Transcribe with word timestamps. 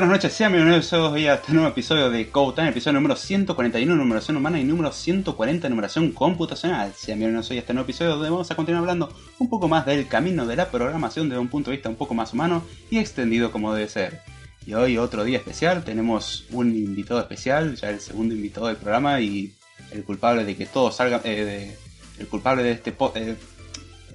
Buenas 0.00 0.16
noches, 0.16 0.32
sean 0.32 0.52
bienvenidos 0.52 0.90
a 0.94 1.34
este 1.34 1.52
nuevo 1.52 1.68
episodio 1.68 2.08
de 2.08 2.30
Code 2.30 2.56
Time, 2.56 2.70
episodio 2.70 2.94
número 2.94 3.16
141, 3.16 3.94
numeración 3.94 4.38
humana 4.38 4.58
y 4.58 4.64
número 4.64 4.92
140, 4.92 5.68
numeración 5.68 6.12
computacional. 6.12 6.94
Sean 6.96 7.18
bienvenidos 7.18 7.50
hoy 7.50 7.58
a 7.58 7.60
este 7.60 7.74
nuevo 7.74 7.84
episodio 7.84 8.12
donde 8.12 8.30
vamos 8.30 8.50
a 8.50 8.54
continuar 8.54 8.84
hablando 8.84 9.12
un 9.38 9.50
poco 9.50 9.68
más 9.68 9.84
del 9.84 10.08
camino 10.08 10.46
de 10.46 10.56
la 10.56 10.70
programación 10.70 11.28
desde 11.28 11.38
un 11.38 11.48
punto 11.48 11.68
de 11.68 11.76
vista 11.76 11.90
un 11.90 11.96
poco 11.96 12.14
más 12.14 12.32
humano 12.32 12.64
y 12.88 12.96
extendido 12.96 13.52
como 13.52 13.74
debe 13.74 13.90
ser. 13.90 14.22
Y 14.64 14.72
hoy 14.72 14.96
otro 14.96 15.22
día 15.22 15.36
especial, 15.36 15.84
tenemos 15.84 16.46
un 16.50 16.74
invitado 16.74 17.20
especial, 17.20 17.76
ya 17.76 17.90
el 17.90 18.00
segundo 18.00 18.34
invitado 18.34 18.68
del 18.68 18.76
programa 18.76 19.20
y 19.20 19.52
el 19.90 20.02
culpable 20.04 20.46
de 20.46 20.56
que 20.56 20.64
todo 20.64 20.90
salga, 20.92 21.20
eh, 21.24 21.76
el 22.18 22.26
culpable 22.26 22.62
de 22.62 22.70
este 22.70 22.96
eh, 23.16 23.36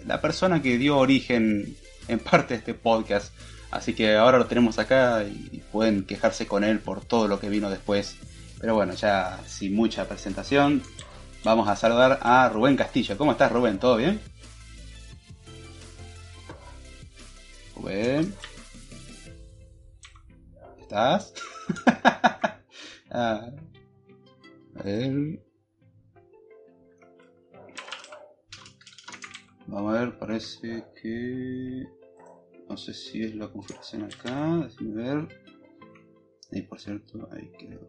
la 0.08 0.20
persona 0.20 0.64
que 0.64 0.80
dio 0.80 0.98
origen 0.98 1.78
en 2.08 2.18
parte 2.18 2.56
a 2.56 2.58
este 2.58 2.74
podcast 2.74 3.32
Así 3.76 3.94
que 3.94 4.16
ahora 4.16 4.38
lo 4.38 4.46
tenemos 4.46 4.80
acá 4.80 5.24
y 5.24 5.62
pueden 5.72 6.06
quejarse 6.06 6.48
con 6.48 6.64
él 6.64 6.80
por 6.80 7.04
todo 7.04 7.28
lo 7.28 7.40
que 7.40 7.50
vino 7.50 7.70
después. 7.70 8.16
Pero 8.60 8.74
bueno, 8.74 8.94
ya 8.94 9.40
sin 9.46 9.76
mucha 9.76 10.08
presentación, 10.08 10.82
vamos 11.44 11.68
a 11.68 11.76
saludar 11.76 12.20
a 12.22 12.48
Rubén 12.48 12.78
Castillo. 12.78 13.18
¿Cómo 13.18 13.34
estás, 13.34 13.52
Rubén? 13.52 13.78
¿Todo 13.78 13.98
bien? 13.98 14.22
Rubén. 17.76 18.34
¿Estás? 20.82 21.34
Ah, 23.18 23.50
a 24.78 24.84
ver. 24.84 25.40
Vamos 29.68 29.96
a 29.96 30.00
ver, 30.00 30.20
parece 30.20 30.84
que... 31.02 31.95
No 32.70 32.78
sé 32.78 32.94
si 32.94 33.24
es 33.24 33.36
la 33.36 33.48
configuración 33.48 34.04
acá. 34.04 34.60
Déjenme 34.64 35.04
ver. 35.04 35.28
Ahí, 36.52 36.62
por 36.64 36.80
cierto, 36.80 37.28
ahí 37.32 37.52
quedó. 37.58 37.88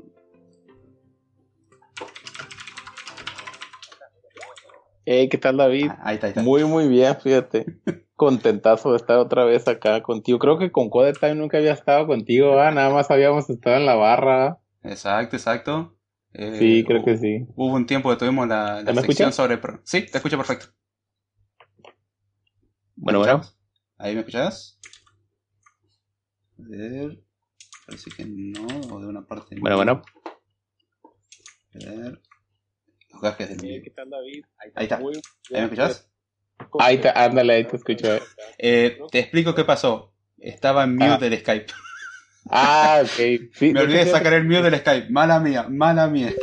Hey, 5.04 5.28
¿qué 5.28 5.38
tal 5.38 5.56
David? 5.56 5.88
Ah, 5.90 6.00
ahí 6.02 6.14
está, 6.16 6.26
ahí 6.26 6.30
está. 6.30 6.42
Muy, 6.42 6.64
muy 6.64 6.88
bien, 6.88 7.16
fíjate. 7.16 7.66
Contentazo 8.16 8.90
de 8.90 8.96
estar 8.96 9.18
otra 9.18 9.44
vez 9.44 9.68
acá 9.68 10.02
contigo. 10.02 10.38
Creo 10.38 10.58
que 10.58 10.72
con 10.72 10.90
Code 10.90 11.12
Time 11.12 11.36
nunca 11.36 11.58
había 11.58 11.72
estado 11.72 12.06
contigo, 12.06 12.58
¿ah? 12.58 12.70
nada 12.70 12.90
más 12.90 13.10
habíamos 13.10 13.48
estado 13.48 13.76
en 13.76 13.86
la 13.86 13.94
barra. 13.94 14.58
Exacto, 14.82 15.36
exacto. 15.36 15.96
Eh, 16.32 16.56
sí, 16.58 16.84
creo 16.84 17.04
que 17.04 17.16
sí. 17.16 17.46
Hubo 17.54 17.74
un 17.74 17.86
tiempo 17.86 18.10
que 18.10 18.16
tuvimos 18.16 18.48
la, 18.48 18.82
la 18.82 18.94
sección 18.94 19.32
sobre... 19.32 19.60
Sí, 19.84 20.06
te 20.06 20.18
escucho 20.18 20.36
perfecto. 20.36 20.66
Bueno, 22.96 23.20
bueno. 23.20 23.42
¿Ahí 23.98 24.14
me 24.14 24.20
escuchas? 24.20 24.78
A 26.58 26.68
ver. 26.68 27.18
Parece 27.86 28.10
que 28.10 28.24
no, 28.26 28.66
o 28.92 29.00
de 29.00 29.06
una 29.06 29.26
parte. 29.26 29.56
Bueno, 29.58 29.76
bueno. 29.76 30.02
A 31.74 31.78
ver. 31.78 32.20
Los 33.10 33.22
gajes 33.22 33.48
del 33.48 33.62
mío. 33.62 33.80
¿Qué 33.82 33.90
tal, 33.90 34.10
David? 34.10 34.44
Ahí 34.58 34.84
está. 34.84 34.96
Ahí, 34.96 35.04
me 35.50 35.62
escuchas? 35.62 36.10
Ahí 36.78 36.96
está, 36.96 37.12
ándale, 37.24 37.54
ahí 37.54 37.64
te 37.64 37.76
escucho. 37.76 38.18
Eh, 38.58 38.98
te 39.10 39.20
explico 39.20 39.54
qué 39.54 39.64
pasó. 39.64 40.14
Estaba 40.38 40.84
en 40.84 40.94
mute 40.94 41.06
ah. 41.12 41.18
del 41.18 41.38
Skype. 41.38 41.72
Ah, 42.50 43.00
ok. 43.02 43.50
Sí, 43.54 43.72
me 43.72 43.80
olvidé 43.80 44.04
de 44.04 44.10
sacar 44.10 44.34
el 44.34 44.44
mute 44.44 44.62
del 44.62 44.80
Skype. 44.80 45.10
Mala 45.10 45.40
mía, 45.40 45.66
mala 45.68 46.08
mía. 46.08 46.34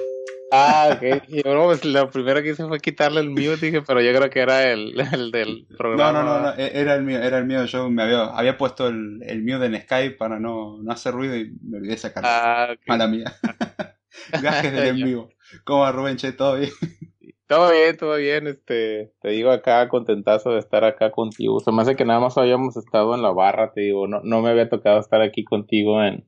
Ah, 0.55 0.89
ok. 0.91 1.43
Pues 1.43 1.83
lo 1.83 2.11
primero 2.11 2.43
que 2.43 2.49
hice 2.49 2.67
fue 2.67 2.79
quitarle 2.79 3.21
el 3.21 3.31
mute, 3.31 3.57
dije, 3.57 3.81
pero 3.81 4.01
yo 4.01 4.13
creo 4.13 4.29
que 4.29 4.39
era 4.39 4.71
el, 4.71 4.99
el 4.99 5.31
del 5.31 5.65
programa. 5.75 6.11
No, 6.11 6.23
no, 6.23 6.39
no, 6.41 6.53
e-, 6.55 6.79
era 6.79 6.93
el 6.93 7.03
mío, 7.03 7.17
era 7.17 7.39
el 7.39 7.45
mío. 7.45 7.65
Yo 7.65 7.89
me 7.89 8.03
había, 8.03 8.25
había 8.25 8.55
puesto 8.55 8.87
el, 8.87 9.23
el 9.23 9.41
mute 9.43 9.65
en 9.65 9.81
Skype 9.81 10.15
para 10.15 10.39
no, 10.39 10.77
no 10.77 10.91
hacer 10.91 11.13
ruido 11.13 11.35
y 11.35 11.51
me 11.63 11.77
olvidé 11.77 11.93
de 11.93 11.97
sacarlo. 11.97 12.29
Ah, 12.31 12.67
okay. 12.71 12.85
Mala 12.85 13.07
mía. 13.07 13.33
Gajes 14.43 14.71
del 14.71 14.87
en 14.89 14.95
vivo. 14.95 15.29
¿Cómo 15.63 15.91
Rubén? 15.91 16.17
Che, 16.17 16.33
¿todo 16.33 16.57
bien? 16.57 16.71
Todo 17.47 17.71
bien, 17.71 17.97
todo 17.97 18.15
bien, 18.15 18.47
este, 18.47 19.11
te 19.21 19.29
digo 19.29 19.51
acá, 19.51 19.87
contentazo 19.89 20.51
de 20.51 20.59
estar 20.59 20.85
acá 20.85 21.11
contigo. 21.11 21.59
Se 21.59 21.71
me 21.71 21.81
hace 21.81 21.95
que 21.95 22.05
nada 22.05 22.19
más 22.19 22.37
habíamos 22.37 22.77
estado 22.77 23.13
en 23.13 23.21
la 23.21 23.31
barra, 23.31 23.73
te 23.73 23.81
digo, 23.81 24.07
no, 24.07 24.21
no 24.23 24.41
me 24.41 24.49
había 24.49 24.69
tocado 24.69 24.99
estar 24.99 25.21
aquí 25.21 25.43
contigo 25.43 26.01
en, 26.01 26.25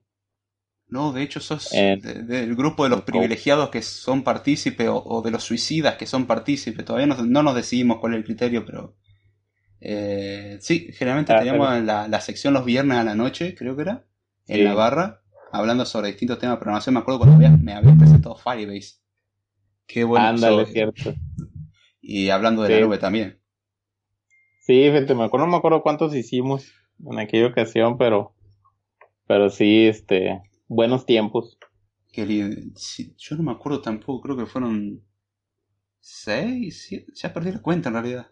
no, 0.88 1.12
de 1.14 1.24
hecho 1.24 1.40
sos 1.40 1.70
del 1.72 2.56
grupo 2.56 2.84
de 2.84 2.90
los 2.90 3.02
privilegiados 3.02 3.70
que 3.70 3.82
son 3.82 4.24
partícipes 4.24 4.88
o, 4.90 5.22
de 5.24 5.32
los 5.32 5.44
suicidas 5.44 5.96
que 5.96 6.06
son 6.06 6.26
partícipes. 6.26 6.86
Todavía 6.86 7.08
no, 7.08 7.24
no, 7.24 7.44
nos 7.44 7.56
decidimos 7.56 8.00
cuál 8.00 8.14
es 8.14 8.20
el 8.20 8.26
criterio, 8.26 8.66
pero 8.66 8.96
eh, 9.82 10.58
sí, 10.62 10.90
generalmente 10.94 11.34
ah, 11.34 11.40
teníamos 11.40 11.84
la, 11.84 12.08
la, 12.08 12.22
sección 12.22 12.54
los 12.54 12.66
viernes 12.66 12.98
a 12.98 13.04
la 13.04 13.16
noche, 13.16 13.56
creo 13.56 13.76
que 13.76 13.82
era, 13.82 14.06
en 14.48 14.64
la 14.64 14.74
barra, 14.74 15.22
hablando 15.52 15.86
sobre 15.86 16.10
distintos 16.10 16.40
temas 16.40 16.56
de 16.56 16.60
programación. 16.60 16.94
Me 16.94 17.02
acuerdo 17.02 17.20
cuando 17.20 17.38
me 17.38 17.74
habías 17.74 17.98
presentado 17.98 18.36
Firebase. 18.36 18.96
Qué 19.88 20.04
bueno. 20.04 20.28
Ándale, 20.28 20.66
cierto. 20.68 21.14
Y 22.02 22.30
hablando 22.30 22.64
de 22.64 22.70
la 22.70 22.86
nube 22.86 22.98
también. 22.98 23.40
Sí, 24.62 24.84
gente, 24.92 25.14
me 25.14 25.24
acuerdo, 25.24 25.46
no 25.46 25.52
me 25.52 25.58
acuerdo 25.58 25.82
cuántos 25.82 26.16
hicimos 26.16 26.72
en 27.06 27.20
aquella 27.20 27.48
ocasión, 27.48 27.98
pero, 27.98 28.34
pero 29.28 29.50
sí, 29.50 29.86
este, 29.86 30.42
buenos 30.68 31.06
tiempos. 31.06 31.58
yo 32.14 33.36
no 33.36 33.44
me 33.44 33.52
acuerdo 33.52 33.82
tampoco, 33.82 34.22
creo 34.22 34.38
que 34.38 34.46
fueron 34.46 35.02
seis, 36.00 36.86
siete, 36.88 37.12
ya 37.16 37.34
perdí 37.34 37.52
la 37.52 37.62
cuenta 37.62 37.90
en 37.90 37.96
realidad. 37.96 38.28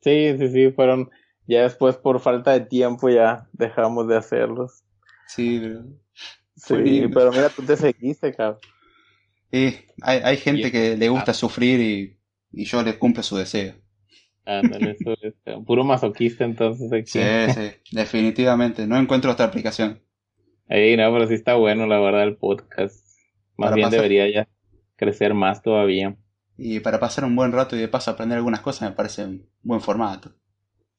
Sí, 0.00 0.36
sí, 0.38 0.48
sí, 0.48 0.70
fueron, 0.72 1.10
ya 1.46 1.62
después 1.62 1.96
por 1.96 2.20
falta 2.20 2.52
de 2.52 2.60
tiempo 2.60 3.08
ya 3.08 3.48
dejamos 3.52 4.08
de 4.08 4.16
hacerlos. 4.16 4.84
Sí, 5.26 5.58
pero... 5.60 5.84
Sí, 6.56 7.06
pero 7.14 7.30
mira, 7.30 7.48
tú 7.50 7.62
te 7.62 7.76
seguiste, 7.76 8.34
cabrón. 8.34 8.58
Sí, 9.52 9.76
hay, 10.02 10.20
hay 10.24 10.36
gente 10.36 10.72
que 10.72 10.96
le 10.96 11.08
gusta 11.08 11.32
sufrir 11.32 11.80
y, 11.80 12.18
y 12.52 12.64
yo 12.64 12.82
les 12.82 12.96
cumplo 12.96 13.22
su 13.22 13.36
deseo. 13.36 13.74
Ándale, 14.44 14.92
eso 14.92 15.14
es 15.22 15.34
puro 15.66 15.84
masoquista 15.84 16.44
entonces. 16.44 16.90
Sí, 17.06 17.20
sí, 17.54 17.70
definitivamente. 17.92 18.86
No 18.86 18.96
encuentro 18.96 19.30
otra 19.30 19.46
aplicación. 19.46 20.00
Ey, 20.68 20.96
no, 20.96 21.12
pero 21.12 21.26
sí 21.26 21.34
está 21.34 21.54
bueno, 21.54 21.86
la 21.86 21.98
verdad, 21.98 22.24
el 22.24 22.36
podcast. 22.36 23.06
Más 23.56 23.74
bien 23.74 23.90
debería 23.90 24.30
ya 24.30 24.48
crecer 24.96 25.34
más 25.34 25.62
todavía. 25.62 26.16
Y 26.56 26.80
para 26.80 27.00
pasar 27.00 27.24
un 27.24 27.36
buen 27.36 27.52
rato 27.52 27.76
y 27.76 27.80
de 27.80 27.88
paso 27.88 28.10
aprender 28.10 28.36
algunas 28.36 28.60
cosas 28.60 28.90
me 28.90 28.96
parece 28.96 29.24
un 29.24 29.48
buen 29.62 29.80
formato. 29.80 30.32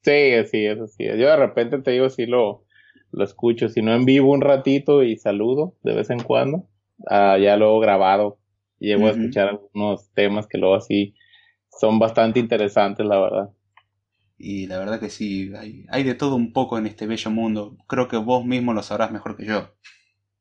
Sí, 0.02 0.32
sí, 0.50 0.64
eso 0.66 0.86
sí. 0.86 1.04
Yo 1.04 1.14
de 1.14 1.36
repente 1.36 1.78
te 1.78 1.90
digo, 1.92 2.08
sí 2.08 2.26
lo, 2.26 2.64
lo 3.12 3.24
escucho. 3.24 3.68
Si 3.68 3.82
no 3.82 3.94
en 3.94 4.04
vivo 4.04 4.32
un 4.32 4.40
ratito 4.40 5.02
y 5.02 5.16
saludo 5.16 5.76
de 5.82 5.94
vez 5.94 6.10
en 6.10 6.20
cuando. 6.20 6.66
Ah, 7.06 7.38
ya 7.38 7.56
luego 7.56 7.80
grabado. 7.80 8.38
Llevo 8.78 9.06
a 9.08 9.10
escuchar 9.10 9.48
algunos 9.48 10.10
temas 10.14 10.46
que 10.46 10.58
luego 10.58 10.74
así 10.74 11.14
son 11.68 11.98
bastante 11.98 12.40
interesantes, 12.40 13.04
la 13.06 13.20
verdad. 13.20 13.50
Y 14.42 14.68
la 14.68 14.78
verdad 14.78 14.98
que 14.98 15.10
sí, 15.10 15.52
hay, 15.54 15.84
hay, 15.90 16.02
de 16.02 16.14
todo 16.14 16.34
un 16.34 16.54
poco 16.54 16.78
en 16.78 16.86
este 16.86 17.06
bello 17.06 17.30
mundo. 17.30 17.76
Creo 17.86 18.08
que 18.08 18.16
vos 18.16 18.42
mismo 18.42 18.72
lo 18.72 18.82
sabrás 18.82 19.12
mejor 19.12 19.36
que 19.36 19.44
yo. 19.44 19.74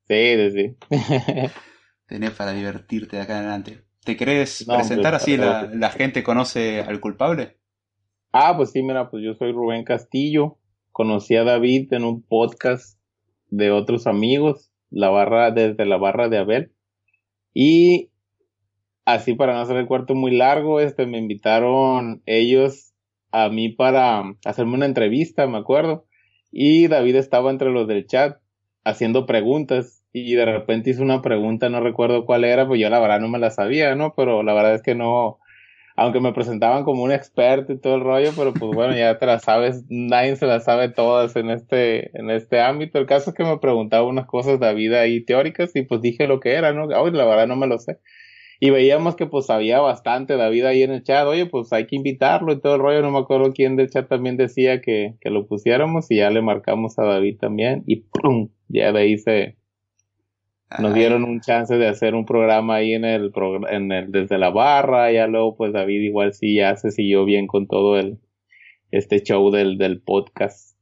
Sí, 0.08 0.52
sí. 0.52 0.78
Tenés 2.08 2.32
para 2.32 2.54
divertirte 2.54 3.18
de 3.18 3.24
acá 3.24 3.34
en 3.34 3.40
adelante. 3.40 3.84
¿Te 4.06 4.16
querés 4.16 4.64
presentar 4.66 5.16
así 5.16 5.36
la, 5.36 5.70
la, 5.74 5.90
gente 5.90 6.24
conoce 6.24 6.80
al 6.80 7.02
culpable? 7.02 7.58
Ah, 8.32 8.56
pues 8.56 8.72
sí, 8.72 8.82
mira, 8.82 9.10
pues 9.10 9.22
yo 9.22 9.34
soy 9.34 9.52
Rubén 9.52 9.84
Castillo. 9.84 10.58
Conocí 10.94 11.36
a 11.36 11.44
David 11.44 11.92
en 11.92 12.06
un 12.06 12.24
podcast 12.24 12.98
de 13.50 13.70
otros 13.72 14.08
amigos, 14.08 14.72
la 14.90 15.10
barra, 15.10 15.52
desde 15.52 15.86
la 15.86 15.98
barra 15.98 16.30
de 16.30 16.38
Abel. 16.38 16.72
Y 17.54 18.12
así 19.04 19.34
para 19.34 19.56
no 19.56 19.60
hacer 19.60 19.76
el 19.76 19.88
cuarto 19.88 20.16
muy 20.16 20.38
largo, 20.38 20.80
este 20.80 21.06
me 21.06 21.18
invitaron 21.18 22.24
ellos 22.26 22.89
a 23.32 23.50
mí 23.50 23.70
para 23.70 24.24
hacerme 24.46 24.76
una 24.76 24.86
entrevista, 24.86 25.48
me 25.48 25.58
acuerdo. 25.58 26.06
Y 26.52 26.88
David 26.88 27.16
estaba 27.16 27.52
entre 27.52 27.72
los 27.72 27.88
del 27.88 28.08
chat 28.08 28.38
haciendo 28.84 29.26
preguntas 29.26 30.04
y 30.12 30.34
de 30.34 30.46
repente 30.46 30.90
hizo 30.90 31.04
una 31.04 31.22
pregunta, 31.22 31.70
no 31.70 31.82
recuerdo 31.82 32.26
cuál 32.26 32.44
era, 32.44 32.68
pues 32.68 32.82
yo 32.82 32.90
la 32.90 33.00
verdad 33.00 33.20
no 33.20 33.28
me 33.28 33.40
la 33.40 33.52
sabía, 33.52 33.96
¿no? 33.96 34.14
Pero 34.16 34.42
la 34.42 34.54
verdad 34.54 34.76
es 34.76 34.82
que 34.82 34.96
no, 34.96 35.38
aunque 35.96 36.20
me 36.20 36.34
presentaban 36.34 36.84
como 36.84 37.04
un 37.04 37.12
experto 37.12 37.74
y 37.74 37.80
todo 37.80 37.96
el 37.96 38.02
rollo, 38.02 38.32
pero 38.36 38.54
pues 38.54 38.72
bueno, 38.74 38.96
ya 38.96 39.20
te 39.20 39.26
la 39.28 39.40
sabes, 39.40 39.84
nadie 39.90 40.36
se 40.36 40.48
la 40.48 40.60
sabe 40.62 40.90
todas 40.90 41.36
en 41.36 41.52
este, 41.52 42.18
en 42.18 42.32
este 42.32 42.62
ámbito. 42.62 42.98
El 42.98 43.06
caso 43.06 43.30
es 43.30 43.36
que 43.36 43.44
me 43.44 43.60
preguntaba 43.60 44.08
unas 44.08 44.26
cosas 44.26 44.60
de 44.60 44.74
vida 44.74 45.02
ahí 45.02 45.24
teóricas 45.24 45.76
y 45.76 45.84
pues 45.84 46.02
dije 46.02 46.28
lo 46.28 46.40
que 46.40 46.54
era, 46.54 46.74
¿no? 46.74 46.88
Ay, 46.96 47.12
la 47.12 47.26
verdad 47.26 47.48
no 47.48 47.56
me 47.56 47.68
lo 47.68 47.78
sé 47.78 48.00
y 48.60 48.72
veíamos 48.72 49.16
que 49.16 49.26
pues 49.26 49.50
había 49.50 49.80
bastante 49.80 50.36
David 50.36 50.66
ahí 50.66 50.84
en 50.84 50.92
el 50.92 51.04
chat, 51.04 51.26
oye, 51.26 51.46
pues 51.46 51.72
hay 51.72 51.88
que 51.88 51.96
invitarlo 51.96 52.52
y 52.52 52.60
todo 52.60 52.76
el 52.76 52.82
rollo, 52.82 53.02
no 53.02 53.12
me 53.12 53.20
acuerdo 53.20 53.54
quién 53.54 53.78
del 53.78 53.90
chat 53.90 54.10
también 54.10 54.36
decía 54.36 54.82
que, 54.82 55.16
que 55.22 55.30
lo 55.30 55.48
pusiéramos 55.48 56.12
y 56.12 56.18
ya 56.18 56.30
le 56.30 56.42
marcamos 56.42 57.00
a 57.00 57.04
David 57.04 57.38
también 57.40 57.84
y 57.88 57.98
¡pum! 57.98 58.50
ya 58.68 58.92
de 58.92 59.00
ahí 59.00 59.18
se 59.18 59.58
nos 60.78 60.94
dieron 60.94 61.24
un 61.24 61.42
chance 61.42 61.76
de 61.78 61.88
hacer 61.88 62.14
un 62.14 62.26
programa 62.26 62.76
ahí 62.76 62.94
en 62.94 63.04
el, 63.04 63.32
en 63.72 63.92
el 63.92 64.12
desde 64.12 64.38
la 64.38 64.52
barra, 64.52 65.12
ya 65.12 65.26
luego 65.26 65.56
pues 65.56 65.74
David 65.74 66.02
igual 66.02 66.34
sí 66.34 66.56
ya 66.56 66.76
se 66.76 66.92
siguió 66.92 67.26
bien 67.26 67.48
con 67.48 67.66
todo 67.66 67.98
el 67.98 68.20
este 68.92 69.24
show 69.24 69.50
del, 69.52 69.78
del 69.78 70.02
podcast, 70.02 70.76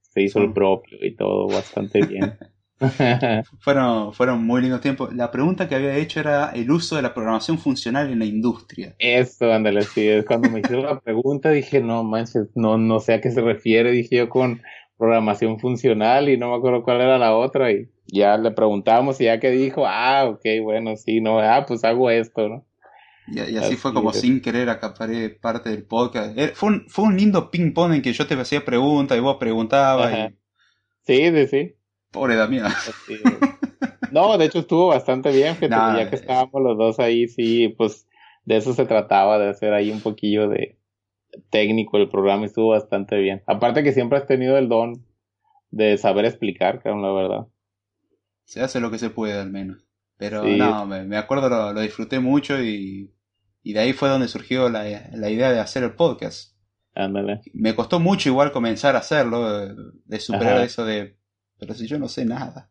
se 0.00 0.22
hizo 0.22 0.40
el 0.40 0.52
propio 0.52 0.98
y 1.04 1.14
todo 1.14 1.46
bastante 1.46 2.04
bien. 2.04 2.34
fueron, 3.60 4.12
fueron 4.14 4.44
muy 4.44 4.62
lindos 4.62 4.80
tiempos. 4.80 5.14
La 5.14 5.30
pregunta 5.30 5.68
que 5.68 5.74
había 5.74 5.96
hecho 5.96 6.20
era 6.20 6.50
el 6.50 6.70
uso 6.70 6.96
de 6.96 7.02
la 7.02 7.12
programación 7.12 7.58
funcional 7.58 8.10
en 8.10 8.18
la 8.18 8.24
industria. 8.24 8.94
Eso, 8.98 9.52
ándale, 9.52 9.82
sí. 9.82 10.08
Cuando 10.26 10.50
me 10.50 10.60
hicieron 10.60 10.86
la 10.86 11.00
pregunta 11.00 11.50
dije, 11.50 11.80
no 11.80 12.04
manches, 12.04 12.48
no, 12.54 12.78
no 12.78 13.00
sé 13.00 13.14
a 13.14 13.20
qué 13.20 13.30
se 13.30 13.42
refiere. 13.42 13.92
Dije 13.92 14.16
yo 14.16 14.28
con 14.28 14.62
programación 14.96 15.58
funcional 15.58 16.28
y 16.28 16.36
no 16.36 16.50
me 16.50 16.56
acuerdo 16.56 16.82
cuál 16.82 17.02
era 17.02 17.18
la 17.18 17.36
otra. 17.36 17.70
Y 17.70 17.90
ya 18.06 18.38
le 18.38 18.50
preguntamos 18.50 19.20
y 19.20 19.24
ya 19.24 19.38
que 19.40 19.50
dijo, 19.50 19.86
ah, 19.86 20.24
ok, 20.26 20.44
bueno, 20.62 20.96
sí, 20.96 21.20
no, 21.20 21.38
ah, 21.38 21.64
pues 21.66 21.84
hago 21.84 22.10
esto, 22.10 22.48
¿no? 22.48 22.66
Y, 23.28 23.56
así, 23.56 23.76
fue 23.76 23.94
como 23.94 24.12
sin 24.12 24.40
querer 24.40 24.68
acaparé 24.70 25.30
parte 25.30 25.70
del 25.70 25.84
podcast. 25.84 26.36
Eh, 26.36 26.52
fue 26.54 26.70
un, 26.70 26.88
fue 26.88 27.04
un 27.04 27.16
lindo 27.16 27.50
ping-pong 27.50 27.94
en 27.94 28.02
que 28.02 28.12
yo 28.12 28.26
te 28.26 28.34
hacía 28.34 28.64
preguntas 28.64 29.16
y 29.16 29.20
vos 29.20 29.36
preguntabas. 29.38 30.32
Sí, 31.02 31.30
sí, 31.30 31.46
sí. 31.46 31.76
Pobre 32.10 32.36
Damián. 32.36 32.72
No, 34.10 34.36
de 34.36 34.46
hecho 34.46 34.58
estuvo 34.58 34.88
bastante 34.88 35.30
bien, 35.30 35.56
ya 35.60 36.10
que 36.10 36.16
estábamos 36.16 36.60
los 36.60 36.76
dos 36.76 36.98
ahí, 36.98 37.28
sí, 37.28 37.68
pues 37.68 38.08
de 38.44 38.56
eso 38.56 38.74
se 38.74 38.84
trataba, 38.84 39.38
de 39.38 39.48
hacer 39.48 39.72
ahí 39.72 39.90
un 39.90 40.00
poquillo 40.00 40.48
de 40.48 40.78
técnico 41.50 41.96
el 41.96 42.08
programa, 42.08 42.46
estuvo 42.46 42.70
bastante 42.70 43.16
bien. 43.18 43.42
Aparte 43.46 43.84
que 43.84 43.92
siempre 43.92 44.18
has 44.18 44.26
tenido 44.26 44.58
el 44.58 44.68
don 44.68 45.04
de 45.70 45.96
saber 45.98 46.24
explicar, 46.24 46.82
cabrón, 46.82 47.02
la 47.02 47.12
verdad. 47.12 47.46
Se 48.44 48.60
hace 48.60 48.80
lo 48.80 48.90
que 48.90 48.98
se 48.98 49.10
puede 49.10 49.34
al 49.34 49.50
menos. 49.50 49.86
Pero 50.16 50.44
no, 50.44 50.86
me, 50.86 51.16
acuerdo, 51.16 51.72
lo, 51.72 51.80
disfruté 51.80 52.20
mucho 52.20 52.60
y, 52.60 53.14
y, 53.62 53.72
de 53.72 53.80
ahí 53.80 53.92
fue 53.94 54.10
donde 54.10 54.28
surgió 54.28 54.68
la, 54.68 54.82
la 55.12 55.30
idea 55.30 55.50
de 55.50 55.60
hacer 55.60 55.82
el 55.82 55.94
podcast. 55.94 56.54
Ándale. 56.94 57.40
Me 57.54 57.74
costó 57.74 58.00
mucho 58.00 58.28
igual 58.28 58.52
comenzar 58.52 58.96
a 58.96 58.98
hacerlo, 58.98 59.48
de, 60.04 60.20
superar 60.20 60.62
eso 60.62 60.84
de 60.84 61.16
pero 61.60 61.74
si 61.74 61.86
yo 61.86 61.98
no 61.98 62.08
sé 62.08 62.24
nada. 62.24 62.70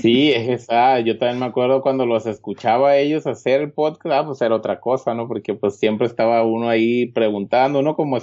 Sí, 0.00 0.32
es 0.32 0.48
esa, 0.48 0.98
yo 1.00 1.16
también 1.16 1.38
me 1.38 1.46
acuerdo 1.46 1.80
cuando 1.80 2.04
los 2.04 2.26
escuchaba 2.26 2.90
a 2.90 2.96
ellos 2.98 3.26
hacer 3.26 3.60
el 3.60 3.72
podcast, 3.72 4.14
ah, 4.14 4.26
pues 4.26 4.40
era 4.42 4.56
otra 4.56 4.80
cosa, 4.80 5.14
¿no? 5.14 5.28
Porque 5.28 5.54
pues 5.54 5.78
siempre 5.78 6.08
estaba 6.08 6.44
uno 6.44 6.68
ahí 6.68 7.06
preguntando, 7.12 7.78
uno 7.78 7.94
como, 7.94 8.18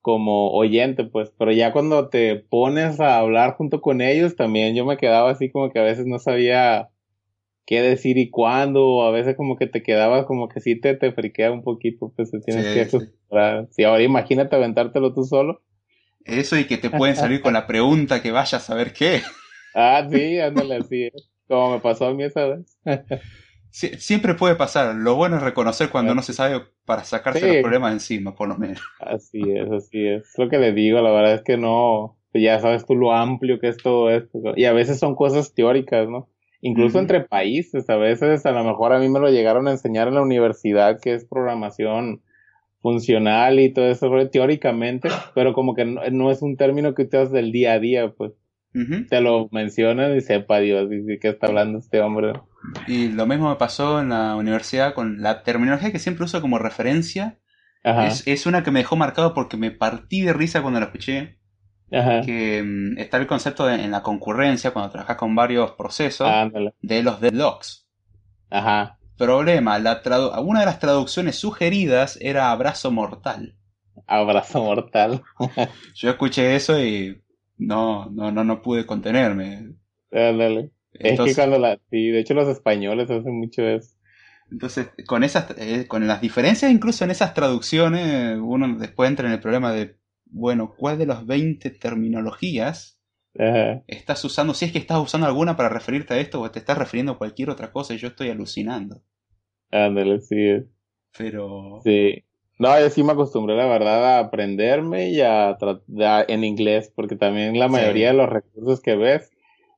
como 0.00 0.52
oyente, 0.52 1.04
pues, 1.04 1.32
pero 1.36 1.50
ya 1.50 1.72
cuando 1.72 2.08
te 2.08 2.36
pones 2.36 3.00
a 3.00 3.18
hablar 3.18 3.56
junto 3.56 3.80
con 3.80 4.00
ellos, 4.00 4.36
también 4.36 4.76
yo 4.76 4.84
me 4.84 4.96
quedaba 4.96 5.30
así 5.30 5.50
como 5.50 5.70
que 5.70 5.80
a 5.80 5.84
veces 5.84 6.06
no 6.06 6.20
sabía 6.20 6.88
qué 7.66 7.82
decir 7.82 8.18
y 8.18 8.30
cuándo, 8.30 8.86
o 8.86 9.02
a 9.02 9.10
veces 9.10 9.36
como 9.36 9.56
que 9.56 9.66
te 9.66 9.82
quedabas 9.82 10.24
como 10.26 10.48
que 10.48 10.60
sí 10.60 10.80
te, 10.80 10.94
te 10.94 11.12
friquea 11.12 11.52
un 11.52 11.62
poquito, 11.62 12.12
pues 12.14 12.30
te 12.30 12.40
tienes 12.40 12.66
que 12.74 12.80
acostumbrar. 12.82 13.68
Sí. 13.70 13.84
ahora 13.84 14.02
imagínate 14.02 14.56
aventártelo 14.56 15.12
tú 15.14 15.24
solo. 15.24 15.62
Eso 16.24 16.56
y 16.56 16.66
que 16.66 16.76
te 16.76 16.90
pueden 16.90 17.16
salir 17.16 17.40
con 17.40 17.52
la 17.52 17.66
pregunta 17.66 18.22
que 18.22 18.30
vayas 18.30 18.54
a 18.54 18.60
saber 18.60 18.92
qué. 18.92 19.22
Ah, 19.74 20.06
sí, 20.10 20.38
ándale 20.38 20.76
así, 20.76 21.10
como 21.48 21.72
me 21.74 21.80
pasó 21.80 22.06
a 22.06 22.14
mí 22.14 22.24
esa 22.24 22.46
vez. 22.46 22.78
siempre 23.70 24.34
puede 24.34 24.56
pasar. 24.56 24.94
Lo 24.94 25.14
bueno 25.14 25.36
es 25.36 25.42
reconocer 25.42 25.90
cuando 25.90 26.14
no 26.14 26.22
se 26.22 26.32
sabe 26.32 26.62
para 26.84 27.04
sacarse 27.04 27.46
los 27.46 27.62
problemas 27.62 27.92
encima, 27.92 28.34
por 28.34 28.48
lo 28.48 28.56
menos. 28.56 28.80
Así 28.98 29.40
es, 29.40 29.70
así 29.70 30.06
es. 30.06 30.32
Lo 30.36 30.48
que 30.48 30.58
le 30.58 30.72
digo, 30.72 31.00
la 31.00 31.12
verdad 31.12 31.34
es 31.34 31.42
que 31.42 31.56
no, 31.56 32.18
ya 32.34 32.58
sabes 32.60 32.84
tú 32.84 32.94
lo 32.94 33.12
amplio 33.12 33.58
que 33.58 33.68
es 33.68 33.76
todo 33.76 34.10
esto. 34.10 34.38
Y 34.56 34.64
a 34.64 34.72
veces 34.72 34.98
son 34.98 35.14
cosas 35.14 35.54
teóricas, 35.54 36.08
¿no? 36.08 36.28
Incluso 36.62 36.98
entre 36.98 37.20
países, 37.22 37.88
a 37.88 37.96
veces 37.96 38.44
a 38.44 38.52
lo 38.52 38.62
mejor 38.64 38.92
a 38.92 38.98
mí 38.98 39.08
me 39.08 39.18
lo 39.18 39.30
llegaron 39.30 39.66
a 39.66 39.70
enseñar 39.70 40.08
en 40.08 40.14
la 40.14 40.22
universidad, 40.22 41.00
que 41.00 41.14
es 41.14 41.24
programación 41.24 42.20
funcional 42.80 43.60
y 43.60 43.72
todo 43.72 43.90
eso 43.90 44.10
teóricamente, 44.30 45.08
pero 45.34 45.52
como 45.52 45.74
que 45.74 45.84
no, 45.84 46.30
es 46.30 46.42
un 46.42 46.56
término 46.56 46.94
que 46.94 47.02
utilizas 47.02 47.32
del 47.32 47.52
día 47.52 47.74
a 47.74 47.78
día, 47.78 48.12
pues. 48.12 48.32
Te 49.08 49.20
lo 49.20 49.48
mencionan 49.50 50.16
y 50.16 50.20
sepa 50.20 50.60
Dios, 50.60 50.88
y 50.92 51.18
qué 51.18 51.30
está 51.30 51.48
hablando 51.48 51.80
este 51.80 52.00
hombre. 52.00 52.34
Y 52.86 53.08
lo 53.08 53.26
mismo 53.26 53.48
me 53.48 53.56
pasó 53.56 54.00
en 54.00 54.10
la 54.10 54.36
universidad 54.36 54.94
con 54.94 55.20
la 55.22 55.42
terminología 55.42 55.90
que 55.90 55.98
siempre 55.98 56.24
uso 56.24 56.40
como 56.40 56.56
referencia. 56.56 57.40
Es, 57.82 58.24
es, 58.28 58.46
una 58.46 58.62
que 58.62 58.70
me 58.70 58.78
dejó 58.78 58.94
marcado 58.94 59.34
porque 59.34 59.56
me 59.56 59.72
partí 59.72 60.22
de 60.22 60.32
risa 60.32 60.62
cuando 60.62 60.78
la 60.78 60.86
escuché. 60.86 61.40
Que 61.90 62.62
mm, 62.64 62.98
está 62.98 63.16
el 63.16 63.26
concepto 63.26 63.66
de, 63.66 63.74
en 63.82 63.90
la 63.90 64.04
concurrencia, 64.04 64.70
cuando 64.70 64.92
trabajas 64.92 65.16
con 65.16 65.34
varios 65.34 65.72
procesos, 65.72 66.30
de 66.80 67.02
los 67.02 67.20
deadlocks. 67.20 67.88
Ajá. 68.50 68.99
Problema, 69.20 69.78
la 69.78 70.00
una 70.40 70.60
de 70.60 70.66
las 70.66 70.78
traducciones 70.78 71.36
sugeridas 71.36 72.16
era 72.22 72.50
abrazo 72.50 72.90
mortal. 72.90 73.54
Abrazo 74.06 74.64
mortal. 74.64 75.22
Yo 75.94 76.08
escuché 76.08 76.56
eso 76.56 76.82
y 76.82 77.20
no, 77.58 78.08
no, 78.10 78.32
no, 78.32 78.44
no 78.44 78.62
pude 78.62 78.86
contenerme. 78.86 79.74
Dale. 80.10 80.70
es 80.94 81.20
que 81.20 81.34
cuando 81.34 81.58
la, 81.58 81.78
sí, 81.90 82.08
de 82.08 82.20
hecho 82.20 82.32
los 82.32 82.48
españoles 82.48 83.10
hacen 83.10 83.38
mucho 83.38 83.62
eso. 83.68 83.94
Entonces, 84.50 84.88
con 85.06 85.22
esas, 85.22 85.54
eh, 85.58 85.86
con 85.86 86.06
las 86.06 86.22
diferencias 86.22 86.72
incluso 86.72 87.04
en 87.04 87.10
esas 87.10 87.34
traducciones, 87.34 88.38
uno 88.40 88.78
después 88.78 89.10
entra 89.10 89.26
en 89.26 89.34
el 89.34 89.40
problema 89.40 89.70
de, 89.74 89.98
bueno, 90.24 90.74
¿cuál 90.74 90.96
de 90.96 91.04
las 91.04 91.26
20 91.26 91.68
terminologías 91.72 92.98
estás 93.34 94.24
usando, 94.24 94.54
si 94.54 94.64
es 94.64 94.72
que 94.72 94.78
estás 94.78 94.98
usando 94.98 95.26
alguna 95.26 95.56
para 95.56 95.68
referirte 95.68 96.14
a 96.14 96.18
esto 96.18 96.40
o 96.40 96.50
te 96.50 96.58
estás 96.58 96.78
refiriendo 96.78 97.12
a 97.12 97.18
cualquier 97.18 97.50
otra 97.50 97.70
cosa 97.70 97.94
y 97.94 97.98
yo 97.98 98.08
estoy 98.08 98.30
alucinando. 98.30 99.02
Ándale, 99.70 100.20
sí. 100.20 100.64
Pero... 101.16 101.80
Sí. 101.84 102.24
No, 102.58 102.78
yo 102.78 102.90
sí 102.90 103.02
me 103.02 103.12
acostumbré, 103.12 103.56
la 103.56 103.66
verdad, 103.66 104.04
a 104.04 104.18
aprenderme 104.18 105.08
y 105.08 105.22
a, 105.22 105.56
en 106.28 106.44
inglés, 106.44 106.92
porque 106.94 107.16
también 107.16 107.58
la 107.58 107.68
mayoría 107.68 108.08
de 108.08 108.18
los 108.18 108.28
recursos 108.28 108.82
que 108.82 108.96
ves, 108.96 109.30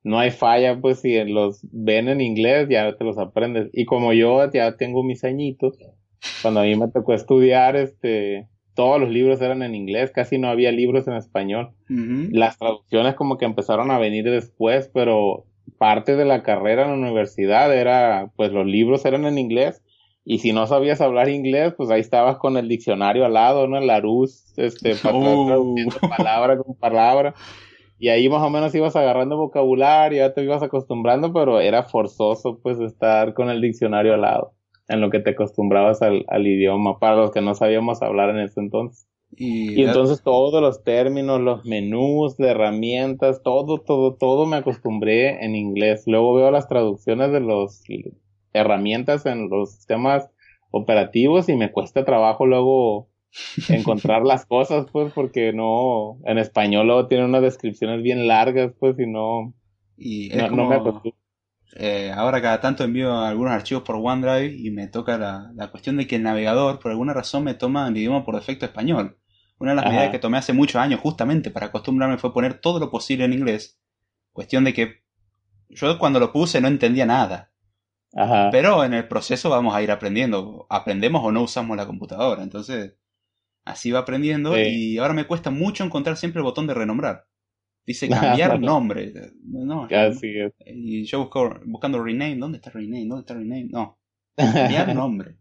no 0.02 0.18
hay 0.18 0.32
falla, 0.32 0.80
pues 0.80 1.00
si 1.00 1.22
los 1.24 1.60
ven 1.70 2.08
en 2.08 2.20
inglés, 2.20 2.68
ya 2.68 2.96
te 2.96 3.04
los 3.04 3.18
aprendes. 3.18 3.70
Y 3.72 3.84
como 3.84 4.12
yo 4.12 4.50
ya 4.50 4.76
tengo 4.76 5.04
mis 5.04 5.22
añitos, 5.22 5.78
cuando 6.42 6.58
a 6.58 6.64
mí 6.64 6.74
me 6.74 6.88
tocó 6.88 7.14
estudiar, 7.14 7.76
este, 7.76 8.48
todos 8.74 9.00
los 9.00 9.10
libros 9.10 9.40
eran 9.40 9.62
en 9.62 9.76
inglés, 9.76 10.10
casi 10.10 10.38
no 10.38 10.48
había 10.48 10.72
libros 10.72 11.06
en 11.06 11.14
español. 11.14 11.70
Las 11.88 12.58
traducciones 12.58 13.14
como 13.14 13.38
que 13.38 13.44
empezaron 13.44 13.90
a 13.90 13.98
venir 13.98 14.24
después, 14.28 14.90
pero 14.92 15.46
parte 15.82 16.14
de 16.14 16.24
la 16.24 16.44
carrera 16.44 16.84
en 16.84 16.90
la 16.90 17.08
universidad 17.08 17.74
era, 17.76 18.30
pues 18.36 18.52
los 18.52 18.64
libros 18.64 19.04
eran 19.04 19.24
en 19.24 19.36
inglés 19.36 19.82
y 20.24 20.38
si 20.38 20.52
no 20.52 20.68
sabías 20.68 21.00
hablar 21.00 21.28
inglés, 21.28 21.74
pues 21.76 21.90
ahí 21.90 22.00
estabas 22.00 22.36
con 22.36 22.56
el 22.56 22.68
diccionario 22.68 23.24
al 23.24 23.32
lado, 23.32 23.66
¿no? 23.66 23.80
La 23.80 23.98
luz, 23.98 24.54
este, 24.56 24.94
para 24.94 25.16
uh. 25.18 25.74
palabra 26.16 26.56
con 26.56 26.76
palabra. 26.76 27.34
Y 27.98 28.10
ahí 28.10 28.28
más 28.28 28.44
o 28.44 28.48
menos 28.50 28.72
ibas 28.76 28.94
agarrando 28.94 29.36
vocabulario, 29.36 30.18
ya 30.18 30.32
te 30.32 30.44
ibas 30.44 30.62
acostumbrando, 30.62 31.32
pero 31.32 31.58
era 31.58 31.82
forzoso 31.82 32.60
pues 32.62 32.78
estar 32.78 33.34
con 33.34 33.50
el 33.50 33.60
diccionario 33.60 34.14
al 34.14 34.20
lado 34.20 34.52
en 34.86 35.00
lo 35.00 35.10
que 35.10 35.18
te 35.18 35.30
acostumbrabas 35.30 36.00
al, 36.00 36.46
idioma, 36.46 37.00
para 37.00 37.16
los 37.16 37.32
que 37.32 37.40
no 37.40 37.56
sabíamos 37.56 38.02
hablar 38.02 38.30
en 38.30 38.38
ese 38.38 38.60
entonces. 38.60 39.08
Y, 39.34 39.82
entonces 39.82 40.22
todos 40.22 40.60
los 40.60 40.84
términos, 40.84 41.40
los 41.40 41.64
menús 41.64 42.36
de 42.36 42.48
herramientas, 42.48 43.42
todo, 43.42 43.78
todo, 43.78 44.14
todo 44.14 44.46
me 44.46 44.56
acostumbré 44.56 45.44
en 45.44 45.56
inglés. 45.56 46.04
Luego 46.06 46.34
veo 46.34 46.50
las 46.50 46.68
traducciones 46.68 47.32
de 47.32 47.40
las 47.40 47.82
herramientas 48.52 49.24
en 49.26 49.48
los 49.48 49.72
sistemas 49.72 50.28
operativos 50.70 51.48
y 51.48 51.56
me 51.56 51.72
cuesta 51.72 52.04
trabajo 52.04 52.46
luego 52.46 53.08
encontrar 53.68 54.22
las 54.22 54.44
cosas, 54.44 54.86
pues, 54.92 55.12
porque 55.12 55.52
no, 55.52 56.18
en 56.24 56.38
español 56.38 56.86
luego 56.86 57.06
tiene 57.06 57.24
unas 57.24 57.42
descripciones 57.42 58.02
bien 58.02 58.26
largas, 58.26 58.72
pues, 58.78 58.98
y 58.98 59.06
no, 59.06 59.54
y 59.96 60.30
no, 60.50 60.66
me 60.66 60.76
acostumbro. 60.76 61.18
Eh, 61.76 62.12
ahora 62.14 62.42
cada 62.42 62.60
tanto 62.60 62.84
envío 62.84 63.16
algunos 63.18 63.52
archivos 63.52 63.82
por 63.82 63.96
OneDrive 63.96 64.54
y 64.54 64.70
me 64.70 64.88
toca 64.88 65.16
la, 65.16 65.70
cuestión 65.70 65.96
de 65.96 66.06
que 66.06 66.16
el 66.16 66.22
navegador 66.22 66.78
por 66.78 66.90
alguna 66.90 67.14
razón 67.14 67.44
me 67.44 67.54
toma 67.54 67.88
el 67.88 67.96
idioma 67.96 68.24
por 68.24 68.34
defecto 68.34 68.66
español. 68.66 69.16
Una 69.62 69.70
de 69.70 69.76
las 69.76 69.86
medidas 69.86 70.10
que 70.10 70.18
tomé 70.18 70.38
hace 70.38 70.52
muchos 70.52 70.74
años 70.74 70.98
justamente 70.98 71.52
para 71.52 71.66
acostumbrarme 71.66 72.18
fue 72.18 72.34
poner 72.34 72.54
todo 72.54 72.80
lo 72.80 72.90
posible 72.90 73.26
en 73.26 73.32
inglés. 73.32 73.80
Cuestión 74.32 74.64
de 74.64 74.74
que 74.74 75.04
yo 75.68 76.00
cuando 76.00 76.18
lo 76.18 76.32
puse 76.32 76.60
no 76.60 76.66
entendía 76.66 77.06
nada. 77.06 77.52
Pero 78.50 78.82
en 78.82 78.92
el 78.92 79.06
proceso 79.06 79.50
vamos 79.50 79.72
a 79.72 79.80
ir 79.80 79.92
aprendiendo. 79.92 80.66
Aprendemos 80.68 81.22
o 81.24 81.30
no 81.30 81.42
usamos 81.42 81.76
la 81.76 81.86
computadora. 81.86 82.42
Entonces, 82.42 82.96
así 83.64 83.92
va 83.92 84.00
aprendiendo 84.00 84.58
y 84.58 84.98
ahora 84.98 85.14
me 85.14 85.28
cuesta 85.28 85.50
mucho 85.52 85.84
encontrar 85.84 86.16
siempre 86.16 86.40
el 86.40 86.44
botón 86.44 86.66
de 86.66 86.74
renombrar. 86.74 87.28
Dice 87.86 88.08
cambiar 88.08 88.58
nombre. 88.58 89.12
No, 89.44 89.86
Y 90.66 91.04
yo 91.04 91.20
busco, 91.20 91.60
buscando 91.66 92.02
rename. 92.02 92.34
¿Dónde 92.34 92.56
está 92.58 92.70
rename? 92.70 93.06
¿Dónde 93.06 93.20
está 93.20 93.34
rename? 93.34 93.68
No. 93.70 94.00
Cambiar 94.36 94.92
nombre. 94.92 95.36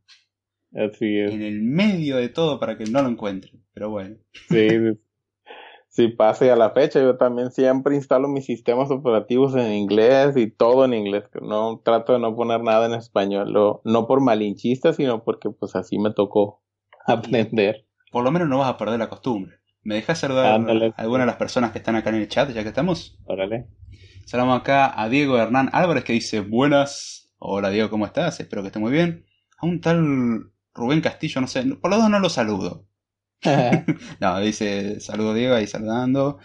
Así 0.76 1.18
es. 1.18 1.32
En 1.32 1.42
el 1.42 1.64
medio 1.64 2.18
de 2.18 2.30
todo 2.30 2.60
para 2.60 2.78
que 2.78 2.84
no 2.84 3.02
lo 3.02 3.10
encuentre. 3.10 3.61
Pero 3.74 3.90
bueno. 3.90 4.18
Sí. 4.50 4.68
si 5.90 6.08
pase 6.10 6.52
a 6.52 6.56
la 6.56 6.72
fecha, 6.72 7.02
yo 7.02 7.18
también 7.18 7.52
siempre 7.52 7.96
instalo 7.96 8.28
mis 8.28 8.46
sistemas 8.46 8.92
operativos 8.92 9.56
en 9.56 9.74
inglés 9.74 10.36
y 10.38 10.50
todo 10.50 10.86
en 10.86 10.94
inglés. 10.94 11.26
No 11.42 11.82
trato 11.84 12.14
de 12.14 12.20
no 12.20 12.36
poner 12.36 12.62
nada 12.62 12.86
en 12.86 12.94
español. 12.94 13.54
no 13.84 14.08
por 14.08 14.22
malinchista, 14.22 14.94
sino 14.94 15.24
porque 15.24 15.50
pues 15.50 15.76
así 15.76 16.00
me 16.00 16.14
tocó 16.14 16.62
aprender. 17.06 17.86
Por 18.12 18.24
lo 18.24 18.32
menos 18.32 18.50
no 18.50 18.60
vas 18.60 18.70
a 18.70 18.78
perder 18.78 19.00
la 19.00 19.10
costumbre. 19.10 19.56
¿Me 19.84 19.96
dejas 19.96 20.20
saludar 20.20 20.46
a 20.46 21.02
alguna 21.02 21.22
de 21.22 21.26
las 21.26 21.38
personas 21.38 21.72
que 21.72 21.80
están 21.80 21.96
acá 21.96 22.10
en 22.12 22.18
el 22.18 22.28
chat 22.28 22.52
ya 22.52 22.62
que 22.62 22.70
estamos? 22.70 23.18
Órale. 23.26 23.68
Saludamos 24.26 24.60
acá 24.60 25.02
a 25.02 25.10
Diego 25.10 25.38
Hernán 25.38 25.70
Álvarez 25.74 26.04
que 26.04 26.14
dice 26.14 26.42
buenas. 26.42 27.34
Hola 27.40 27.70
Diego, 27.70 27.90
¿cómo 27.90 28.06
estás? 28.06 28.40
Espero 28.40 28.62
que 28.62 28.68
esté 28.68 28.80
muy 28.80 28.92
bien. 28.92 29.26
A 29.58 29.66
un 29.66 29.82
tal 29.82 30.52
Rubén 30.74 31.02
Castillo, 31.02 31.42
no 31.42 31.48
sé, 31.48 31.64
por 31.82 31.90
lo 31.90 31.98
dos 31.98 32.10
no 32.10 32.20
lo 32.20 32.30
saludo. 32.30 32.86
no, 34.20 34.40
dice 34.40 35.00
saludo 35.00 35.34
Diego 35.34 35.56
ahí 35.56 35.68
saludando. 35.68 36.40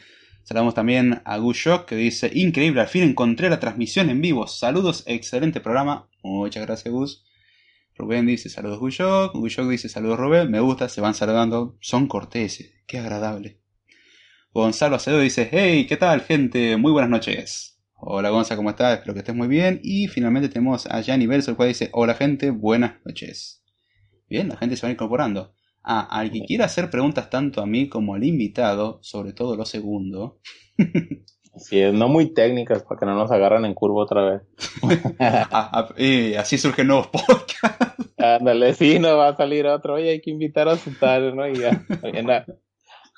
Saludamos 0.44 0.74
también 0.74 1.22
a 1.24 1.38
Gushok 1.38 1.86
que 1.86 1.96
dice 1.96 2.30
increíble, 2.32 2.80
al 2.80 2.88
fin 2.88 3.02
encontré 3.02 3.50
la 3.50 3.58
transmisión 3.58 4.10
en 4.10 4.20
vivo. 4.20 4.46
Saludos, 4.46 5.02
excelente 5.06 5.60
programa. 5.60 6.08
Muchas 6.22 6.64
gracias 6.64 6.92
Gus. 6.92 7.24
Rubén 7.96 8.26
dice 8.26 8.48
saludos 8.48 8.78
Gushok. 8.78 9.34
Gushok 9.34 9.68
dice 9.68 9.88
saludos 9.88 10.18
Rubén. 10.18 10.50
Me 10.50 10.60
gusta, 10.60 10.88
se 10.88 11.00
van 11.00 11.14
saludando. 11.14 11.76
Son 11.80 12.06
corteses. 12.06 12.72
Qué 12.86 12.98
agradable. 12.98 13.60
Gonzalo 14.52 14.96
Acedo 14.96 15.18
dice, 15.18 15.48
hey, 15.50 15.86
¿qué 15.86 15.96
tal 15.96 16.22
gente? 16.22 16.76
Muy 16.76 16.92
buenas 16.92 17.10
noches. 17.10 17.78
Hola 17.96 18.30
Gonzalo, 18.30 18.58
¿cómo 18.58 18.70
estás? 18.70 18.94
Espero 18.94 19.14
que 19.14 19.20
estés 19.20 19.34
muy 19.34 19.48
bien. 19.48 19.80
Y 19.82 20.06
finalmente 20.06 20.48
tenemos 20.48 20.86
a 20.86 21.00
Gianni 21.00 21.26
Belso, 21.26 21.50
el 21.50 21.56
cual 21.56 21.68
dice, 21.68 21.90
hola 21.92 22.14
gente, 22.14 22.50
buenas 22.50 23.04
noches. 23.04 23.64
Bien, 24.28 24.48
la 24.48 24.56
gente 24.56 24.76
se 24.76 24.86
va 24.86 24.92
incorporando. 24.92 25.55
Ah, 25.88 26.08
al 26.10 26.32
que 26.32 26.40
quiera 26.44 26.64
hacer 26.64 26.90
preguntas 26.90 27.30
tanto 27.30 27.62
a 27.62 27.66
mí 27.66 27.88
como 27.88 28.16
al 28.16 28.24
invitado, 28.24 28.98
sobre 29.02 29.32
todo 29.32 29.54
lo 29.54 29.64
segundo. 29.64 30.40
Sí, 31.58 31.80
no 31.92 32.08
muy 32.08 32.34
técnicas 32.34 32.82
para 32.82 32.98
que 32.98 33.06
no 33.06 33.14
nos 33.14 33.30
agarran 33.30 33.64
en 33.64 33.72
curva 33.72 34.02
otra 34.02 34.22
vez. 34.24 34.42
Ah, 35.20 35.48
ah, 35.72 35.88
eh, 35.96 36.36
así 36.36 36.58
surgen 36.58 36.88
nuevos 36.88 37.06
podcasts. 37.12 38.12
Ándale, 38.18 38.74
sí, 38.74 38.98
no 38.98 39.16
va 39.16 39.28
a 39.28 39.36
salir 39.36 39.66
otro. 39.66 39.94
Oye, 39.94 40.10
hay 40.10 40.20
que 40.20 40.30
invitar 40.30 40.68
a 40.68 40.76
su 40.76 40.90
¿no? 41.34 41.48
Y 41.48 41.54
ya, 41.54 41.84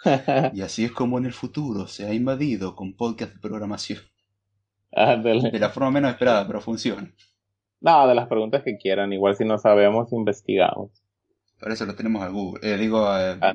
y 0.55 0.61
así 0.61 0.85
es 0.85 0.93
como 0.93 1.17
en 1.17 1.25
el 1.25 1.33
futuro 1.33 1.87
se 1.87 2.07
ha 2.07 2.13
invadido 2.13 2.77
con 2.77 2.97
podcast 2.97 3.33
de 3.33 3.41
programación. 3.41 4.01
De 4.91 5.59
la 5.59 5.71
forma 5.71 5.91
menos 5.91 6.11
esperada, 6.11 6.47
pero 6.47 6.61
funciona. 6.61 7.11
No, 7.81 8.07
de 8.07 8.15
las 8.15 8.29
preguntas 8.29 8.63
que 8.63 8.77
quieran. 8.77 9.13
Igual 9.13 9.37
si 9.37 9.47
no 9.47 9.57
sabemos, 9.57 10.13
investigamos. 10.13 10.91
Para 11.59 11.75
eso 11.75 11.87
lo 11.87 11.95
tenemos 11.95 12.23
al 12.23 12.33
Google. 12.33 12.61
Eh, 12.63 12.77
digo, 12.77 13.05
eh, 13.19 13.37
ah, 13.41 13.55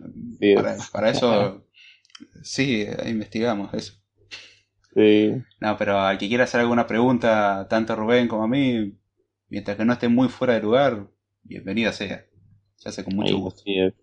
para, 0.92 1.10
eso 1.10 1.66
sí, 2.44 2.86
investigamos 3.06 3.74
eso. 3.74 3.94
Sí. 4.94 5.34
No, 5.60 5.78
pero 5.78 6.00
al 6.00 6.18
que 6.18 6.28
quiera 6.28 6.44
hacer 6.44 6.60
alguna 6.60 6.86
pregunta, 6.86 7.68
tanto 7.70 7.94
a 7.94 7.96
Rubén 7.96 8.28
como 8.28 8.44
a 8.44 8.48
mí, 8.48 8.98
mientras 9.50 9.78
que 9.78 9.86
no 9.86 9.94
esté 9.94 10.08
muy 10.08 10.28
fuera 10.28 10.54
de 10.54 10.62
lugar, 10.62 11.08
bienvenida 11.42 11.92
sea. 11.94 12.26
Se 12.76 12.90
hace 12.90 13.04
con 13.04 13.16
mucho 13.16 13.38
gusto. 13.38 13.62
Sí, 13.64 13.80
es. 13.80 13.94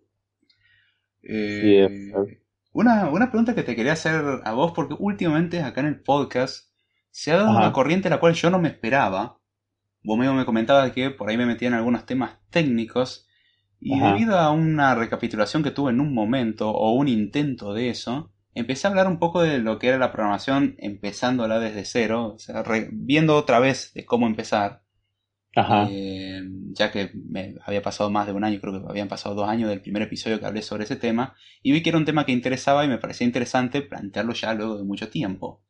Eh, 1.23 1.89
una, 2.73 3.11
una 3.11 3.31
pregunta 3.31 3.55
que 3.55 3.63
te 3.63 3.77
quería 3.77 3.93
hacer 3.93 4.23
a 4.45 4.53
vos, 4.53 4.73
porque 4.73 4.95
últimamente 4.99 5.61
acá 5.63 5.81
en 5.81 5.89
el 5.89 6.01
podcast 6.01 6.71
se 7.11 7.33
ha 7.33 7.37
dado 7.37 7.51
una 7.51 7.73
corriente 7.73 8.09
la 8.09 8.21
cual 8.21 8.35
yo 8.35 8.51
no 8.51 8.59
me 8.59 8.69
esperaba. 8.69 9.39
Vos 10.03 10.19
mismo 10.19 10.35
me 10.35 10.47
comentabas 10.47 10.93
que 10.93 11.11
por 11.11 11.29
ahí 11.29 11.37
me 11.37 11.47
metían 11.47 11.75
algunos 11.75 12.07
temas 12.07 12.39
técnicos. 12.51 13.29
Y 13.81 13.99
debido 13.99 14.39
a 14.39 14.51
una 14.51 14.95
recapitulación 14.95 15.63
que 15.63 15.71
tuve 15.71 15.91
en 15.91 16.01
un 16.01 16.13
momento, 16.13 16.71
o 16.71 16.93
un 16.93 17.09
intento 17.09 17.73
de 17.73 17.89
eso, 17.89 18.31
empecé 18.55 18.87
a 18.87 18.91
hablar 18.91 19.09
un 19.09 19.19
poco 19.19 19.43
de 19.43 19.59
lo 19.59 19.79
que 19.79 19.89
era 19.89 19.99
la 19.99 20.13
programación 20.13 20.77
empezándola 20.79 21.59
desde 21.59 21.85
cero, 21.85 22.35
o 22.35 22.39
sea, 22.39 22.63
viendo 22.93 23.37
otra 23.37 23.59
vez 23.59 23.93
de 23.95 24.05
cómo 24.05 24.27
empezar. 24.27 24.83
Eh, 25.91 26.43
ya 26.73 26.93
que 26.93 27.11
me 27.15 27.57
había 27.65 27.83
pasado 27.83 28.11
más 28.11 28.27
de 28.27 28.33
un 28.33 28.45
año, 28.45 28.61
creo 28.61 28.81
que 28.81 28.89
habían 28.89 29.09
pasado 29.09 29.35
dos 29.35 29.49
años 29.49 29.69
del 29.69 29.81
primer 29.81 30.03
episodio 30.03 30.39
que 30.39 30.47
hablé 30.47 30.63
sobre 30.63 30.85
ese 30.85 30.97
tema, 30.97 31.35
y 31.63 31.73
vi 31.73 31.83
que 31.83 31.89
era 31.89 31.99
un 31.99 32.05
tema 32.05 32.25
que 32.27 32.33
interesaba 32.33 32.85
y 32.85 32.89
me 32.89 32.99
parecía 32.99 33.27
interesante 33.27 33.83
plantearlo 33.83 34.35
ya 34.35 34.55
luego 34.55 34.77
de 34.77 34.85
mucho 34.85 35.09
tiempo. 35.09 35.63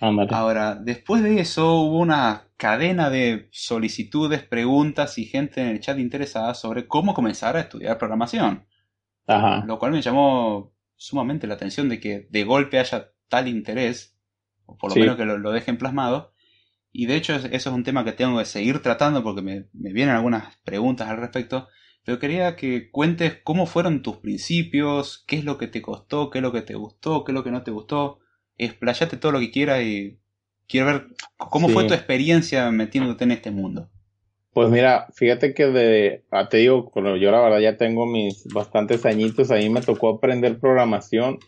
Ahora, 0.00 0.76
después 0.76 1.22
de 1.22 1.40
eso 1.40 1.80
hubo 1.80 1.98
una 1.98 2.48
cadena 2.56 3.10
de 3.10 3.48
solicitudes, 3.52 4.42
preguntas 4.42 5.18
y 5.18 5.24
gente 5.24 5.60
en 5.60 5.68
el 5.68 5.80
chat 5.80 5.98
interesada 5.98 6.54
sobre 6.54 6.86
cómo 6.86 7.14
comenzar 7.14 7.56
a 7.56 7.60
estudiar 7.60 7.98
programación. 7.98 8.66
Lo 9.66 9.78
cual 9.78 9.92
me 9.92 10.02
llamó 10.02 10.72
sumamente 10.96 11.46
la 11.46 11.54
atención 11.54 11.88
de 11.88 12.00
que 12.00 12.28
de 12.30 12.44
golpe 12.44 12.78
haya 12.78 13.12
tal 13.28 13.48
interés, 13.48 14.16
o 14.66 14.76
por 14.76 14.90
lo 14.90 15.00
menos 15.00 15.16
que 15.16 15.24
lo 15.24 15.50
dejen 15.50 15.78
plasmado, 15.78 16.32
y 16.92 17.06
de 17.06 17.16
hecho 17.16 17.34
eso 17.34 17.48
es 17.48 17.66
un 17.66 17.84
tema 17.84 18.04
que 18.04 18.12
tengo 18.12 18.38
que 18.38 18.44
seguir 18.44 18.82
tratando 18.82 19.22
porque 19.22 19.42
me, 19.42 19.68
vienen 19.72 20.14
algunas 20.14 20.56
preguntas 20.64 21.08
al 21.08 21.18
respecto. 21.18 21.68
Pero 22.04 22.18
quería 22.18 22.56
que 22.56 22.90
cuentes 22.90 23.38
cómo 23.44 23.66
fueron 23.66 24.02
tus 24.02 24.16
principios, 24.16 25.24
qué 25.26 25.36
es 25.36 25.44
lo 25.44 25.58
que 25.58 25.66
te 25.66 25.82
costó, 25.82 26.30
qué 26.30 26.38
es 26.38 26.42
lo 26.42 26.52
que 26.52 26.62
te 26.62 26.74
gustó, 26.74 27.22
qué 27.22 27.32
es 27.32 27.34
lo 27.34 27.44
que 27.44 27.50
no 27.50 27.62
te 27.62 27.70
gustó. 27.70 28.20
Explayate 28.58 29.16
todo 29.16 29.32
lo 29.32 29.40
que 29.40 29.50
quieras 29.50 29.82
y 29.82 30.18
quiero 30.68 30.86
ver 30.86 31.06
cómo 31.36 31.68
fue 31.68 31.84
tu 31.84 31.94
experiencia 31.94 32.70
metiéndote 32.70 33.24
en 33.24 33.32
este 33.32 33.50
mundo. 33.50 33.88
Pues 34.52 34.70
mira, 34.70 35.06
fíjate 35.14 35.54
que 35.54 35.66
de, 35.66 36.24
ah, 36.30 36.48
te 36.48 36.58
digo, 36.58 36.90
yo 37.16 37.30
la 37.30 37.40
verdad 37.40 37.60
ya 37.60 37.76
tengo 37.76 38.06
mis 38.06 38.44
bastantes 38.52 39.06
añitos, 39.06 39.50
a 39.50 39.56
mí 39.56 39.68
me 39.68 39.82
tocó 39.82 40.08
aprender 40.08 40.58
programación 40.58 41.38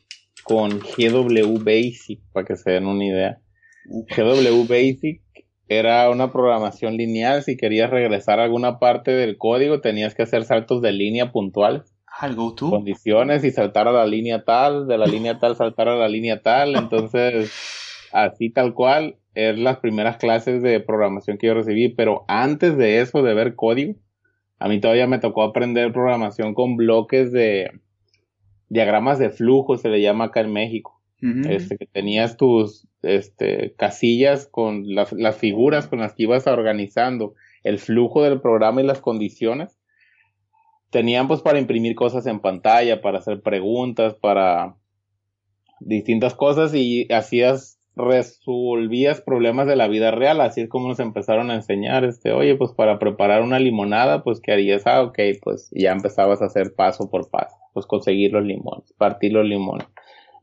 con 0.45 0.79
GW 0.79 1.59
Basic, 1.59 2.21
para 2.33 2.47
que 2.47 2.57
se 2.57 2.71
den 2.71 2.87
una 2.87 3.05
idea. 3.05 3.41
GW 3.85 4.63
Basic 4.69 5.23
era 5.69 6.11
una 6.11 6.33
programación 6.33 6.97
lineal. 6.97 7.43
Si 7.43 7.57
querías 7.57 7.91
regresar 7.91 8.41
a 8.41 8.45
alguna 8.45 8.79
parte 8.79 9.13
del 9.13 9.39
código, 9.39 9.81
tenías 9.81 10.15
que 10.15 10.23
hacer 10.23 10.45
saltos 10.45 10.83
de 10.83 10.93
línea 10.93 11.33
puntuales. 11.33 11.95
Algo 12.19 12.55
tú. 12.55 12.71
Condiciones 12.71 13.45
y 13.45 13.51
saltar 13.51 13.89
a 13.89 13.93
la 13.93 14.07
línea 14.07 14.45
tal, 14.45 14.87
de 14.87 14.99
la 14.99 15.07
línea 15.07 15.39
tal 15.39 15.57
saltar 15.57 15.89
a 15.89 15.97
la 15.97 16.09
línea 16.09 16.43
tal. 16.43 16.77
Entonces, 16.77 17.53
así 18.13 18.51
tal 18.51 18.75
cual, 18.75 19.17
es 19.35 19.59
las 19.59 19.79
primeras 19.79 20.17
clases 20.17 20.63
de 20.63 20.81
programación 20.81 21.39
que 21.39 21.47
yo 21.47 21.55
recibí. 21.55 21.89
Pero 21.89 22.25
antes 22.29 22.77
de 22.77 23.01
eso, 23.01 23.23
de 23.23 23.35
ver 23.35 23.55
código, 23.55 23.95
a 24.59 24.69
mí 24.69 24.81
todavía 24.81 25.07
me 25.07 25.19
tocó 25.19 25.43
aprender 25.43 25.93
programación 25.93 26.55
con 26.55 26.77
bloques 26.77 27.33
de 27.33 27.71
diagramas 28.69 29.19
de 29.19 29.31
flujo, 29.31 29.77
se 29.77 29.89
le 29.89 30.01
llama 30.01 30.27
acá 30.27 30.41
en 30.41 30.53
México. 30.53 31.01
este, 31.23 31.77
que 31.77 31.85
tenías 31.85 32.39
tus 32.39 32.87
este, 33.03 33.75
casillas 33.77 34.47
con 34.47 34.95
las, 34.95 35.13
las 35.13 35.37
figuras 35.37 35.87
con 35.87 35.99
las 35.99 36.15
que 36.15 36.23
ibas 36.23 36.47
organizando 36.47 37.35
el 37.63 37.79
flujo 37.79 38.23
del 38.23 38.41
programa 38.41 38.81
y 38.81 38.87
las 38.87 39.01
condiciones. 39.01 39.80
Tenían 40.91 41.29
pues 41.29 41.41
para 41.41 41.59
imprimir 41.59 41.95
cosas 41.95 42.27
en 42.27 42.41
pantalla, 42.41 43.01
para 43.01 43.19
hacer 43.19 43.43
preguntas, 43.43 44.15
para 44.15 44.77
distintas 45.81 46.35
cosas 46.35 46.75
y 46.75 47.07
hacías 47.13 47.79
resolvías 47.97 49.21
problemas 49.21 49.67
de 49.67 49.77
la 49.77 49.89
vida 49.89 50.11
real, 50.11 50.41
así 50.41 50.63
es 50.63 50.69
como 50.69 50.89
nos 50.89 51.01
empezaron 51.01 51.51
a 51.51 51.55
enseñar, 51.55 52.05
este, 52.05 52.33
oye, 52.33 52.55
pues 52.57 52.73
para 52.73 52.99
preparar 52.99 53.43
una 53.43 53.59
limonada, 53.59 54.23
pues 54.23 54.41
¿qué 54.41 54.53
harías? 54.53 54.87
Ah, 54.87 55.03
ok, 55.03 55.19
pues 55.43 55.71
ya 55.73 55.93
empezabas 55.93 56.41
a 56.41 56.47
hacer 56.47 56.75
paso 56.75 57.11
por 57.11 57.29
paso, 57.31 57.57
pues 57.75 57.87
conseguir 57.87 58.33
los 58.33 58.45
limones, 58.45 58.93
partir 58.97 59.33
los 59.33 59.45
limones, 59.45 59.87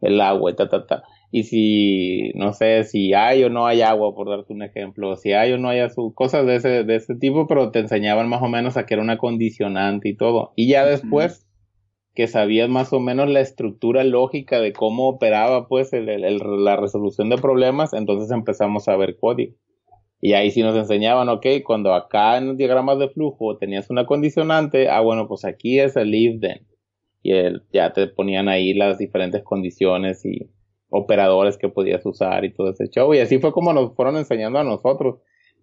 el 0.02 0.20
agua, 0.22 0.56
ta, 0.56 0.70
ta, 0.70 0.86
ta 0.86 1.04
y 1.30 1.44
si, 1.44 2.32
no 2.36 2.54
sé, 2.54 2.84
si 2.86 3.14
hay 3.14 3.44
o 3.44 3.50
no 3.50 3.66
hay 3.68 3.82
agua, 3.82 4.16
por 4.16 4.30
darte 4.30 4.54
un 4.54 4.64
ejemplo, 4.64 5.16
si 5.18 5.34
hay 5.34 5.52
o 5.52 5.58
no 5.58 5.70
hay 5.70 5.80
azúcar, 5.80 6.16
cosas 6.16 6.46
de 6.46 6.56
ese, 6.56 6.84
de 6.84 6.96
ese 6.96 7.16
tipo, 7.16 7.48
pero 7.48 7.72
te 7.72 7.80
enseñaban 7.80 8.30
más 8.30 8.42
o 8.42 8.48
menos 8.48 8.78
a 8.78 8.86
que 8.86 8.94
era 8.94 9.04
una 9.04 9.18
condicionante 9.18 10.10
y 10.10 10.16
todo. 10.16 10.54
Y 10.56 10.70
ya 10.70 10.86
después 10.86 11.46
que 12.16 12.28
sabías 12.28 12.70
más 12.70 12.94
o 12.94 13.00
menos 13.00 13.30
la 13.30 13.42
estructura 13.42 14.04
lógica 14.04 14.60
de 14.60 14.74
cómo 14.74 15.08
operaba 15.10 15.68
pues 15.68 15.94
el, 15.94 16.06
la 16.64 16.76
resolución 16.78 17.30
de 17.30 17.38
problemas, 17.38 17.94
entonces 17.94 18.32
empezamos 18.32 18.88
a 18.88 18.96
ver 18.96 19.18
código. 19.18 19.54
Y 20.20 20.34
ahí 20.34 20.50
sí 20.50 20.64
nos 20.64 20.76
enseñaban, 20.76 21.30
ok, 21.30 21.46
cuando 21.64 21.94
acá 21.94 22.38
en 22.38 22.48
los 22.48 22.58
diagramas 22.58 22.98
de 22.98 23.10
flujo 23.10 23.58
tenías 23.58 23.90
una 23.92 24.06
condicionante, 24.08 24.90
ah, 24.90 25.02
bueno, 25.02 25.28
pues 25.28 25.46
aquí 25.46 25.80
es 25.80 25.96
el 25.96 26.16
if 26.16 26.40
then. 26.42 26.66
Y 27.22 27.34
el, 27.34 27.64
ya 27.72 27.94
te 27.94 28.08
ponían 28.08 28.48
ahí 28.48 28.74
las 28.74 28.98
diferentes 28.98 29.44
condiciones 29.44 30.26
y, 30.26 30.50
operadores 30.90 31.58
que 31.58 31.70
podías 31.70 32.06
usar 32.06 32.46
y 32.46 32.54
todo 32.54 32.72
ese 32.72 32.88
show. 32.90 33.14
Y 33.14 33.20
así 33.20 33.40
fue 33.40 33.52
como 33.52 33.74
nos 33.74 33.94
fueron 33.96 34.18
enseñando 34.18 34.60
a 34.60 34.64
nosotros. 34.64 35.20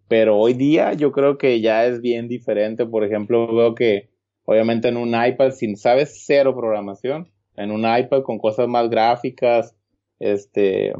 Pero 0.09 0.37
hoy 0.37 0.55
día 0.55 0.93
yo 0.93 1.13
creo 1.13 1.39
que 1.39 1.61
ya 1.61 1.87
es 1.87 2.01
bien 2.01 2.29
diferente. 2.29 2.85
Por 2.85 3.05
ejemplo, 3.05 3.53
veo 3.55 3.75
que 3.75 4.11
obviamente 4.45 4.89
en 4.89 4.97
un 4.97 5.15
iPad, 5.15 5.53
sin 5.53 5.77
sabes 5.77 6.23
cero 6.27 6.55
programación, 6.55 7.31
en 7.57 7.71
un 7.71 7.81
iPad 7.81 8.23
con 8.23 8.39
cosas 8.39 8.69
más 8.69 8.91
gráficas, 8.91 9.75
este, 10.19 10.93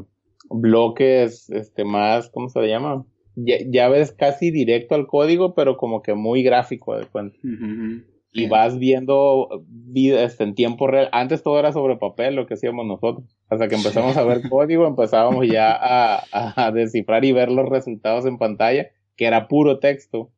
bloques, 0.49 1.49
este, 1.49 1.83
más, 1.85 2.29
¿cómo 2.29 2.49
se 2.49 2.61
le 2.61 2.69
llama? 2.69 3.05
Ya, 3.35 3.89
ves 3.89 4.13
casi 4.13 4.49
directo 4.49 4.95
al 4.95 5.07
código, 5.07 5.55
pero 5.55 5.75
como 5.75 6.01
que 6.01 6.13
muy 6.13 6.41
gráfico 6.41 6.97
de 6.97 7.05
cuenta 7.05 7.37
y 8.35 8.47
vas 8.47 8.77
viendo 8.77 9.63
este, 9.95 10.43
en 10.43 10.55
tiempo 10.55 10.87
real. 10.87 11.07
Antes 11.13 11.41
todo 11.41 11.57
era 11.57 11.71
sobre 11.71 11.95
papel, 11.95 12.35
lo 12.35 12.45
que 12.45 12.55
hacíamos 12.55 12.85
nosotros. 12.85 13.25
Hasta 13.49 13.69
que 13.69 13.75
empezamos 13.75 14.17
a 14.17 14.25
ver 14.25 14.41
código, 14.49 14.85
empezábamos 14.85 15.47
ya 15.47 15.79
a, 15.79 16.71
descifrar 16.73 17.23
y 17.23 17.31
ver 17.31 17.49
los 17.49 17.69
resultados 17.69 18.25
en 18.25 18.37
pantalla, 18.37 18.87
que 19.15 19.25
era 19.25 19.47
puro 19.47 19.79
texto. 19.79 20.31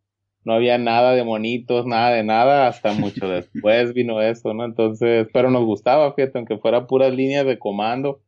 No 0.43 0.53
había 0.53 0.77
nada 0.77 1.13
de 1.13 1.23
monitos, 1.23 1.87
nada 1.87 2.11
de 2.11 2.23
nada, 2.23 2.67
hasta 2.67 2.93
mucho 2.93 3.27
después 3.29 3.93
vino 3.95 4.21
eso, 4.21 4.53
¿no? 4.53 4.63
Entonces, 4.63 5.27
pero 5.33 5.49
nos 5.49 5.65
gustaba, 5.65 6.13
fíjate, 6.13 6.37
aunque 6.37 6.59
fuera 6.59 6.85
puras 6.85 7.13
líneas 7.13 7.47
de 7.47 7.57
comando, 7.57 8.21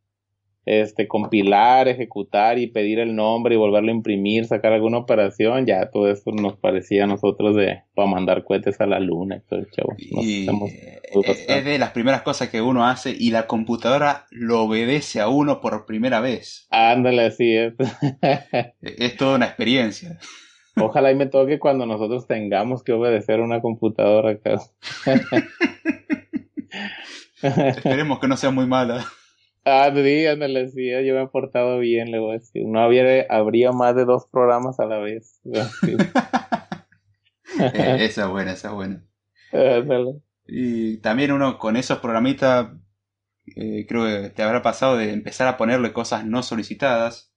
este, 0.65 1.07
compilar, 1.07 1.87
ejecutar 1.87 2.59
y 2.59 2.67
pedir 2.67 2.99
el 2.99 3.15
nombre 3.15 3.55
y 3.55 3.57
volverlo 3.57 3.89
a 3.89 3.95
imprimir, 3.95 4.45
sacar 4.45 4.73
alguna 4.73 4.99
operación, 4.99 5.65
ya 5.65 5.89
todo 5.89 6.11
eso 6.11 6.31
nos 6.31 6.57
parecía 6.57 7.05
a 7.05 7.07
nosotros 7.07 7.55
de 7.55 7.81
para 7.95 8.09
mandar 8.09 8.43
cohetes 8.43 8.79
a 8.79 8.85
la 8.85 8.99
luna. 8.99 9.41
y 9.97 10.47
es 11.47 11.65
de 11.65 11.79
las 11.79 11.91
primeras 11.91 12.21
cosas 12.21 12.49
que 12.49 12.61
uno 12.61 12.85
hace 12.85 13.15
y 13.17 13.31
la 13.31 13.47
computadora 13.47 14.25
lo 14.31 14.63
obedece 14.63 15.19
a 15.21 15.27
uno 15.27 15.61
por 15.61 15.85
primera 15.85 16.19
vez. 16.19 16.67
Ándale, 16.69 17.25
así 17.25 17.55
es. 17.55 17.73
es 18.81 19.17
toda 19.17 19.37
una 19.37 19.45
experiencia. 19.47 20.19
Ojalá 20.75 21.11
y 21.11 21.15
me 21.15 21.25
toque 21.25 21.59
cuando 21.59 21.85
nosotros 21.85 22.27
tengamos 22.27 22.83
que 22.83 22.93
obedecer 22.93 23.39
a 23.39 23.43
una 23.43 23.61
computadora. 23.61 24.31
Esperemos 27.41 28.19
que 28.19 28.27
no 28.27 28.37
sea 28.37 28.51
muy 28.51 28.67
mala. 28.67 29.05
Ah, 29.69 29.91
sí, 29.93 30.23
yo 30.23 31.15
me 31.15 31.23
he 31.23 31.27
portado 31.27 31.79
bien, 31.79 32.11
le 32.11 32.19
voy 32.19 32.31
a 32.31 32.39
decir. 32.39 32.65
No 32.65 32.79
habría, 32.79 33.25
habría 33.29 33.71
más 33.71 33.95
de 33.95 34.05
dos 34.05 34.27
programas 34.31 34.79
a 34.79 34.85
la 34.85 34.99
vez. 34.99 35.39
Eh, 37.59 38.05
esa 38.05 38.23
es 38.23 38.29
buena, 38.29 38.53
esa 38.53 38.69
es 38.69 38.73
buena. 38.73 39.03
Y 40.47 40.97
también 40.97 41.31
uno 41.31 41.57
con 41.57 41.75
esos 41.75 41.97
programitas, 41.97 42.69
eh, 43.55 43.85
creo 43.87 44.05
que 44.05 44.29
te 44.29 44.43
habrá 44.43 44.61
pasado 44.61 44.95
de 44.95 45.11
empezar 45.11 45.47
a 45.47 45.57
ponerle 45.57 45.91
cosas 45.91 46.25
no 46.25 46.41
solicitadas. 46.41 47.33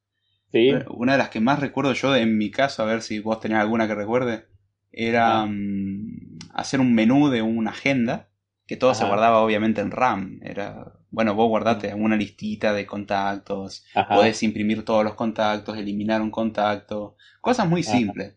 Sí. 0.52 0.70
Una 0.90 1.12
de 1.12 1.18
las 1.18 1.30
que 1.30 1.40
más 1.40 1.58
recuerdo 1.58 1.92
yo, 1.94 2.14
en 2.14 2.38
mi 2.38 2.50
caso, 2.50 2.82
a 2.82 2.86
ver 2.86 3.02
si 3.02 3.18
vos 3.18 3.40
tenés 3.40 3.58
alguna 3.58 3.88
que 3.88 3.94
recuerde, 3.94 4.44
era 4.92 5.46
mm, 5.46 6.38
hacer 6.52 6.80
un 6.80 6.94
menú 6.94 7.28
de 7.30 7.42
una 7.42 7.70
agenda, 7.70 8.28
que 8.66 8.76
todo 8.76 8.94
se 8.94 9.04
guardaba 9.04 9.40
obviamente 9.40 9.80
en 9.80 9.90
RAM. 9.90 10.40
Era 10.42 10.92
bueno, 11.12 11.34
vos 11.34 11.48
guardate 11.48 11.94
una 11.94 12.16
listita 12.16 12.72
de 12.72 12.86
contactos, 12.86 13.84
podés 14.10 14.42
imprimir 14.42 14.84
todos 14.84 15.04
los 15.04 15.14
contactos, 15.14 15.76
eliminar 15.76 16.22
un 16.22 16.30
contacto, 16.30 17.16
cosas 17.40 17.68
muy 17.68 17.82
simples. 17.82 18.36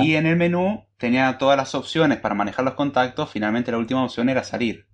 Y 0.00 0.16
en 0.16 0.26
el 0.26 0.36
menú 0.36 0.84
tenía 0.98 1.38
todas 1.38 1.56
las 1.56 1.74
opciones 1.74 2.18
para 2.18 2.34
manejar 2.34 2.64
los 2.64 2.74
contactos, 2.74 3.30
finalmente 3.30 3.70
la 3.70 3.78
última 3.78 4.04
opción 4.04 4.28
era 4.28 4.42
salir. 4.44 4.88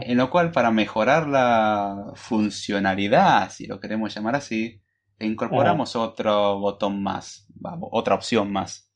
En 0.00 0.18
lo 0.18 0.30
cual, 0.30 0.52
para 0.52 0.70
mejorar 0.70 1.26
la 1.28 2.12
funcionalidad, 2.14 3.50
si 3.50 3.66
lo 3.66 3.80
queremos 3.80 4.14
llamar 4.14 4.36
así, 4.36 4.82
incorporamos 5.18 5.96
otro 5.96 6.58
botón 6.58 7.02
más, 7.02 7.46
otra 7.80 8.14
opción 8.14 8.52
más. 8.52 8.92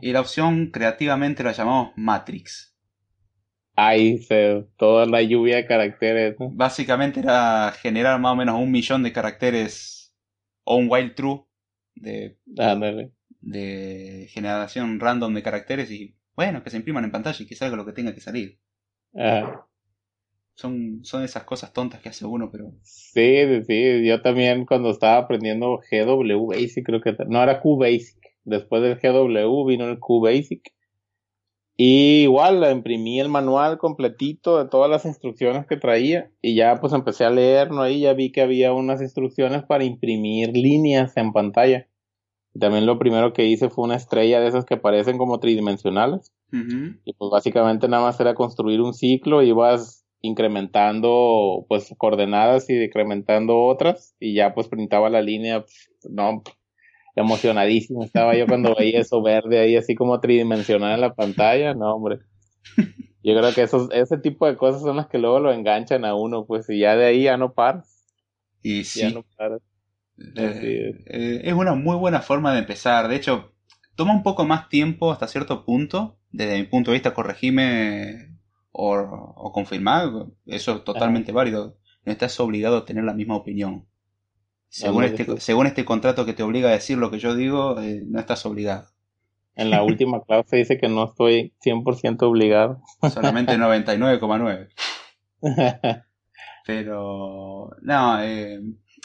Y 0.00 0.12
la 0.12 0.20
opción 0.20 0.70
creativamente 0.70 1.42
la 1.44 1.52
llamamos 1.52 1.92
Matrix. 1.96 2.69
Ahí 3.82 4.18
se, 4.18 4.66
toda 4.76 5.06
la 5.06 5.22
lluvia 5.22 5.56
de 5.56 5.66
caracteres. 5.66 6.36
Básicamente 6.38 7.20
era 7.20 7.72
generar 7.72 8.20
más 8.20 8.34
o 8.34 8.36
menos 8.36 8.60
un 8.60 8.70
millón 8.70 9.02
de 9.02 9.10
caracteres 9.10 10.14
o 10.64 10.76
un 10.76 10.88
while 10.90 11.10
true 11.10 11.46
de, 11.94 12.36
de 13.40 14.26
generación 14.28 15.00
random 15.00 15.32
de 15.32 15.42
caracteres 15.42 15.90
y 15.90 16.14
bueno, 16.36 16.62
que 16.62 16.68
se 16.68 16.76
impriman 16.76 17.04
en 17.04 17.10
pantalla 17.10 17.42
y 17.42 17.46
que 17.46 17.54
salga 17.54 17.78
lo 17.78 17.86
que 17.86 17.94
tenga 17.94 18.14
que 18.14 18.20
salir. 18.20 18.58
Son, 20.54 21.00
son 21.02 21.24
esas 21.24 21.44
cosas 21.44 21.72
tontas 21.72 22.02
que 22.02 22.10
hace 22.10 22.26
uno, 22.26 22.50
pero... 22.52 22.74
Sí, 22.82 23.62
sí, 23.66 24.06
yo 24.06 24.20
también 24.20 24.66
cuando 24.66 24.90
estaba 24.90 25.16
aprendiendo 25.16 25.80
GW 25.90 26.48
Basic, 26.48 26.84
creo 26.84 27.00
que... 27.00 27.16
No, 27.28 27.42
era 27.42 27.60
Q 27.60 27.78
Basic. 27.78 28.18
Después 28.44 28.82
del 28.82 28.98
GW 28.98 29.66
vino 29.66 29.88
el 29.88 29.98
Q 29.98 30.20
Basic 30.20 30.70
y 31.82 32.24
igual 32.24 32.62
imprimí 32.70 33.20
el 33.20 33.30
manual 33.30 33.78
completito 33.78 34.58
de 34.58 34.68
todas 34.68 34.90
las 34.90 35.06
instrucciones 35.06 35.64
que 35.66 35.78
traía 35.78 36.30
y 36.42 36.54
ya 36.54 36.78
pues 36.78 36.92
empecé 36.92 37.24
a 37.24 37.30
leer, 37.30 37.70
¿no? 37.70 37.80
Ahí 37.80 38.00
ya 38.00 38.12
vi 38.12 38.32
que 38.32 38.42
había 38.42 38.74
unas 38.74 39.00
instrucciones 39.00 39.62
para 39.62 39.84
imprimir 39.84 40.50
líneas 40.54 41.16
en 41.16 41.32
pantalla. 41.32 41.88
También 42.52 42.84
lo 42.84 42.98
primero 42.98 43.32
que 43.32 43.46
hice 43.46 43.70
fue 43.70 43.84
una 43.84 43.94
estrella 43.94 44.40
de 44.40 44.48
esas 44.48 44.66
que 44.66 44.76
parecen 44.76 45.16
como 45.16 45.40
tridimensionales. 45.40 46.34
Y 46.52 47.14
pues 47.14 47.30
básicamente 47.30 47.88
nada 47.88 48.02
más 48.02 48.20
era 48.20 48.34
construir 48.34 48.82
un 48.82 48.92
ciclo 48.92 49.42
y 49.42 49.52
vas 49.52 50.04
incrementando 50.20 51.64
pues 51.66 51.94
coordenadas 51.96 52.68
y 52.68 52.74
decrementando 52.74 53.58
otras 53.58 54.14
y 54.20 54.34
ya 54.34 54.52
pues 54.52 54.68
printaba 54.68 55.08
la 55.08 55.22
línea, 55.22 55.60
pues, 55.60 55.88
no, 56.10 56.42
emocionadísimo 57.16 58.04
estaba 58.04 58.36
yo 58.36 58.46
cuando 58.46 58.74
veía 58.74 59.00
eso 59.00 59.22
verde 59.22 59.58
ahí 59.58 59.76
así 59.76 59.94
como 59.94 60.20
tridimensional 60.20 60.94
en 60.94 61.00
la 61.00 61.14
pantalla, 61.14 61.74
no 61.74 61.94
hombre. 61.94 62.18
Yo 63.22 63.36
creo 63.36 63.52
que 63.52 63.62
esos, 63.62 63.90
ese 63.92 64.18
tipo 64.18 64.46
de 64.46 64.56
cosas 64.56 64.80
son 64.80 64.96
las 64.96 65.08
que 65.08 65.18
luego 65.18 65.40
lo 65.40 65.52
enganchan 65.52 66.04
a 66.04 66.14
uno, 66.14 66.46
pues 66.46 66.68
y 66.70 66.78
ya 66.78 66.96
de 66.96 67.06
ahí 67.06 67.24
ya 67.24 67.36
no 67.36 67.52
paras. 67.52 68.06
Y 68.62 68.84
sí. 68.84 69.00
Ya 69.00 69.10
no 69.10 69.24
paras. 69.36 69.60
Eh, 70.36 71.04
eh, 71.06 71.40
es 71.44 71.52
una 71.52 71.74
muy 71.74 71.96
buena 71.96 72.20
forma 72.20 72.52
de 72.52 72.60
empezar. 72.60 73.08
De 73.08 73.16
hecho, 73.16 73.52
toma 73.94 74.14
un 74.14 74.22
poco 74.22 74.44
más 74.44 74.68
tiempo 74.68 75.12
hasta 75.12 75.28
cierto 75.28 75.64
punto. 75.64 76.18
Desde 76.30 76.58
mi 76.58 76.64
punto 76.64 76.90
de 76.90 76.96
vista, 76.96 77.12
corregime 77.12 78.38
o, 78.72 78.94
o 78.94 79.52
confirmar. 79.52 80.08
Eso 80.46 80.76
es 80.76 80.84
totalmente 80.84 81.32
válido. 81.32 81.76
No 82.04 82.12
estás 82.12 82.38
obligado 82.40 82.78
a 82.78 82.84
tener 82.84 83.04
la 83.04 83.14
misma 83.14 83.36
opinión. 83.36 83.86
Según 84.70 85.02
este, 85.02 85.40
según 85.40 85.66
este 85.66 85.84
contrato 85.84 86.24
que 86.24 86.32
te 86.32 86.44
obliga 86.44 86.68
a 86.68 86.72
decir 86.72 86.96
lo 86.96 87.10
que 87.10 87.18
yo 87.18 87.34
digo, 87.34 87.80
eh, 87.80 88.04
no 88.06 88.20
estás 88.20 88.46
obligado. 88.46 88.86
En 89.56 89.68
la 89.68 89.82
última 89.82 90.22
clase 90.26 90.56
dice 90.56 90.78
que 90.78 90.88
no 90.88 91.04
estoy 91.04 91.52
100% 91.64 92.22
obligado. 92.22 92.80
Solamente 93.12 93.52
99,9. 93.58 94.68
Pero, 96.66 97.70
no, 97.82 98.22
eh, 98.22 98.60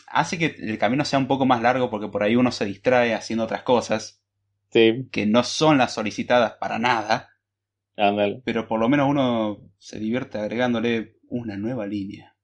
hace 0.08 0.38
que 0.38 0.56
el 0.60 0.78
camino 0.78 1.04
sea 1.04 1.18
un 1.18 1.28
poco 1.28 1.48
más 1.48 1.64
largo 1.64 1.90
porque 1.90 2.10
por 2.10 2.22
ahí 2.22 2.36
uno 2.36 2.52
se 2.52 2.66
distrae 2.66 3.16
haciendo 3.16 3.46
otras 3.46 3.64
cosas. 3.64 4.22
Sí. 4.70 5.08
Que 5.12 5.26
no 5.26 5.42
son 5.42 5.80
las 5.80 5.96
solicitadas 5.96 6.54
para 6.60 6.78
nada. 6.78 7.30
Ándale. 7.98 8.44
Pero 8.46 8.68
por 8.68 8.80
lo 8.80 8.88
menos 8.88 9.10
uno 9.10 9.72
se 9.80 9.98
divierte 9.98 10.38
agregándole 10.38 11.18
una 11.28 11.58
nueva 11.58 11.88
línea. 11.88 12.35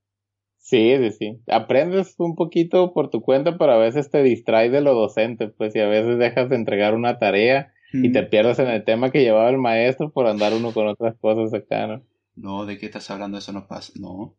Sí, 0.62 0.96
sí, 0.98 1.12
sí. 1.12 1.42
Aprendes 1.48 2.16
un 2.20 2.36
poquito 2.36 2.94
por 2.94 3.10
tu 3.10 3.22
cuenta, 3.22 3.58
pero 3.58 3.74
a 3.74 3.78
veces 3.78 4.12
te 4.12 4.22
distraes 4.22 4.72
de 4.72 4.82
lo 4.82 4.94
docente, 4.94 5.48
pues, 5.50 5.76
y 5.76 5.80
a 5.80 5.88
veces 5.88 6.20
dejas 6.20 6.50
de 6.50 6.56
entregar 6.56 6.94
una 6.94 7.18
tarea 7.18 7.74
y 7.92 8.12
te 8.12 8.24
pierdes 8.24 8.60
en 8.60 8.68
el 8.68 8.86
tema 8.86 9.12
que 9.12 9.24
llevaba 9.24 9.50
el 9.50 9.58
maestro 9.58 10.12
por 10.12 10.28
andar 10.28 10.54
uno 10.54 10.72
con 10.72 10.88
otras 10.88 11.18
cosas 11.20 11.54
acá, 11.54 11.88
¿no? 11.88 12.04
No, 12.36 12.66
¿de 12.66 12.78
qué 12.78 12.86
estás 12.86 13.10
hablando? 13.12 13.40
Eso 13.40 13.52
no 13.52 13.68
pasa, 13.68 13.92
no. 14.00 14.36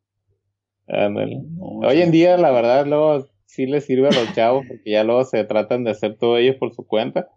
Ándale. 0.86 1.42
Hoy 1.58 2.00
en 2.00 2.12
día, 2.12 2.36
la 2.38 2.50
verdad, 2.50 2.86
luego 2.86 3.26
sí 3.44 3.66
les 3.66 3.84
sirve 3.84 4.08
a 4.08 4.12
los 4.12 4.32
chavos, 4.32 4.64
porque 4.66 4.92
ya 4.92 5.04
luego 5.04 5.24
se 5.24 5.44
tratan 5.44 5.84
de 5.84 5.90
hacer 5.90 6.16
todo 6.16 6.38
ellos 6.38 6.56
por 6.56 6.72
su 6.72 6.86
cuenta, 6.86 7.28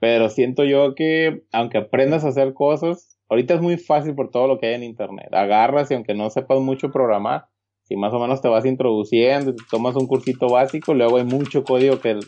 pero 0.00 0.28
siento 0.28 0.64
yo 0.64 0.94
que, 0.94 1.44
aunque 1.52 1.78
aprendas 1.78 2.24
a 2.24 2.28
hacer 2.28 2.52
cosas, 2.52 3.16
ahorita 3.28 3.54
es 3.54 3.60
muy 3.62 3.78
fácil 3.78 4.14
por 4.14 4.30
todo 4.30 4.48
lo 4.48 4.58
que 4.58 4.66
hay 4.66 4.74
en 4.74 4.82
internet. 4.82 5.32
Agarras 5.32 5.90
y 5.90 5.94
aunque 5.94 6.14
no 6.14 6.28
sepas 6.30 6.60
mucho 6.60 6.90
programar, 6.90 7.46
si 7.84 7.96
más 7.96 8.12
o 8.14 8.18
menos 8.18 8.40
te 8.40 8.48
vas 8.48 8.64
introduciendo, 8.64 9.54
tomas 9.70 9.94
un 9.94 10.06
cursito 10.06 10.48
básico, 10.48 10.94
luego 10.94 11.18
hay 11.18 11.24
mucho 11.24 11.64
código 11.64 12.00
que 12.00 12.18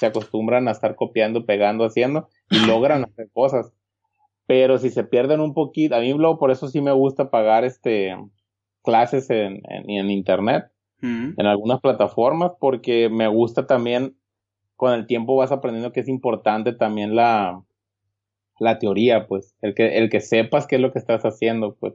se 0.00 0.06
acostumbran 0.06 0.66
a 0.66 0.72
estar 0.72 0.96
copiando, 0.96 1.46
pegando, 1.46 1.84
haciendo 1.84 2.28
y 2.50 2.58
logran 2.66 3.04
hacer 3.04 3.30
cosas. 3.32 3.72
Pero 4.46 4.78
si 4.78 4.90
se 4.90 5.04
pierden 5.04 5.40
un 5.40 5.54
poquito, 5.54 5.94
a 5.94 6.00
mí 6.00 6.12
luego 6.12 6.38
por 6.38 6.50
eso 6.50 6.68
sí 6.68 6.80
me 6.80 6.92
gusta 6.92 7.30
pagar 7.30 7.64
este 7.64 8.16
clases 8.82 9.30
en, 9.30 9.62
en, 9.68 10.10
internet, 10.10 10.66
en 11.00 11.46
algunas 11.46 11.80
plataformas, 11.80 12.52
porque 12.60 13.08
me 13.08 13.28
gusta 13.28 13.66
también, 13.66 14.16
con 14.76 14.92
el 14.92 15.06
tiempo 15.06 15.36
vas 15.36 15.52
aprendiendo 15.52 15.92
que 15.92 16.00
es 16.00 16.08
importante 16.08 16.72
también 16.72 17.14
la, 17.14 17.62
la 18.58 18.78
teoría, 18.78 19.26
pues, 19.26 19.54
el 19.62 19.74
que, 19.74 19.98
el 19.98 20.10
que 20.10 20.20
sepas 20.20 20.66
qué 20.66 20.76
es 20.76 20.82
lo 20.82 20.92
que 20.92 20.98
estás 20.98 21.22
haciendo, 21.24 21.76
pues 21.76 21.94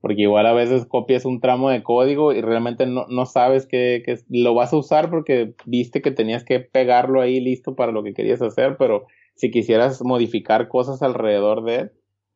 porque 0.00 0.22
igual 0.22 0.46
a 0.46 0.52
veces 0.52 0.86
copias 0.86 1.24
un 1.24 1.40
tramo 1.40 1.70
de 1.70 1.82
código 1.82 2.32
y 2.32 2.40
realmente 2.40 2.86
no, 2.86 3.06
no 3.08 3.26
sabes 3.26 3.66
que, 3.66 4.02
que, 4.04 4.18
lo 4.28 4.54
vas 4.54 4.72
a 4.72 4.76
usar 4.76 5.10
porque 5.10 5.54
viste 5.66 6.02
que 6.02 6.10
tenías 6.10 6.44
que 6.44 6.60
pegarlo 6.60 7.20
ahí 7.20 7.40
listo 7.40 7.74
para 7.74 7.92
lo 7.92 8.02
que 8.02 8.14
querías 8.14 8.40
hacer, 8.42 8.76
pero 8.78 9.06
si 9.34 9.50
quisieras 9.50 10.02
modificar 10.02 10.68
cosas 10.68 11.02
alrededor 11.02 11.64
de 11.64 11.76
él, 11.76 11.92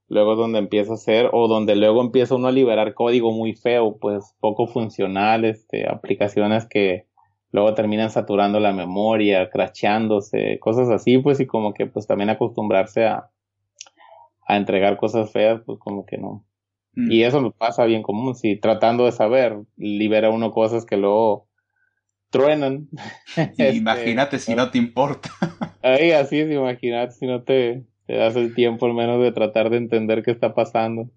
luego 0.09 0.33
es 0.33 0.39
donde 0.39 0.59
empieza 0.59 0.93
a 0.93 0.95
hacer, 0.95 1.31
o 1.33 1.49
donde 1.49 1.75
luego 1.77 2.03
empieza 2.03 2.35
uno 2.35 2.49
a 2.49 2.53
liberar 2.53 2.95
código 2.95 3.33
muy 3.33 3.55
feo, 3.55 3.97
pues 3.99 4.37
poco 4.41 4.67
funcional, 4.67 5.45
este, 5.45 5.89
aplicaciones 5.89 6.67
que 6.67 7.07
luego 7.51 7.75
terminan 7.75 8.11
saturando 8.11 8.61
la 8.61 8.73
memoria, 8.73 9.51
crasheándose, 9.51 10.59
cosas 10.61 10.91
así, 10.91 11.19
pues 11.19 11.41
y 11.41 11.47
como 11.47 11.75
que 11.75 11.87
pues 11.87 12.07
también 12.07 12.31
acostumbrarse 12.31 13.05
a, 13.07 13.31
a 14.47 14.57
entregar 14.57 14.97
cosas 14.97 15.33
feas, 15.33 15.63
pues 15.65 15.79
como 15.79 16.05
que 16.05 16.19
no, 16.19 16.45
Mm. 16.95 17.11
Y 17.11 17.25
eso 17.25 17.41
me 17.41 17.51
pasa 17.51 17.85
bien 17.85 18.03
común, 18.03 18.35
si 18.35 18.57
tratando 18.57 19.07
de 19.07 19.13
saber, 19.13 19.59
libera 19.77 20.31
uno 20.31 20.51
cosas 20.51 20.85
que 20.85 20.97
luego 20.97 21.49
truenan. 22.31 22.89
Este, 23.37 23.75
imagínate 23.75 24.39
si 24.39 24.55
no 24.55 24.71
te 24.71 24.79
importa. 24.79 25.31
Ahí 25.83 26.13
así 26.13 26.41
es, 26.41 26.51
imagínate 26.51 27.13
si 27.13 27.27
no 27.27 27.43
te, 27.43 27.87
te 28.07 28.15
das 28.15 28.37
el 28.37 28.55
tiempo 28.55 28.87
al 28.87 28.95
menos 28.95 29.23
de 29.23 29.33
tratar 29.33 29.71
de 29.71 29.79
entender 29.79 30.23
qué 30.23 30.31
está 30.33 30.55
pasando. 30.55 31.11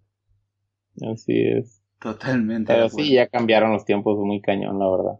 Así 1.11 1.33
es. 1.41 1.81
Totalmente. 1.99 2.73
Pero 2.73 2.89
sí, 2.89 3.13
ya 3.13 3.27
cambiaron 3.27 3.71
los 3.71 3.83
tiempos 3.83 4.17
muy 4.19 4.41
cañón, 4.41 4.79
la 4.79 4.89
verdad. 4.89 5.19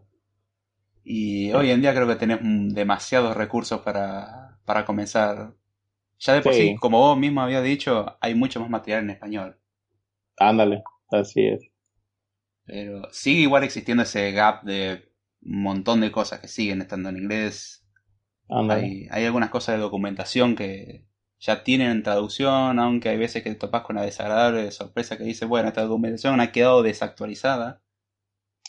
Y 1.04 1.52
hoy 1.52 1.70
en 1.70 1.80
día 1.80 1.94
creo 1.94 2.06
que 2.06 2.16
tenés 2.16 2.38
demasiados 2.42 3.36
recursos 3.36 3.80
para, 3.80 4.58
para 4.64 4.84
comenzar. 4.84 5.54
Ya 6.18 6.34
de 6.34 6.42
por 6.42 6.54
sí. 6.54 6.76
como 6.80 6.98
vos 6.98 7.18
mismo 7.18 7.42
habías 7.42 7.62
dicho, 7.62 8.16
hay 8.20 8.34
mucho 8.34 8.60
más 8.60 8.70
material 8.70 9.04
en 9.04 9.10
español. 9.10 9.58
Ándale, 10.38 10.82
así 11.10 11.46
es. 11.46 11.62
Pero 12.64 13.02
sigue 13.12 13.42
igual 13.42 13.64
existiendo 13.64 14.02
ese 14.02 14.32
gap 14.32 14.64
de 14.64 15.08
un 15.42 15.62
montón 15.62 16.00
de 16.00 16.10
cosas 16.10 16.40
que 16.40 16.48
siguen 16.48 16.82
estando 16.82 17.08
en 17.08 17.16
inglés. 17.16 17.86
Hay, 18.48 19.08
hay 19.10 19.24
algunas 19.24 19.50
cosas 19.50 19.76
de 19.76 19.82
documentación 19.82 20.56
que 20.56 21.06
ya 21.38 21.64
tienen 21.64 22.02
traducción, 22.02 22.78
aunque 22.78 23.08
hay 23.08 23.18
veces 23.18 23.42
que 23.42 23.50
te 23.50 23.56
topas 23.56 23.82
con 23.82 23.96
la 23.96 24.02
desagradable 24.02 24.70
sorpresa 24.70 25.16
que 25.16 25.24
dice, 25.24 25.44
bueno, 25.46 25.68
esta 25.68 25.82
documentación 25.82 26.40
ha 26.40 26.52
quedado 26.52 26.82
desactualizada. 26.82 27.82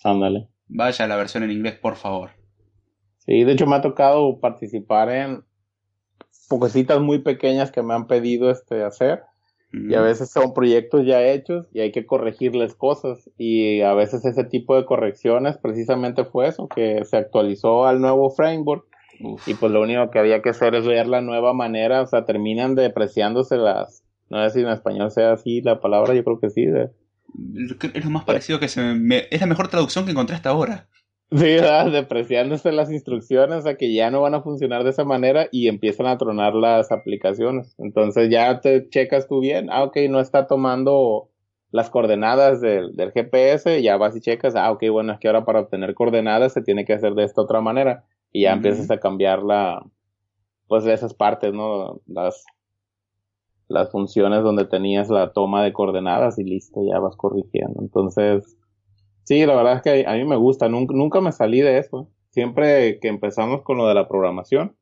Ándale. 0.03 0.49
Vaya 0.67 1.05
a 1.05 1.07
la 1.07 1.15
versión 1.15 1.43
en 1.43 1.51
inglés, 1.51 1.75
por 1.75 1.95
favor. 1.95 2.31
Sí, 3.19 3.43
de 3.43 3.53
hecho 3.53 3.67
me 3.67 3.75
ha 3.75 3.81
tocado 3.81 4.39
participar 4.39 5.09
en 5.09 5.43
poquecitas 6.49 6.99
muy 6.99 7.19
pequeñas 7.19 7.71
que 7.71 7.81
me 7.81 7.93
han 7.93 8.07
pedido 8.07 8.51
este 8.51 8.83
hacer. 8.83 9.23
Y 9.71 9.95
a 9.95 10.01
veces 10.01 10.31
son 10.31 10.53
proyectos 10.53 11.05
ya 11.05 11.21
hechos 11.21 11.67
y 11.73 11.81
hay 11.81 11.91
que 11.91 12.05
corregirles 12.05 12.73
cosas. 12.73 13.29
Y 13.37 13.81
a 13.81 13.93
veces 13.93 14.23
ese 14.25 14.43
tipo 14.45 14.75
de 14.75 14.85
correcciones 14.85 15.57
precisamente 15.57 16.23
fue 16.23 16.47
eso, 16.47 16.67
que 16.67 17.03
se 17.03 17.17
actualizó 17.17 17.85
al 17.85 17.99
nuevo 17.99 18.29
framework. 18.29 18.85
Y 19.45 19.55
pues 19.55 19.71
lo 19.71 19.81
único 19.81 20.09
que 20.09 20.19
había 20.19 20.41
que 20.41 20.49
hacer 20.49 20.75
es 20.75 20.85
ver 20.85 21.07
la 21.07 21.21
nueva 21.21 21.53
manera, 21.53 22.01
o 22.01 22.07
sea, 22.07 22.25
terminan 22.25 22.75
depreciándose 22.75 23.57
las, 23.57 24.03
no 24.29 24.43
sé 24.43 24.53
si 24.53 24.59
en 24.61 24.69
español 24.69 25.11
sea 25.11 25.33
así 25.33 25.61
la 25.61 25.81
palabra, 25.81 26.13
yo 26.13 26.23
creo 26.23 26.39
que 26.39 26.51
sí, 26.51 26.65
de, 26.65 26.91
es 27.93 28.05
lo 28.05 28.11
más 28.11 28.23
parecido 28.23 28.59
que 28.59 28.67
se 28.67 28.81
me... 28.81 29.27
Es 29.31 29.41
la 29.41 29.47
mejor 29.47 29.67
traducción 29.67 30.05
que 30.05 30.11
encontré 30.11 30.35
hasta 30.35 30.49
ahora. 30.49 30.87
Sí, 31.29 31.37
¿verdad? 31.43 31.91
depreciándose 31.91 32.71
las 32.71 32.89
instrucciones, 32.89 33.57
o 33.57 33.61
sea 33.61 33.75
que 33.75 33.93
ya 33.93 34.09
no 34.11 34.21
van 34.21 34.33
a 34.33 34.41
funcionar 34.41 34.85
de 34.85 34.91
esa 34.91 35.03
manera 35.03 35.49
y 35.51 35.67
empiezan 35.67 36.07
a 36.07 36.17
tronar 36.17 36.55
las 36.55 36.89
aplicaciones. 36.91 37.75
Entonces 37.79 38.29
ya 38.29 38.61
te 38.61 38.87
checas 38.89 39.27
tú 39.27 39.41
bien, 39.41 39.67
ah, 39.69 39.83
ok, 39.83 39.97
no 40.09 40.21
está 40.21 40.47
tomando 40.47 41.29
las 41.71 41.89
coordenadas 41.89 42.61
del, 42.61 42.95
del 42.95 43.11
GPS, 43.11 43.81
ya 43.81 43.97
vas 43.97 44.15
y 44.15 44.21
checas, 44.21 44.55
ah, 44.55 44.71
ok, 44.71 44.85
bueno, 44.89 45.11
es 45.13 45.19
que 45.19 45.27
ahora 45.27 45.43
para 45.43 45.59
obtener 45.59 45.93
coordenadas 45.95 46.53
se 46.53 46.61
tiene 46.61 46.85
que 46.85 46.93
hacer 46.93 47.13
de 47.13 47.25
esta 47.25 47.41
otra 47.41 47.59
manera 47.59 48.05
y 48.31 48.43
ya 48.43 48.53
empiezas 48.53 48.89
a 48.89 48.99
cambiar 48.99 49.43
la, 49.43 49.85
pues 50.67 50.85
esas 50.85 51.13
partes, 51.13 51.53
¿no? 51.53 52.01
Las, 52.07 52.45
las 53.67 53.91
funciones 53.91 54.43
donde 54.43 54.65
tenías 54.65 55.09
la 55.09 55.33
toma 55.33 55.63
de 55.63 55.73
coordenadas 55.73 56.39
y 56.39 56.43
listo, 56.43 56.81
ya 56.89 56.99
vas 56.99 57.15
corrigiendo. 57.17 57.81
Entonces, 57.81 58.56
sí, 59.27 59.45
la 59.45 59.55
verdad 59.55 59.75
es 59.75 59.81
que 59.81 60.05
a 60.07 60.13
mí 60.13 60.23
me 60.23 60.37
gusta, 60.37 60.69
nunca, 60.69 61.19
me 61.19 61.33
salí 61.33 61.59
de 61.59 61.79
eso. 61.79 62.09
Siempre 62.29 62.99
que 62.99 63.09
empezamos 63.09 63.61
con 63.63 63.77
lo 63.77 63.87
de 63.87 63.93
la 63.93 64.07
programación, 64.07 64.77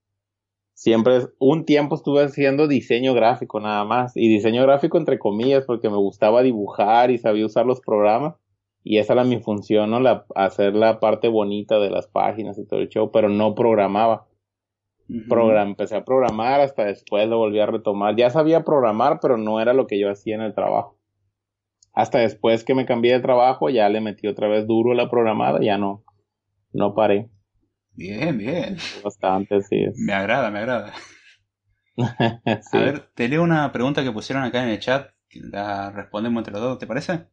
siempre 0.73 1.19
un 1.39 1.65
tiempo 1.65 1.95
estuve 1.95 2.23
haciendo 2.23 2.67
diseño 2.67 3.13
gráfico 3.13 3.60
nada 3.60 3.84
más 3.86 4.15
y 4.15 4.27
diseño 4.29 4.62
gráfico 4.63 4.97
entre 4.97 5.17
comillas 5.19 5.65
porque 5.65 5.89
me 5.89 5.97
gustaba 5.97 6.43
dibujar 6.43 7.12
y 7.12 7.17
sabía 7.17 7.45
usar 7.45 7.65
los 7.65 7.81
programas 7.81 8.36
y 8.84 8.99
esa 8.99 9.13
era 9.13 9.23
mi 9.23 9.39
función, 9.41 9.89
¿no? 9.89 9.99
La, 9.99 10.25
hacer 10.36 10.75
la 10.75 10.99
parte 10.99 11.27
bonita 11.27 11.79
de 11.79 11.89
las 11.89 12.08
páginas 12.08 12.60
y 12.60 12.67
todo 12.67 12.81
el 12.81 12.89
show, 12.89 13.10
pero 13.12 13.29
no 13.29 13.55
programaba 13.55 14.27
empecé 15.08 15.95
a 15.95 16.05
programar, 16.05 16.62
hasta 16.62 16.86
después 16.86 17.27
lo 17.27 17.38
volví 17.38 17.60
a 17.60 17.65
retomar. 17.65 18.15
Ya 18.15 18.29
sabía 18.29 18.63
programar, 18.63 19.19
pero 19.21 19.38
no 19.38 19.60
era 19.60 19.73
lo 19.73 19.88
que 19.88 19.99
yo 19.99 20.10
hacía 20.10 20.36
en 20.36 20.41
el 20.41 20.53
trabajo. 20.53 20.94
Hasta 21.95 22.19
después 22.19 22.65
que 22.65 22.75
me 22.75 22.86
cambié 22.86 23.13
de 23.13 23.21
trabajo, 23.21 23.69
ya 23.69 23.88
le 23.88 24.01
metí 24.01 24.27
otra 24.27 24.49
vez 24.49 24.67
duro 24.67 24.93
la 24.93 25.10
programada, 25.10 25.60
ya 25.62 25.77
no, 25.77 26.03
no 26.73 26.93
paré. 26.93 27.29
Bien, 27.93 28.38
bien. 28.38 28.75
Bastante, 29.01 29.62
sí. 29.62 29.86
Me 30.05 30.13
agrada, 30.13 30.51
me 30.51 30.60
agrada. 30.60 30.93
A 31.97 32.77
ver, 32.77 33.10
te 33.15 33.29
leo 33.29 33.41
una 33.41 33.71
pregunta 33.71 34.03
que 34.03 34.12
pusieron 34.12 34.43
acá 34.43 34.62
en 34.63 34.69
el 34.69 34.79
chat, 34.79 35.12
la 35.31 35.89
respondemos 35.91 36.41
entre 36.41 36.53
los 36.53 36.62
dos, 36.62 36.79
¿te 36.79 36.86
parece? 36.86 37.27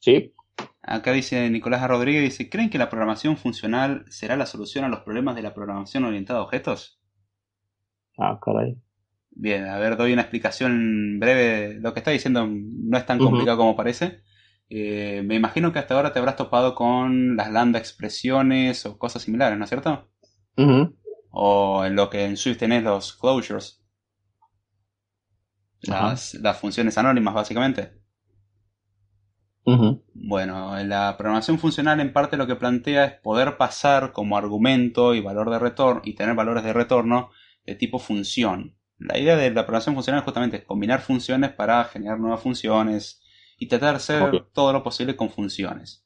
Sí. 0.00 0.34
Acá 0.82 1.12
dice 1.12 1.48
Nicolás 1.48 1.86
Rodríguez, 1.86 2.22
dice, 2.22 2.50
¿creen 2.50 2.70
que 2.70 2.78
la 2.78 2.88
programación 2.88 3.36
funcional 3.36 4.04
será 4.08 4.36
la 4.36 4.46
solución 4.46 4.84
a 4.84 4.88
los 4.88 5.00
problemas 5.00 5.36
de 5.36 5.42
la 5.42 5.54
programación 5.54 6.04
orientada 6.04 6.40
a 6.40 6.42
objetos? 6.42 7.00
Ah, 8.18 8.40
caray. 8.44 8.76
Bien, 9.40 9.68
a 9.68 9.78
ver, 9.78 9.96
doy 9.96 10.12
una 10.12 10.22
explicación 10.22 11.20
breve. 11.20 11.78
Lo 11.80 11.94
que 11.94 12.00
está 12.00 12.10
diciendo 12.10 12.46
no 12.50 12.98
es 12.98 13.06
tan 13.06 13.20
complicado 13.20 13.58
como 13.58 13.76
parece. 13.76 14.22
Eh, 14.68 15.22
me 15.24 15.36
imagino 15.36 15.72
que 15.72 15.78
hasta 15.78 15.94
ahora 15.94 16.12
te 16.12 16.18
habrás 16.18 16.36
topado 16.36 16.74
con 16.74 17.36
las 17.36 17.50
lambda 17.52 17.78
expresiones 17.78 18.84
o 18.84 18.98
cosas 18.98 19.22
similares, 19.22 19.56
¿no 19.56 19.64
es 19.64 19.70
cierto? 19.70 20.10
O 21.30 21.84
en 21.84 21.94
lo 21.96 22.10
que 22.10 22.24
en 22.24 22.36
Swift 22.36 22.58
tenés 22.58 22.82
los 22.82 23.14
closures. 23.16 23.80
Las, 25.82 26.34
las 26.34 26.58
funciones 26.60 26.98
anónimas, 26.98 27.34
básicamente. 27.34 28.00
Bueno, 30.14 30.76
la 30.84 31.16
programación 31.16 31.58
funcional 31.58 32.00
en 32.00 32.12
parte 32.12 32.36
lo 32.36 32.46
que 32.46 32.56
plantea 32.56 33.04
es 33.04 33.12
poder 33.20 33.56
pasar 33.56 34.12
como 34.12 34.36
argumento 34.36 35.14
y 35.14 35.20
valor 35.20 35.50
de 35.50 35.58
retorno 35.58 36.02
y 36.04 36.14
tener 36.14 36.34
valores 36.34 36.64
de 36.64 36.72
retorno 36.72 37.30
de 37.64 37.74
tipo 37.76 37.98
función. 37.98 38.77
La 38.98 39.18
idea 39.18 39.36
de 39.36 39.50
la 39.50 39.64
programación 39.64 39.94
funcional 39.94 40.20
es 40.20 40.24
justamente 40.24 40.64
combinar 40.64 41.00
funciones 41.00 41.52
para 41.52 41.84
generar 41.84 42.18
nuevas 42.18 42.42
funciones 42.42 43.22
y 43.58 43.68
tratar 43.68 43.90
de 43.90 43.96
hacer 43.96 44.48
todo 44.52 44.72
lo 44.72 44.82
posible 44.82 45.16
con 45.16 45.30
funciones. 45.30 46.04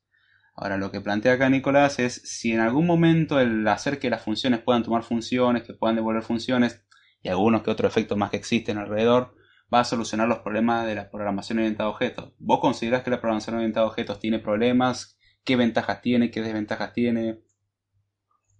Ahora, 0.55 0.77
lo 0.77 0.91
que 0.91 1.01
plantea 1.01 1.35
acá 1.35 1.49
Nicolás 1.49 1.99
es 1.99 2.15
si 2.15 2.53
en 2.53 2.61
algún 2.61 2.87
momento 2.87 3.41
el 3.41 3.67
hacer 3.67 3.99
que 3.99 4.11
las 4.11 4.23
funciones 4.23 4.61
puedan 4.61 4.83
tomar 4.83 5.03
funciones, 5.03 5.63
que 5.63 5.73
puedan 5.73 5.97
devolver 5.97 6.23
funciones 6.23 6.85
y 7.23 7.29
algunos 7.29 7.63
que 7.63 7.71
otros 7.71 7.91
efectos 7.91 8.19
más 8.19 8.31
que 8.31 8.37
existen 8.37 8.77
alrededor, 8.77 9.35
va 9.73 9.81
a 9.81 9.85
solucionar 9.85 10.29
los 10.29 10.41
problemas 10.41 10.87
de 10.87 10.95
la 10.95 11.11
programación 11.11 11.59
orientada 11.59 11.89
a 11.89 11.93
objetos. 11.93 12.33
¿Vos 12.39 12.61
considerás 12.61 13.03
que 13.03 13.11
la 13.11 13.21
programación 13.21 13.57
orientada 13.57 13.87
a 13.87 13.89
objetos 13.89 14.19
tiene 14.19 14.39
problemas? 14.39 15.19
¿Qué 15.45 15.57
ventajas 15.57 16.03
tiene? 16.03 16.31
¿Qué 16.31 16.43
desventajas 16.43 16.93
tiene? 16.93 17.41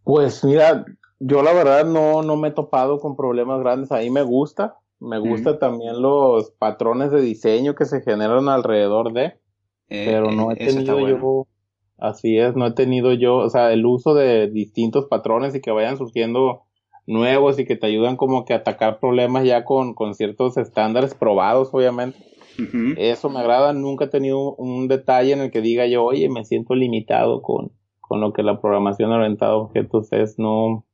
Pues 0.05 0.43
mira, 0.43 0.85
yo 1.25 1.43
la 1.43 1.53
verdad 1.53 1.87
no, 1.87 2.23
no 2.23 2.37
me 2.37 2.49
he 2.49 2.51
topado 2.51 2.99
con 2.99 3.17
problemas 3.17 3.61
grandes. 3.61 3.93
Ahí 3.93 4.11
me 4.11 4.23
gusta. 4.23 4.77
Me 4.99 5.19
gusta 5.19 5.59
también 5.59 6.01
los 6.01 6.53
patrones 6.53 7.11
de 7.11 7.21
diseño 7.21 7.75
que 7.75 7.87
se 7.87 8.03
generan 8.03 8.49
alrededor 8.49 9.13
de. 9.13 9.35
Eh, 9.89 10.05
pero 10.07 10.31
no 10.31 10.53
he 10.53 10.57
tenido 10.57 11.09
yo. 11.09 11.47
Así 11.99 12.39
es, 12.39 12.57
no 12.57 12.67
he 12.67 12.73
tenido 12.73 13.13
yo. 13.13 13.37
O 13.37 13.51
sea, 13.51 13.73
el 13.73 13.85
uso 13.87 14.15
de 14.15 14.49
distintos 14.49 15.07
patrones 15.07 15.55
y 15.55 15.61
que 15.61 15.71
vayan 15.71 15.97
surgiendo 15.97 16.63
nuevos 17.07 17.59
y 17.59 17.65
que 17.67 17.77
te 17.77 17.87
ayudan 17.87 18.17
como 18.17 18.45
que 18.45 18.55
a 18.55 18.59
atacar 18.59 19.01
problemas 19.01 19.45
ya 19.45 19.65
con, 19.65 19.95
con 19.95 20.15
ciertos 20.15 20.57
estándares 20.57 21.15
probados, 21.15 21.71
obviamente. 21.73 22.19
Eso 22.97 23.29
me 23.29 23.41
agrada. 23.41 23.73
Nunca 23.73 24.05
he 24.05 24.09
tenido 24.09 24.55
un 24.55 24.87
detalle 24.87 25.33
en 25.33 25.41
el 25.41 25.51
que 25.51 25.61
diga 25.61 25.87
yo, 25.87 26.05
oye, 26.05 26.29
me 26.29 26.45
siento 26.45 26.75
limitado 26.75 27.43
con, 27.43 27.73
con 28.01 28.21
lo 28.21 28.33
que 28.33 28.43
la 28.43 28.61
programación 28.61 29.11
orientada 29.11 29.53
a 29.53 29.57
objetos 29.57 30.13
es. 30.13 30.39
No, 30.39 30.85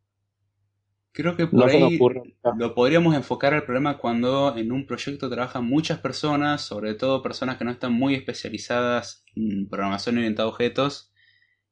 Creo 1.12 1.36
que 1.36 1.46
por 1.46 1.68
ahí 1.68 1.98
lo 2.58 2.74
podríamos 2.74 3.14
enfocar 3.14 3.52
al 3.54 3.64
problema 3.64 3.98
cuando 3.98 4.56
en 4.56 4.70
un 4.70 4.86
proyecto 4.86 5.28
trabajan 5.28 5.64
muchas 5.66 5.98
personas, 5.98 6.62
sobre 6.62 6.94
todo 6.94 7.22
personas 7.22 7.56
que 7.56 7.64
no 7.64 7.70
están 7.70 7.92
muy 7.92 8.14
especializadas 8.14 9.24
en 9.34 9.68
programación 9.68 10.18
orientada 10.18 10.48
a 10.48 10.52
objetos, 10.52 11.12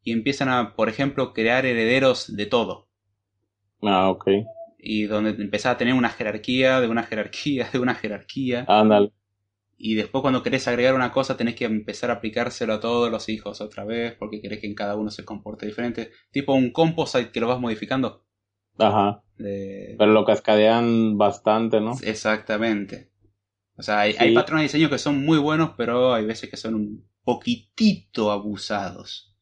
y 0.03 0.13
empiezan 0.13 0.49
a, 0.49 0.75
por 0.75 0.89
ejemplo, 0.89 1.33
crear 1.33 1.67
herederos 1.67 2.35
de 2.35 2.47
todo. 2.47 2.89
Ah, 3.83 4.11
ok. 4.11 4.27
Y 4.79 5.05
donde 5.05 5.31
empezás 5.31 5.75
a 5.75 5.79
tener 5.79 5.95
una 5.95 6.11
jerarquía, 6.11 6.81
de 6.81 6.89
una 6.89 7.03
jerarquía, 7.03 7.69
de 7.73 7.79
una 7.79 7.95
jerarquía. 7.95 8.65
Ándale. 8.69 9.13
Y 9.79 9.95
después 9.95 10.23
cuando 10.23 10.43
querés 10.43 10.67
agregar 10.69 10.95
una 10.95 11.13
cosa 11.13 11.37
tenés 11.37 11.55
que 11.55 11.67
empezar 11.67 12.11
a 12.11 12.15
aplicárselo 12.15 12.75
a 12.75 12.81
todos 12.81 13.11
los 13.11 13.29
hijos 13.29 13.61
otra 13.61 13.85
vez, 13.85 14.15
porque 14.15 14.41
querés 14.41 14.61
que 14.61 14.67
en 14.67 14.75
cada 14.75 14.97
uno 14.97 15.11
se 15.11 15.25
comporte 15.25 15.67
diferente. 15.67 16.11
Tipo 16.31 16.55
un 16.55 16.73
composite 16.73 17.31
que 17.31 17.41
lo 17.41 17.49
vas 17.49 17.61
modificando. 17.61 18.26
Ajá. 18.79 19.23
Pero 19.37 20.07
lo 20.07 20.25
cascadean 20.25 21.19
bastante, 21.19 21.81
¿no? 21.81 21.97
Exactamente. 22.03 23.11
O 23.77 23.83
sea, 23.83 24.01
hay, 24.01 24.35
patrones 24.35 24.73
de 24.73 24.79
diseño 24.79 24.91
que 24.91 24.99
son 24.99 25.25
muy 25.25 25.39
buenos, 25.39 25.73
pero 25.77 26.15
hay 26.15 26.25
veces 26.25 26.49
que 26.49 26.57
son 26.57 26.75
un 26.75 27.09
poquitito 27.25 28.31
abusados. 28.31 29.35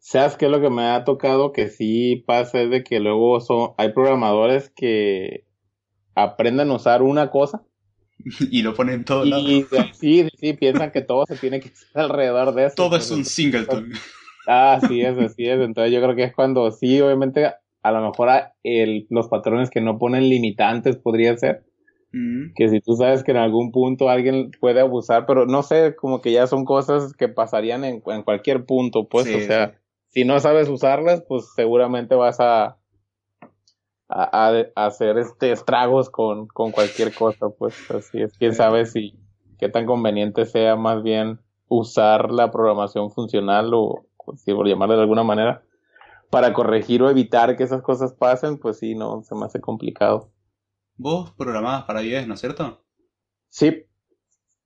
¿Sabes 0.00 0.36
qué 0.36 0.46
es 0.46 0.50
lo 0.50 0.60
que 0.60 0.70
me 0.70 0.82
ha 0.82 1.04
tocado? 1.04 1.52
Que 1.52 1.68
sí 1.68 2.24
pasa 2.26 2.60
es 2.60 2.70
de 2.70 2.82
que 2.82 2.98
luego 2.98 3.40
son, 3.40 3.70
hay 3.78 3.92
programadores 3.92 4.68
que 4.70 5.46
aprenden 6.16 6.70
a 6.70 6.74
usar 6.74 7.02
una 7.02 7.30
cosa. 7.30 7.62
y 8.50 8.62
lo 8.62 8.74
ponen 8.74 9.04
todo. 9.04 9.24
Y 9.24 9.64
sí, 9.92 10.28
sí, 10.36 10.52
piensan 10.54 10.90
que 10.90 11.02
todo 11.02 11.24
se 11.26 11.36
tiene 11.36 11.60
que 11.60 11.68
hacer 11.68 11.88
alrededor 11.94 12.54
de 12.54 12.66
eso. 12.66 12.74
Todo 12.74 12.96
es 12.96 13.10
un 13.12 13.24
singleton. 13.24 13.92
Ah, 14.48 14.80
sí 14.88 15.02
es, 15.02 15.16
así 15.18 15.46
es. 15.46 15.60
Entonces 15.60 15.92
yo 15.92 16.02
creo 16.02 16.16
que 16.16 16.24
es 16.24 16.34
cuando 16.34 16.72
sí, 16.72 17.00
obviamente 17.00 17.52
a 17.82 17.92
lo 17.92 18.00
mejor 18.00 18.28
el, 18.62 19.06
los 19.10 19.28
patrones 19.28 19.70
que 19.70 19.80
no 19.80 19.98
ponen 19.98 20.28
limitantes 20.28 20.96
podría 20.96 21.36
ser. 21.36 21.64
Mm. 22.12 22.52
Que 22.54 22.68
si 22.68 22.80
tú 22.80 22.94
sabes 22.94 23.24
que 23.24 23.32
en 23.32 23.38
algún 23.38 23.72
punto 23.72 24.08
alguien 24.08 24.50
puede 24.60 24.80
abusar, 24.80 25.26
pero 25.26 25.46
no 25.46 25.62
sé, 25.62 25.96
como 25.96 26.20
que 26.20 26.32
ya 26.32 26.46
son 26.46 26.64
cosas 26.64 27.14
que 27.14 27.28
pasarían 27.28 27.84
en, 27.84 28.02
en 28.06 28.22
cualquier 28.22 28.66
punto, 28.66 29.08
pues, 29.08 29.26
o 29.34 29.40
sea, 29.40 29.78
si 30.08 30.24
no 30.24 30.38
sabes 30.40 30.68
usarlas, 30.68 31.22
pues 31.26 31.52
seguramente 31.56 32.14
vas 32.14 32.38
a, 32.38 32.76
a, 34.08 34.64
hacer 34.76 35.16
este 35.18 35.52
estragos 35.52 36.10
con, 36.10 36.46
con 36.48 36.70
cualquier 36.70 37.14
cosa, 37.14 37.48
pues 37.48 37.90
así 37.90 38.20
es. 38.20 38.36
Quién 38.36 38.54
sabe 38.54 38.84
si 38.84 39.14
qué 39.58 39.68
tan 39.68 39.86
conveniente 39.86 40.44
sea 40.44 40.76
más 40.76 41.02
bien 41.02 41.40
usar 41.68 42.30
la 42.30 42.50
programación 42.50 43.10
funcional 43.10 43.70
o, 43.72 44.04
si 44.36 44.52
por 44.52 44.68
llamarle 44.68 44.96
de 44.96 45.02
alguna 45.02 45.22
manera, 45.22 45.62
para 46.32 46.54
corregir 46.54 47.02
o 47.02 47.10
evitar 47.10 47.58
que 47.58 47.62
esas 47.62 47.82
cosas 47.82 48.14
pasen, 48.14 48.56
pues 48.56 48.78
sí, 48.78 48.94
no, 48.94 49.22
se 49.22 49.34
me 49.34 49.44
hace 49.44 49.60
complicado. 49.60 50.32
Vos 50.96 51.30
programabas 51.32 51.84
para 51.84 52.02
iOS, 52.02 52.26
¿no 52.26 52.32
es 52.32 52.40
cierto? 52.40 52.86
Sí. 53.50 53.84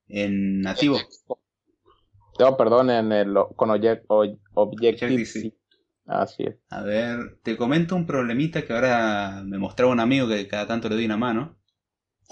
En 0.06 0.60
nativo. 0.60 0.96
No, 2.38 2.56
perdón, 2.56 2.90
en 2.90 3.10
el, 3.10 3.34
con 3.56 3.70
Objective-C. 3.70 5.56
Así 6.06 6.44
es. 6.44 6.54
A 6.70 6.82
ver, 6.82 7.40
te 7.42 7.56
comento 7.56 7.96
un 7.96 8.06
problemita 8.06 8.64
que 8.64 8.72
ahora 8.72 9.42
me 9.44 9.58
mostraba 9.58 9.90
un 9.90 9.98
amigo 9.98 10.28
que 10.28 10.46
cada 10.46 10.68
tanto 10.68 10.88
le 10.88 10.94
doy 10.94 11.06
una 11.06 11.16
mano. 11.16 11.58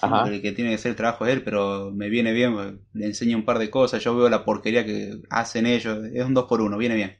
Ajá. 0.00 0.28
El 0.28 0.42
que 0.42 0.52
tiene 0.52 0.70
que 0.70 0.76
hacer 0.76 0.90
el 0.90 0.96
trabajo 0.96 1.26
es 1.26 1.32
él, 1.32 1.42
pero 1.42 1.90
me 1.90 2.08
viene 2.08 2.32
bien, 2.32 2.86
le 2.92 3.06
enseño 3.06 3.36
un 3.36 3.44
par 3.44 3.58
de 3.58 3.68
cosas, 3.68 4.00
yo 4.00 4.16
veo 4.16 4.28
la 4.28 4.44
porquería 4.44 4.84
que 4.84 5.22
hacen 5.28 5.66
ellos, 5.66 6.04
es 6.12 6.24
un 6.24 6.34
2 6.34 6.44
por 6.44 6.60
1 6.60 6.78
viene 6.78 6.94
bien. 6.94 7.18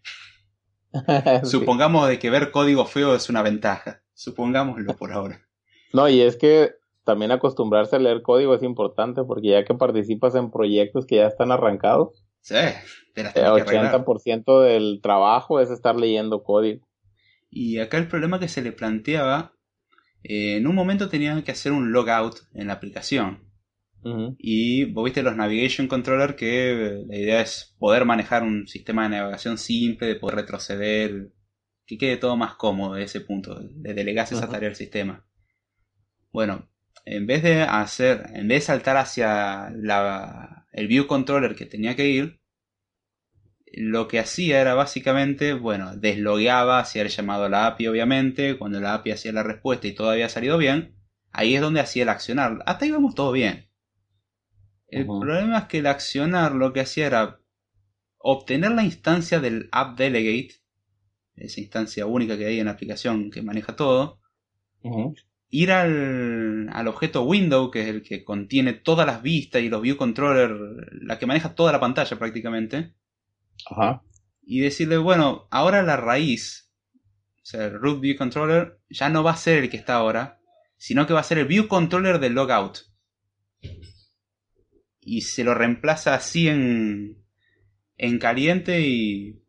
Supongamos 1.44 2.08
de 2.08 2.18
que 2.18 2.30
ver 2.30 2.50
código 2.50 2.86
feo 2.86 3.14
es 3.14 3.28
una 3.28 3.42
ventaja, 3.42 4.02
supongámoslo 4.14 4.96
por 4.96 5.12
ahora. 5.12 5.40
No, 5.92 6.08
y 6.08 6.20
es 6.20 6.36
que 6.36 6.72
también 7.04 7.32
acostumbrarse 7.32 7.96
a 7.96 7.98
leer 7.98 8.22
código 8.22 8.54
es 8.54 8.62
importante 8.62 9.22
porque 9.24 9.48
ya 9.48 9.64
que 9.64 9.74
participas 9.74 10.34
en 10.34 10.50
proyectos 10.50 11.06
que 11.06 11.16
ya 11.16 11.26
están 11.26 11.52
arrancados, 11.52 12.24
Sí, 12.44 12.56
el 13.14 13.24
80% 13.24 14.60
del 14.60 15.00
trabajo 15.02 15.60
es 15.60 15.70
estar 15.70 15.96
leyendo 15.96 16.42
código. 16.42 16.86
Y 17.48 17.78
acá 17.78 17.96
el 17.96 18.06
problema 18.06 18.38
que 18.38 18.48
se 18.48 18.60
le 18.60 18.70
planteaba, 18.70 19.54
eh, 20.22 20.56
en 20.56 20.66
un 20.66 20.74
momento 20.74 21.08
tenían 21.08 21.42
que 21.42 21.52
hacer 21.52 21.72
un 21.72 21.90
logout 21.90 22.40
en 22.52 22.66
la 22.66 22.74
aplicación. 22.74 23.43
Y 24.38 24.84
vos 24.84 25.04
viste 25.04 25.22
los 25.22 25.36
Navigation 25.36 25.88
Controller 25.88 26.36
que 26.36 27.04
la 27.06 27.16
idea 27.16 27.40
es 27.40 27.74
poder 27.78 28.04
manejar 28.04 28.42
un 28.42 28.68
sistema 28.68 29.04
de 29.04 29.16
navegación 29.16 29.56
simple, 29.56 30.06
de 30.06 30.16
poder 30.16 30.36
retroceder, 30.36 31.32
que 31.86 31.96
quede 31.98 32.18
todo 32.18 32.36
más 32.36 32.54
cómodo 32.56 32.94
de 32.94 33.04
ese 33.04 33.20
punto, 33.20 33.58
de 33.60 33.94
delegar 33.94 34.26
esa 34.30 34.48
tarea 34.48 34.68
al 34.68 34.76
sistema. 34.76 35.26
Bueno, 36.32 36.68
en 37.06 37.26
vez 37.26 37.42
de 37.42 37.62
hacer, 37.62 38.30
en 38.34 38.48
vez 38.48 38.62
de 38.62 38.66
saltar 38.66 38.96
hacia 38.96 39.70
la, 39.70 40.66
el 40.72 40.86
view 40.88 41.06
controller 41.06 41.54
que 41.54 41.66
tenía 41.66 41.96
que 41.96 42.08
ir, 42.08 42.40
lo 43.76 44.06
que 44.08 44.18
hacía 44.18 44.60
era 44.60 44.74
básicamente, 44.74 45.52
bueno, 45.52 45.96
deslogueaba, 45.96 46.78
hacía 46.78 47.02
el 47.02 47.08
llamado 47.08 47.44
a 47.44 47.48
la 47.48 47.66
API 47.66 47.88
obviamente, 47.88 48.56
cuando 48.58 48.80
la 48.80 48.94
API 48.94 49.12
hacía 49.12 49.32
la 49.32 49.42
respuesta 49.42 49.86
y 49.86 49.94
todo 49.94 50.10
había 50.10 50.28
salido 50.28 50.58
bien, 50.58 50.94
ahí 51.32 51.54
es 51.54 51.60
donde 51.60 51.80
hacía 51.80 52.04
el 52.04 52.08
accionar. 52.08 52.62
Hasta 52.66 52.84
ahí 52.84 52.90
vamos 52.90 53.14
todo 53.14 53.32
bien. 53.32 53.68
El 54.94 55.06
problema 55.06 55.58
es 55.58 55.64
que 55.64 55.78
el 55.78 55.86
accionar 55.86 56.52
lo 56.52 56.72
que 56.72 56.80
hacía 56.80 57.06
era 57.06 57.40
obtener 58.18 58.70
la 58.70 58.84
instancia 58.84 59.40
del 59.40 59.68
app 59.72 59.98
delegate, 59.98 60.54
esa 61.34 61.60
instancia 61.60 62.06
única 62.06 62.38
que 62.38 62.46
hay 62.46 62.60
en 62.60 62.66
la 62.66 62.72
aplicación 62.72 63.32
que 63.32 63.42
maneja 63.42 63.74
todo, 63.74 64.20
ir 65.50 65.72
al, 65.72 66.68
al, 66.72 66.86
objeto 66.86 67.24
window, 67.24 67.72
que 67.72 67.82
es 67.82 67.88
el 67.88 68.02
que 68.02 68.22
contiene 68.22 68.72
todas 68.72 69.04
las 69.04 69.20
vistas 69.20 69.62
y 69.62 69.68
los 69.68 69.82
view 69.82 69.96
controller, 69.96 70.52
la 70.92 71.18
que 71.18 71.26
maneja 71.26 71.56
toda 71.56 71.72
la 71.72 71.80
pantalla 71.80 72.16
prácticamente. 72.16 72.94
Y 74.42 74.60
decirle, 74.60 74.98
bueno, 74.98 75.48
ahora 75.50 75.82
la 75.82 75.96
raíz, 75.96 76.70
o 77.42 77.46
sea, 77.46 77.64
el 77.64 77.80
root 77.80 78.00
view 78.00 78.16
controller, 78.16 78.78
ya 78.88 79.08
no 79.08 79.24
va 79.24 79.32
a 79.32 79.36
ser 79.36 79.64
el 79.64 79.70
que 79.70 79.76
está 79.76 79.96
ahora, 79.96 80.38
sino 80.76 81.04
que 81.06 81.14
va 81.14 81.20
a 81.20 81.24
ser 81.24 81.38
el 81.38 81.46
view 81.46 81.66
controller 81.66 82.20
del 82.20 82.34
logout. 82.34 82.93
Y 85.04 85.22
se 85.22 85.44
lo 85.44 85.54
reemplaza 85.54 86.14
así 86.14 86.48
en, 86.48 87.22
en 87.96 88.18
caliente 88.18 88.80
y, 88.80 89.42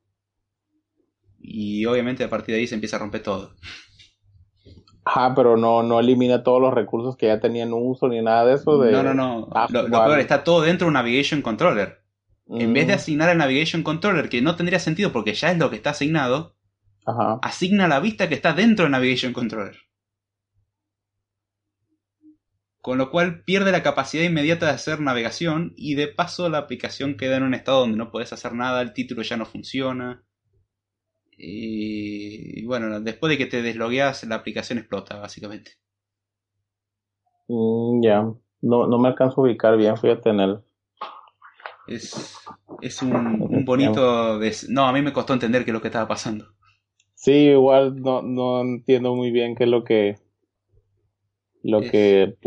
y 1.40 1.86
obviamente 1.86 2.24
a 2.24 2.30
partir 2.30 2.54
de 2.54 2.62
ahí 2.62 2.68
se 2.68 2.76
empieza 2.76 2.98
a 2.98 3.00
romper 3.00 3.24
todo. 3.24 3.56
Ajá, 5.06 5.36
pero 5.36 5.56
no, 5.56 5.84
no 5.84 6.00
elimina 6.00 6.44
todos 6.44 6.60
los 6.60 6.74
recursos 6.74 7.16
que 7.16 7.28
ya 7.28 7.40
tenían 7.40 7.72
uso 7.74 8.08
ni 8.08 8.22
nada 8.22 8.46
de 8.46 8.56
eso. 8.56 8.80
De... 8.80 8.92
No, 8.92 9.04
no, 9.04 9.14
no. 9.14 9.48
Ah, 9.54 9.68
lo, 9.70 9.86
peor 9.86 10.20
está 10.20 10.44
todo 10.44 10.62
dentro 10.62 10.86
de 10.86 10.90
un 10.90 10.94
Navigation 10.96 11.44
Controller. 11.44 12.02
En 12.48 12.74
vez 12.74 12.88
de 12.88 12.94
mm. 12.94 12.96
asignar 12.96 13.30
el 13.30 13.38
Navigation 13.38 13.84
Controller, 13.84 14.30
que 14.30 14.42
no 14.42 14.56
tendría 14.56 14.80
sentido 14.80 15.12
porque 15.12 15.34
ya 15.34 15.52
es 15.52 15.58
lo 15.58 15.70
que 15.70 15.76
está 15.76 15.92
asignado, 15.92 16.56
asigna 17.42 17.88
la 17.88 18.00
vista 18.00 18.28
que 18.28 18.36
está 18.36 18.54
dentro 18.54 18.86
del 18.86 18.92
Navigation 18.92 19.34
Controller. 19.34 19.76
Con 22.86 23.00
lo 23.00 23.10
cual 23.10 23.42
pierde 23.42 23.72
la 23.72 23.82
capacidad 23.82 24.24
inmediata 24.24 24.68
de 24.68 24.74
hacer 24.74 25.02
navegación 25.02 25.74
y 25.76 25.96
de 25.96 26.08
paso 26.08 26.50
la 26.50 26.60
aplicación 26.60 27.18
queda 27.18 27.38
en 27.38 27.42
un 27.42 27.56
estado 27.56 27.80
donde 27.80 27.98
no 27.98 28.12
puedes 28.12 28.32
hacer 28.32 28.54
nada, 28.54 28.80
el 28.84 28.94
título 28.94 29.24
ya 29.24 29.38
no 29.38 29.48
funciona. 29.48 30.24
Y, 31.36 32.64
bueno, 32.68 33.02
después 33.02 33.32
de 33.32 33.40
que 33.40 33.48
te 33.48 33.64
deslogueas, 33.64 34.24
la 34.26 34.36
aplicación 34.36 34.78
explota, 34.78 35.18
básicamente. 35.18 35.72
Mm, 37.48 38.04
ya, 38.04 38.22
no, 38.62 38.86
no 38.86 39.00
me 39.00 39.08
alcanzo 39.08 39.42
a 39.42 39.46
ubicar 39.46 39.76
bien, 39.78 39.98
fui 39.98 40.12
a 40.12 40.22
tener. 40.22 40.62
Es, 41.88 42.38
es 42.82 43.02
un, 43.02 43.66
bonito. 43.66 44.40
No, 44.70 44.86
a 44.86 44.94
mí 44.94 45.02
me 45.02 45.12
costó 45.12 45.34
entender 45.34 45.66
qué 45.66 45.72
es 45.72 45.74
lo 45.74 45.82
que 45.82 45.88
estaba 45.88 46.08
pasando. 46.08 46.54
Sí, 47.16 47.48
igual 47.48 48.00
no, 48.00 48.22
no 48.22 48.62
entiendo 48.62 49.16
muy 49.16 49.32
bien 49.32 49.56
qué 49.56 49.64
es 49.64 49.70
lo 49.72 49.84
que. 49.84 50.20
Lo 51.64 51.82
que. 51.82 52.38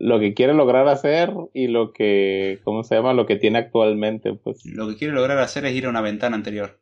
Lo 0.00 0.18
que 0.18 0.34
quiere 0.34 0.54
lograr 0.54 0.88
hacer 0.88 1.32
y 1.54 1.68
lo 1.68 1.92
que. 1.92 2.58
¿Cómo 2.64 2.82
se 2.82 2.96
llama? 2.96 3.12
Lo 3.12 3.26
que 3.26 3.36
tiene 3.36 3.58
actualmente, 3.58 4.34
pues. 4.34 4.64
Lo 4.66 4.88
que 4.88 4.96
quiere 4.96 5.14
lograr 5.14 5.38
hacer 5.38 5.64
es 5.66 5.74
ir 5.74 5.86
a 5.86 5.90
una 5.90 6.00
ventana 6.00 6.34
anterior 6.34 6.80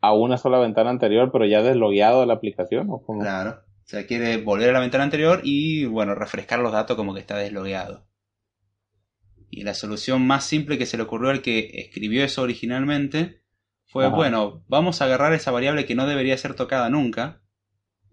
a 0.00 0.12
una 0.12 0.38
sola 0.38 0.58
ventana 0.58 0.90
anterior, 0.90 1.30
pero 1.32 1.46
ya 1.46 1.62
deslogueado 1.62 2.20
de 2.20 2.26
la 2.26 2.34
aplicación. 2.34 2.88
¿o 2.90 3.04
Claro. 3.20 3.62
O 3.68 3.90
sea, 3.90 4.06
quiere 4.06 4.36
volver 4.38 4.70
a 4.70 4.74
la 4.74 4.80
ventana 4.80 5.04
anterior 5.04 5.40
y, 5.42 5.84
bueno, 5.84 6.14
refrescar 6.14 6.60
los 6.60 6.72
datos 6.72 6.96
como 6.96 7.12
que 7.12 7.20
está 7.20 7.36
deslogueado. 7.36 8.06
Y 9.50 9.62
la 9.62 9.74
solución 9.74 10.26
más 10.26 10.44
simple 10.44 10.78
que 10.78 10.86
se 10.86 10.96
le 10.96 11.02
ocurrió 11.02 11.30
al 11.30 11.42
que 11.42 11.70
escribió 11.74 12.24
eso 12.24 12.42
originalmente 12.42 13.42
fue, 13.86 14.08
bueno, 14.08 14.64
vamos 14.68 15.02
a 15.02 15.06
agarrar 15.06 15.32
esa 15.32 15.50
variable 15.50 15.84
que 15.84 15.96
no 15.96 16.06
debería 16.06 16.36
ser 16.36 16.54
tocada 16.54 16.88
nunca 16.88 17.42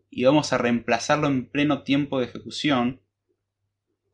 y 0.10 0.24
vamos 0.24 0.52
a 0.52 0.58
reemplazarlo 0.58 1.28
en 1.28 1.48
pleno 1.48 1.84
tiempo 1.84 2.20
de 2.20 2.26
ejecución 2.26 3.04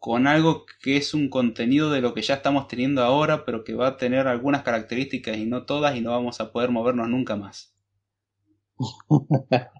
con 0.04 0.28
algo 0.28 0.66
que 0.82 0.98
es 0.98 1.14
un 1.14 1.30
contenido 1.30 1.90
de 1.90 2.02
lo 2.02 2.14
que 2.14 2.22
ya 2.22 2.34
estamos 2.34 2.68
teniendo 2.68 3.02
ahora, 3.02 3.46
pero 3.46 3.64
que 3.64 3.74
va 3.74 3.88
a 3.88 3.96
tener 3.96 4.28
algunas 4.28 4.62
características 4.62 5.38
y 5.38 5.46
no 5.46 5.64
todas 5.66 5.96
y 5.96 6.02
no 6.02 6.12
vamos 6.12 6.42
a 6.42 6.52
poder 6.52 6.72
movernos 6.72 7.08
nunca 7.08 7.38
más. 7.38 7.74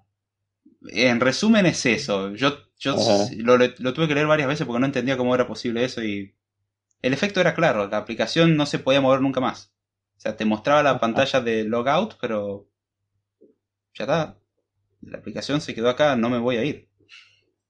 en 0.88 1.20
resumen 1.20 1.66
es 1.66 1.86
eso. 1.86 2.34
Yo, 2.36 2.54
yo 2.80 2.96
lo, 3.36 3.58
lo, 3.58 3.94
tuve 3.94 4.08
que 4.08 4.16
leer 4.16 4.28
varias 4.28 4.48
veces 4.48 4.66
porque 4.66 4.80
no 4.80 4.86
entendía 4.86 5.18
cómo 5.18 5.36
era 5.36 5.46
posible 5.46 5.84
eso 5.84 6.02
y 6.02 6.34
el 7.02 7.12
efecto 7.12 7.42
era 7.42 7.54
claro, 7.54 7.90
la 7.90 7.98
aplicación 7.98 8.56
no 8.56 8.66
se 8.66 8.80
podía 8.80 9.02
mover 9.02 9.20
nunca 9.20 9.42
más. 9.42 9.74
O 10.16 10.22
sea, 10.22 10.38
te 10.38 10.46
mostraba 10.46 10.84
la 10.84 11.02
pantalla 11.02 11.42
de 11.42 11.66
logout, 11.66 12.14
pero 12.22 12.70
ya 13.94 14.06
está. 14.06 14.40
La 15.02 15.18
aplicación 15.18 15.60
se 15.60 15.76
quedó 15.76 15.90
acá, 15.90 16.16
no 16.16 16.30
me 16.30 16.38
voy 16.38 16.56
a 16.56 16.64
ir. 16.64 16.88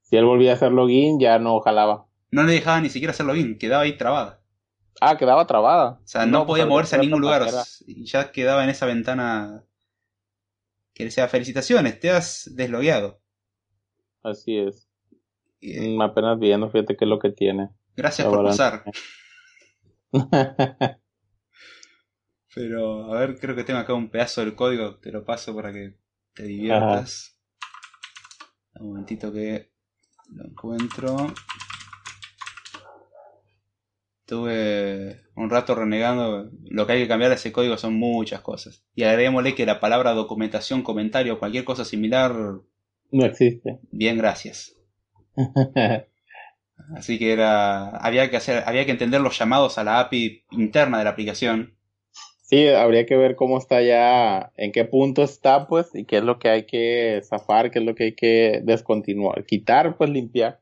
Si 0.02 0.18
él 0.18 0.26
volvía 0.26 0.52
a 0.52 0.54
hacer 0.54 0.72
login, 0.72 1.20
ya 1.20 1.40
no 1.40 1.60
jalaba 1.60 2.13
no 2.34 2.44
le 2.44 2.54
dejaba 2.54 2.82
ni 2.82 2.90
siquiera 2.90 3.12
hacerlo 3.12 3.34
bien, 3.34 3.60
quedaba 3.60 3.84
ahí 3.84 3.96
trabada. 3.96 4.42
Ah, 5.00 5.18
quedaba 5.18 5.46
trabada. 5.46 6.00
O 6.04 6.08
sea, 6.08 6.26
no, 6.26 6.48
podía 6.48 6.64
pues, 6.64 6.72
moverse 6.72 6.96
a 6.96 7.00
ningún 7.00 7.22
lugar. 7.22 7.48
Y 7.86 8.06
ya 8.06 8.32
quedaba 8.32 8.64
en 8.64 8.72
esa 8.72 8.88
ventana 8.88 9.64
que 10.96 11.06
decía, 11.06 11.28
felicitaciones, 11.28 12.00
te 12.00 12.10
has 12.10 12.50
deslogueado. 12.56 13.22
Así 14.24 14.58
es. 14.58 14.90
Mm, 15.62 16.02
apenas 16.02 16.40
viendo, 16.40 16.72
fíjate 16.72 16.98
qué 16.98 17.06
es 17.06 17.10
lo 17.10 17.20
que 17.20 17.30
tiene. 17.30 17.70
Gracias 17.96 18.28
por 18.28 18.44
pasar. 18.44 18.84
Pero, 22.56 23.14
a 23.14 23.20
ver, 23.20 23.38
creo 23.40 23.56
que 23.56 23.64
tengo 23.64 23.80
acá 23.80 23.94
un 23.94 24.10
pedazo 24.10 24.42
del 24.42 24.56
código, 24.56 24.98
te 24.98 25.12
lo 25.12 25.24
paso 25.24 25.56
para 25.56 25.72
que 25.72 26.00
te 26.34 26.44
diviertas. 26.44 27.40
Un 28.80 28.88
momentito 28.88 29.32
que 29.32 29.72
lo 30.30 30.46
encuentro. 30.46 31.16
Estuve 34.26 35.20
un 35.36 35.50
rato 35.50 35.76
renegando. 35.76 36.50
Lo 36.70 36.88
que 36.88 36.94
hay 36.94 37.02
que 37.02 37.10
cambiar 37.10 37.30
de 37.30 37.36
ese 37.36 37.52
código 37.52 37.78
son 37.78 37.96
muchas 37.96 38.40
cosas. 38.40 38.86
Y 38.96 39.04
agreguémosle 39.04 39.54
que 39.54 39.66
la 39.66 39.82
palabra 39.82 40.14
documentación, 40.14 40.82
comentario, 40.82 41.40
cualquier 41.40 41.66
cosa 41.66 41.84
similar. 41.84 42.34
No 43.12 43.26
existe. 43.26 43.80
Bien, 43.92 44.18
gracias. 44.18 44.78
Así 46.96 47.20
que 47.20 47.34
era. 47.34 47.90
Había 47.98 48.30
que 48.30 48.38
hacer. 48.38 48.64
Había 48.66 48.86
que 48.86 48.92
entender 48.92 49.20
los 49.20 49.38
llamados 49.38 49.78
a 49.78 49.84
la 49.84 50.00
API 50.00 50.46
interna 50.52 51.00
de 51.00 51.04
la 51.04 51.10
aplicación. 51.10 51.78
Sí, 52.44 52.70
habría 52.70 53.06
que 53.06 53.18
ver 53.18 53.36
cómo 53.36 53.58
está 53.58 53.82
ya, 53.82 54.54
en 54.56 54.72
qué 54.72 54.86
punto 54.86 55.24
está, 55.24 55.68
pues, 55.68 55.90
y 55.94 56.06
qué 56.06 56.18
es 56.18 56.24
lo 56.24 56.40
que 56.40 56.50
hay 56.50 56.66
que 56.66 57.22
zafar, 57.24 57.72
qué 57.72 57.80
es 57.80 57.86
lo 57.86 57.96
que 57.96 58.04
hay 58.04 58.16
que 58.16 58.62
descontinuar, 58.64 59.44
quitar, 59.46 59.98
pues 59.98 60.10
limpiar. 60.10 60.62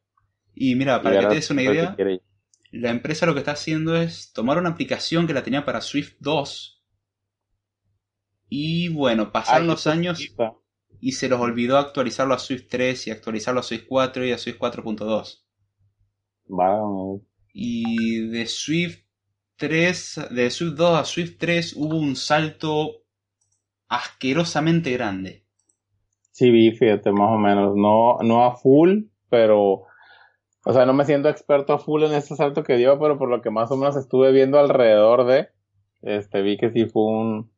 Y 0.56 0.76
mira, 0.76 1.02
para 1.02 1.20
que 1.20 1.28
te 1.28 1.36
des 1.36 1.50
una 1.50 1.64
idea, 1.64 1.96
la 2.72 2.90
empresa 2.90 3.26
lo 3.26 3.34
que 3.34 3.40
está 3.40 3.52
haciendo 3.52 3.96
es 3.96 4.32
tomar 4.34 4.58
una 4.58 4.70
aplicación 4.70 5.28
que 5.28 5.34
la 5.34 5.44
tenía 5.44 5.66
para 5.66 5.82
Swift 5.82 6.14
2 6.20 6.82
y 8.54 8.90
bueno, 8.90 9.32
pasaron 9.32 9.68
los 9.68 9.88
años 9.88 10.20
y 11.00 11.14
se 11.14 11.30
los 11.30 11.40
olvidó 11.40 11.78
actualizarlo 11.78 12.34
a 12.34 12.40
Swift 12.40 12.66
3 12.70 13.08
y 13.08 13.12
actualizarlo 13.12 13.62
a 13.62 13.64
Swift 13.64 13.86
4 13.88 14.26
y 14.26 14.32
a 14.34 14.38
Swift 14.38 14.58
4.2. 14.58 15.46
Wow. 16.50 17.26
Y 17.54 18.28
de 18.28 18.46
Swift 18.48 19.06
3, 19.56 20.28
de 20.32 20.52
Swift 20.52 20.74
2 20.74 21.00
a 21.00 21.06
Swift 21.06 21.38
3 21.38 21.76
hubo 21.78 21.96
un 21.96 22.18
salto 22.18 23.06
asquerosamente 23.88 24.92
grande. 24.92 25.46
Sí, 26.32 26.52
vi, 26.52 26.72
fíjate, 26.72 27.14
más 27.14 27.30
o 27.30 27.38
menos. 27.38 27.74
No, 27.78 28.18
no 28.22 28.46
a 28.46 28.58
full, 28.58 29.04
pero. 29.30 29.84
O 30.64 30.74
sea, 30.74 30.86
no 30.86 30.94
me 30.94 31.06
siento 31.06 31.30
experto 31.30 31.74
a 31.74 31.80
full 31.80 32.04
en 32.04 32.14
este 32.14 32.36
salto 32.36 32.64
que 32.64 32.78
dio, 32.78 33.00
pero 33.00 33.18
por 33.18 33.30
lo 33.30 33.42
que 33.42 33.50
más 33.50 33.72
o 33.72 33.78
menos 33.78 33.96
estuve 33.96 34.32
viendo 34.32 34.60
alrededor 34.60 35.26
de. 35.26 35.50
Este, 36.02 36.42
vi 36.42 36.58
que 36.58 36.72
sí 36.72 36.86
fue 36.86 37.04
un. 37.04 37.52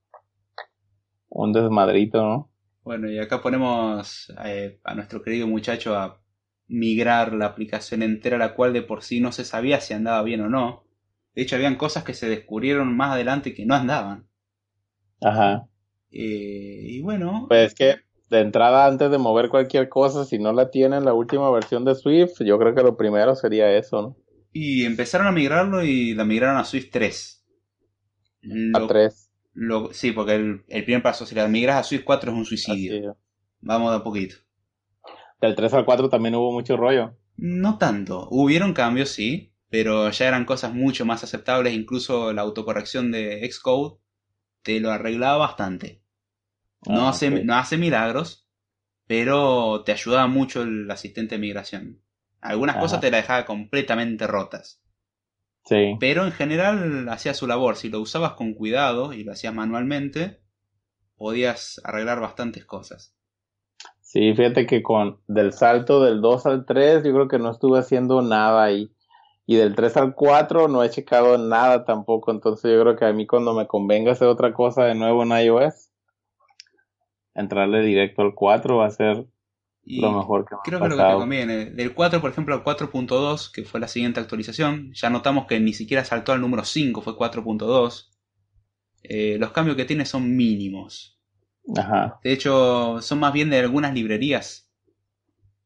Un 1.29 1.51
desmadrito, 1.51 2.21
¿no? 2.21 2.51
Bueno, 2.83 3.09
y 3.09 3.17
acá 3.17 3.41
ponemos 3.41 4.31
eh, 4.45 4.79
a 4.83 4.93
nuestro 4.93 5.23
querido 5.23 5.47
muchacho 5.47 5.95
a 5.95 6.21
migrar 6.67 7.33
la 7.33 7.47
aplicación 7.47 8.03
entera, 8.03 8.37
la 8.37 8.53
cual 8.53 8.71
de 8.71 8.83
por 8.83 9.03
sí 9.03 9.19
no 9.19 9.31
se 9.31 9.43
sabía 9.43 9.81
si 9.81 9.93
andaba 9.93 10.21
bien 10.21 10.41
o 10.41 10.49
no. 10.49 10.85
De 11.33 11.41
hecho, 11.41 11.55
habían 11.55 11.75
cosas 11.75 12.03
que 12.03 12.13
se 12.13 12.29
descubrieron 12.29 12.95
más 12.95 13.13
adelante 13.13 13.53
que 13.53 13.65
no 13.65 13.73
andaban. 13.73 14.27
Ajá. 15.21 15.67
Eh, 16.11 16.81
y 16.83 17.01
bueno. 17.01 17.45
Pues 17.47 17.67
es 17.67 17.75
que 17.75 17.95
de 18.33 18.41
entrada, 18.41 18.85
antes 18.85 19.09
de 19.09 19.17
mover 19.17 19.49
cualquier 19.49 19.87
cosa, 19.87 20.25
si 20.25 20.39
no 20.39 20.51
la 20.51 20.69
tienen 20.69 21.05
la 21.05 21.13
última 21.13 21.49
versión 21.51 21.85
de 21.85 21.95
Swift, 21.95 22.41
yo 22.41 22.59
creo 22.59 22.75
que 22.75 22.83
lo 22.83 22.97
primero 22.97 23.35
sería 23.35 23.71
eso, 23.71 24.01
¿no? 24.01 24.17
Y 24.51 24.83
empezaron 24.83 25.27
a 25.27 25.31
migrarlo 25.31 25.83
y 25.83 26.13
la 26.13 26.25
migraron 26.25 26.57
a 26.57 26.65
Swift 26.65 26.89
3. 26.91 27.45
a 28.75 28.87
3. 28.87 29.31
sí, 29.91 30.11
porque 30.11 30.35
el, 30.35 30.83
primer 30.83 31.01
paso, 31.01 31.25
si 31.25 31.33
la 31.33 31.47
migras 31.47 31.77
a 31.77 31.83
Swift 31.83 32.03
4 32.03 32.31
es 32.31 32.37
un 32.37 32.45
suicidio. 32.45 33.17
Vamos 33.61 33.91
de 33.91 33.97
a 33.97 34.03
poquito. 34.03 34.35
Del 35.41 35.55
3 35.55 35.73
al 35.73 35.85
4 35.85 36.09
también 36.09 36.35
hubo 36.35 36.51
mucho 36.51 36.77
rollo. 36.77 37.15
No 37.37 37.77
tanto. 37.77 38.27
Hubieron 38.29 38.73
cambios, 38.73 39.09
sí 39.09 39.53
pero 39.73 40.11
ya 40.11 40.27
eran 40.27 40.45
cosas 40.45 40.71
mucho 40.75 41.03
más 41.03 41.23
aceptables, 41.23 41.73
incluso 41.73 42.31
la 42.31 42.43
autocorrección 42.43 43.11
de 43.11 43.41
Xcode 43.51 43.97
te 44.61 44.79
lo 44.79 44.91
arreglaba 44.91 45.37
bastante. 45.37 46.02
No, 46.87 47.07
ah, 47.07 47.09
hace, 47.09 47.29
no 47.43 47.55
hace 47.55 47.77
milagros, 47.77 48.47
pero 49.07 49.83
te 49.83 49.91
ayudaba 49.91 50.27
mucho 50.27 50.63
el 50.63 50.89
asistente 50.89 51.35
de 51.35 51.41
migración. 51.41 52.01
Algunas 52.41 52.75
cosas 52.75 52.99
te 52.99 53.09
la 53.09 53.17
dejaba 53.17 53.45
completamente 53.45 54.27
rotas. 54.27 54.81
Sí. 55.65 55.95
Pero 55.99 56.25
en 56.25 56.33
general 56.33 57.07
hacía 57.07 57.33
su 57.33 57.47
labor. 57.47 57.77
Si 57.77 57.89
lo 57.89 58.01
usabas 58.01 58.33
con 58.33 58.53
cuidado 58.53 59.13
y 59.13 59.23
lo 59.23 59.31
hacías 59.31 59.53
manualmente, 59.53 60.41
podías 61.15 61.79
arreglar 61.85 62.19
bastantes 62.19 62.65
cosas. 62.65 63.15
Sí, 64.01 64.33
fíjate 64.35 64.67
que 64.67 64.83
con 64.83 65.21
del 65.27 65.53
salto 65.53 66.03
del 66.03 66.21
2 66.21 66.45
al 66.45 66.65
3 66.65 67.03
yo 67.05 67.13
creo 67.13 67.27
que 67.29 67.39
no 67.39 67.49
estuve 67.49 67.79
haciendo 67.79 68.21
nada 68.21 68.63
ahí. 68.63 68.93
Y 69.45 69.55
del 69.55 69.73
3 69.73 69.97
al 69.97 70.15
4 70.15 70.67
no 70.67 70.83
he 70.83 70.89
checado 70.89 71.37
nada 71.37 71.85
tampoco. 71.85 72.31
Entonces 72.31 72.71
yo 72.71 72.81
creo 72.81 72.95
que 72.97 73.05
a 73.05 73.13
mí 73.13 73.25
cuando 73.25 73.53
me 73.53 73.65
convenga 73.67 74.11
hacer 74.11 74.27
otra 74.27 74.53
cosa 74.53 74.83
de 74.83 74.95
nuevo 74.95 75.23
en 75.23 75.31
iOS, 75.31 75.92
entrarle 77.35 77.81
directo 77.81 78.21
al 78.21 78.33
4 78.33 78.77
va 78.77 78.85
a 78.87 78.91
ser 78.91 79.27
lo 79.85 80.11
mejor 80.13 80.45
que 80.45 80.55
Creo 80.63 80.79
que 80.79 80.87
lo 80.87 80.97
que 80.97 81.03
te 81.03 81.13
conviene. 81.13 81.65
Del 81.71 81.93
4, 81.93 82.21
por 82.21 82.31
ejemplo, 82.31 82.55
al 82.55 82.63
4.2, 82.63 83.51
que 83.51 83.63
fue 83.63 83.79
la 83.79 83.87
siguiente 83.87 84.19
actualización, 84.19 84.93
ya 84.93 85.09
notamos 85.09 85.45
que 85.45 85.59
ni 85.59 85.73
siquiera 85.73 86.05
saltó 86.05 86.31
al 86.31 86.41
número 86.41 86.63
5, 86.63 87.01
fue 87.01 87.17
4.2. 87.17 88.09
Eh, 89.03 89.37
los 89.39 89.51
cambios 89.51 89.75
que 89.75 89.85
tiene 89.85 90.05
son 90.05 90.35
mínimos. 90.35 91.19
Ajá. 91.75 92.19
De 92.23 92.31
hecho, 92.31 93.01
son 93.01 93.19
más 93.19 93.33
bien 93.33 93.49
de 93.49 93.59
algunas 93.59 93.93
librerías 93.93 94.69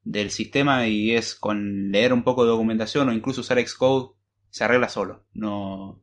del 0.04 0.32
sistema 0.32 0.88
y 0.88 1.12
es 1.12 1.36
con 1.36 1.92
leer 1.92 2.14
un 2.14 2.24
poco 2.24 2.44
de 2.44 2.52
documentación 2.52 3.10
o 3.10 3.14
incluso 3.14 3.42
usar 3.42 3.60
Xcode 3.60 4.16
se 4.50 4.64
arregla 4.64 4.90
solo. 4.90 5.26
No, 5.34 6.02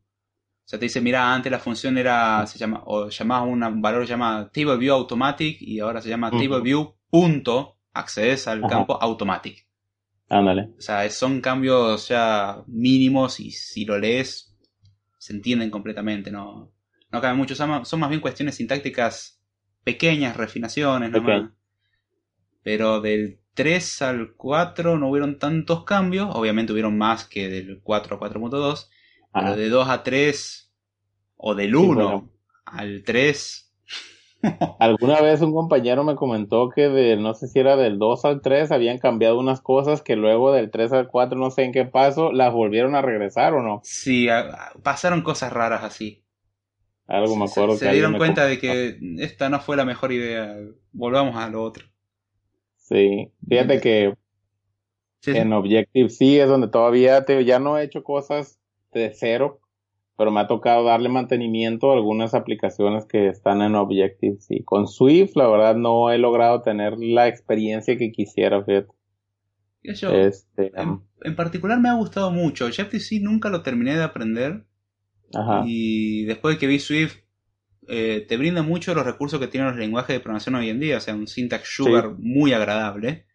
o 0.65 0.67
sea, 0.67 0.79
te 0.79 0.85
dice, 0.85 0.99
mira, 0.99 1.31
antes 1.31 1.51
la 1.51 1.59
función 1.59 1.95
era, 1.95 2.47
se 2.47 2.57
llama, 2.57 2.81
o 2.85 3.09
llamaba 3.09 3.43
un 3.43 3.81
valor 3.83 4.07
llama 4.07 4.49
table 4.51 4.77
view 4.77 4.95
automatic 4.95 5.61
y 5.61 5.79
ahora 5.79 6.01
se 6.01 6.09
llama 6.09 6.31
table 6.31 6.61
view 6.61 6.95
punto, 7.07 7.77
accedes 7.93 8.47
al 8.47 8.61
campo 8.67 8.97
automatic. 8.99 9.67
Ándale. 10.27 10.73
O 10.75 10.81
sea, 10.81 11.07
son 11.11 11.39
cambios 11.39 12.07
ya 12.07 12.63
mínimos 12.65 13.39
y 13.39 13.51
si 13.51 13.85
lo 13.85 13.99
lees 13.99 14.57
se 15.19 15.33
entienden 15.33 15.69
completamente, 15.69 16.31
no, 16.31 16.71
no 17.11 17.21
cabe 17.21 17.35
mucho, 17.35 17.53
son 17.53 17.99
más 17.99 18.09
bien 18.09 18.21
cuestiones 18.21 18.55
sintácticas 18.55 19.39
pequeñas, 19.83 20.35
refinaciones, 20.35 21.11
nomás. 21.11 21.51
Pero 22.63 23.01
del 23.01 23.39
3 23.53 24.01
al 24.01 24.33
4 24.33 24.97
no 24.97 25.09
hubieron 25.09 25.37
tantos 25.37 25.83
cambios, 25.83 26.27
obviamente 26.33 26.73
hubieron 26.73 26.97
más 26.97 27.25
que 27.25 27.49
del 27.49 27.81
4 27.83 28.15
a 28.15 28.19
4.2, 28.19 28.89
pero 29.35 29.55
de 29.55 29.69
2 29.69 29.89
a 29.89 30.03
3 30.03 30.73
o 31.35 31.55
del 31.55 31.75
1 31.75 32.29
al 32.65 33.03
3. 33.03 33.73
Alguna 34.79 35.21
vez 35.21 35.41
un 35.41 35.53
compañero 35.53 36.03
me 36.03 36.15
comentó 36.15 36.69
que 36.69 36.87
de, 36.87 37.17
no 37.17 37.33
sé 37.33 37.47
si 37.47 37.59
era 37.59 37.75
del 37.75 37.99
2 37.99 38.25
al 38.25 38.41
3, 38.41 38.71
habían 38.71 38.97
cambiado 38.97 39.37
unas 39.39 39.59
cosas 39.59 40.01
que 40.01 40.15
luego 40.15 40.53
del 40.53 40.71
3 40.71 40.93
al 40.93 41.07
4, 41.07 41.37
no 41.37 41.51
sé 41.51 41.63
en 41.63 41.73
qué 41.73 41.85
paso, 41.85 42.31
las 42.31 42.53
volvieron 42.53 42.95
a 42.95 43.01
regresar 43.01 43.53
o 43.53 43.61
no. 43.61 43.81
Sí, 43.83 44.27
pasaron 44.83 45.21
cosas 45.21 45.51
raras 45.51 45.83
así. 45.83 46.23
Algo 47.07 47.35
me 47.35 47.45
acuerdo. 47.45 47.73
Se, 47.73 47.85
se 47.85 47.91
dieron 47.91 48.17
cuenta 48.17 48.45
de 48.45 48.57
que 48.57 48.97
esta 49.19 49.49
no 49.49 49.59
fue 49.59 49.75
la 49.75 49.85
mejor 49.85 50.11
idea, 50.11 50.55
volvamos 50.91 51.35
a 51.35 51.49
lo 51.49 51.61
otro. 51.61 51.85
Sí, 52.77 53.31
fíjate 53.47 53.81
que 53.81 54.13
en 55.25 55.53
Objective-C 55.53 56.41
es 56.41 56.47
donde 56.47 56.67
todavía 56.67 57.25
te, 57.25 57.43
ya 57.43 57.59
no 57.59 57.77
he 57.77 57.83
hecho 57.83 58.03
cosas 58.03 58.59
de 58.99 59.13
cero, 59.13 59.59
pero 60.17 60.31
me 60.31 60.39
ha 60.39 60.47
tocado 60.47 60.83
darle 60.83 61.09
mantenimiento 61.09 61.91
a 61.91 61.95
algunas 61.95 62.33
aplicaciones 62.33 63.05
que 63.05 63.27
están 63.27 63.61
en 63.61 63.75
Objective-C. 63.75 64.63
Con 64.63 64.87
Swift, 64.87 65.35
la 65.35 65.47
verdad, 65.47 65.75
no 65.75 66.09
he 66.11 66.17
logrado 66.17 66.61
tener 66.61 66.97
la 66.97 67.27
experiencia 67.27 67.97
que 67.97 68.11
quisiera, 68.11 68.63
fíjate. 68.63 68.93
este, 69.83 70.71
en, 70.75 71.01
en, 71.21 71.35
particular 71.35 71.79
me 71.79 71.89
ha 71.89 71.95
gustado 71.95 72.31
mucho. 72.31 72.65
Objective-C 72.65 73.19
nunca 73.19 73.49
lo 73.49 73.61
terminé 73.61 73.95
de 73.95 74.03
aprender. 74.03 74.65
Ajá. 75.33 75.63
Y 75.65 76.25
después 76.25 76.55
de 76.55 76.59
que 76.59 76.67
vi 76.67 76.79
Swift, 76.79 77.25
eh, 77.87 78.25
te 78.27 78.37
brinda 78.37 78.63
mucho 78.63 78.95
los 78.95 79.05
recursos 79.05 79.39
que 79.39 79.47
tienen 79.47 79.69
los 79.69 79.77
lenguajes 79.77 80.15
de 80.15 80.19
programación 80.19 80.55
hoy 80.55 80.69
en 80.69 80.79
día, 80.79 80.97
o 80.97 80.99
sea, 80.99 81.13
un 81.13 81.27
syntax 81.27 81.67
sugar 81.67 82.15
muy 82.17 82.53
agradable. 82.53 83.25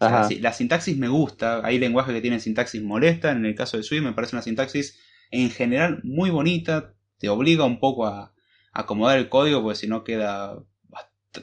La 0.00 0.52
sintaxis 0.52 0.96
me 0.96 1.08
gusta, 1.08 1.60
hay 1.64 1.78
lenguajes 1.78 2.14
que 2.14 2.20
tienen 2.20 2.40
sintaxis 2.40 2.82
molesta, 2.82 3.32
en 3.32 3.44
el 3.44 3.54
caso 3.54 3.76
de 3.76 3.82
Swift 3.82 4.02
me 4.02 4.12
parece 4.12 4.34
una 4.34 4.42
sintaxis 4.42 4.98
en 5.30 5.50
general 5.50 6.00
muy 6.02 6.30
bonita, 6.30 6.94
te 7.18 7.28
obliga 7.28 7.64
un 7.64 7.78
poco 7.78 8.06
a, 8.06 8.34
acomodar 8.72 9.18
el 9.18 9.28
código 9.28 9.62
porque 9.62 9.78
si 9.78 9.86
no 9.88 10.04
queda, 10.04 10.62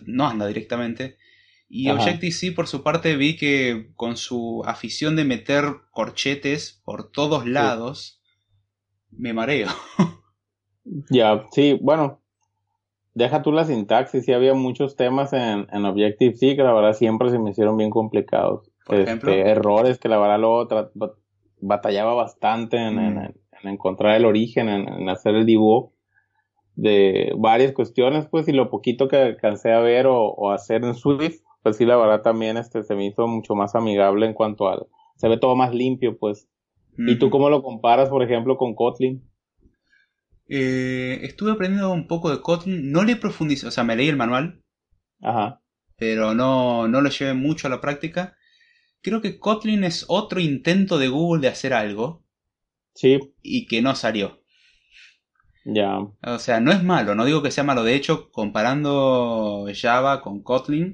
no 0.06 0.28
anda 0.28 0.48
directamente. 0.48 1.18
Y 1.70 1.90
Objective-C 1.90 2.54
por 2.54 2.68
su 2.68 2.82
parte 2.82 3.18
vi 3.18 3.36
que 3.36 3.92
con 3.96 4.16
su 4.16 4.64
afición 4.66 5.18
de 5.18 5.26
meter 5.26 5.66
corchetes 5.92 6.82
por 6.86 7.12
todos 7.12 7.46
lados, 7.46 8.22
me 9.12 9.34
mareo. 9.34 9.70
Ya, 11.10 11.44
sí, 11.52 11.78
bueno, 11.82 12.22
deja 13.18 13.42
tú 13.42 13.52
la 13.52 13.66
sintaxis, 13.66 14.26
sí 14.26 14.32
había 14.32 14.54
muchos 14.54 14.96
temas 14.96 15.34
en, 15.34 15.68
en 15.72 15.86
Objective-C 15.86 16.56
que 16.56 16.64
la 16.64 16.72
verdad 16.72 16.94
siempre 16.94 17.32
se 17.32 17.40
me 17.40 17.50
hicieron 17.50 17.76
bien 17.76 17.90
complicados. 17.90 18.72
Este, 18.90 19.50
errores 19.50 19.98
que 19.98 20.08
la 20.08 20.20
verdad 20.20 20.40
luego 20.40 20.68
batallaba 21.60 22.14
bastante 22.14 22.78
mm. 22.78 23.00
en, 23.00 23.36
encontrar 23.64 24.16
el 24.16 24.26
origen, 24.26 24.70
en, 24.70 25.10
hacer 25.10 25.36
el 25.36 25.46
dibujo 25.46 25.94
de 26.76 27.34
varias 27.36 27.74
cuestiones, 27.74 28.28
pues, 28.28 28.48
y 28.48 28.52
lo 28.52 28.70
poquito 28.70 29.08
que 29.08 29.18
alcancé 29.18 29.74
a 29.74 29.80
ver 29.80 30.06
o, 30.08 30.52
hacer 30.52 30.86
en 30.86 30.94
Swift, 30.94 31.42
pues 31.64 31.76
sí, 31.78 31.86
la 31.86 31.98
verdad 31.98 32.22
también 32.22 32.56
este, 32.56 32.84
se 32.84 32.94
me 32.94 33.08
hizo 33.08 33.28
mucho 33.28 33.56
más 33.56 33.74
amigable 33.74 34.28
en 34.28 34.34
cuanto 34.34 34.70
al, 34.70 34.86
se 35.16 35.28
ve 35.28 35.38
todo 35.38 35.56
más 35.56 35.74
limpio, 35.74 36.18
pues. 36.18 36.48
¿Y 37.00 37.20
tú 37.20 37.30
cómo 37.30 37.50
lo 37.50 37.62
comparas, 37.62 38.10
por 38.10 38.24
ejemplo, 38.24 38.58
con 38.58 38.74
Kotlin? 38.74 39.24
Eh, 40.50 41.20
estuve 41.24 41.52
aprendiendo 41.52 41.92
un 41.92 42.08
poco 42.08 42.30
de 42.32 42.42
Kotlin, 42.42 42.92
no 42.92 43.04
le 43.04 43.16
profundicé, 43.18 43.68
o 43.68 43.72
sea, 43.72 43.84
me 43.84 43.96
leí 43.96 44.08
el 44.08 44.16
manual, 44.16 44.64
Ajá. 45.22 45.62
pero 45.98 46.34
no, 46.34 46.88
no 46.88 47.02
lo 47.02 47.10
llevé 47.10 47.34
mucho 47.34 47.68
a 47.68 47.70
la 47.70 47.82
práctica. 47.82 48.38
Creo 49.02 49.22
que 49.22 49.40
Kotlin 49.40 49.84
es 49.84 50.06
otro 50.08 50.40
intento 50.40 50.98
de 50.98 51.10
Google 51.10 51.42
de 51.42 51.50
hacer 51.50 51.74
algo. 51.74 52.26
Sí. 52.94 53.20
Y 53.42 53.68
que 53.68 53.82
no 53.82 53.94
salió. 53.96 54.42
Ya. 55.66 56.00
O 56.00 56.40
sea, 56.40 56.62
no 56.62 56.72
es 56.72 56.82
malo, 56.82 57.14
no 57.14 57.26
digo 57.26 57.44
que 57.44 57.52
sea 57.52 57.64
malo. 57.64 57.84
De 57.84 57.94
hecho, 57.94 58.32
comparando 58.32 59.68
Java 59.76 60.22
con 60.22 60.42
Kotlin 60.42 60.94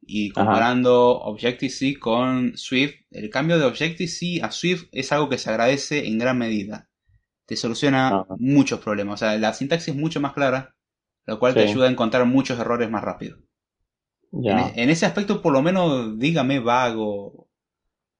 y 0.00 0.30
comparando 0.30 1.18
Objective-C 1.20 1.98
con 1.98 2.56
Swift, 2.56 2.94
el 3.10 3.30
cambio 3.30 3.58
de 3.58 3.66
Objective-C 3.66 4.40
a 4.42 4.50
Swift 4.50 4.88
es 4.92 5.12
algo 5.12 5.28
que 5.28 5.38
se 5.38 5.50
agradece 5.50 6.06
en 6.06 6.18
gran 6.18 6.38
medida. 6.38 6.88
Te 7.46 7.56
soluciona 7.56 8.24
muchos 8.38 8.80
problemas. 8.80 9.14
O 9.14 9.16
sea, 9.24 9.36
la 9.38 9.52
sintaxis 9.52 9.94
es 9.94 10.00
mucho 10.00 10.20
más 10.20 10.32
clara, 10.32 10.74
lo 11.26 11.38
cual 11.38 11.54
te 11.54 11.60
ayuda 11.60 11.88
a 11.88 11.90
encontrar 11.90 12.24
muchos 12.26 12.58
errores 12.58 12.90
más 12.90 13.02
rápido. 13.02 13.38
Ya. 14.30 14.68
En, 14.68 14.78
en, 14.80 14.90
ese 14.90 15.06
aspecto, 15.06 15.42
por 15.42 15.52
lo 15.52 15.62
menos, 15.62 16.18
dígame 16.18 16.58
vago, 16.58 17.48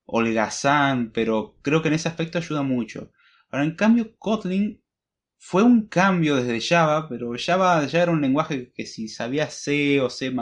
holgazán, 0.07 1.11
pero 1.13 1.57
creo 1.63 1.83
que 1.83 1.89
en 1.89 1.95
ese 1.95 2.09
aspecto 2.09 2.39
ayuda 2.39 2.63
mucho. 2.63 3.11
Ahora, 3.51 3.65
en 3.65 3.75
cambio, 3.75 4.17
Kotlin 4.19 4.83
fue 5.39 5.63
un 5.63 5.89
cambio 5.89 6.37
desde 6.37 6.61
Java, 6.61 7.09
pero 7.09 7.33
Java 7.39 7.85
ya 7.87 8.03
era 8.03 8.13
un 8.13 8.21
lenguaje 8.21 8.73
que 8.73 8.87
si 8.87 9.09
sabías 9.09 9.53
C 9.55 10.01
o 10.01 10.09
C++, 10.09 10.33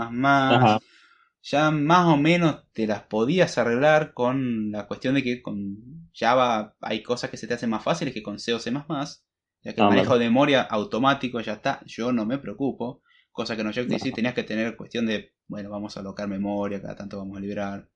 ya 1.43 1.71
más 1.73 2.07
o 2.07 2.17
menos 2.17 2.63
te 2.73 2.87
las 2.87 3.03
podías 3.03 3.59
arreglar 3.59 4.15
con 4.15 4.71
la 4.71 4.87
cuestión 4.87 5.15
de 5.15 5.25
que 5.25 5.43
con 5.43 6.02
Java 6.15 6.77
hay 6.81 7.03
cosas 7.03 7.31
que 7.31 7.37
se 7.37 7.47
te 7.47 7.55
hacen 7.55 7.71
más 7.71 7.83
fáciles 7.83 8.15
que 8.15 8.23
con 8.23 8.39
C 8.39 8.55
o 8.55 8.59
C++, 8.59 8.71
ya 8.71 9.73
que 9.75 9.81
el 9.81 9.89
manejo 9.89 10.19
de 10.19 10.25
memoria 10.25 10.63
automático 10.63 11.41
ya 11.41 11.55
está, 11.55 11.81
yo 11.87 12.13
no 12.13 12.27
me 12.27 12.39
preocupo, 12.39 13.03
cosa 13.33 13.55
que 13.55 13.63
en 13.63 13.69
Objective-C 13.69 14.13
tenías 14.13 14.35
que 14.35 14.43
tener 14.43 14.77
cuestión 14.77 15.07
de, 15.07 15.33
bueno, 15.49 15.71
vamos 15.71 15.97
a 15.97 16.01
alocar 16.01 16.29
memoria, 16.29 16.81
cada 16.81 16.97
tanto 16.97 17.19
vamos 17.19 17.37
a 17.37 17.41
liberar. 17.41 17.89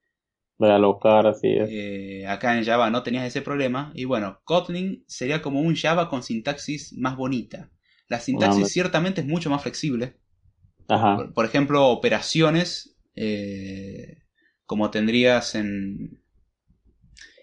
Voy 0.59 0.71
a 0.71 0.77
alocar, 0.77 1.27
así 1.27 1.49
es. 1.49 1.69
Eh, 1.71 2.27
acá 2.27 2.57
en 2.57 2.65
Java 2.65 2.89
no 2.89 3.03
tenías 3.03 3.25
ese 3.25 3.43
problema. 3.43 3.93
Y 3.95 4.07
bueno, 4.07 4.41
Kotlin 4.45 5.05
sería 5.07 5.43
como 5.43 5.61
un 5.61 5.77
Java 5.77 6.09
con 6.09 6.23
sintaxis 6.23 6.95
más 6.97 7.17
bonita. 7.17 7.71
La 8.09 8.21
sintaxis 8.21 8.73
ciertamente 8.73 9.21
es 9.21 9.27
mucho 9.27 9.51
más 9.51 9.63
flexible. 9.63 10.17
Ajá. 10.89 11.31
Por, 11.35 11.45
ejemplo, 11.45 11.89
operaciones 11.89 12.97
eh, 13.15 14.23
como 14.65 14.91
tendrías 14.91 15.55
en 15.55 16.23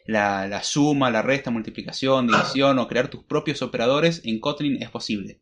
la, 0.05 0.47
la, 0.47 0.63
suma, 0.63 1.09
la 1.09 1.21
resta, 1.21 1.51
multiplicación, 1.51 2.27
división 2.27 2.79
o 2.79 2.87
crear 2.87 3.07
tus 3.07 3.23
propios 3.23 3.61
operadores 3.61 4.21
en 4.25 4.39
Kotlin 4.39 4.81
es 4.81 4.89
posible. 4.89 5.41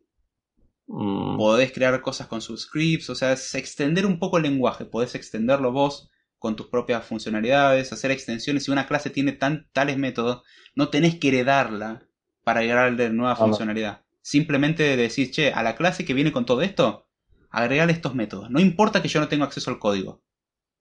Mm. 0.87 1.37
Podés 1.37 1.71
crear 1.71 1.99
cosas 2.01 2.27
con 2.27 2.41
sus 2.41 2.63
scripts, 2.63 3.09
o 3.09 3.15
sea, 3.15 3.33
es 3.33 3.55
extender 3.55 4.05
un 4.05 4.19
poco 4.19 4.37
el 4.37 4.43
lenguaje, 4.43 4.85
podés 4.85 5.15
extenderlo 5.15 5.71
vos 5.71 6.09
con 6.37 6.55
tus 6.55 6.67
propias 6.67 7.05
funcionalidades, 7.05 7.93
hacer 7.93 8.11
extensiones. 8.11 8.63
Si 8.63 8.71
una 8.71 8.87
clase 8.87 9.09
tiene 9.09 9.31
tan, 9.31 9.69
tales 9.73 9.97
métodos, 9.97 10.41
no 10.75 10.89
tenés 10.89 11.17
que 11.19 11.27
heredarla 11.27 12.07
para 12.43 12.61
agregarle 12.61 13.11
nueva 13.11 13.35
funcionalidad. 13.35 14.01
Simplemente 14.21 14.97
decís, 14.97 15.31
che, 15.31 15.51
a 15.51 15.63
la 15.63 15.75
clase 15.75 16.03
que 16.03 16.13
viene 16.13 16.31
con 16.31 16.45
todo 16.45 16.61
esto, 16.61 17.07
agregarle 17.51 17.93
estos 17.93 18.15
métodos. 18.15 18.49
No 18.49 18.59
importa 18.59 19.01
que 19.01 19.07
yo 19.07 19.19
no 19.19 19.27
tenga 19.27 19.45
acceso 19.45 19.69
al 19.69 19.79
código. 19.79 20.23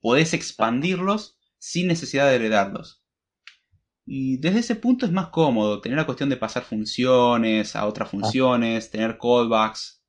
Podés 0.01 0.33
expandirlos 0.33 1.39
sin 1.59 1.89
necesidad 1.89 2.29
de 2.29 2.37
heredarlos. 2.37 3.00
Y 4.13 4.39
desde 4.39 4.59
ese 4.59 4.75
punto 4.75 5.07
es 5.07 5.13
más 5.13 5.29
cómodo 5.29 5.81
tener 5.81 5.97
la 5.97 6.05
cuestión 6.05 6.29
de 6.29 6.37
pasar 6.37 6.65
funciones 6.65 7.77
a 7.77 7.87
otras 7.87 8.11
funciones, 8.11 8.91
tener 8.91 9.17
callbacks. 9.17 10.03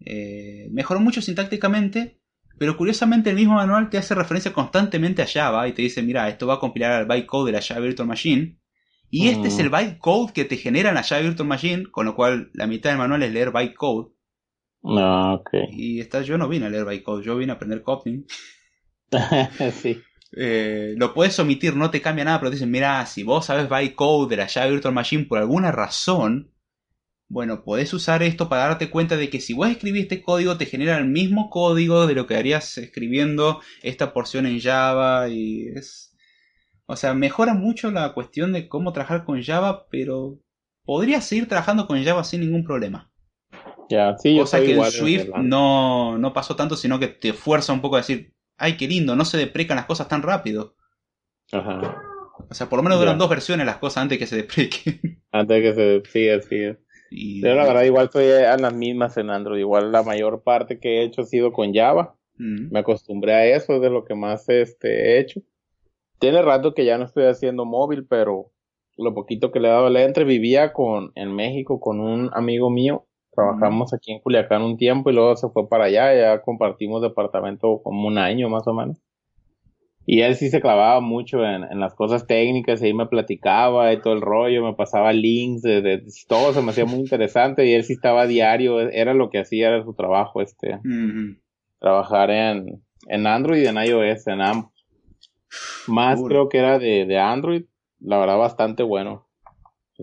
Eh, 0.00 0.68
mejoró 0.70 1.00
mucho 1.00 1.20
sintácticamente, 1.20 2.18
pero 2.56 2.78
curiosamente 2.78 3.28
el 3.28 3.36
mismo 3.36 3.52
manual 3.52 3.90
te 3.90 3.98
hace 3.98 4.14
referencia 4.14 4.54
constantemente 4.54 5.20
a 5.20 5.26
Java 5.26 5.68
y 5.68 5.74
te 5.74 5.82
dice, 5.82 6.02
mira, 6.02 6.30
esto 6.30 6.46
va 6.46 6.54
a 6.54 6.58
compilar 6.58 6.92
al 6.92 7.04
bytecode 7.04 7.52
de 7.52 7.58
la 7.58 7.62
Java 7.62 7.80
Virtual 7.80 8.08
Machine. 8.08 8.58
Y 9.10 9.28
este 9.28 9.48
es 9.48 9.58
el 9.58 9.68
bytecode 9.68 10.32
que 10.32 10.46
te 10.46 10.56
genera 10.56 10.94
la 10.94 11.02
Java 11.02 11.20
Virtual 11.20 11.46
Machine, 11.46 11.90
con 11.90 12.06
lo 12.06 12.14
cual 12.14 12.48
la 12.54 12.66
mitad 12.66 12.88
del 12.88 12.98
manual 12.98 13.22
es 13.22 13.34
leer 13.34 13.52
bytecode. 13.52 14.14
Ah, 14.82 15.34
ok. 15.38 15.50
Y 15.72 16.00
esta, 16.00 16.22
yo 16.22 16.38
no 16.38 16.48
vine 16.48 16.64
a 16.64 16.70
leer 16.70 16.86
bytecode, 16.86 17.22
yo 17.22 17.36
vine 17.36 17.52
a 17.52 17.56
aprender 17.56 17.82
Kotlin. 17.82 18.24
sí. 19.72 20.00
Eh, 20.38 20.94
lo 20.98 21.14
puedes 21.14 21.38
omitir, 21.38 21.74
no 21.74 21.90
te 21.90 22.02
cambia 22.02 22.24
nada, 22.24 22.38
pero 22.38 22.50
te 22.50 22.56
dicen, 22.56 22.70
mira, 22.70 23.04
si 23.06 23.22
vos 23.22 23.46
sabes 23.46 23.70
bytecode 23.70 24.28
de 24.28 24.36
la 24.36 24.48
Java 24.48 24.66
Virtual 24.66 24.92
Machine 24.92 25.24
por 25.24 25.38
alguna 25.38 25.72
razón, 25.72 26.52
bueno, 27.28 27.64
podés 27.64 27.92
usar 27.94 28.22
esto 28.22 28.48
para 28.48 28.68
darte 28.68 28.90
cuenta 28.90 29.16
de 29.16 29.30
que 29.30 29.40
si 29.40 29.54
vos 29.54 29.68
escribiste 29.68 30.22
código 30.22 30.58
te 30.58 30.66
genera 30.66 30.98
el 30.98 31.06
mismo 31.06 31.48
código 31.48 32.06
de 32.06 32.14
lo 32.14 32.26
que 32.26 32.36
harías 32.36 32.76
escribiendo 32.76 33.60
esta 33.82 34.12
porción 34.12 34.46
en 34.46 34.60
Java 34.60 35.28
y 35.28 35.68
es... 35.68 36.14
O 36.88 36.94
sea, 36.94 37.14
mejora 37.14 37.54
mucho 37.54 37.90
la 37.90 38.12
cuestión 38.12 38.52
de 38.52 38.68
cómo 38.68 38.92
trabajar 38.92 39.24
con 39.24 39.42
Java, 39.42 39.86
pero 39.90 40.38
podrías 40.84 41.24
seguir 41.24 41.48
trabajando 41.48 41.88
con 41.88 42.04
Java 42.04 42.22
sin 42.22 42.42
ningún 42.42 42.62
problema. 42.62 43.10
Ya, 43.88 44.16
sí, 44.18 44.36
yo 44.36 44.42
Cosa 44.42 44.60
que 44.60 44.72
el 44.72 44.84
Swift 44.84 45.30
no, 45.42 46.18
no 46.18 46.32
pasó 46.32 46.54
tanto, 46.54 46.76
sino 46.76 47.00
que 47.00 47.08
te 47.08 47.32
fuerza 47.32 47.72
un 47.72 47.80
poco 47.80 47.96
a 47.96 48.00
decir, 48.00 48.35
ay, 48.56 48.76
qué 48.76 48.88
lindo, 48.88 49.16
no 49.16 49.24
se 49.24 49.38
deprecan 49.38 49.76
las 49.76 49.86
cosas 49.86 50.08
tan 50.08 50.22
rápido. 50.22 50.74
Ajá. 51.52 52.02
O 52.48 52.54
sea, 52.54 52.68
por 52.68 52.78
lo 52.78 52.82
menos 52.82 52.98
duran 52.98 53.18
dos 53.18 53.28
versiones 53.28 53.66
las 53.66 53.78
cosas 53.78 54.02
antes 54.02 54.18
que 54.18 54.26
se 54.26 54.36
deprequen. 54.36 55.22
Antes 55.32 55.62
que 55.62 55.74
se... 55.74 56.10
siga, 56.10 56.40
siga. 56.40 56.78
Y... 57.10 57.42
Pero 57.42 57.56
la 57.56 57.66
verdad, 57.66 57.82
igual 57.82 58.06
estoy 58.06 58.30
a 58.30 58.56
las 58.56 58.74
mismas 58.74 59.16
en 59.16 59.30
Android. 59.30 59.60
Igual 59.60 59.92
la 59.92 60.02
mayor 60.02 60.42
parte 60.42 60.78
que 60.78 60.98
he 60.98 61.04
hecho 61.04 61.22
ha 61.22 61.26
sido 61.26 61.52
con 61.52 61.74
Java. 61.74 62.16
Mm. 62.38 62.72
Me 62.72 62.78
acostumbré 62.78 63.34
a 63.34 63.46
eso, 63.46 63.74
es 63.74 63.80
de 63.82 63.90
lo 63.90 64.04
que 64.04 64.14
más 64.14 64.48
este, 64.48 64.88
he 64.88 65.20
hecho. 65.20 65.40
Tiene 66.18 66.40
rato 66.42 66.74
que 66.74 66.84
ya 66.84 66.96
no 66.96 67.04
estoy 67.04 67.24
haciendo 67.24 67.64
móvil, 67.64 68.06
pero 68.06 68.52
lo 68.96 69.14
poquito 69.14 69.52
que 69.52 69.60
le 69.60 69.68
he 69.68 69.70
dado 69.70 69.90
le 69.90 70.04
entre 70.04 70.24
vivía 70.24 70.72
con, 70.72 71.12
en 71.14 71.34
México 71.34 71.80
con 71.80 72.00
un 72.00 72.30
amigo 72.32 72.70
mío. 72.70 73.06
Trabajamos 73.36 73.92
aquí 73.92 74.12
en 74.12 74.20
Culiacán 74.20 74.62
un 74.62 74.78
tiempo 74.78 75.10
y 75.10 75.12
luego 75.12 75.36
se 75.36 75.48
fue 75.50 75.68
para 75.68 75.84
allá. 75.84 76.14
Ya 76.14 76.40
compartimos 76.40 77.02
departamento 77.02 77.80
como 77.84 78.08
un 78.08 78.18
año 78.18 78.48
más 78.48 78.66
o 78.66 78.72
menos. 78.72 78.98
Y 80.06 80.20
él 80.20 80.36
sí 80.36 80.48
se 80.50 80.60
clavaba 80.60 81.00
mucho 81.00 81.44
en, 81.44 81.64
en, 81.64 81.80
las 81.80 81.94
cosas 81.94 82.28
técnicas, 82.28 82.80
y 82.80 82.86
ahí 82.86 82.94
me 82.94 83.06
platicaba 83.06 83.92
y 83.92 84.00
todo 84.00 84.14
el 84.14 84.20
rollo, 84.20 84.64
me 84.64 84.72
pasaba 84.72 85.12
links, 85.12 85.62
de, 85.62 85.82
de, 85.82 86.04
todo 86.28 86.52
se 86.52 86.62
me 86.62 86.70
hacía 86.70 86.84
muy 86.84 87.00
interesante 87.00 87.66
y 87.66 87.72
él 87.72 87.82
sí 87.82 87.94
estaba 87.94 88.22
a 88.22 88.26
diario, 88.28 88.78
era 88.78 89.14
lo 89.14 89.30
que 89.30 89.40
hacía, 89.40 89.66
era 89.66 89.82
su 89.82 89.94
trabajo, 89.94 90.40
este, 90.40 90.78
trabajar 91.80 92.30
en, 92.30 92.84
en 93.08 93.26
Android 93.26 93.64
y 93.64 93.66
en 93.66 93.78
iOS, 93.78 94.28
en 94.28 94.42
ambos. 94.42 94.70
Más 95.88 96.22
creo 96.22 96.48
que 96.48 96.58
era 96.58 96.78
de, 96.78 97.04
de 97.04 97.18
Android, 97.18 97.64
la 97.98 98.18
verdad 98.18 98.38
bastante 98.38 98.84
bueno. 98.84 99.26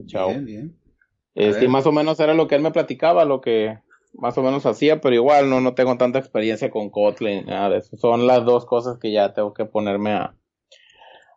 Chao. 0.05 0.29
Bien, 0.29 0.45
bien. 0.45 0.82
Ver. 1.35 1.69
más 1.69 1.85
o 1.85 1.91
menos 1.91 2.19
era 2.19 2.33
lo 2.33 2.47
que 2.47 2.55
él 2.55 2.61
me 2.61 2.71
platicaba, 2.71 3.25
lo 3.25 3.41
que 3.41 3.79
más 4.13 4.37
o 4.37 4.43
menos 4.43 4.65
hacía, 4.65 5.01
pero 5.01 5.15
igual 5.15 5.49
no, 5.49 5.59
no 5.61 5.73
tengo 5.73 5.97
tanta 5.97 6.19
experiencia 6.19 6.69
con 6.69 6.89
Kotlin, 6.89 7.45
nada 7.45 7.69
de 7.69 7.77
eso. 7.79 7.97
Son 7.97 8.27
las 8.27 8.45
dos 8.45 8.65
cosas 8.65 8.99
que 8.99 9.11
ya 9.11 9.33
tengo 9.33 9.53
que 9.53 9.65
ponerme 9.65 10.11
a, 10.13 10.35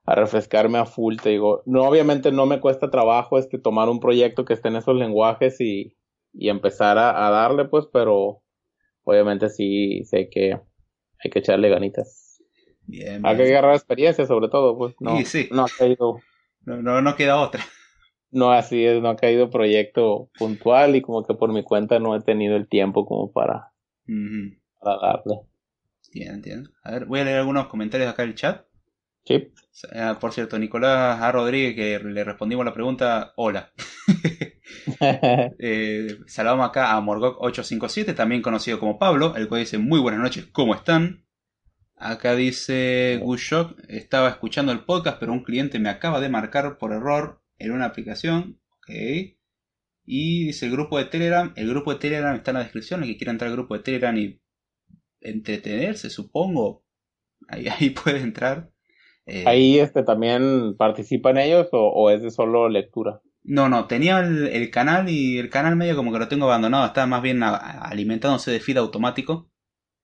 a 0.05 0.15
refrescarme 0.15 0.79
a 0.79 0.87
full, 0.87 1.17
te 1.17 1.31
digo. 1.31 1.63
No, 1.67 1.85
obviamente 1.89 2.31
no 2.31 2.47
me 2.47 2.61
cuesta 2.61 2.91
trabajo 2.91 3.39
este 3.39 3.59
tomar 3.59 3.89
un 3.89 4.01
proyecto 4.01 4.45
que 4.45 4.53
esté 4.55 4.69
en 4.69 4.77
esos 4.77 4.95
lenguajes 4.95 5.61
y, 5.61 5.97
y 6.33 6.49
empezar 6.49 6.99
a, 6.99 7.27
a 7.27 7.31
darle, 7.31 7.65
pues, 7.65 7.87
pero 7.93 8.43
obviamente 9.05 9.49
sí 9.49 10.05
sé 10.05 10.29
que 10.31 10.53
hay 10.53 11.31
que 11.31 11.39
echarle 11.39 11.71
ganitas. 11.71 12.43
Bien, 12.87 13.25
Hay 13.27 13.37
que 13.37 13.43
agarrar 13.45 13.75
experiencia 13.75 14.27
sobre 14.27 14.49
todo, 14.49 14.77
pues, 14.79 14.95
no, 15.01 15.17
Sí, 15.19 15.25
sí. 15.25 15.49
no, 16.67 17.01
no 17.01 17.17
queda 17.17 17.41
otra. 17.41 17.65
No 18.37 18.53
así 18.53 18.85
es, 18.85 19.03
no 19.03 19.09
ha 19.09 19.17
caído 19.17 19.51
proyecto 19.51 20.31
puntual 20.39 20.95
y 20.97 21.03
como 21.03 21.25
que 21.25 21.35
por 21.35 21.53
mi 21.53 21.63
cuenta 21.63 21.99
no 21.99 22.15
he 22.15 22.21
tenido 22.21 22.57
el 22.57 22.69
tiempo 22.69 23.07
como 23.07 23.33
para, 23.33 23.73
Ujú. 24.07 24.57
para 24.81 24.99
darle. 24.99 25.41
Bien, 26.13 26.35
entiendo. 26.35 26.71
A 26.83 26.93
ver, 26.93 27.07
voy 27.07 27.21
a 27.21 27.25
leer 27.25 27.39
algunos 27.39 27.67
comentarios 27.67 28.09
acá 28.09 28.23
del 28.23 28.35
chat. 28.35 28.65
Sí. 29.25 29.53
Ah, 29.93 30.19
por 30.21 30.33
cierto, 30.33 30.59
Nicolás 30.59 31.21
A. 31.21 31.33
Rodríguez, 31.33 31.75
que 31.75 31.99
le 32.09 32.25
respondimos 32.25 32.65
la 32.65 32.73
pregunta, 32.75 33.33
hola. 33.37 33.73
Eh, 35.59 36.19
saludamos 36.27 36.69
acá 36.69 36.93
a 36.93 37.01
Morgok857, 37.01 38.15
también 38.15 38.43
conocido 38.43 38.79
como 38.79 38.99
Pablo, 38.99 39.35
el 39.37 39.49
cual 39.49 39.61
dice 39.61 39.79
muy 39.79 40.01
buenas 40.01 40.21
noches, 40.21 40.47
¿cómo 40.53 40.75
están? 40.75 41.25
Acá 41.97 42.35
dice 42.35 43.19
Gushok, 43.23 43.79
estaba 43.89 44.29
escuchando 44.29 44.73
el 44.73 44.81
podcast, 44.81 45.19
pero 45.19 45.33
un 45.33 45.45
cliente 45.45 45.79
me 45.79 45.89
acaba 45.89 46.21
de 46.21 46.29
marcar 46.29 46.79
por 46.79 46.93
error 46.93 47.41
en 47.59 47.73
una 47.73 47.87
aplicación. 47.87 48.61
Ok. 48.71 48.91
Y 50.09 50.47
dice 50.47 50.67
el 50.67 50.73
grupo 50.73 50.99
de 50.99 51.07
Telegram, 51.07 51.53
el 51.57 51.69
grupo 51.69 51.93
de 51.93 51.99
Telegram 52.01 52.35
está 52.37 52.53
en 52.53 52.57
la 52.59 52.63
descripción, 52.63 53.03
el 53.03 53.09
que 53.11 53.17
quiera 53.17 53.33
entrar 53.33 53.51
al 53.51 53.57
grupo 53.57 53.77
de 53.77 53.83
Telegram 53.83 54.17
y 54.17 54.41
entretenerse, 55.21 56.11
supongo, 56.11 56.85
ahí, 57.49 57.67
ahí 57.81 57.91
puede 57.91 58.21
entrar. 58.21 58.71
Eh, 59.27 59.45
Ahí 59.47 59.79
este 59.81 60.05
también 60.05 60.77
participan 60.77 61.37
ellos 61.39 61.69
o, 61.73 61.89
o 61.89 62.11
es 62.11 62.23
de 62.23 62.31
solo 62.31 62.69
lectura. 62.69 63.21
No, 63.43 63.69
no, 63.69 63.87
tenía 63.89 64.21
el, 64.21 64.47
el 64.49 64.71
canal 64.71 65.09
y 65.09 65.39
el 65.39 65.51
canal 65.51 65.75
medio 65.77 65.97
como 65.97 66.13
que 66.13 66.19
lo 66.21 66.29
tengo 66.29 66.47
abandonado, 66.47 66.87
está 66.87 67.07
más 67.07 67.23
bien 67.23 67.43
a- 67.43 67.57
alimentándose 67.57 68.53
de 68.53 68.61
feed 68.61 68.77
automático. 68.77 69.51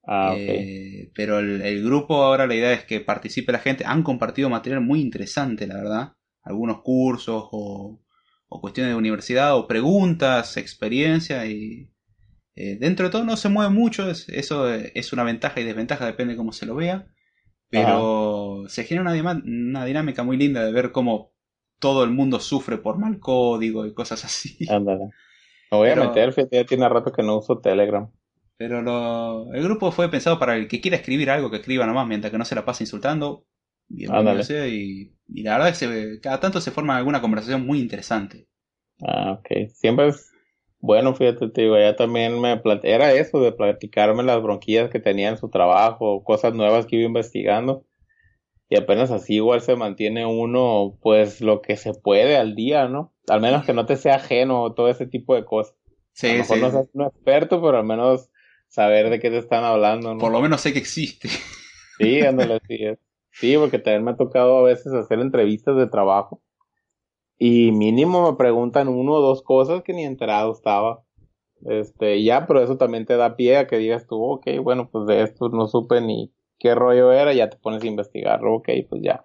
Ah, 0.05 0.33
ok. 0.33 0.39
Eh, 0.39 1.11
pero 1.15 1.39
el, 1.39 1.63
el 1.63 1.85
grupo 1.85 2.17
ahora 2.23 2.47
la 2.49 2.55
idea 2.57 2.73
es 2.73 2.85
que 2.85 3.01
participe 3.01 3.53
la 3.53 3.61
gente. 3.61 3.85
Han 3.87 4.03
compartido 4.03 4.51
material 4.51 4.81
muy 4.81 5.01
interesante, 5.01 5.67
la 5.69 5.77
verdad. 5.77 6.13
Algunos 6.43 6.83
cursos 6.83 7.49
o, 7.51 8.01
o 8.49 8.61
cuestiones 8.61 8.93
de 8.93 8.99
universidad, 8.99 9.57
o 9.57 9.67
preguntas, 9.67 10.57
experiencia, 10.57 11.47
y 11.47 11.91
eh, 12.55 12.77
dentro 12.79 13.07
de 13.07 13.13
todo 13.13 13.25
no 13.25 13.37
se 13.37 13.49
mueve 13.49 13.71
mucho, 13.71 14.11
eso 14.11 14.69
es 14.73 15.13
una 15.13 15.25
ventaja 15.25 15.61
y 15.61 15.65
desventaja, 15.65 16.07
depende 16.07 16.35
de 16.35 16.39
cómo 16.39 16.53
se 16.53 16.67
lo 16.67 16.75
vea, 16.75 17.07
pero 17.69 18.65
se 18.69 18.85
genera 18.85 19.11
una, 19.11 19.43
una 19.45 19.85
dinámica 19.85 20.23
muy 20.23 20.37
linda 20.37 20.65
de 20.65 20.73
ver 20.73 20.93
cómo 20.93 21.33
todo 21.79 22.05
el 22.05 22.11
mundo 22.11 22.39
sufre 22.39 22.79
por 22.79 22.99
mal 22.99 23.19
código 23.19 23.87
y 23.87 23.95
cosas 23.95 24.25
así. 24.25 24.67
Ándale. 24.71 25.11
Me 25.71 25.79
voy 25.79 25.89
a 25.89 25.97
meter, 25.97 26.35
ya 26.51 26.65
tiene 26.65 26.89
rato 26.89 27.13
que 27.13 27.23
no 27.23 27.39
uso 27.39 27.59
Telegram. 27.59 28.11
Pero 28.59 28.83
lo, 28.83 29.53
el 29.55 29.65
grupo 29.65 29.91
fue 29.91 30.11
pensado 30.11 30.39
para 30.39 30.55
el 30.57 30.69
que 30.69 30.81
quiera 30.83 30.99
escribir 30.99 31.31
algo, 31.31 31.51
que 31.51 31.57
escriba 31.57 31.87
nomás, 31.87 32.07
mientras 32.07 32.31
que 32.31 32.39
no 32.39 32.45
se 32.45 32.55
la 32.55 32.65
pase 32.65 32.85
insultando. 32.85 33.47
Sea, 34.45 34.69
y, 34.69 35.15
y, 35.29 35.43
la 35.43 35.53
verdad 35.53 35.69
es 35.71 35.79
que 35.79 36.21
cada 36.21 36.41
tanto 36.41 36.61
se 36.61 36.71
forma 36.71 36.97
alguna 36.97 37.21
conversación 37.21 37.67
muy 37.67 37.81
interesante. 37.81 38.49
Ah, 39.01 39.39
ok. 39.39 39.69
Siempre 39.71 40.09
es 40.09 40.33
bueno, 40.83 41.15
fíjate, 41.15 41.49
te 41.49 41.63
digo, 41.63 41.77
ella 41.77 41.95
también 41.95 42.41
me 42.41 42.61
era 42.83 43.13
eso 43.13 43.41
de 43.41 43.53
platicarme 43.53 44.25
las 44.25 44.43
bronquillas 44.43 44.91
que 44.91 44.99
tenía 44.99 45.29
en 45.29 45.39
su 45.39 45.49
trabajo, 45.49 46.25
cosas 46.25 46.55
nuevas 46.55 46.87
que 46.87 46.97
iba 46.97 47.07
investigando. 47.07 47.87
Y 48.69 48.77
apenas 48.77 49.13
así 49.13 49.37
igual 49.37 49.61
se 49.61 49.77
mantiene 49.77 50.27
uno, 50.27 50.99
pues, 51.01 51.41
lo 51.41 51.63
que 51.63 51.77
se 51.77 51.95
puede 51.95 52.37
al 52.37 52.57
día, 52.57 52.89
¿no? 52.89 53.15
Al 53.29 53.41
menos 53.41 53.65
que 53.65 53.73
no 53.73 53.87
te 53.87 53.97
sea 53.97 54.17
ajeno 54.17 54.75
todo 54.75 54.89
ese 54.89 55.07
tipo 55.07 55.37
de 55.37 55.45
cosas. 55.45 55.77
Sí, 56.15 56.31
a 56.31 56.33
lo 56.33 56.39
mejor 56.39 56.59
no 56.59 56.71
seas 56.73 56.89
un 56.95 57.03
experto, 57.03 57.63
pero 57.63 57.79
al 57.79 57.85
menos 57.85 58.31
saber 58.67 59.09
de 59.09 59.21
qué 59.21 59.31
te 59.31 59.39
están 59.39 59.63
hablando, 59.63 60.15
¿no? 60.15 60.19
Por 60.19 60.33
lo 60.33 60.41
menos 60.41 60.63
sé 60.63 60.73
que 60.73 60.81
existe. 60.81 61.29
Sí, 61.99 62.23
ándale, 62.23 62.59
sí 62.67 62.79
Sí, 63.33 63.57
porque 63.57 63.79
también 63.79 64.05
me 64.05 64.11
ha 64.13 64.17
tocado 64.17 64.59
a 64.59 64.63
veces 64.63 64.93
hacer 64.93 65.19
entrevistas 65.21 65.77
de 65.77 65.87
trabajo. 65.87 66.43
Y 67.39 67.73
mínimo 67.73 68.31
me 68.31 68.37
preguntan 68.37 68.89
uno 68.89 69.15
o 69.15 69.21
dos 69.21 69.43
cosas 69.43 69.83
que 69.83 69.93
ni 69.93 70.05
enterado 70.05 70.53
estaba. 70.53 71.03
Este, 71.65 72.23
ya, 72.23 72.47
pero 72.47 72.61
eso 72.61 72.77
también 72.77 73.07
te 73.07 73.17
da 73.17 73.37
pie 73.37 73.57
a 73.57 73.67
que 73.67 73.79
digas 73.79 74.07
tú, 74.07 74.23
ok, 74.23 74.47
bueno, 74.63 74.89
pues 74.91 75.07
de 75.07 75.23
esto 75.23 75.49
no 75.49 75.67
supe 75.67 76.01
ni 76.01 76.33
qué 76.59 76.75
rollo 76.75 77.13
era, 77.13 77.33
ya 77.33 77.49
te 77.51 77.57
pones 77.57 77.83
a 77.83 77.87
investigarlo, 77.87 78.55
ok, 78.57 78.69
pues 78.89 79.03
ya. 79.03 79.23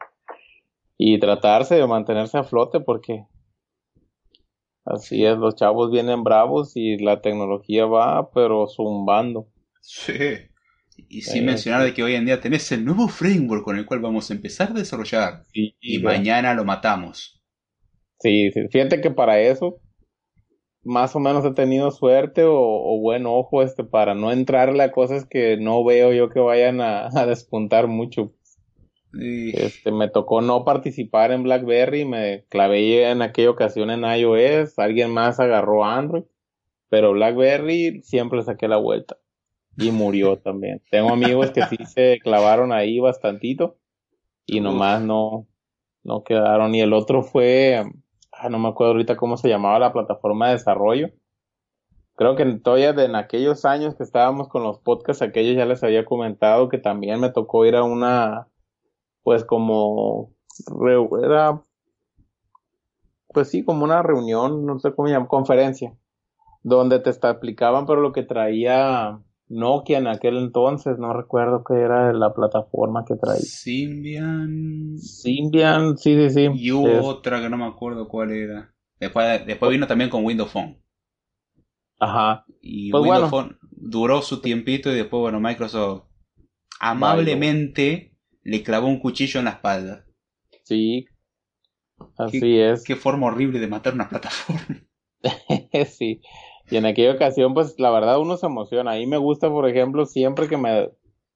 Y 0.97 1.19
tratarse 1.19 1.75
de 1.75 1.87
mantenerse 1.87 2.37
a 2.37 2.43
flote 2.43 2.79
porque 2.79 3.25
Así 4.87 5.25
es, 5.25 5.37
los 5.37 5.55
chavos 5.55 5.91
vienen 5.91 6.23
bravos 6.23 6.77
y 6.77 6.97
la 6.97 7.21
tecnología 7.21 7.85
va, 7.85 8.31
pero 8.31 8.67
zumbando. 8.67 9.47
Sí. 9.81 10.13
Y 11.09 11.21
sin 11.21 11.45
mencionar 11.45 11.83
de 11.83 11.93
que 11.93 12.03
hoy 12.03 12.15
en 12.15 12.25
día 12.25 12.41
tenés 12.41 12.71
el 12.71 12.83
nuevo 12.83 13.07
framework 13.07 13.63
con 13.63 13.77
el 13.77 13.85
cual 13.85 13.99
vamos 13.99 14.29
a 14.29 14.33
empezar 14.33 14.71
a 14.71 14.73
desarrollar. 14.73 15.43
y 15.53 15.99
mañana 15.99 16.53
lo 16.53 16.65
matamos. 16.65 17.41
Sí, 18.19 18.49
fíjate 18.71 18.99
que 18.99 19.11
para 19.11 19.39
eso 19.39 19.79
más 20.83 21.15
o 21.15 21.19
menos 21.19 21.43
he 21.45 21.51
tenido 21.51 21.91
suerte 21.91 22.43
o, 22.45 22.99
buen 22.99 23.25
ojo 23.25 23.61
este 23.61 23.83
para 23.83 24.15
no 24.15 24.31
entrarle 24.31 24.83
a 24.83 24.91
cosas 24.91 25.25
que 25.25 25.57
no 25.57 25.83
veo 25.83 26.13
yo 26.13 26.29
que 26.29 26.39
vayan 26.39 26.79
a 26.81 27.25
despuntar 27.27 27.87
mucho. 27.87 28.33
Este, 29.19 29.91
me 29.91 30.09
tocó 30.09 30.41
no 30.41 30.63
participar 30.63 31.31
en 31.31 31.43
BlackBerry, 31.43 32.05
me 32.05 32.45
clavé 32.49 33.09
en 33.09 33.21
aquella 33.21 33.49
ocasión 33.49 33.89
en 33.89 34.03
iOS, 34.03 34.77
alguien 34.77 35.11
más 35.11 35.39
agarró 35.39 35.85
Android, 35.85 36.23
pero 36.89 37.13
BlackBerry 37.13 38.01
siempre 38.03 38.43
saqué 38.43 38.67
la 38.67 38.77
vuelta 38.77 39.17
y 39.77 39.91
murió 39.91 40.37
también. 40.37 40.81
Tengo 40.89 41.11
amigos 41.11 41.51
que 41.51 41.63
sí 41.63 41.77
se 41.85 42.19
clavaron 42.19 42.71
ahí 42.71 42.99
bastantito 42.99 43.77
y 44.45 44.59
nomás 44.59 45.01
no, 45.01 45.47
no 46.03 46.23
quedaron. 46.23 46.73
Y 46.73 46.81
el 46.81 46.93
otro 46.93 47.21
fue, 47.21 47.83
ah, 48.31 48.49
no 48.49 48.59
me 48.59 48.69
acuerdo 48.69 48.93
ahorita 48.93 49.15
cómo 49.15 49.37
se 49.37 49.49
llamaba 49.49 49.79
la 49.79 49.93
plataforma 49.93 50.47
de 50.47 50.53
desarrollo. 50.53 51.11
Creo 52.15 52.35
que 52.35 52.45
todavía 52.45 52.89
en 52.89 53.15
aquellos 53.15 53.63
años 53.65 53.95
que 53.95 54.03
estábamos 54.03 54.49
con 54.49 54.63
los 54.63 54.79
podcasts, 54.79 55.21
aquellos 55.21 55.55
ya 55.55 55.65
les 55.65 55.83
había 55.83 56.03
comentado 56.03 56.67
que 56.67 56.79
también 56.79 57.19
me 57.19 57.29
tocó 57.29 57.65
ir 57.65 57.75
a 57.75 57.83
una 57.83 58.47
pues 59.27 59.43
como 59.43 60.33
era 61.21 61.61
pues 63.33 63.49
sí 63.49 63.65
como 63.65 63.83
una 63.83 64.01
reunión 64.01 64.65
no 64.65 64.79
sé 64.79 64.95
cómo 64.95 65.09
llamar 65.09 65.27
conferencia 65.27 65.93
donde 66.63 66.99
te 66.99 67.09
explicaban 67.09 67.85
pero 67.85 67.99
lo 67.99 68.13
que 68.13 68.23
traía 68.23 69.19
Nokia 69.49 69.99
en 69.99 70.07
aquel 70.07 70.37
entonces 70.37 70.97
no 70.99 71.13
recuerdo 71.13 71.63
qué 71.63 71.75
era 71.75 72.11
la 72.11 72.33
plataforma 72.33 73.05
que 73.05 73.15
traía. 73.15 73.39
Symbian. 73.39 74.97
Symbian 74.97 75.97
sí 75.97 76.15
sí 76.15 76.29
sí. 76.29 76.49
Y 76.53 76.71
hubo 76.71 77.07
otra 77.07 77.41
que 77.41 77.49
no 77.49 77.57
me 77.57 77.65
acuerdo 77.65 78.07
cuál 78.07 78.31
era. 78.31 78.73
Después 78.99 79.45
después 79.45 79.71
vino 79.71 79.87
también 79.87 80.09
con 80.09 80.25
Windows 80.25 80.51
Phone. 80.51 80.81
Ajá. 81.99 82.45
Y 82.61 82.91
pues 82.91 83.03
Windows 83.03 83.29
Phone 83.29 83.57
duró 83.71 84.21
su 84.21 84.41
tiempito 84.41 84.91
y 84.91 84.95
después 84.95 85.21
bueno 85.21 85.39
Microsoft 85.39 86.03
amablemente 86.79 88.15
le 88.43 88.63
clavó 88.63 88.87
un 88.87 88.99
cuchillo 88.99 89.39
en 89.39 89.45
la 89.45 89.51
espalda. 89.51 90.05
Sí, 90.63 91.05
así 92.17 92.59
es. 92.59 92.83
Qué 92.83 92.95
forma 92.95 93.27
horrible 93.27 93.59
de 93.59 93.67
matar 93.67 93.93
una 93.93 94.09
plataforma. 94.09 94.83
sí, 95.85 96.21
y 96.69 96.77
en 96.77 96.85
aquella 96.85 97.13
ocasión, 97.13 97.53
pues 97.53 97.75
la 97.79 97.91
verdad 97.91 98.19
uno 98.19 98.37
se 98.37 98.45
emociona. 98.45 98.91
A 98.91 98.95
mí 98.95 99.05
me 99.07 99.17
gusta, 99.17 99.49
por 99.49 99.67
ejemplo, 99.67 100.05
siempre 100.05 100.47
que 100.47 100.57
me 100.57 100.89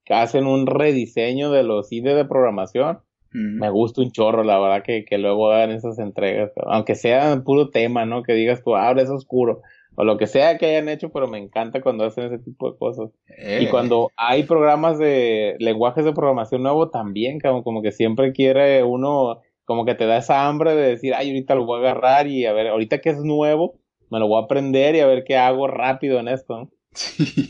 hacen 0.09 0.45
un 0.45 0.67
rediseño 0.67 1.51
de 1.51 1.63
los 1.63 1.91
IDE 1.91 2.15
de 2.15 2.25
programación. 2.25 2.99
Me 3.34 3.69
gusta 3.69 4.01
un 4.01 4.11
chorro, 4.11 4.43
la 4.43 4.59
verdad, 4.59 4.84
que, 4.84 5.05
que 5.05 5.17
luego 5.17 5.49
hagan 5.49 5.71
esas 5.71 5.99
entregas. 5.99 6.51
Aunque 6.65 6.95
sea 6.95 7.41
puro 7.45 7.69
tema, 7.69 8.05
¿no? 8.05 8.23
Que 8.23 8.34
digas 8.34 8.61
tú, 8.61 8.75
ahora 8.75 9.03
es 9.03 9.09
oscuro 9.09 9.61
o 9.95 10.03
lo 10.03 10.17
que 10.17 10.27
sea 10.27 10.57
que 10.57 10.67
hayan 10.67 10.89
hecho, 10.89 11.09
pero 11.09 11.27
me 11.27 11.38
encanta 11.38 11.82
cuando 11.82 12.05
hacen 12.05 12.25
ese 12.25 12.39
tipo 12.39 12.71
de 12.71 12.77
cosas. 12.77 13.09
Y 13.27 13.65
eh. 13.65 13.67
cuando 13.69 14.09
hay 14.15 14.43
programas 14.43 14.97
de 14.97 15.55
lenguajes 15.59 16.05
de 16.05 16.13
programación 16.13 16.63
nuevo 16.63 16.89
también, 16.89 17.39
como, 17.39 17.63
como 17.63 17.82
que 17.82 17.91
siempre 17.91 18.32
quiere 18.32 18.84
uno, 18.84 19.41
como 19.65 19.86
que 19.86 19.95
te 19.95 20.05
da 20.05 20.17
esa 20.17 20.47
hambre 20.47 20.75
de 20.75 20.89
decir, 20.89 21.13
ay, 21.13 21.29
ahorita 21.29 21.55
lo 21.55 21.65
voy 21.65 21.79
a 21.79 21.91
agarrar 21.91 22.27
y 22.27 22.45
a 22.45 22.53
ver, 22.53 22.67
ahorita 22.67 22.99
que 22.99 23.09
es 23.09 23.19
nuevo, 23.19 23.75
me 24.12 24.20
lo 24.20 24.28
voy 24.28 24.41
a 24.41 24.45
aprender 24.45 24.95
y 24.95 24.99
a 24.99 25.07
ver 25.07 25.24
qué 25.24 25.38
hago 25.38 25.68
rápido 25.68 26.20
en 26.20 26.28
esto. 26.28 26.70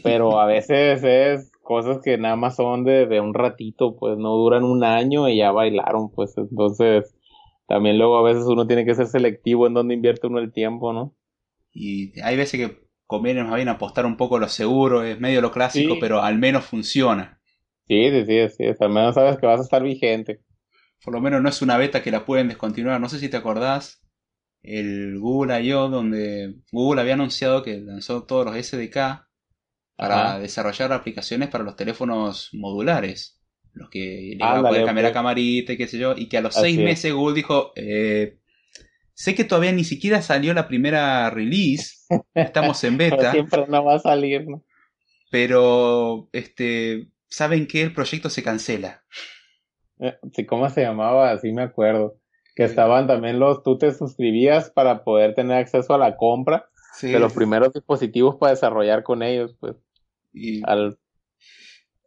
Pero 0.04 0.40
a 0.40 0.46
veces 0.46 1.04
es 1.04 1.52
cosas 1.64 2.00
que 2.04 2.18
nada 2.18 2.36
más 2.36 2.56
son 2.56 2.84
de, 2.84 3.08
de 3.08 3.20
un 3.20 3.34
ratito, 3.34 3.96
pues 3.98 4.18
no 4.18 4.36
duran 4.36 4.64
un 4.64 4.84
año 4.84 5.28
y 5.28 5.38
ya 5.38 5.52
bailaron, 5.52 6.12
pues 6.12 6.38
entonces 6.38 7.16
también 7.68 7.98
luego 7.98 8.18
a 8.18 8.24
veces 8.24 8.46
uno 8.46 8.68
tiene 8.68 8.86
que 8.86 8.96
ser 8.96 9.08
selectivo 9.08 9.68
en 9.68 9.74
donde 9.74 9.94
invierte 9.94 10.28
uno 10.28 10.40
el 10.40 10.52
tiempo, 10.52 10.94
¿no? 10.94 11.16
Y 11.74 12.20
hay 12.22 12.38
veces 12.38 12.60
que 12.60 12.78
conviene 13.08 13.44
más 13.44 13.56
bien 13.56 13.70
apostar 13.70 14.06
un 14.06 14.18
poco 14.18 14.40
lo 14.40 14.48
seguro, 14.50 15.04
es 15.04 15.20
medio 15.20 15.42
lo 15.42 15.52
clásico, 15.52 15.98
pero 16.00 16.22
al 16.22 16.38
menos 16.38 16.66
funciona. 16.66 17.40
Sí, 17.88 18.10
sí, 18.10 18.26
sí, 18.26 18.50
sí, 18.58 18.76
al 18.80 18.90
menos 18.90 19.16
sabes 19.16 19.38
que 19.38 19.46
vas 19.46 19.60
a 19.60 19.64
estar 19.64 19.84
vigente. 19.84 20.42
Por 21.04 21.14
lo 21.14 21.22
menos 21.22 21.42
no 21.42 21.50
es 21.50 21.62
una 21.62 21.78
beta 21.78 22.04
que 22.04 22.12
la 22.12 22.26
pueden 22.26 22.48
descontinuar. 22.48 23.02
No 23.02 23.10
sé 23.10 23.20
si 23.20 23.30
te 23.30 23.38
acordás, 23.38 24.01
el 24.64 25.18
Google 25.20 25.62
I.O., 25.64 25.90
donde 25.90 26.56
Google 26.72 27.02
había 27.02 27.14
anunciado 27.14 27.64
que 27.64 27.80
lanzó 27.80 28.24
todos 28.24 28.46
los 28.46 28.56
SDK 28.56 29.28
para 29.96 30.40
desarrollar 30.40 30.94
aplicaciones 30.94 31.50
para 31.50 31.64
los 31.64 31.76
teléfonos 31.76 32.50
modulares. 32.54 33.40
Los 33.74 33.90
que 33.90 34.00
le 34.00 34.36
iban 34.36 34.66
a 34.66 34.70
poder 34.70 34.86
cambiar 34.86 35.08
la 35.08 35.14
camarita 35.14 35.74
y 35.74 35.78
qué 35.78 35.88
sé 35.88 35.98
yo. 35.98 36.14
Y 36.18 36.28
que 36.28 36.38
a 36.38 36.42
los 36.42 36.56
seis 36.56 36.78
meses 36.78 37.14
Google 37.14 37.36
dijo, 37.36 37.72
eh, 37.76 38.40
Sé 39.22 39.36
que 39.36 39.44
todavía 39.44 39.72
ni 39.72 39.84
siquiera 39.84 40.22
salió 40.24 40.52
la 40.56 40.68
primera 40.68 41.30
release. 41.30 42.08
Estamos 42.34 42.84
en 42.84 42.98
beta. 42.98 43.32
siempre 43.32 43.68
no 43.68 43.86
va 43.86 43.96
a 43.96 44.00
salir, 44.00 44.48
¿no? 44.48 44.64
Pero, 45.30 46.28
este, 46.34 47.08
¿saben 47.28 47.68
que 47.68 47.84
el 47.84 47.94
proyecto 47.94 48.32
se 48.32 48.42
cancela? 48.42 49.04
Eh, 50.00 50.18
sí, 50.34 50.46
¿cómo 50.48 50.68
se 50.72 50.82
llamaba? 50.82 51.32
Así 51.32 51.52
me 51.52 51.62
acuerdo. 51.62 52.20
Que 52.56 52.64
estaban 52.64 53.08
también 53.08 53.40
los, 53.40 53.64
tú 53.64 53.78
te 53.78 53.94
suscribías 53.94 54.70
para 54.70 55.04
poder 55.04 55.36
tener 55.36 55.58
acceso 55.58 55.94
a 55.94 55.98
la 55.98 56.18
compra 56.18 56.70
de 57.02 57.20
los 57.20 57.34
primeros 57.34 57.74
dispositivos 57.74 58.36
para 58.36 58.52
desarrollar 58.52 59.04
con 59.04 59.24
ellos, 59.24 59.56
pues. 59.60 59.76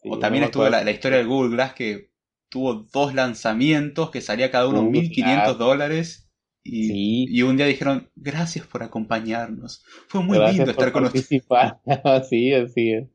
o 0.05 0.18
también 0.18 0.45
estuvo 0.45 0.68
la, 0.68 0.88
historia 0.90 1.18
del 1.18 1.26
Google 1.26 1.57
Glass 1.57 1.74
que 1.74 2.11
tuvo 2.49 2.86
dos 2.92 3.14
lanzamientos 3.14 4.11
que 4.11 4.20
salía 4.20 4.51
cada 4.51 4.68
uno 4.68 4.82
1500 4.82 5.59
dólares 5.59 6.24
y, 6.66 7.42
un 7.42 7.59
día 7.59 7.66
dijeron, 7.66 8.11
gracias 8.16 8.66
por 8.66 8.82
acompañarnos. 8.82 9.84
Fue 10.09 10.22
muy 10.22 10.38
lindo 10.38 10.70
estar 10.70 10.92
con 10.92 11.05
ustedes. 11.05 11.26
sí, 12.28 12.55
así 12.55 12.92
es. 12.92 13.09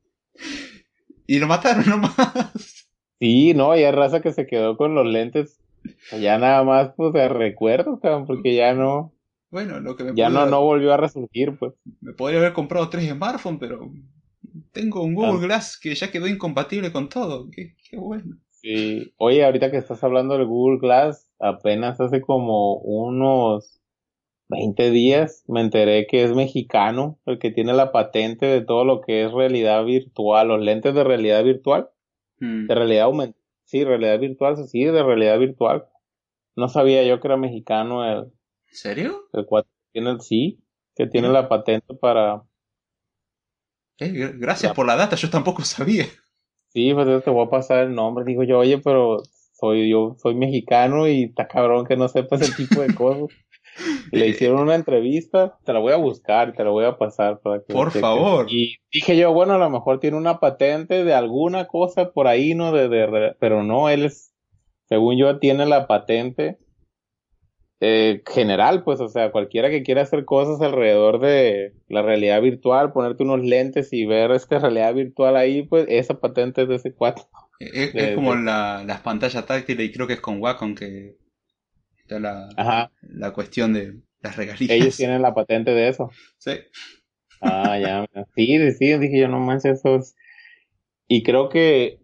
Y 1.26 1.40
lo 1.40 1.48
mataron 1.48 1.90
nomás. 1.90 2.88
Sí, 3.20 3.54
no, 3.54 3.72
hay 3.72 3.90
raza 3.92 4.22
que 4.22 4.32
se 4.32 4.46
quedó 4.46 4.78
con 4.78 4.94
los 4.94 5.06
lentes. 5.06 5.60
Ya 6.20 6.38
nada 6.38 6.64
más, 6.64 6.94
pues, 6.96 7.14
de 7.14 7.30
recuerdo, 7.30 8.00
porque 8.28 8.56
ya 8.56 8.74
no. 8.74 9.14
Bueno, 9.52 9.80
lo 9.80 9.96
que 9.96 10.04
me 10.04 10.16
Ya 10.16 10.30
no, 10.30 10.46
no 10.46 10.62
volvió 10.62 10.94
a 10.94 10.98
resurgir, 10.98 11.58
pues. 11.58 11.74
Me 12.02 12.14
podría 12.14 12.40
haber 12.40 12.54
comprado 12.54 12.90
tres 12.90 13.10
smartphones, 13.10 13.60
pero 13.60 13.92
tengo 14.72 15.04
un 15.04 15.16
Google 15.16 15.40
ah. 15.40 15.46
Glass 15.48 15.80
que 15.80 15.96
ya 15.96 16.12
quedó 16.12 16.28
incompatible 16.28 16.92
con 16.92 17.10
todo. 17.10 17.50
Qué, 17.50 17.76
qué 17.90 17.98
bueno. 17.98 18.38
Sí. 18.52 19.14
Oye, 19.18 19.44
ahorita 19.46 19.72
que 19.72 19.78
estás 19.78 20.04
hablando 20.04 20.38
del 20.38 20.46
Google 20.48 20.80
Glass, 20.80 21.32
apenas 21.40 22.00
hace 22.02 22.22
como 22.22 22.76
unos 22.76 23.80
20 24.50 24.92
días 24.92 25.44
me 25.48 25.62
enteré 25.62 26.08
que 26.08 26.24
es 26.24 26.34
mexicano 26.34 27.20
el 27.26 27.40
que 27.40 27.52
tiene 27.52 27.74
la 27.74 27.92
patente 27.92 28.48
de 28.48 28.62
todo 28.62 28.84
lo 28.84 29.02
que 29.02 29.24
es 29.24 29.32
realidad 29.32 29.86
virtual, 29.86 30.48
los 30.50 30.62
lentes 30.62 30.94
de 30.94 31.04
realidad 31.04 31.44
virtual, 31.44 31.90
Mm. 32.42 32.68
de 32.68 32.76
realidad 32.76 33.04
aumentada, 33.04 33.39
sí, 33.70 33.84
realidad 33.86 34.20
virtual, 34.20 34.58
sí, 34.68 34.84
de 34.86 35.04
realidad 35.04 35.40
virtual. 35.40 35.88
No 36.56 36.70
sabía 36.70 37.04
yo 37.06 37.20
que 37.22 37.28
era 37.30 37.38
mexicano 37.38 38.06
el, 38.06 38.32
¿En 38.72 38.76
serio? 38.78 39.30
el 39.34 39.46
cuate 39.48 39.70
que 39.70 39.92
tiene 39.94 40.12
el 40.12 40.22
sí, 40.22 40.64
que 40.96 41.08
tiene 41.08 41.30
la 41.30 41.50
patente 41.50 41.96
para, 41.96 42.44
Eh, 44.00 44.12
gr- 44.12 44.38
gracias 44.40 44.72
La- 44.72 44.74
por 44.74 44.86
la 44.88 44.96
data, 44.98 45.16
yo 45.16 45.30
tampoco 45.30 45.64
sabía. 45.64 46.06
sí, 46.70 46.94
pues 46.94 47.24
te 47.24 47.30
voy 47.30 47.46
a 47.48 47.50
pasar 47.50 47.80
el 47.86 47.96
nombre. 47.96 48.26
Digo 48.26 48.44
yo, 48.44 48.60
oye, 48.60 48.78
pero 48.80 49.30
soy 49.54 49.90
yo, 49.90 50.16
soy 50.20 50.36
mexicano 50.36 51.08
y 51.08 51.24
está 51.26 51.48
cabrón 51.48 51.86
que 51.86 51.98
no 51.98 52.08
sepa 52.08 52.36
ese 52.38 52.54
tipo 52.54 52.82
de 52.82 52.94
cosas. 52.94 53.30
Le 54.12 54.28
hicieron 54.28 54.60
una 54.60 54.76
entrevista, 54.76 55.58
te 55.64 55.74
la 55.74 55.80
voy 55.80 55.94
a 55.94 55.98
buscar, 55.98 56.54
te 56.54 56.64
la 56.64 56.70
voy 56.70 56.86
a 56.86 56.98
pasar 56.98 57.40
para 57.40 57.64
que 57.64 57.74
Por 57.74 57.92
favor. 57.92 58.48
Y 58.50 58.78
dije 58.92 59.18
yo, 59.18 59.34
bueno, 59.34 59.54
a 59.54 59.58
lo 59.58 59.70
mejor 59.70 60.00
tiene 60.00 60.18
una 60.18 60.40
patente 60.40 61.04
de 61.04 61.14
alguna 61.14 61.68
cosa 61.68 62.12
por 62.12 62.28
ahí, 62.28 62.56
¿no? 62.56 62.72
De, 62.72 62.90
de, 62.90 63.36
pero 63.40 63.64
no, 63.64 63.90
él 63.90 64.06
es, 64.06 64.34
según 64.88 65.18
yo, 65.18 65.40
tiene 65.40 65.66
la 65.66 65.88
patente 65.88 66.58
eh, 67.82 68.22
general, 68.28 68.84
pues, 68.84 69.00
o 69.00 69.08
sea, 69.08 69.32
cualquiera 69.32 69.70
que 69.70 69.84
quiera 69.84 70.02
hacer 70.02 70.26
cosas 70.26 70.60
alrededor 70.62 71.20
de 71.20 71.74
la 71.88 72.02
realidad 72.02 72.42
virtual, 72.42 72.92
ponerte 72.92 73.24
unos 73.24 73.42
lentes 73.42 73.94
y 73.94 74.06
ver 74.06 74.32
esta 74.32 74.60
realidad 74.60 74.94
virtual 74.94 75.38
ahí, 75.38 75.64
pues, 75.64 75.86
esa 75.88 76.20
patente 76.20 76.64
es 76.64 76.68
de 76.68 76.76
ese 76.76 76.94
cuatro. 76.94 77.26
Es, 77.60 77.94
De- 77.94 78.10
es 78.10 78.16
como 78.16 78.36
de- 78.36 78.44
la- 78.44 78.84
las 78.86 79.00
pantallas 79.00 79.46
táctiles 79.46 79.86
y 79.86 79.92
creo 79.92 80.08
que 80.08 80.14
es 80.14 80.22
con 80.22 80.42
Wacom 80.42 80.76
que 80.76 81.16
está 82.16 82.20
la, 82.20 82.49
Ajá, 82.57 82.91
la 83.01 83.32
cuestión 83.34 83.74
de 83.74 84.01
las 84.22 84.36
regalías. 84.36 84.70
ellos 84.72 84.97
tienen 84.97 85.22
la 85.22 85.34
patente 85.34 85.72
de 85.72 85.88
eso. 85.89 86.10
Sí. 86.38 86.51
Ah, 87.41 87.78
ya, 87.80 88.05
sí, 88.36 88.72
sí, 88.74 88.97
dije 88.97 89.20
yo, 89.22 89.28
no 89.28 89.39
manches, 89.39 89.80
eso 89.80 89.95
es... 89.95 90.16
Y 91.07 91.24
creo 91.24 91.49
que 91.49 91.99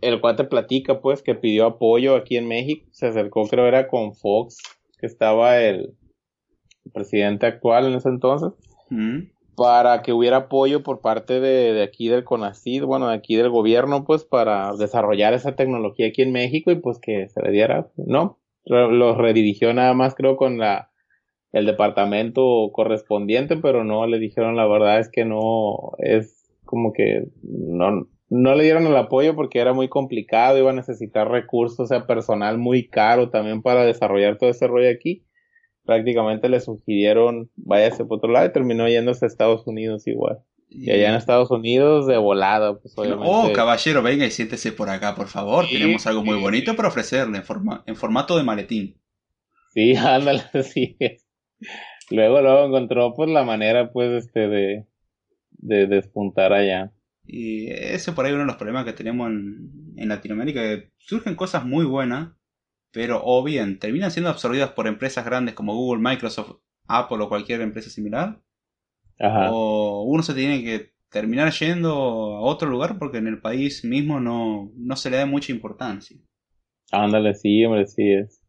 el 0.00 0.20
cuate 0.20 0.44
platica, 0.44 1.00
pues, 1.00 1.22
que 1.22 1.34
pidió 1.34 1.66
apoyo 1.66 2.16
aquí 2.16 2.36
en 2.36 2.48
México, 2.48 2.86
se 2.90 3.06
acercó, 3.06 3.46
creo 3.46 3.66
era 3.66 3.86
con 3.88 4.14
Fox, 4.14 4.56
que 4.98 5.06
estaba 5.06 5.58
el 5.60 5.94
presidente 6.92 7.46
actual 7.46 7.86
en 7.86 7.94
ese 7.94 8.08
entonces, 8.08 8.50
Mm. 8.90 9.28
para 9.54 10.02
que 10.02 10.12
hubiera 10.12 10.36
apoyo 10.38 10.82
por 10.82 11.00
parte 11.00 11.38
de, 11.38 11.72
de 11.74 11.82
aquí 11.84 12.08
del 12.08 12.24
CONACYT, 12.24 12.82
bueno, 12.82 13.06
de 13.08 13.14
aquí 13.14 13.36
del 13.36 13.50
gobierno, 13.50 14.04
pues, 14.04 14.24
para 14.24 14.72
desarrollar 14.76 15.32
esa 15.34 15.54
tecnología 15.54 16.08
aquí 16.08 16.22
en 16.22 16.32
México 16.32 16.72
y 16.72 16.76
pues 16.76 16.98
que 16.98 17.28
se 17.28 17.40
le 17.42 17.52
diera, 17.52 17.86
¿no? 17.96 18.39
Lo- 18.64 18.90
Los 18.90 19.16
redirigió 19.18 19.72
nada 19.74 19.94
más, 19.94 20.14
creo, 20.14 20.36
con 20.36 20.58
la 20.58 20.88
el 21.52 21.66
departamento 21.66 22.70
correspondiente, 22.72 23.56
pero 23.58 23.84
no 23.84 24.06
le 24.06 24.18
dijeron 24.20 24.56
la 24.56 24.66
verdad 24.66 25.00
es 25.00 25.10
que 25.10 25.24
no 25.24 25.92
es 25.98 26.50
como 26.64 26.92
que 26.92 27.26
no 27.42 28.06
no 28.30 28.54
le 28.56 28.64
dieron 28.64 28.86
el 28.86 28.96
apoyo 28.96 29.34
porque 29.36 29.60
era 29.60 29.72
muy 29.74 29.88
complicado, 29.88 30.58
iba 30.58 30.70
a 30.70 30.74
necesitar 30.74 31.30
recursos, 31.30 31.80
o 31.80 31.86
sea, 31.86 32.06
personal 32.06 32.58
muy 32.58 32.88
caro 32.88 33.30
también 33.30 33.62
para 33.62 33.84
desarrollar 33.86 34.38
todo 34.38 34.50
ese 34.50 34.66
rollo 34.68 34.90
aquí. 34.90 35.24
Prácticamente 35.84 36.48
le 36.50 36.60
sugirieron 36.60 37.50
váyase 37.56 38.04
por 38.06 38.18
otro 38.18 38.30
lado 38.32 38.46
y 38.48 38.52
terminó 38.52 38.88
yéndose 38.88 39.26
a 39.26 39.28
Estados 39.28 39.66
Unidos 39.66 40.06
igual. 40.08 40.40
Y 40.72 40.88
allá 40.90 41.08
en 41.08 41.16
Estados 41.16 41.50
Unidos 41.50 42.06
de 42.06 42.16
volada, 42.16 42.78
pues 42.78 42.96
obviamente. 42.96 43.26
Oh, 43.28 43.52
caballero, 43.52 44.02
venga 44.02 44.24
y 44.24 44.30
siéntese 44.30 44.70
por 44.70 44.88
acá, 44.88 45.16
por 45.16 45.26
favor. 45.26 45.66
Sí, 45.66 45.74
Tenemos 45.74 46.06
algo 46.06 46.24
muy 46.24 46.40
bonito 46.40 46.76
para 46.76 46.88
ofrecerle 46.88 47.38
en, 47.38 47.44
forma, 47.44 47.82
en 47.86 47.96
formato 47.96 48.36
de 48.36 48.44
maletín. 48.44 48.96
Sí, 49.74 49.94
ándale, 49.96 50.44
sí. 50.62 50.96
Luego, 52.10 52.40
luego 52.40 52.66
encontró 52.66 53.14
pues 53.14 53.28
la 53.28 53.42
manera 53.42 53.92
pues 53.92 54.24
este 54.24 54.48
de, 54.48 54.86
de 55.50 55.86
despuntar 55.88 56.52
allá. 56.52 56.92
Y 57.26 57.70
ese 57.70 58.12
por 58.12 58.24
ahí 58.24 58.30
es 58.30 58.34
uno 58.34 58.44
de 58.44 58.48
los 58.48 58.56
problemas 58.56 58.84
que 58.84 58.92
tenemos 58.92 59.28
en, 59.28 59.72
en 59.96 60.08
Latinoamérica, 60.08 60.60
que 60.60 60.92
surgen 60.98 61.34
cosas 61.34 61.64
muy 61.64 61.84
buenas, 61.84 62.30
pero 62.92 63.20
o 63.24 63.42
bien 63.42 63.80
terminan 63.80 64.12
siendo 64.12 64.30
absorbidas 64.30 64.70
por 64.70 64.86
empresas 64.86 65.24
grandes 65.24 65.54
como 65.54 65.74
Google, 65.74 66.02
Microsoft, 66.02 66.60
Apple 66.86 67.18
o 67.20 67.28
cualquier 67.28 67.60
empresa 67.60 67.90
similar, 67.90 68.40
Ajá. 69.20 69.50
o 69.52 70.04
uno 70.04 70.22
se 70.22 70.34
tiene 70.34 70.62
que 70.64 70.92
terminar 71.10 71.52
yendo 71.52 71.90
a 71.92 72.40
otro 72.40 72.68
lugar 72.70 72.98
porque 72.98 73.18
en 73.18 73.26
el 73.26 73.40
país 73.40 73.84
mismo 73.84 74.20
no, 74.20 74.70
no 74.76 74.96
se 74.96 75.10
le 75.10 75.18
da 75.18 75.26
mucha 75.26 75.52
importancia. 75.52 76.16
Ándale, 76.92 77.34
sí, 77.34 77.64
hombre, 77.64 77.86
sí 77.86 78.12
es. 78.12 78.42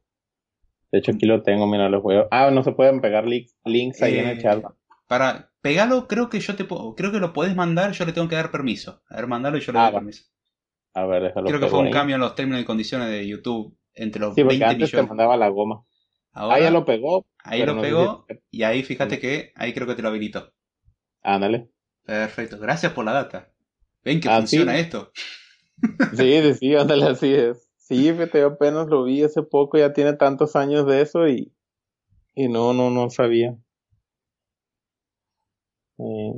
De 0.92 1.00
hecho 1.00 1.12
aquí 1.12 1.26
lo 1.26 1.42
tengo, 1.44 1.68
mira, 1.68 1.90
los 1.90 2.02
juegos. 2.02 2.28
Ah, 2.32 2.52
no 2.52 2.64
se 2.64 2.74
pueden 2.74 3.02
pegar 3.02 3.26
links, 3.26 3.56
links 3.66 4.02
ahí 4.02 4.18
en 4.20 4.28
el 4.28 4.40
Eh, 4.40 4.42
chat. 4.42 4.64
Para 5.08 5.52
pegarlo, 5.62 6.08
creo 6.08 6.30
que 6.30 6.40
yo 6.40 6.56
te 6.56 6.66
puedo, 6.66 6.96
creo 6.96 7.12
que 7.12 7.20
lo 7.20 7.34
puedes 7.34 7.56
mandar, 7.56 7.92
yo 7.92 8.06
le 8.06 8.14
tengo 8.14 8.28
que 8.28 8.36
dar 8.36 8.52
permiso. 8.52 9.02
A 9.10 9.16
ver, 9.18 9.28
mandalo 9.28 9.58
y 9.58 9.62
yo 9.62 9.72
le 9.72 9.80
Ah, 9.80 9.84
doy 9.86 9.94
permiso. 10.00 10.24
A 10.94 11.06
ver, 11.06 11.24
déjalo. 11.24 11.48
Creo 11.48 11.60
que 11.60 11.68
fue 11.68 11.80
un 11.80 11.86
ahí. 11.88 11.92
cambio 11.94 12.16
en 12.16 12.22
los 12.22 12.36
términos 12.36 12.62
y 12.62 12.66
condiciones 12.66 13.10
de 13.10 13.28
YouTube 13.28 13.78
entre 13.94 14.20
los 14.22 14.36
Sí, 14.36 14.42
porque 14.42 14.58
20 14.60 14.66
antes 14.66 14.92
te 14.92 14.98
millones. 14.98 15.10
mandaba 15.10 15.38
la 15.38 15.50
goma. 15.50 15.84
Ahora, 16.34 16.56
ah, 16.58 16.60
ya 16.60 16.72
lo 16.72 16.86
pegó. 16.86 17.26
ahí 17.44 17.64
lo 17.66 17.76
no 17.76 17.82
pegó 17.82 18.26
y 18.50 18.64
ahí 18.64 18.84
fíjate 18.84 19.20
que 19.20 19.52
ahí 19.56 19.74
creo 19.74 19.88
que 19.88 19.96
te 19.96 20.02
lo 20.02 20.10
habilitó. 20.10 20.54
Ándale. 21.24 21.70
Perfecto, 22.06 22.58
gracias 22.60 22.94
por 22.94 23.06
la 23.06 23.14
data. 23.14 23.50
Ven 24.04 24.20
que 24.20 24.30
Ah, 24.30 24.40
funciona 24.40 24.78
esto. 24.78 25.12
Sí, 26.16 26.42
sí, 26.42 26.54
sí, 26.56 26.76
ándale, 26.76 27.06
así 27.06 27.34
es. 27.34 27.70
Sí, 27.78 28.06
yo 28.06 28.48
apenas 28.48 28.88
lo 28.88 29.04
vi 29.04 29.24
hace 29.24 29.44
poco, 29.44 29.78
ya 29.78 29.94
tiene 29.94 30.14
tantos 30.14 30.56
años 30.56 30.86
de 30.86 31.02
eso 31.02 31.28
y, 31.28 31.54
y 32.36 32.48
no, 32.48 32.74
no, 32.74 32.90
no 32.90 33.10
sabía. 33.10 33.58
Eh, 35.98 36.34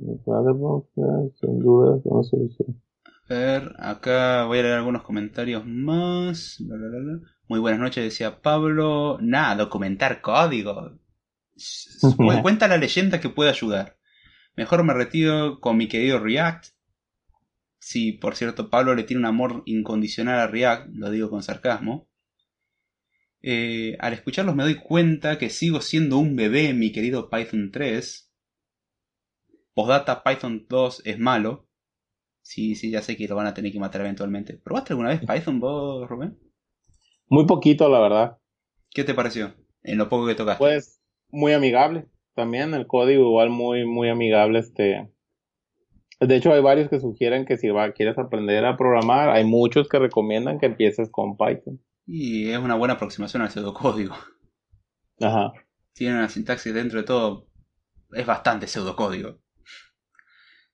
sin 1.40 1.60
duda, 1.60 2.00
no 2.06 2.24
solución. 2.24 2.82
A 3.30 3.34
ver, 3.34 3.74
acá 3.80 4.46
voy 4.46 4.60
a 4.60 4.64
leer 4.64 4.74
algunos 4.76 5.04
comentarios 5.04 5.64
más. 5.66 6.58
Bla, 6.60 6.76
bla, 6.78 6.88
bla, 6.90 7.00
bla. 7.00 7.28
Muy 7.48 7.60
buenas 7.60 7.80
noches, 7.80 8.04
decía 8.04 8.42
Pablo. 8.42 9.18
Nada, 9.22 9.56
documentar 9.56 10.22
código. 10.22 10.98
Cu- 12.02 12.18
Cuenta 12.42 12.68
la 12.68 12.78
leyenda 12.78 13.20
que 13.22 13.30
puede 13.30 13.52
ayudar. 13.52 13.98
Mejor 14.56 14.84
me 14.84 14.93
retiro 14.93 15.60
con 15.60 15.78
mi 15.78 15.88
querido 15.88 16.20
React. 16.20 16.68
Sí, 17.80 18.14
por 18.14 18.36
cierto, 18.36 18.70
Pablo 18.70 18.95
le 18.95 19.04
tiene 19.04 19.20
un 19.20 19.26
amor 19.26 19.64
incondicional 19.66 20.39
a 20.39 20.47
React, 20.47 20.89
lo 20.93 21.10
digo 21.10 21.30
con 21.30 21.43
sarcasmo. 21.43 22.08
Eh, 23.41 23.97
al 23.99 24.14
escucharlos 24.14 24.56
me 24.56 24.64
doy 24.64 24.76
cuenta 24.76 25.38
que 25.38 25.49
sigo 25.49 25.82
siendo 25.82 26.18
un 26.18 26.36
bebé 26.38 26.74
mi 26.74 26.91
querido 26.91 27.30
Python 27.30 27.72
3. 27.72 28.32
Postdata 29.74 30.24
Python 30.24 30.66
2 30.70 31.01
es 31.04 31.20
malo. 31.20 31.68
Sí, 32.41 32.76
sí, 32.76 32.91
ya 32.91 33.01
sé 33.01 33.18
que 33.18 33.28
lo 33.28 33.36
van 33.36 33.47
a 33.47 33.54
tener 33.54 33.72
que 33.72 33.80
matar 33.80 34.01
eventualmente. 34.01 34.58
¿Probaste 34.58 34.93
alguna 34.93 35.10
vez 35.10 35.22
Python 35.22 35.60
vos, 35.60 36.08
Rubén? 36.08 36.38
Muy 37.28 37.45
poquito, 37.45 37.89
la 37.89 37.99
verdad. 37.99 38.38
¿Qué 38.91 39.04
te 39.04 39.14
pareció? 39.14 39.56
En 39.82 39.97
lo 39.97 40.08
poco 40.08 40.28
que 40.28 40.36
tocaste. 40.36 40.60
Pues, 40.60 41.01
muy 41.30 41.54
amigable. 41.54 42.08
También 42.36 42.74
el 42.74 42.88
código 42.88 43.24
igual 43.24 43.50
muy, 43.50 43.86
muy 43.86 44.10
amigable, 44.10 44.60
este. 44.60 45.10
De 46.20 46.36
hecho, 46.36 46.54
hay 46.54 46.62
varios 46.62 46.90
que 46.90 47.00
sugieren 47.00 47.46
que 47.46 47.58
si 47.58 47.70
va, 47.70 47.92
quieres 47.92 48.18
aprender 48.18 48.66
a 48.66 48.78
programar, 48.78 49.30
hay 49.30 49.44
muchos 49.44 49.90
que 49.90 50.00
recomiendan 50.00 50.60
que 50.60 50.68
empieces 50.68 51.10
con 51.12 51.38
Python. 51.38 51.82
Y 52.06 52.50
es 52.50 52.58
una 52.58 52.76
buena 52.76 52.96
aproximación 52.96 53.42
al 53.42 53.50
pseudocódigo. 53.50 54.16
Ajá. 55.22 55.54
Tiene 55.94 56.18
una 56.18 56.30
sintaxis 56.30 56.74
dentro 56.74 57.00
de 57.00 57.06
todo. 57.06 57.48
Es 58.12 58.26
bastante 58.26 58.68
pseudocódigo. 58.68 59.40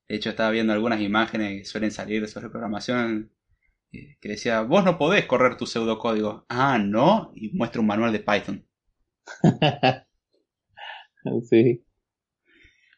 De 0.08 0.16
hecho, 0.16 0.30
estaba 0.30 0.50
viendo 0.50 0.74
algunas 0.74 1.02
imágenes 1.02 1.60
que 1.60 1.66
suelen 1.66 1.92
salir 1.92 2.28
sobre 2.28 2.50
programación 2.50 3.32
eh, 3.92 4.18
que 4.22 4.30
decía, 4.30 4.62
vos 4.62 4.84
no 4.84 4.98
podés 4.98 5.26
correr 5.26 5.58
tu 5.58 5.66
pseudocódigo. 5.66 6.46
Ah, 6.50 6.78
no. 6.80 7.32
Y 7.36 7.56
muestra 7.56 7.82
un 7.82 7.88
manual 7.88 8.12
de 8.12 8.20
Python. 8.20 8.66
sí. 11.50 11.86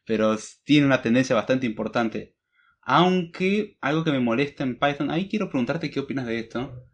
Pero 0.05 0.35
tiene 0.63 0.85
una 0.85 1.01
tendencia 1.01 1.35
bastante 1.35 1.65
importante. 1.65 2.35
Aunque 2.81 3.77
algo 3.81 4.03
que 4.03 4.11
me 4.11 4.19
molesta 4.19 4.63
en 4.63 4.79
Python, 4.79 5.11
ahí 5.11 5.29
quiero 5.29 5.49
preguntarte 5.49 5.91
qué 5.91 5.99
opinas 5.99 6.25
de 6.25 6.39
esto. 6.39 6.87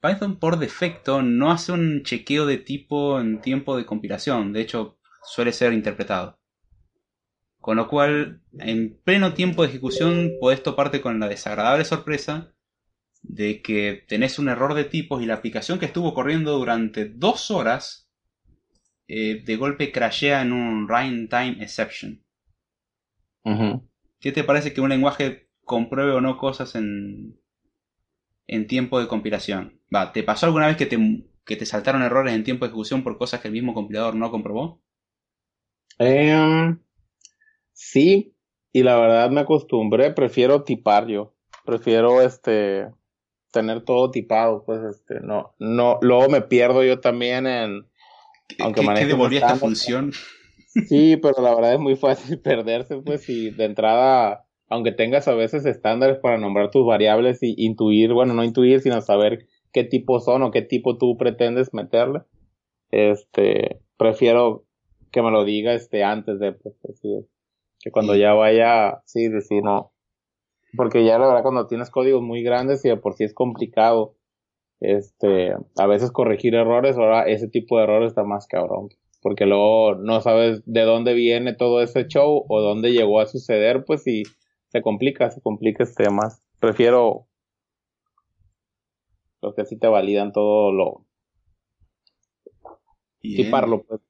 Python 0.00 0.38
por 0.38 0.58
defecto 0.58 1.22
no 1.22 1.50
hace 1.50 1.72
un 1.72 2.02
chequeo 2.02 2.46
de 2.46 2.58
tipo 2.58 3.20
en 3.20 3.40
tiempo 3.40 3.76
de 3.76 3.86
compilación, 3.86 4.52
de 4.52 4.60
hecho 4.60 4.98
suele 5.24 5.52
ser 5.52 5.72
interpretado. 5.72 6.38
Con 7.58 7.78
lo 7.78 7.88
cual, 7.88 8.42
en 8.58 9.00
pleno 9.02 9.32
tiempo 9.32 9.62
de 9.62 9.70
ejecución 9.70 10.32
podés 10.38 10.62
toparte 10.62 11.00
con 11.00 11.18
la 11.18 11.28
desagradable 11.28 11.86
sorpresa 11.86 12.54
de 13.22 13.62
que 13.62 14.04
tenés 14.06 14.38
un 14.38 14.50
error 14.50 14.74
de 14.74 14.84
tipos 14.84 15.22
y 15.22 15.26
la 15.26 15.34
aplicación 15.34 15.78
que 15.78 15.86
estuvo 15.86 16.12
corriendo 16.12 16.58
durante 16.58 17.06
dos 17.06 17.50
horas 17.50 18.03
eh, 19.06 19.42
de 19.44 19.56
golpe 19.56 19.92
crashea 19.92 20.42
en 20.42 20.52
un 20.52 20.88
runtime 20.88 21.56
exception. 21.60 22.24
¿Qué 24.20 24.32
te 24.32 24.44
parece 24.44 24.72
que 24.72 24.80
un 24.80 24.88
lenguaje 24.88 25.50
compruebe 25.64 26.12
o 26.12 26.20
no 26.20 26.38
cosas 26.38 26.74
en, 26.74 27.38
en 28.46 28.66
tiempo 28.66 28.98
de 28.98 29.08
compilación? 29.08 29.80
Va, 29.94 30.12
¿te 30.12 30.22
pasó 30.22 30.46
alguna 30.46 30.66
vez 30.66 30.76
que 30.76 30.86
te, 30.86 30.98
que 31.44 31.56
te 31.56 31.66
saltaron 31.66 32.02
errores 32.02 32.34
en 32.34 32.44
tiempo 32.44 32.64
de 32.64 32.70
ejecución 32.70 33.02
por 33.02 33.18
cosas 33.18 33.40
que 33.40 33.48
el 33.48 33.54
mismo 33.54 33.74
compilador 33.74 34.14
no 34.14 34.30
comprobó? 34.30 34.82
Em, 35.98 36.80
sí, 37.72 38.34
y 38.72 38.82
la 38.82 38.98
verdad 38.98 39.30
me 39.30 39.42
acostumbré, 39.42 40.12
prefiero 40.12 40.64
tipar 40.64 41.06
yo, 41.06 41.34
prefiero 41.64 42.22
este 42.22 42.88
tener 43.52 43.84
todo 43.84 44.10
tipado, 44.10 44.64
pues 44.64 44.82
este, 44.82 45.20
no, 45.20 45.54
no, 45.60 45.98
luego 46.02 46.28
me 46.28 46.40
pierdo 46.40 46.82
yo 46.82 47.00
también 47.00 47.46
en, 47.46 47.86
aunque 48.60 48.80
¿Qué, 48.80 48.94
¿qué 48.94 49.06
devolvía 49.06 49.40
esta 49.40 49.56
función? 49.56 50.12
Sí, 50.88 51.16
pero 51.16 51.40
la 51.40 51.54
verdad 51.54 51.74
es 51.74 51.80
muy 51.80 51.96
fácil 51.96 52.38
perderse, 52.42 52.98
pues, 52.98 53.28
y 53.28 53.50
de 53.50 53.64
entrada, 53.64 54.46
aunque 54.68 54.92
tengas 54.92 55.28
a 55.28 55.34
veces 55.34 55.64
estándares 55.66 56.18
para 56.18 56.38
nombrar 56.38 56.70
tus 56.70 56.86
variables 56.86 57.42
y 57.42 57.54
intuir, 57.58 58.12
bueno, 58.12 58.34
no 58.34 58.44
intuir, 58.44 58.80
sino 58.80 59.00
saber 59.00 59.46
qué 59.72 59.84
tipo 59.84 60.20
son 60.20 60.42
o 60.42 60.50
qué 60.50 60.62
tipo 60.62 60.98
tú 60.98 61.16
pretendes 61.16 61.72
meterle, 61.72 62.20
este, 62.90 63.80
prefiero 63.96 64.64
que 65.10 65.22
me 65.22 65.30
lo 65.30 65.44
diga 65.44 65.74
este 65.74 66.02
antes 66.02 66.38
de, 66.40 66.52
pues, 66.52 66.74
que 67.80 67.90
cuando 67.90 68.16
ya 68.16 68.32
vaya, 68.32 69.02
sí, 69.04 69.28
decir 69.28 69.62
no, 69.62 69.92
porque 70.76 71.04
ya 71.04 71.18
la 71.18 71.28
verdad 71.28 71.42
cuando 71.42 71.66
tienes 71.66 71.90
códigos 71.90 72.22
muy 72.22 72.42
grandes 72.42 72.84
y 72.84 72.88
de 72.88 72.96
por 72.96 73.14
sí 73.14 73.24
es 73.24 73.34
complicado, 73.34 74.16
este, 74.92 75.54
a 75.76 75.86
veces 75.86 76.10
corregir 76.12 76.54
errores, 76.54 76.96
ahora 76.96 77.26
ese 77.26 77.48
tipo 77.48 77.78
de 77.78 77.84
errores 77.84 78.08
está 78.08 78.24
más 78.24 78.46
cabrón, 78.46 78.88
porque 79.22 79.46
luego 79.46 79.94
no 79.96 80.20
sabes 80.20 80.62
de 80.66 80.82
dónde 80.82 81.14
viene 81.14 81.54
todo 81.54 81.82
ese 81.82 82.06
show 82.06 82.44
o 82.48 82.60
dónde 82.60 82.92
llegó 82.92 83.20
a 83.20 83.26
suceder, 83.26 83.84
pues 83.84 84.06
y 84.06 84.24
se 84.68 84.82
complica, 84.82 85.30
se 85.30 85.40
complica 85.40 85.84
este 85.84 86.10
más. 86.10 86.42
Prefiero 86.58 87.26
los 89.42 89.54
que 89.54 89.64
sí 89.64 89.78
te 89.78 89.88
validan 89.88 90.32
todo 90.32 90.72
lo, 90.72 91.06
Tiparlo, 93.24 93.86
pues, 93.86 94.02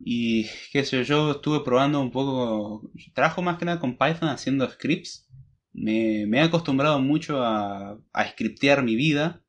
Y 0.00 0.46
qué 0.72 0.82
sé 0.84 0.96
yo, 0.96 1.02
yo 1.02 1.30
estuve 1.32 1.60
probando 1.60 2.00
un 2.00 2.10
poco. 2.10 2.90
Trabajo 3.12 3.42
más 3.42 3.58
que 3.58 3.66
nada 3.66 3.78
con 3.78 3.98
Python 3.98 4.30
haciendo 4.30 4.68
scripts. 4.68 5.28
Me, 5.74 6.22
he 6.22 6.40
acostumbrado 6.40 6.98
mucho 7.00 7.42
a, 7.42 7.98
a 8.14 8.28
scriptear 8.30 8.82
mi 8.82 8.96
vida. 8.96 9.43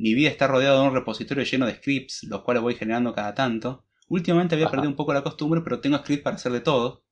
Mi 0.00 0.14
vida 0.14 0.30
está 0.30 0.46
rodeada 0.46 0.80
de 0.80 0.88
un 0.88 0.94
repositorio 0.94 1.44
lleno 1.44 1.66
de 1.66 1.74
scripts, 1.74 2.24
los 2.24 2.42
cuales 2.42 2.62
voy 2.62 2.74
generando 2.74 3.12
cada 3.12 3.34
tanto. 3.34 3.84
Últimamente 4.08 4.54
había 4.54 4.70
perdido 4.70 4.88
un 4.88 4.96
poco 4.96 5.12
la 5.12 5.22
costumbre, 5.22 5.60
pero 5.60 5.80
tengo 5.80 5.98
scripts 5.98 6.24
para 6.24 6.36
hacer 6.36 6.52
de 6.52 6.60
todo. 6.60 7.04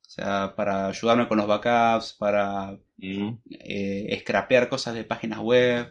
O 0.00 0.10
sea, 0.14 0.54
para 0.56 0.88
ayudarme 0.88 1.28
con 1.28 1.38
los 1.38 1.46
backups, 1.46 2.14
para 2.18 2.78
mm. 2.96 3.28
eh, 3.50 4.18
scrapear 4.20 4.68
cosas 4.68 4.94
de 4.94 5.04
páginas 5.04 5.38
web, 5.38 5.88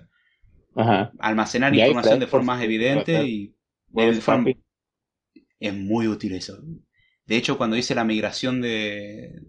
almacenar 1.19 1.73
información 1.73 2.19
de 2.19 2.27
forma 2.27 2.55
más 2.55 2.63
evidente 2.63 3.23
y 3.23 3.55
es 5.59 5.73
muy 5.73 6.07
útil 6.07 6.33
eso. 6.33 6.59
De 7.25 7.37
hecho, 7.37 7.57
cuando 7.57 7.77
hice 7.77 7.95
la 7.95 8.03
migración 8.03 8.61
de, 8.61 9.41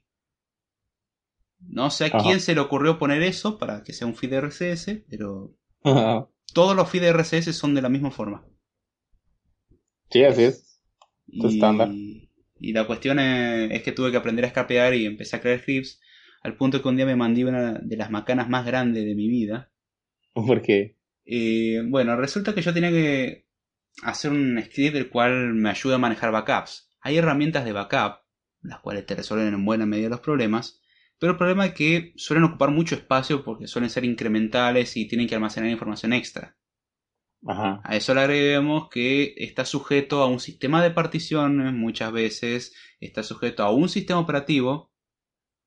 No 1.59 1.89
sé 1.89 2.05
a 2.05 2.11
quién 2.11 2.39
se 2.39 2.53
le 2.53 2.61
ocurrió 2.61 2.99
poner 2.99 3.21
eso 3.23 3.57
para 3.57 3.83
que 3.83 3.93
sea 3.93 4.07
un 4.07 4.15
feed 4.15 4.33
RCS, 4.33 5.03
pero 5.09 5.55
todos 6.53 6.75
los 6.75 6.89
feeds 6.89 7.07
RCS 7.07 7.55
son 7.55 7.73
de 7.75 7.81
la 7.81 7.89
misma 7.89 8.11
forma. 8.11 8.45
Sí, 10.09 10.23
así 10.23 10.43
es. 10.43 10.81
Y, 11.27 11.45
estándar. 11.45 11.89
Y 12.59 12.73
la 12.73 12.87
cuestión 12.87 13.19
es, 13.19 13.83
que 13.83 13.91
tuve 13.91 14.11
que 14.11 14.17
aprender 14.17 14.45
a 14.45 14.47
escapear 14.47 14.93
y 14.93 15.05
empecé 15.05 15.35
a 15.35 15.41
crear 15.41 15.59
scripts 15.59 15.99
al 16.41 16.55
punto 16.55 16.81
que 16.81 16.87
un 16.87 16.95
día 16.95 17.05
me 17.05 17.15
mandé 17.15 17.45
una 17.45 17.73
de 17.73 17.97
las 17.97 18.09
macanas 18.09 18.49
más 18.49 18.65
grandes 18.65 19.05
de 19.05 19.15
mi 19.15 19.27
vida. 19.27 19.71
¿Por 20.33 20.61
qué? 20.61 20.97
Eh, 21.25 21.81
bueno, 21.87 22.15
resulta 22.15 22.55
que 22.55 22.61
yo 22.61 22.73
tenía 22.73 22.89
que 22.89 23.47
hacer 24.03 24.31
un 24.31 24.61
script 24.63 24.95
el 24.95 25.09
cual 25.09 25.53
me 25.53 25.69
ayuda 25.69 25.95
a 25.95 25.99
manejar 25.99 26.31
backups. 26.31 26.89
Hay 27.01 27.17
herramientas 27.17 27.65
de 27.65 27.73
backup, 27.73 28.21
las 28.61 28.79
cuales 28.79 29.05
te 29.05 29.15
resuelven 29.15 29.53
en 29.53 29.65
buena 29.65 29.85
medida 29.85 30.09
los 30.09 30.21
problemas, 30.21 30.81
pero 31.19 31.33
el 31.33 31.37
problema 31.37 31.65
es 31.65 31.73
que 31.73 32.13
suelen 32.15 32.43
ocupar 32.43 32.71
mucho 32.71 32.95
espacio 32.95 33.43
porque 33.43 33.67
suelen 33.67 33.89
ser 33.89 34.05
incrementales 34.05 34.95
y 34.97 35.07
tienen 35.07 35.27
que 35.27 35.35
almacenar 35.35 35.69
información 35.69 36.13
extra. 36.13 36.55
A 37.83 37.95
eso 37.95 38.13
le 38.13 38.21
agreguemos 38.21 38.89
que 38.89 39.33
está 39.37 39.63
sujeto 39.63 40.21
a 40.21 40.27
un 40.27 40.39
sistema 40.39 40.83
de 40.83 40.91
particiones 40.91 41.71
muchas 41.73 42.11
veces, 42.11 42.73
está 42.99 43.23
sujeto 43.23 43.63
a 43.63 43.71
un 43.71 43.89
sistema 43.89 44.19
operativo. 44.19 44.91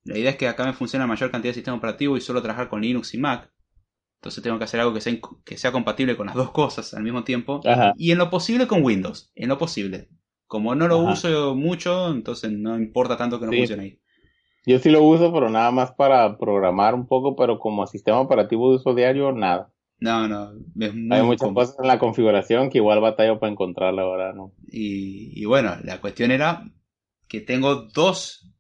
La 0.05 0.19
idea 0.19 0.31
es 0.31 0.37
que 0.37 0.49
acá 0.49 0.67
me 0.67 0.73
funcione 0.73 1.05
la 1.05 1.09
mayor 1.09 1.31
cantidad 1.31 1.51
de 1.51 1.55
sistema 1.55 1.77
operativo 1.77 2.17
y 2.17 2.21
solo 2.21 2.43
trabajar 2.43 2.69
con 2.69 2.83
Linux 2.83 3.15
y 3.15 3.19
Mac. 3.19 3.51
Entonces 4.21 4.43
tengo 4.43 4.59
que 4.59 4.65
hacer 4.65 4.81
algo 4.81 4.93
que 4.93 5.01
sea, 5.01 5.19
que 5.45 5.57
sea 5.57 5.73
compatible 5.73 6.17
con 6.17 6.27
las 6.27 6.35
dos 6.35 6.51
cosas 6.51 6.93
al 6.93 7.03
mismo 7.03 7.25
tiempo. 7.25 7.61
Y 7.97 8.11
en 8.11 8.19
lo 8.19 8.29
posible 8.29 8.67
con 8.67 8.83
Windows. 8.85 9.33
En 9.35 9.49
lo 9.49 9.57
posible. 9.57 10.11
Como 10.47 10.75
no 10.75 10.89
lo 10.89 10.99
uso 10.99 11.55
mucho, 11.55 12.11
entonces 12.11 12.53
no 12.53 12.77
importa 12.77 13.17
tanto 13.17 13.41
que 13.41 13.47
no 13.47 13.53
funcione 13.53 13.83
ahí. 13.83 14.01
Yo 14.67 14.79
sí 14.79 14.91
lo 14.91 15.03
uso, 15.03 15.33
pero 15.33 15.49
nada 15.49 15.71
más 15.71 15.93
para 15.93 16.37
programar 16.37 16.95
un 16.95 17.07
poco, 17.07 17.35
pero 17.35 17.59
como 17.59 17.87
sistema 17.87 18.21
operativo 18.21 18.71
de 18.71 18.77
uso 18.77 18.95
diario, 18.95 19.33
nada. 19.33 19.71
No, 20.01 20.27
no. 20.27 20.53
Hay 21.11 21.23
muchas 21.23 21.53
cosas 21.53 21.77
en 21.79 21.89
la 21.89 21.99
configuración 21.99 22.71
que 22.71 22.79
igual 22.79 23.01
batallo 23.01 23.39
para 23.39 23.53
encontrarla 23.53 24.03
ahora, 24.03 24.33
¿no? 24.33 24.53
Y, 24.67 25.33
y 25.35 25.45
bueno, 25.45 25.77
la 25.85 26.01
cuestión 26.01 26.31
era 26.31 26.65
que 27.29 27.41
tengo 27.41 27.75
dos 27.75 28.51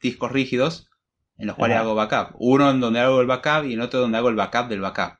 discos 0.00 0.30
rígidos 0.30 0.88
en 1.38 1.46
los 1.46 1.56
cuales 1.56 1.78
hago 1.78 1.94
backup. 1.94 2.36
Uno 2.38 2.70
en 2.70 2.80
donde 2.80 3.00
hago 3.00 3.20
el 3.20 3.26
backup 3.26 3.64
y 3.66 3.74
en 3.74 3.80
otro 3.80 4.00
donde 4.00 4.18
hago 4.18 4.28
el 4.28 4.36
backup 4.36 4.68
del 4.68 4.80
backup. 4.80 5.18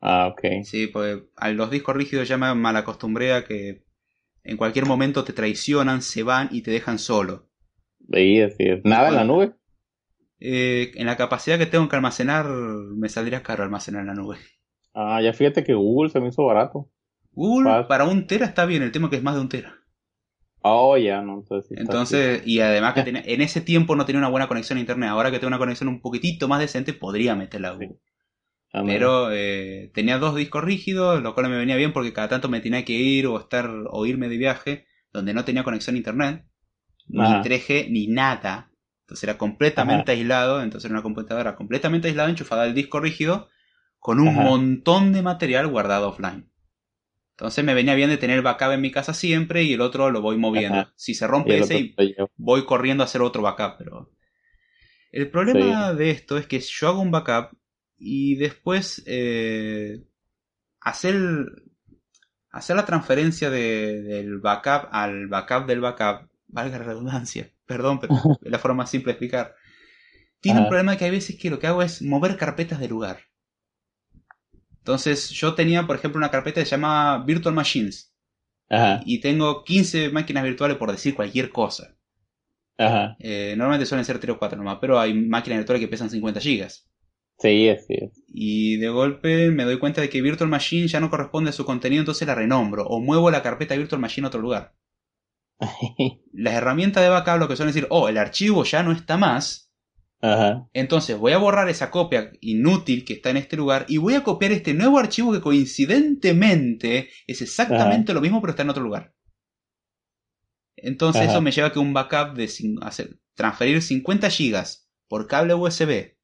Ah, 0.00 0.28
ok. 0.28 0.42
Sí, 0.64 0.88
pues 0.88 1.22
a 1.36 1.50
los 1.50 1.70
discos 1.70 1.96
rígidos 1.96 2.28
ya 2.28 2.36
me 2.36 2.52
mal 2.54 2.76
acostumbré 2.76 3.32
a 3.32 3.44
que 3.44 3.84
en 4.42 4.56
cualquier 4.56 4.86
momento 4.86 5.24
te 5.24 5.32
traicionan, 5.32 6.02
se 6.02 6.22
van 6.22 6.48
y 6.50 6.62
te 6.62 6.70
dejan 6.72 6.98
solo. 6.98 7.45
Sí, 8.12 8.40
así 8.40 8.64
es. 8.64 8.84
¿Nada 8.84 9.08
en 9.08 9.14
la 9.16 9.24
nube? 9.24 9.54
Eh, 10.38 10.92
en 10.94 11.06
la 11.06 11.16
capacidad 11.16 11.58
que 11.58 11.66
tengo 11.66 11.88
que 11.88 11.96
almacenar, 11.96 12.46
me 12.48 13.08
saldría 13.08 13.42
caro 13.42 13.64
almacenar 13.64 14.02
en 14.02 14.08
la 14.08 14.14
nube. 14.14 14.38
Ah, 14.94 15.20
ya 15.22 15.32
fíjate 15.32 15.62
que 15.62 15.74
Google 15.74 16.10
se 16.10 16.20
me 16.20 16.28
hizo 16.28 16.44
barato. 16.44 16.90
Google 17.32 17.84
para 17.88 18.04
un 18.04 18.26
tera 18.26 18.46
está 18.46 18.66
bien, 18.66 18.82
el 18.82 18.92
tema 18.92 19.10
que 19.10 19.16
es 19.16 19.22
más 19.22 19.34
de 19.34 19.40
un 19.42 19.48
tera. 19.48 19.76
Oh, 20.62 20.96
ya, 20.96 21.22
no, 21.22 21.34
entonces. 21.38 21.78
entonces, 21.78 22.42
y 22.44 22.58
además 22.60 22.94
que 22.94 23.00
en 23.32 23.40
ese 23.40 23.60
tiempo 23.60 23.94
no 23.94 24.04
tenía 24.04 24.18
una 24.18 24.28
buena 24.28 24.48
conexión 24.48 24.78
a 24.78 24.80
internet. 24.80 25.10
Ahora 25.10 25.30
que 25.30 25.38
tengo 25.38 25.48
una 25.48 25.58
conexión 25.58 25.88
un 25.88 26.00
poquitito 26.00 26.48
más 26.48 26.60
decente, 26.60 26.92
podría 26.92 27.36
meterla 27.36 27.68
a 27.68 27.72
Google. 27.72 27.98
Ah, 28.72 28.82
Pero 28.84 29.30
eh, 29.32 29.90
tenía 29.94 30.18
dos 30.18 30.34
discos 30.34 30.64
rígidos, 30.64 31.22
lo 31.22 31.34
cual 31.34 31.48
me 31.48 31.56
venía 31.56 31.76
bien 31.76 31.92
porque 31.92 32.12
cada 32.12 32.28
tanto 32.28 32.48
me 32.48 32.60
tenía 32.60 32.84
que 32.84 32.92
ir 32.94 33.26
o 33.26 33.38
estar 33.38 33.70
o 33.90 34.06
irme 34.06 34.28
de 34.28 34.36
viaje 34.36 34.86
donde 35.12 35.34
no 35.34 35.44
tenía 35.44 35.64
conexión 35.64 35.94
a 35.94 35.98
internet, 35.98 36.44
ni 37.08 37.22
3G 37.22 37.90
ni 37.90 38.06
nada. 38.06 38.70
Entonces 39.02 39.24
era 39.24 39.38
completamente 39.38 40.12
aislado, 40.12 40.62
entonces 40.62 40.86
era 40.86 40.94
una 40.94 41.02
computadora 41.02 41.54
completamente 41.54 42.08
aislada, 42.08 42.28
enchufada 42.28 42.64
al 42.64 42.74
disco 42.74 42.98
rígido, 42.98 43.48
con 43.98 44.20
un 44.20 44.34
montón 44.34 45.12
de 45.12 45.22
material 45.22 45.68
guardado 45.68 46.08
offline. 46.08 46.50
Entonces 47.36 47.62
me 47.64 47.74
venía 47.74 47.94
bien 47.94 48.08
de 48.08 48.16
tener 48.16 48.40
backup 48.40 48.72
en 48.72 48.80
mi 48.80 48.90
casa 48.90 49.12
siempre 49.12 49.62
y 49.62 49.74
el 49.74 49.82
otro 49.82 50.10
lo 50.10 50.22
voy 50.22 50.38
moviendo. 50.38 50.88
Si 50.96 51.12
se 51.12 51.26
rompe 51.26 51.58
ese, 51.58 51.94
voy 52.36 52.64
corriendo 52.64 53.02
a 53.02 53.06
hacer 53.06 53.20
otro 53.20 53.42
backup. 53.42 53.76
Pero 53.78 54.10
el 55.12 55.30
problema 55.30 55.92
de 55.92 56.10
esto 56.10 56.38
es 56.38 56.46
que 56.46 56.60
yo 56.60 56.88
hago 56.88 57.00
un 57.00 57.10
backup 57.10 57.56
y 57.98 58.36
después 58.36 59.02
eh, 59.06 60.02
hacer, 60.80 61.16
hacer 62.50 62.76
la 62.76 62.86
transferencia 62.86 63.50
del 63.50 64.38
backup 64.38 64.88
al 64.90 65.26
backup 65.26 65.66
del 65.66 65.80
backup, 65.80 66.28
valga 66.56 66.78
la 66.78 66.84
redundancia, 66.84 67.52
perdón, 67.66 68.00
pero 68.00 68.14
es 68.42 68.50
la 68.50 68.58
forma 68.58 68.78
más 68.78 68.90
simple 68.90 69.12
de 69.12 69.12
explicar. 69.12 69.54
Tiene 70.40 70.60
un 70.60 70.66
problema 70.66 70.96
que 70.96 71.04
hay 71.04 71.10
veces 71.10 71.36
que 71.36 71.50
lo 71.50 71.58
que 71.58 71.66
hago 71.66 71.82
es 71.82 72.02
mover 72.02 72.36
carpetas 72.36 72.80
de 72.80 72.88
lugar. 72.88 73.20
Entonces 74.78 75.30
yo 75.30 75.54
tenía, 75.54 75.86
por 75.86 75.96
ejemplo, 75.96 76.18
una 76.18 76.30
carpeta 76.30 76.60
que 76.60 76.64
se 76.64 76.72
llama 76.72 77.24
Virtual 77.24 77.54
Machines. 77.54 78.14
Y 79.04 79.20
tengo 79.20 79.64
15 79.64 80.10
máquinas 80.10 80.44
virtuales 80.44 80.76
por 80.76 80.90
decir 80.90 81.14
cualquier 81.14 81.50
cosa. 81.50 81.96
Eh, 83.18 83.54
normalmente 83.56 83.86
suelen 83.86 84.04
ser 84.04 84.18
3 84.18 84.36
o 84.36 84.38
4 84.38 84.56
nomás, 84.58 84.78
pero 84.80 84.98
hay 84.98 85.14
máquinas 85.14 85.58
virtuales 85.58 85.80
que 85.80 85.88
pesan 85.88 86.10
50 86.10 86.40
gigas. 86.40 86.88
Sí, 87.38 87.68
es. 87.68 87.86
Y 88.28 88.76
de 88.76 88.88
golpe 88.88 89.50
me 89.50 89.64
doy 89.64 89.78
cuenta 89.78 90.00
de 90.00 90.08
que 90.08 90.22
Virtual 90.22 90.48
Machine 90.48 90.88
ya 90.88 91.00
no 91.00 91.10
corresponde 91.10 91.50
a 91.50 91.52
su 91.52 91.64
contenido, 91.64 92.00
entonces 92.00 92.26
la 92.26 92.34
renombro. 92.34 92.84
O 92.86 93.00
muevo 93.00 93.30
la 93.30 93.42
carpeta 93.42 93.76
Virtual 93.76 94.00
Machine 94.00 94.26
a 94.26 94.28
otro 94.28 94.40
lugar. 94.40 94.74
Las 96.32 96.54
herramientas 96.54 97.02
de 97.02 97.08
backup 97.08 97.38
lo 97.38 97.48
que 97.48 97.56
suelen 97.56 97.74
decir, 97.74 97.86
oh, 97.90 98.08
el 98.08 98.18
archivo 98.18 98.64
ya 98.64 98.82
no 98.82 98.92
está 98.92 99.16
más. 99.16 99.72
Ajá. 100.20 100.66
Entonces 100.72 101.18
voy 101.18 101.32
a 101.32 101.38
borrar 101.38 101.68
esa 101.68 101.90
copia 101.90 102.32
inútil 102.40 103.04
que 103.04 103.14
está 103.14 103.30
en 103.30 103.36
este 103.36 103.56
lugar 103.56 103.84
y 103.88 103.98
voy 103.98 104.14
a 104.14 104.24
copiar 104.24 104.52
este 104.52 104.72
nuevo 104.72 104.98
archivo 104.98 105.32
que 105.32 105.42
coincidentemente 105.42 107.10
es 107.26 107.42
exactamente 107.42 108.14
lo 108.14 108.22
mismo 108.22 108.40
pero 108.40 108.52
está 108.52 108.62
en 108.62 108.70
otro 108.70 108.82
lugar. 108.82 109.14
Entonces 110.76 111.22
Ajá. 111.22 111.32
eso 111.32 111.40
me 111.42 111.52
lleva 111.52 111.68
a 111.68 111.72
que 111.72 111.78
un 111.78 111.92
backup 111.92 112.34
de 112.34 112.50
hacer, 112.82 113.18
transferir 113.34 113.82
50 113.82 114.30
gigas 114.30 114.88
por 115.06 115.26
cable 115.26 115.54
USB 115.54 116.16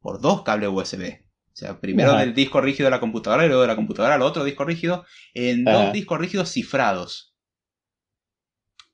por 0.00 0.20
dos 0.20 0.42
cables 0.42 0.70
USB. 0.70 1.20
O 1.52 1.56
sea, 1.60 1.80
primero 1.80 2.16
del 2.16 2.34
disco 2.34 2.60
rígido 2.60 2.86
de 2.86 2.92
la 2.92 3.00
computadora 3.00 3.44
y 3.44 3.48
luego 3.48 3.62
de 3.62 3.68
la 3.68 3.76
computadora 3.76 4.14
al 4.14 4.22
otro 4.22 4.44
disco 4.44 4.64
rígido 4.64 5.04
en 5.34 5.64
dos 5.64 5.92
discos 5.92 6.18
rígidos 6.18 6.50
cifrados. 6.50 7.29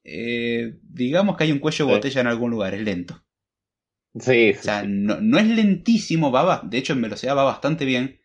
Eh, 0.09 0.79
digamos 0.83 1.37
que 1.37 1.45
hay 1.45 1.53
un 1.53 1.59
cuello 1.59 1.85
de 1.87 1.91
Sí. 1.93 1.97
botella 1.97 2.21
en 2.23 2.27
algún 2.29 2.51
lugar, 2.53 2.75
es 2.75 2.83
lento. 2.83 3.25
Sí, 4.19 4.55
O 4.59 4.63
sí, 4.63 4.63
sea, 4.63 4.81
sí. 4.83 4.87
no, 4.89 5.21
no 5.21 5.39
es 5.39 5.47
lentísimo, 5.47 6.33
va, 6.33 6.61
de 6.65 6.79
hecho 6.79 6.93
en 6.95 7.03
velocidad 7.03 7.37
va 7.37 7.45
bastante 7.45 7.85
bien, 7.85 8.21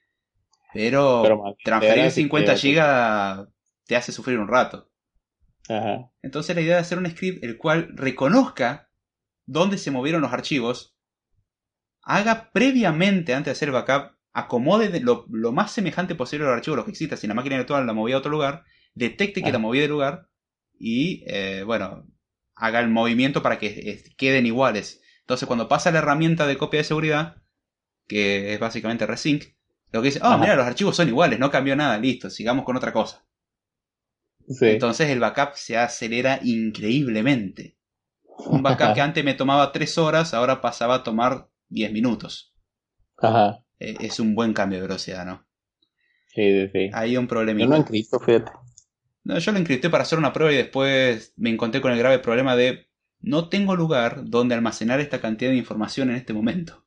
pero, 0.74 1.44
transferir 1.64 2.06
enteras 2.06 2.18
y 2.18 2.22
50 2.24 2.54
que- 2.54 2.60
gigas 2.60 3.48
te 3.88 3.96
hace 3.96 4.12
sufrir 4.12 4.40
un 4.40 4.48
rato. 4.48 4.92
Ajá. 5.70 6.12
Entonces 6.24 6.56
la 6.56 6.62
idea 6.64 6.76
de 6.76 6.82
hacer 6.82 6.98
un 6.98 7.10
script 7.10 7.44
el 7.44 7.58
cual 7.58 7.90
reconozca 7.96 8.90
dónde 9.46 9.78
se 9.78 9.92
movieron 9.92 10.22
los 10.22 10.34
archivos, 10.34 10.96
haga 12.04 12.52
previamente, 12.54 13.34
antes 13.34 13.46
de 13.46 13.52
hacer 13.52 13.72
backup, 13.72 14.16
acomode 14.34 14.90
de 14.90 15.02
lo, 15.02 15.26
lo 15.30 15.52
más 15.52 15.72
semejante 15.72 16.16
posible 16.16 16.46
a 16.46 16.50
los 16.50 16.58
archivos, 16.58 16.78
los 16.78 16.86
que 16.86 16.92
exista. 16.92 17.18
Si 17.18 17.28
la 17.28 17.34
máquina 17.34 17.58
virtual 17.58 17.86
la 17.86 17.94
movía 17.94 18.16
a 18.16 18.20
otro 18.20 18.32
lugar, 18.32 18.64
detecte 18.96 19.44
que 19.44 19.50
Ajá. 19.50 19.52
la 19.52 19.60
movía 19.60 19.82
de 19.84 19.88
lugar 19.90 20.30
y, 20.82 21.24
eh, 21.28 21.64
bueno, 21.66 22.08
haga 22.56 22.80
el 22.82 22.90
movimiento 22.90 23.44
para 23.44 23.60
que 23.60 23.68
eh, 23.68 24.04
queden 24.18 24.46
iguales. 24.48 25.02
Entonces 25.22 25.48
cuando 25.48 25.68
pasa 25.70 25.92
la 25.92 26.00
herramienta 26.00 26.48
de 26.48 26.58
copia 26.58 26.80
de 26.80 26.86
seguridad, 26.86 27.38
que 28.08 28.54
es 28.56 28.60
básicamente 28.62 29.08
Resync, 29.08 29.46
lo 29.92 30.02
que 30.02 30.08
dice, 30.10 30.20
ah, 30.24 30.36
Ajá. 30.36 30.40
mira, 30.40 30.56
los 30.56 30.66
archivos 30.68 30.96
son 30.98 31.08
iguales, 31.10 31.40
no 31.40 31.52
cambió 31.52 31.76
nada, 31.76 31.98
listo, 32.00 32.30
sigamos 32.30 32.66
con 32.66 32.78
otra 32.78 32.94
cosa. 32.94 33.26
Sí. 34.60 34.66
Entonces 34.66 35.08
el 35.12 35.20
backup 35.20 35.54
se 35.54 35.78
acelera 35.78 36.40
increíblemente. 36.42 37.78
Un 38.50 38.64
backup 38.64 38.94
que 38.94 39.02
antes 39.02 39.24
me 39.26 39.36
tomaba 39.36 39.72
3 39.72 39.98
horas, 40.00 40.34
ahora 40.34 40.62
pasaba 40.62 40.96
a 40.96 41.04
tomar 41.04 41.50
10 41.70 41.92
minutos. 41.92 42.54
Ajá. 43.18 43.64
Eh, 43.80 43.98
Es 44.00 44.22
un 44.22 44.34
buen 44.34 44.54
cambio 44.54 44.78
de 44.80 44.84
velocidad, 44.88 45.26
¿no? 45.26 45.46
Sí, 46.26 46.42
sí, 46.42 46.70
sí. 46.74 46.90
Hay 46.92 47.18
un 47.18 47.28
Yo 47.56 47.68
problemita. 47.68 47.68
no 47.68 47.76
encripto, 47.78 48.20
fíjate. 48.20 48.52
No, 49.24 49.38
yo 49.38 49.52
lo 49.52 49.60
encripté 49.60 49.90
para 49.90 50.04
hacer 50.04 50.18
una 50.18 50.34
prueba 50.34 50.52
y 50.52 50.58
después 50.58 51.34
me 51.38 51.50
encontré 51.50 51.82
con 51.82 51.92
el 51.92 52.00
grave 52.00 52.20
problema 52.20 52.56
de 52.56 52.88
no 53.20 53.50
tengo 53.50 53.76
lugar 53.76 54.24
donde 54.26 54.56
almacenar 54.56 55.00
esta 55.00 55.22
cantidad 55.22 55.52
de 55.52 55.58
información 55.58 56.10
en 56.10 56.16
este 56.16 56.34
momento. 56.34 56.86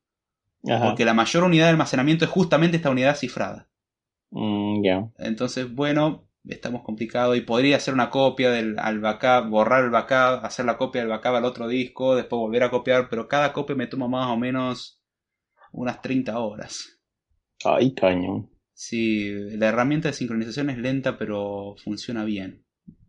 Ajá. 0.68 0.86
Porque 0.86 1.04
la 1.04 1.14
mayor 1.14 1.44
unidad 1.44 1.66
de 1.66 1.70
almacenamiento 1.70 2.24
es 2.24 2.30
justamente 2.30 2.76
esta 2.76 2.90
unidad 2.90 3.16
cifrada. 3.16 3.68
Mm, 4.30 4.84
ya. 4.84 5.08
Entonces, 5.18 5.72
bueno, 5.72 6.26
estamos 6.44 6.82
complicados 6.82 7.36
y 7.36 7.42
podría 7.42 7.76
hacer 7.76 7.94
una 7.94 8.10
copia 8.10 8.50
del 8.50 8.78
al 8.78 9.00
backup, 9.00 9.48
borrar 9.48 9.84
el 9.84 9.90
backup, 9.90 10.44
hacer 10.44 10.64
la 10.64 10.76
copia 10.76 11.02
del 11.02 11.10
backup 11.10 11.34
al 11.34 11.44
otro 11.44 11.68
disco, 11.68 12.16
después 12.16 12.38
volver 12.38 12.64
a 12.64 12.70
copiar, 12.70 13.08
pero 13.08 13.28
cada 13.28 13.52
copia 13.52 13.76
me 13.76 13.86
toma 13.86 14.08
más 14.08 14.28
o 14.28 14.36
menos 14.36 15.00
unas 15.72 16.00
30 16.02 16.38
horas. 16.38 17.00
Ay, 17.64 17.94
cañón. 17.94 18.50
Sí, 18.88 19.30
la 19.56 19.68
herramienta 19.68 20.08
de 20.08 20.14
sincronización 20.14 20.68
es 20.70 20.78
lenta, 20.78 21.16
pero 21.18 21.74
funciona 21.82 22.24
bien. 22.24 22.64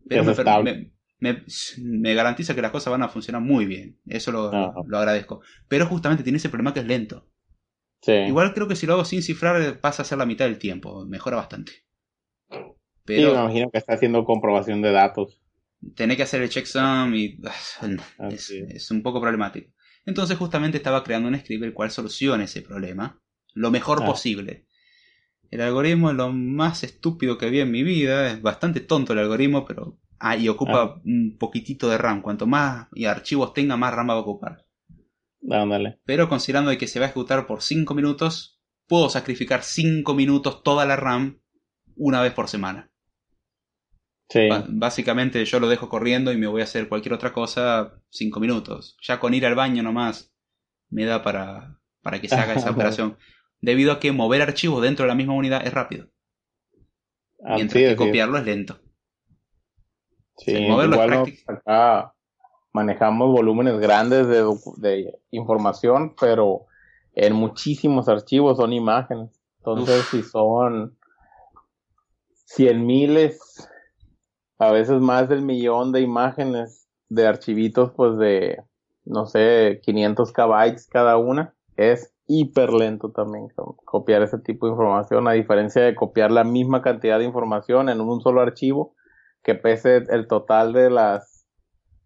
Pero 0.08 0.22
Es 0.22 0.28
me, 0.28 0.34
estable. 0.34 0.92
me- 1.20 1.34
me- 1.34 1.44
me 1.82 2.14
garantiza 2.14 2.56
que 2.56 2.62
las 2.62 2.72
cosas 2.72 2.92
van 2.92 3.04
a 3.04 3.10
funcionar 3.10 3.42
muy 3.42 3.66
bien. 3.66 4.00
Eso 4.06 4.32
lo, 4.32 4.52
lo 4.88 4.98
agradezco. 4.98 5.42
Pero 5.68 5.86
justamente 5.88 6.24
tiene 6.24 6.38
ese 6.38 6.50
problema 6.50 6.74
que 6.74 6.80
es 6.82 6.86
lento. 6.86 7.28
Sí. 8.02 8.12
Igual 8.14 8.54
creo 8.54 8.68
que 8.68 8.76
si 8.76 8.86
lo 8.86 8.94
hago 8.94 9.06
sin 9.06 9.22
cifrar 9.24 9.80
pasa 9.82 10.04
a 10.04 10.06
ser 10.06 10.18
la 10.18 10.26
mitad 10.26 10.46
del 10.46 10.60
tiempo. 10.60 11.06
Mejora 11.06 11.38
bastante. 11.38 11.72
Sí, 12.52 12.58
Pero 13.04 13.34
me 13.34 13.40
imagino 13.42 13.70
que 13.72 13.78
está 13.78 13.94
haciendo 13.94 14.24
comprobación 14.26 14.82
de 14.82 14.92
datos. 14.92 15.42
tener 15.96 16.16
que 16.18 16.24
hacer 16.24 16.42
el 16.42 16.50
checksum 16.50 17.14
y 17.16 17.38
ah, 17.44 17.54
es, 18.30 18.50
Así 18.50 18.58
es. 18.60 18.76
es 18.76 18.92
un 18.92 19.04
poco 19.04 19.20
problemático. 19.22 19.72
Entonces 20.06 20.38
justamente 20.38 20.78
estaba 20.78 21.04
creando 21.04 21.28
un 21.30 21.38
script 21.38 21.64
el 21.64 21.74
cual 21.74 21.92
solucione 21.92 22.44
ese 22.46 22.62
problema 22.62 23.22
lo 23.54 23.72
mejor 23.72 24.00
Ah. 24.02 24.06
posible. 24.06 24.65
El 25.52 25.62
algoritmo 25.62 26.10
es 26.10 26.16
lo 26.16 26.32
más 26.32 26.84
estúpido 26.84 27.38
que 27.38 27.50
vi 27.50 27.60
en 27.62 27.72
mi 27.72 27.84
vida, 27.84 28.32
es 28.32 28.42
bastante 28.42 28.80
tonto 28.82 29.14
el 29.14 29.20
algoritmo, 29.20 29.66
pero 29.66 29.98
ah, 30.20 30.36
y 30.36 30.48
ocupa 30.50 30.82
Ah. 30.84 31.02
un 31.06 31.38
poquitito 31.38 31.90
de 31.90 31.98
RAM. 31.98 32.22
Cuanto 32.22 32.48
más 32.48 32.88
y 32.94 33.06
archivos 33.06 33.54
tenga, 33.54 33.78
más 33.78 33.94
RAM 33.94 34.10
va 34.10 34.14
a 34.14 34.18
ocupar. 34.20 34.66
Ándale. 35.50 36.00
Pero 36.06 36.28
considerando 36.28 36.72
de 36.72 36.78
que 36.78 36.88
se 36.88 37.00
va 37.00 37.06
a 37.06 37.10
ejecutar 37.10 37.46
por 37.48 37.62
5 37.62 37.94
minutos, 37.94 38.60
puedo 38.88 39.10
sacrificar 39.10 39.64
5 39.64 40.14
minutos 40.16 40.64
toda 40.64 40.86
la 40.86 40.96
RAM 40.96 41.40
una 41.96 42.22
vez 42.22 42.34
por 42.34 42.48
semana. 42.48 42.92
Sí. 44.30 44.50
Básicamente 44.70 45.46
yo 45.46 45.60
lo 45.60 45.70
dejo 45.70 45.88
corriendo 45.88 46.34
y 46.34 46.38
me 46.38 46.48
voy 46.48 46.62
a 46.62 46.64
hacer 46.64 46.90
cualquier 46.90 47.14
otra 47.14 47.32
cosa 47.32 48.02
5 48.10 48.40
minutos. 48.40 48.98
Ya 49.02 49.20
con 49.20 49.34
ir 49.36 49.46
al 49.46 49.56
baño 49.56 49.84
nomás 49.84 50.34
me 50.90 51.06
da 51.06 51.22
para, 51.22 51.80
para 52.02 52.20
que 52.20 52.28
se 52.28 52.36
haga 52.36 52.56
esa 52.56 52.72
operación. 52.72 53.18
Debido 53.62 53.92
a 53.94 54.00
que 54.00 54.12
mover 54.12 54.42
archivos 54.42 54.82
dentro 54.82 55.04
de 55.06 55.10
la 55.10 55.16
misma 55.16 55.34
unidad 55.36 55.66
es 55.66 55.74
rápido. 55.74 56.08
Ah, 57.44 57.56
Mientras 57.56 57.82
sí, 57.82 57.88
que 57.88 57.92
es. 57.92 57.98
copiarlo 57.98 58.38
es 58.38 58.46
lento. 58.46 58.80
Sí, 60.38 60.52
Sí, 60.52 60.58
igual 60.58 60.90
nosotros 60.90 61.44
acá 61.48 62.14
manejamos 62.74 63.32
volúmenes 63.32 63.80
grandes 63.80 64.28
de, 64.28 64.44
de 64.78 65.20
información, 65.32 66.16
pero 66.20 66.68
en 67.14 67.34
muchísimos 67.34 68.10
archivos 68.10 68.58
son 68.58 68.74
imágenes. 68.74 69.42
Entonces, 69.60 70.06
Uf. 70.06 70.10
si 70.12 70.24
son 70.24 70.98
cien 72.46 72.86
miles, 72.86 73.70
a 74.60 74.72
veces 74.72 75.02
más 75.02 75.30
del 75.30 75.44
millón 75.44 75.92
de 75.94 76.02
imágenes 76.02 76.88
de 77.10 77.28
archivitos, 77.28 77.92
pues 77.96 78.18
de, 78.18 78.64
no 79.06 79.28
sé, 79.28 79.82
500 79.84 80.34
kbytes 80.34 80.88
cada 80.88 81.18
una, 81.18 81.56
es 81.78 82.15
hiper 82.28 82.72
lento 82.74 83.12
también 83.12 83.50
co- 83.56 83.78
copiar 83.86 84.22
ese 84.22 84.40
tipo 84.40 84.66
de 84.66 84.74
información, 84.74 85.28
a 85.28 85.34
diferencia 85.34 85.82
de 85.82 85.96
copiar 85.96 86.32
la 86.32 86.44
misma 86.44 86.82
cantidad 86.82 87.20
de 87.20 87.26
información 87.26 87.90
en 87.90 88.02
un 88.02 88.22
solo 88.22 88.42
archivo 88.42 88.96
que 89.44 89.56
pese 89.56 89.98
el 90.10 90.28
total 90.28 90.74
de 90.74 90.90
las 90.90 91.46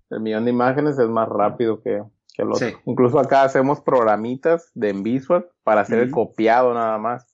del 0.09 0.21
millón 0.21 0.45
de 0.45 0.51
imágenes 0.51 0.97
es 0.97 1.07
más 1.07 1.29
rápido 1.29 1.81
que, 1.81 2.03
que 2.35 2.41
el 2.41 2.49
otro. 2.51 2.67
Sí. 2.67 2.75
Incluso 2.85 3.19
acá 3.19 3.43
hacemos 3.43 3.79
programitas 3.79 4.71
de 4.73 4.91
Visual 4.93 5.47
para 5.63 5.81
hacer 5.81 5.99
el 5.99 6.11
copiado 6.11 6.73
nada 6.73 6.97
más. 6.97 7.27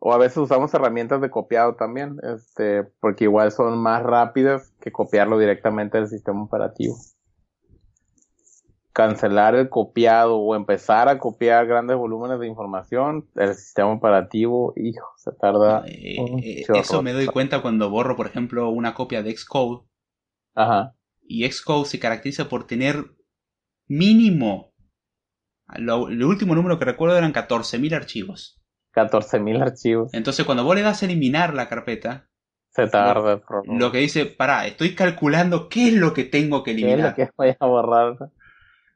O 0.00 0.12
a 0.12 0.18
veces 0.18 0.38
usamos 0.38 0.72
herramientas 0.74 1.20
de 1.20 1.30
copiado 1.30 1.76
también, 1.76 2.16
este, 2.22 2.84
porque 3.00 3.24
igual 3.24 3.52
son 3.52 3.78
más 3.78 4.02
rápidas 4.02 4.72
que 4.80 4.90
copiarlo 4.90 5.38
directamente 5.38 5.98
del 5.98 6.08
sistema 6.08 6.42
operativo. 6.42 6.96
Cancelar 8.92 9.54
el 9.54 9.68
copiado 9.68 10.36
o 10.38 10.54
empezar 10.56 11.08
a 11.08 11.18
copiar 11.18 11.66
grandes 11.66 11.96
volúmenes 11.96 12.40
de 12.40 12.48
información, 12.48 13.28
el 13.36 13.54
sistema 13.54 13.92
operativo, 13.92 14.72
hijo, 14.76 15.06
se 15.16 15.30
tarda 15.32 15.84
Eh, 15.86 16.16
eh, 16.42 16.64
eso 16.74 17.00
me 17.02 17.12
doy 17.12 17.26
cuenta 17.26 17.62
cuando 17.62 17.88
borro, 17.88 18.16
por 18.16 18.26
ejemplo, 18.26 18.68
una 18.70 18.94
copia 18.94 19.22
de 19.22 19.36
Xcode. 19.36 19.84
Ajá. 20.54 20.94
Y 21.22 21.48
Xcode 21.48 21.84
se 21.86 22.00
caracteriza 22.00 22.48
por 22.48 22.66
tener 22.66 23.04
mínimo. 23.88 24.72
Lo, 25.76 26.08
el 26.08 26.22
último 26.24 26.54
número 26.56 26.78
que 26.78 26.84
recuerdo 26.84 27.16
eran 27.16 27.32
14.000 27.32 27.94
archivos. 27.94 28.60
14.000 28.92 29.62
archivos. 29.62 30.12
Entonces, 30.14 30.44
cuando 30.44 30.64
vos 30.64 30.74
le 30.74 30.82
das 30.82 31.02
a 31.02 31.06
eliminar 31.06 31.54
la 31.54 31.68
carpeta, 31.68 32.28
Se 32.70 32.88
tarda. 32.88 33.38
por- 33.38 33.68
lo 33.68 33.92
que 33.92 33.98
dice, 33.98 34.26
pará, 34.26 34.66
estoy 34.66 34.96
calculando 34.96 35.68
qué 35.68 35.88
es 35.88 35.94
lo 35.94 36.12
que 36.12 36.24
tengo 36.24 36.64
que 36.64 36.72
¿Qué 36.74 36.78
es 36.78 36.82
lo 36.82 36.88
eliminar. 36.88 37.14
que 37.14 37.30
voy 37.36 37.54
a 37.58 37.66
borrar? 37.66 38.16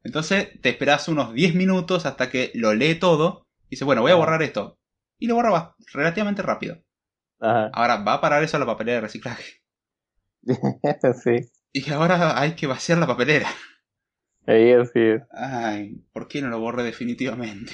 Entonces, 0.05 0.61
te 0.61 0.69
esperás 0.69 1.09
unos 1.09 1.33
10 1.33 1.55
minutos 1.55 2.07
hasta 2.07 2.31
que 2.31 2.53
lo 2.55 2.75
lee 2.75 2.95
todo. 2.95 3.47
Y 3.67 3.71
dice, 3.71 3.85
bueno, 3.85 4.03
voy 4.03 4.13
a 4.13 4.17
borrar 4.17 4.43
esto. 4.43 4.79
Y 5.19 5.27
lo 5.27 5.35
borra 5.35 5.75
relativamente 5.93 6.43
rápido. 6.43 6.83
Ajá. 7.41 7.71
Ahora, 7.73 7.97
va 7.97 8.15
a 8.15 8.21
parar 8.21 8.45
eso 8.45 8.57
a 8.57 8.61
la 8.61 8.67
papelera 8.67 8.97
de 8.97 9.01
reciclaje. 9.03 9.63
sí. 11.25 11.51
Y 11.73 11.91
ahora 11.91 12.39
hay 12.39 12.55
que 12.55 12.67
vaciar 12.67 12.99
la 12.99 13.07
papelera. 13.07 13.49
Ahí 14.47 14.73
así 14.73 15.01
es. 15.01 15.23
Ay, 15.33 16.05
¿por 16.13 16.29
qué 16.29 16.43
no 16.43 16.49
lo 16.49 16.61
borré 16.61 16.83
definitivamente? 16.85 17.73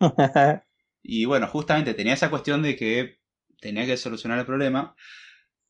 Y 1.04 1.24
bueno, 1.24 1.48
justamente 1.48 1.94
tenía 1.94 2.14
esa 2.14 2.30
cuestión 2.30 2.62
de 2.62 2.76
que 2.76 3.18
tenía 3.60 3.84
que 3.86 3.96
solucionar 3.96 4.38
el 4.38 4.46
problema. 4.46 4.94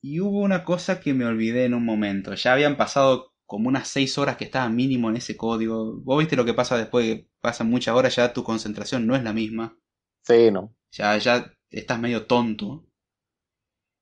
Y 0.03 0.21
hubo 0.21 0.41
una 0.41 0.63
cosa 0.63 1.01
que 1.01 1.15
me 1.15 1.25
olvidé 1.25 1.65
en 1.65 1.73
un 1.73 1.87
momento. 1.87 2.35
Ya 2.35 2.53
habían 2.53 2.77
pasado 2.77 3.32
como 3.53 3.69
unas 3.69 3.87
6 3.89 4.17
horas 4.17 4.39
que 4.39 4.45
estaba 4.45 4.67
mínimo 4.71 5.11
en 5.11 5.17
ese 5.19 5.37
código. 5.37 6.01
Vos 6.01 6.19
viste 6.19 6.37
lo 6.37 6.47
que 6.47 6.55
pasa 6.55 6.79
después 6.79 7.05
que 7.05 7.29
pasan 7.43 7.69
muchas 7.69 7.95
horas, 7.95 8.17
ya 8.17 8.33
tu 8.33 8.43
concentración 8.43 9.07
no 9.07 9.15
es 9.15 9.23
la 9.23 9.35
misma. 9.35 9.77
Sí, 10.23 10.51
no. 10.51 10.75
Ya, 10.91 11.19
ya 11.19 11.53
estás 11.69 12.01
medio 12.01 12.25
tonto. 12.25 12.87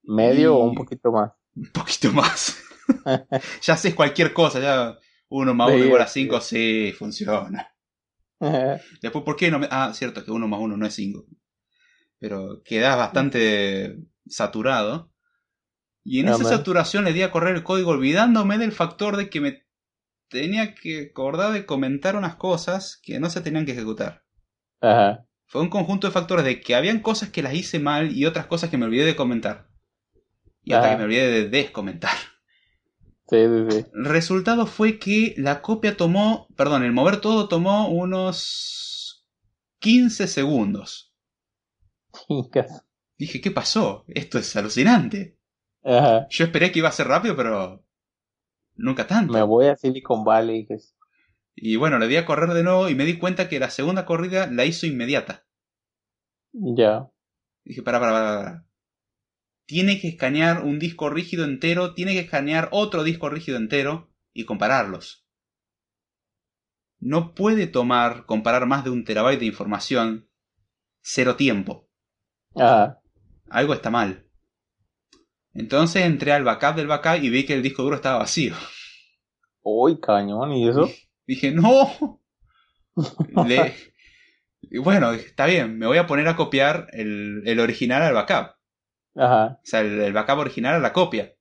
Medio 0.04 0.54
o 0.54 0.68
un 0.68 0.76
poquito 0.76 1.10
más. 1.10 1.32
Un 1.56 1.66
poquito 1.72 2.12
más. 2.12 2.62
ya 3.62 3.74
haces 3.74 3.92
cualquier 3.92 4.32
cosa, 4.32 4.60
ya 4.60 4.96
uno 5.30 5.52
más 5.52 5.70
uno 5.70 5.78
Sí, 5.78 5.84
igual 5.84 6.02
a 6.02 6.06
sí. 6.06 6.20
5, 6.20 6.40
sí, 6.40 6.94
funciona. 6.96 7.74
Después, 9.02 9.24
¿por 9.24 9.34
qué 9.34 9.50
no 9.50 9.58
me.? 9.58 9.66
Ah, 9.68 9.90
cierto, 9.92 10.24
que 10.24 10.30
uno 10.30 10.46
más 10.46 10.60
uno 10.60 10.76
no 10.76 10.86
es 10.86 10.94
5. 10.94 11.26
Pero 12.20 12.62
quedas 12.62 12.96
bastante 12.96 13.98
saturado. 14.28 15.10
Y 16.10 16.18
en 16.18 16.28
esa 16.28 16.42
saturación 16.42 17.04
le 17.04 17.12
di 17.12 17.22
a 17.22 17.30
correr 17.30 17.54
el 17.54 17.62
código 17.62 17.92
olvidándome 17.92 18.58
del 18.58 18.72
factor 18.72 19.16
de 19.16 19.30
que 19.30 19.40
me 19.40 19.64
tenía 20.28 20.74
que 20.74 21.10
acordar 21.12 21.52
de 21.52 21.64
comentar 21.64 22.16
unas 22.16 22.34
cosas 22.34 22.98
que 23.00 23.20
no 23.20 23.30
se 23.30 23.42
tenían 23.42 23.64
que 23.64 23.70
ejecutar. 23.70 24.24
Ajá. 24.80 25.24
Fue 25.46 25.60
un 25.60 25.70
conjunto 25.70 26.08
de 26.08 26.12
factores 26.12 26.44
de 26.44 26.60
que 26.60 26.74
habían 26.74 26.98
cosas 26.98 27.28
que 27.28 27.44
las 27.44 27.54
hice 27.54 27.78
mal 27.78 28.10
y 28.10 28.26
otras 28.26 28.46
cosas 28.46 28.70
que 28.70 28.76
me 28.76 28.86
olvidé 28.86 29.04
de 29.04 29.14
comentar. 29.14 29.68
Y 30.64 30.72
hasta 30.72 30.90
que 30.90 30.96
me 30.96 31.04
olvidé 31.04 31.28
de 31.28 31.48
descomentar. 31.48 32.16
Sí, 33.28 33.36
sí, 33.46 33.66
sí. 33.70 33.86
El 33.94 34.06
resultado 34.06 34.66
fue 34.66 34.98
que 34.98 35.36
la 35.38 35.62
copia 35.62 35.96
tomó, 35.96 36.48
perdón, 36.56 36.82
el 36.82 36.90
mover 36.90 37.20
todo 37.20 37.46
tomó 37.46 37.88
unos 37.88 39.28
15 39.78 40.26
segundos. 40.26 41.14
Chicas. 42.26 42.84
Dije, 43.16 43.40
¿qué 43.40 43.52
pasó? 43.52 44.04
Esto 44.08 44.40
es 44.40 44.56
alucinante. 44.56 45.39
Ajá. 45.84 46.26
Yo 46.30 46.44
esperé 46.44 46.72
que 46.72 46.78
iba 46.80 46.88
a 46.88 46.92
ser 46.92 47.08
rápido, 47.08 47.36
pero 47.36 47.84
nunca 48.76 49.06
tanto. 49.06 49.32
Me 49.32 49.42
voy 49.42 49.66
a 49.66 49.76
Silicon 49.76 50.24
Valley. 50.24 50.66
es- 50.68 50.94
Y 51.54 51.76
bueno, 51.76 51.98
le 51.98 52.08
di 52.08 52.16
a 52.16 52.26
correr 52.26 52.50
de 52.54 52.62
nuevo 52.62 52.88
y 52.88 52.94
me 52.94 53.04
di 53.04 53.18
cuenta 53.18 53.48
que 53.48 53.60
la 53.60 53.70
segunda 53.70 54.06
corrida 54.06 54.46
la 54.50 54.64
hizo 54.64 54.86
inmediata. 54.86 55.44
Ya. 56.76 57.10
Dije, 57.64 57.82
para, 57.82 58.00
para, 58.00 58.12
para, 58.12 58.36
para. 58.44 58.66
Tiene 59.66 60.00
que 60.00 60.08
escanear 60.08 60.64
un 60.64 60.78
disco 60.78 61.08
rígido 61.08 61.44
entero, 61.44 61.94
tiene 61.94 62.12
que 62.12 62.20
escanear 62.20 62.68
otro 62.72 63.04
disco 63.04 63.30
rígido 63.30 63.56
entero 63.56 64.10
y 64.34 64.44
compararlos. 64.44 65.26
No 67.00 67.34
puede 67.34 67.66
tomar, 67.66 68.26
comparar 68.26 68.66
más 68.66 68.84
de 68.84 68.90
un 68.90 69.04
terabyte 69.04 69.40
de 69.40 69.46
información 69.46 70.28
cero 71.02 71.36
tiempo. 71.36 71.88
Ajá. 72.54 73.00
Algo 73.48 73.74
está 73.74 73.90
mal. 73.90 74.29
Entonces 75.54 76.04
entré 76.04 76.32
al 76.32 76.44
backup 76.44 76.74
del 76.76 76.86
backup 76.88 77.22
y 77.22 77.30
vi 77.30 77.46
que 77.46 77.54
el 77.54 77.62
disco 77.62 77.82
duro 77.84 77.96
estaba 77.96 78.18
vacío. 78.18 78.54
Uy, 79.62 79.98
cañón. 80.00 80.52
¿Y 80.52 80.68
eso? 80.68 80.88
Dije, 81.26 81.50
no. 81.52 82.20
Le- 83.46 83.74
Y 84.62 84.78
bueno, 84.78 85.12
está 85.12 85.46
bien, 85.46 85.78
me 85.78 85.86
voy 85.86 85.98
a 85.98 86.06
poner 86.06 86.28
a 86.28 86.36
copiar 86.36 86.88
el, 86.92 87.42
el 87.46 87.60
original 87.60 88.02
al 88.02 88.14
backup. 88.14 88.56
Ajá. 89.16 89.58
O 89.62 89.66
sea, 89.66 89.80
el, 89.80 90.00
el 90.00 90.12
backup 90.12 90.38
original 90.38 90.74
a 90.74 90.78
la 90.80 90.92
copia. 90.92 91.34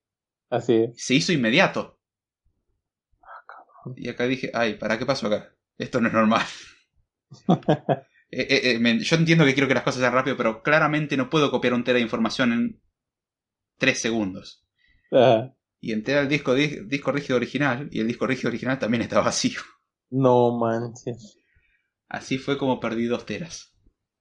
Así 0.50 0.74
es. 0.74 0.90
Se 1.04 1.14
hizo 1.14 1.32
inmediato. 1.32 1.98
Y 3.96 4.08
acá 4.08 4.26
dije, 4.26 4.50
ay, 4.54 4.74
¿para 4.74 4.98
qué 4.98 5.06
pasó 5.06 5.26
acá? 5.26 5.54
Esto 5.78 6.00
no 6.00 6.08
es 6.08 6.14
normal. 6.14 6.44
Eh, 8.32 8.46
eh, 8.48 8.70
eh, 8.74 8.78
me- 8.78 9.00
yo 9.00 9.16
entiendo 9.16 9.44
que 9.44 9.54
quiero 9.54 9.66
que 9.66 9.74
las 9.74 9.82
cosas 9.82 10.00
sean 10.02 10.12
rápido, 10.12 10.36
pero 10.36 10.62
claramente 10.62 11.16
no 11.16 11.28
puedo 11.28 11.50
copiar 11.50 11.74
un 11.74 11.82
tera 11.82 11.96
de 11.96 12.02
información 12.04 12.52
en 12.52 12.80
3 13.80 14.00
segundos. 14.00 14.64
Ajá. 15.10 15.52
Y 15.80 15.92
entré 15.92 16.16
al 16.18 16.28
disco, 16.28 16.54
di- 16.54 16.80
disco 16.86 17.10
rígido 17.10 17.36
original, 17.36 17.88
y 17.90 17.98
el 18.00 18.06
disco 18.06 18.26
rígido 18.26 18.50
original 18.50 18.78
también 18.78 19.02
estaba 19.02 19.24
vacío. 19.24 19.60
No 20.10 20.56
manches. 20.58 21.38
Así 22.08 22.38
fue 22.38 22.58
como 22.58 22.78
perdí 22.80 23.06
dos 23.06 23.24
teras. 23.26 23.72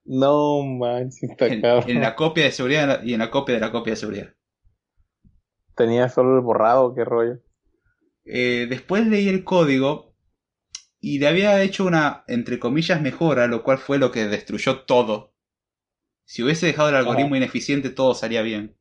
No 0.06 0.64
manches. 0.64 1.30
Está 1.32 1.48
En, 1.48 1.62
cabrón. 1.62 1.90
en 1.90 2.02
la 2.02 2.16
copia 2.16 2.46
de 2.46 2.52
seguridad 2.52 3.04
y 3.04 3.14
en 3.14 3.20
la 3.20 3.30
copia 3.30 3.56
de 3.56 3.62
la 3.62 3.72
copia 3.72 3.94
de 3.94 3.98
seguridad. 3.98 4.34
Tenía 5.76 6.10
solo 6.10 6.36
el 6.36 6.42
borrado, 6.42 6.94
qué 6.96 7.04
rollo. 7.06 7.40
Eh, 8.26 8.68
después 8.70 9.08
leí 9.08 9.28
el 9.28 9.44
código 9.44 10.16
y 11.00 11.20
le 11.20 11.28
había 11.28 11.62
hecho 11.64 11.86
una, 11.86 12.24
entre 12.28 12.60
comillas, 12.60 13.02
mejora, 13.02 13.48
lo 13.48 13.64
cual 13.64 13.78
fue 13.78 13.98
lo 13.98 14.12
que 14.12 14.26
destruyó 14.28 14.82
todo. 14.82 15.34
Si 16.26 16.44
hubiese 16.44 16.68
dejado 16.68 16.90
el 16.90 16.96
algoritmo 16.96 17.36
ineficiente, 17.36 17.90
todo 17.90 18.14
salía 18.14 18.42
bien. 18.42 18.78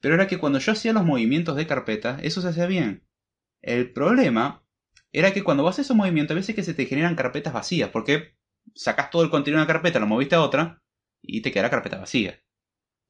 Pero 0.00 0.14
era 0.14 0.26
que 0.26 0.38
cuando 0.38 0.58
yo 0.58 0.72
hacía 0.72 0.92
los 0.92 1.04
movimientos 1.04 1.56
de 1.56 1.66
carpeta, 1.66 2.18
eso 2.22 2.40
se 2.40 2.48
hacía 2.48 2.66
bien. 2.66 3.04
El 3.60 3.92
problema 3.92 4.62
era 5.12 5.32
que 5.32 5.42
cuando 5.42 5.62
vos 5.62 5.74
haces 5.74 5.86
esos 5.86 5.96
movimientos, 5.96 6.34
a 6.34 6.40
veces 6.40 6.54
que 6.54 6.62
se 6.62 6.74
te 6.74 6.86
generan 6.86 7.16
carpetas 7.16 7.52
vacías, 7.52 7.90
porque 7.90 8.36
sacás 8.74 9.10
todo 9.10 9.22
el 9.22 9.30
contenido 9.30 9.58
de 9.58 9.64
una 9.64 9.72
carpeta, 9.72 9.98
lo 9.98 10.06
moviste 10.06 10.34
a 10.34 10.42
otra, 10.42 10.82
y 11.22 11.42
te 11.42 11.50
queda 11.50 11.64
la 11.64 11.70
carpeta 11.70 11.98
vacía. 11.98 12.40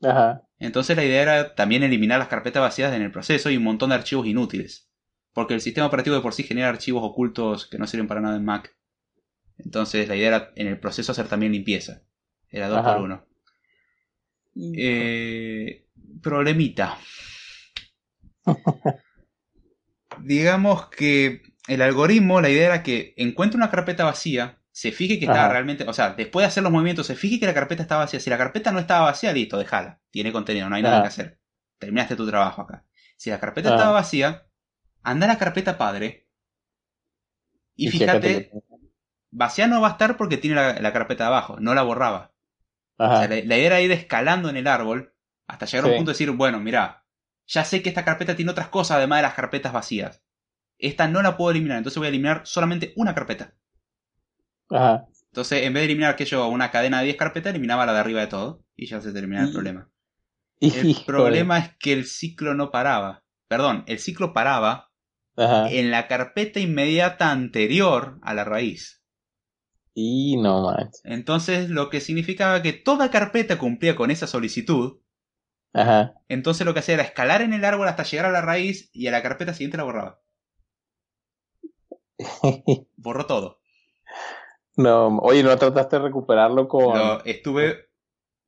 Ajá. 0.03 0.43
Entonces 0.59 0.97
la 0.97 1.05
idea 1.05 1.23
era 1.23 1.55
también 1.55 1.83
eliminar 1.83 2.19
las 2.19 2.29
carpetas 2.29 2.63
vacías 2.63 2.95
en 2.95 3.03
el 3.03 3.13
proceso 3.13 3.51
y 3.51 3.57
un 3.57 3.65
montón 3.65 3.91
de 3.91 3.97
archivos 3.97 4.27
inútiles. 4.27 4.89
Porque 5.33 5.55
el 5.55 5.61
sistema 5.61 5.87
operativo 5.87 6.17
de 6.17 6.23
por 6.23 6.35
sí 6.35 6.43
genera 6.43 6.69
archivos 6.69 7.03
ocultos 7.05 7.67
que 7.67 7.79
no 7.79 7.87
sirven 7.87 8.09
para 8.09 8.21
nada 8.21 8.37
en 8.37 8.45
Mac. 8.45 8.77
Entonces 9.59 10.09
la 10.09 10.17
idea 10.17 10.29
era 10.29 10.53
en 10.57 10.69
el 10.69 10.81
proceso 10.81 11.13
hacer 11.13 11.29
también 11.29 11.53
limpieza. 11.53 12.03
Era 12.49 12.69
dos 12.69 12.79
Ajá. 12.79 12.95
por 12.95 13.05
uno. 13.05 13.25
Eh, 14.57 15.88
problemita. 16.23 16.99
Digamos 20.21 20.89
que 20.89 21.43
el 21.69 21.83
algoritmo, 21.83 22.41
la 22.41 22.49
idea 22.49 22.67
era 22.67 22.83
que 22.83 23.15
encuentre 23.17 23.59
una 23.59 23.71
carpeta 23.71 24.05
vacía, 24.05 24.59
se 24.71 24.93
fije 24.93 25.19
que 25.19 25.27
estaba 25.27 25.45
Ajá. 25.45 25.53
realmente, 25.53 25.85
o 25.85 25.93
sea, 25.93 26.11
después 26.11 26.43
de 26.45 26.49
hacer 26.49 26.63
los 26.63 26.73
movimientos, 26.73 27.07
se 27.07 27.17
fije 27.17 27.41
que 27.41 27.47
la 27.47 27.55
carpeta 27.55 27.83
estaba 27.83 28.05
vacía. 28.05 28.21
Si 28.21 28.31
la 28.31 28.39
carpeta 28.39 28.73
no 28.73 28.79
estaba 28.79 29.07
vacía, 29.07 29.33
listo, 29.33 29.59
déjala. 29.59 30.01
Tiene 30.11 30.33
contenido, 30.33 30.69
no 30.69 30.77
hay 30.77 30.83
nada 30.83 31.03
que 31.03 31.09
hacer. 31.09 31.41
Terminaste 31.79 32.17
tu 32.17 32.27
trabajo 32.27 32.63
acá. 32.63 32.85
Si 33.17 33.31
la 33.31 33.41
carpeta 33.41 33.71
Ajá. 33.71 33.77
estaba 33.77 33.93
vacía, 33.93 34.47
anda 35.03 35.27
a 35.27 35.29
la 35.29 35.39
carpeta 35.39 35.77
padre. 35.79 36.29
Y, 37.75 37.89
fíjate, 37.89 38.51
vacía 39.31 39.67
no 39.67 39.81
va 39.81 39.89
a 39.89 39.93
estar 39.93 40.17
porque 40.17 40.37
tiene 40.37 40.57
la, 40.57 40.81
la 40.81 40.93
carpeta 40.93 41.25
de 41.25 41.29
abajo, 41.29 41.57
no 41.61 41.75
la 41.75 41.83
borraba. 41.83 42.33
O 42.97 43.07
sea, 43.07 43.29
la, 43.29 43.37
la 43.37 43.57
idea 43.57 43.67
era 43.67 43.81
ir 43.81 43.93
escalando 43.93 44.49
en 44.49 44.57
el 44.57 44.67
árbol 44.67 45.15
hasta 45.49 45.67
llegar 45.67 45.87
a 45.87 45.89
un 45.89 45.97
punto 45.97 46.11
de 46.11 46.15
decir, 46.15 46.31
bueno, 46.33 46.61
mira, 46.61 47.05
ya 47.47 47.65
sé 47.65 47.83
que 47.83 47.89
esta 47.91 48.05
carpeta 48.05 48.37
tiene 48.37 48.53
otras 48.53 48.69
cosas 48.69 48.99
además 48.99 49.19
de 49.19 49.23
las 49.25 49.35
carpetas 49.35 49.73
vacías. 49.73 50.23
Esta 50.79 51.09
no 51.09 51.23
la 51.23 51.37
puedo 51.37 51.51
eliminar, 51.53 51.79
entonces 51.79 51.99
voy 51.99 52.07
a 52.07 52.11
eliminar 52.11 52.43
solamente 52.47 52.93
una 52.97 53.15
carpeta. 53.15 53.55
Ajá. 54.71 55.07
Entonces, 55.33 55.65
en 55.65 55.73
vez 55.73 55.83
de 55.83 55.85
eliminar 55.87 56.17
que 56.17 56.25
yo 56.25 56.49
una 56.49 56.71
cadena 56.71 56.99
de 57.01 57.07
10 57.07 57.17
carpetas, 57.17 57.51
eliminaba 57.51 57.87
la 57.87 57.93
de 57.93 57.99
arriba 58.01 58.21
de 58.21 58.27
todo 58.29 58.65
y 58.77 58.87
ya 58.87 59.01
se 59.01 59.13
terminaba 59.13 59.47
el 59.47 59.53
problema. 59.53 59.91
El 60.61 60.87
Híjole. 60.87 61.05
problema 61.05 61.59
es 61.59 61.77
que 61.79 61.93
el 61.93 62.05
ciclo 62.07 62.55
no 62.55 62.71
paraba. 62.73 63.25
Perdón, 63.49 63.85
el 63.87 63.99
ciclo 64.01 64.33
paraba 64.33 64.91
Ajá. 65.37 65.71
en 65.71 65.91
la 65.91 66.09
carpeta 66.09 66.61
inmediata 66.61 67.31
anterior 67.31 68.19
a 68.23 68.35
la 68.35 68.45
raíz. 68.45 69.03
Y 69.95 70.37
no 70.39 70.63
manches. 70.63 71.03
Entonces, 71.05 71.71
lo 71.71 71.91
que 71.91 72.01
significaba 72.01 72.63
que 72.63 72.73
toda 72.73 73.11
carpeta 73.11 73.59
cumplía 73.59 73.97
con 73.97 74.11
esa 74.11 74.27
solicitud. 74.27 75.01
Ajá. 75.73 76.15
Entonces 76.29 76.67
lo 76.67 76.75
que 76.75 76.81
hacía 76.81 76.95
era 76.95 77.03
escalar 77.05 77.43
en 77.43 77.53
el 77.55 77.65
árbol 77.65 77.89
hasta 77.89 78.03
llegar 78.03 78.27
a 78.27 78.31
la 78.33 78.41
raíz 78.43 78.91
y 78.93 79.07
a 79.07 79.11
la 79.11 79.23
carpeta 79.23 79.55
siguiente 79.55 79.77
la 79.79 79.85
borraba. 79.85 80.21
Borró 82.97 83.27
todo. 83.27 83.63
no, 84.77 85.19
oye, 85.19 85.43
¿no 85.43 85.57
trataste 85.57 85.97
de 85.97 86.03
recuperarlo 86.03 86.69
con 86.69 86.95
Lo 86.95 87.25
estuve 87.25 87.89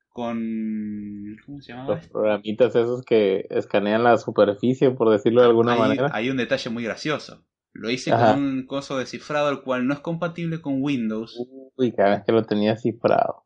con... 0.09 1.37
¿Cómo 1.47 1.61
se 1.63 1.73
llamaba? 1.73 1.97
los 1.97 2.09
programitas 2.09 2.75
esos 2.77 3.03
que 3.05 3.47
escanean 3.51 4.05
la 4.05 4.17
superficie, 4.19 4.91
por 4.93 5.11
decirlo 5.11 5.43
de 5.43 5.49
alguna 5.49 5.73
hay, 5.75 5.79
manera? 5.79 6.11
hay 6.13 6.31
un 6.31 6.37
detalle 6.37 6.71
muy 6.71 6.85
gracioso. 6.85 7.45
Lo 7.73 7.91
hice 7.91 8.13
Ajá. 8.13 8.35
con 8.35 8.43
un 8.43 8.67
coso 8.67 8.99
de 8.99 9.07
cifrado 9.07 9.51
el 9.51 9.63
cual 9.63 9.87
no 9.87 9.95
es 9.95 10.01
compatible 10.01 10.61
con 10.61 10.83
Windows. 10.83 11.47
Uy, 11.77 11.93
cada 11.93 12.11
vez 12.17 12.25
que 12.25 12.33
lo 12.33 12.45
tenía 12.45 12.77
cifrado. 12.77 13.45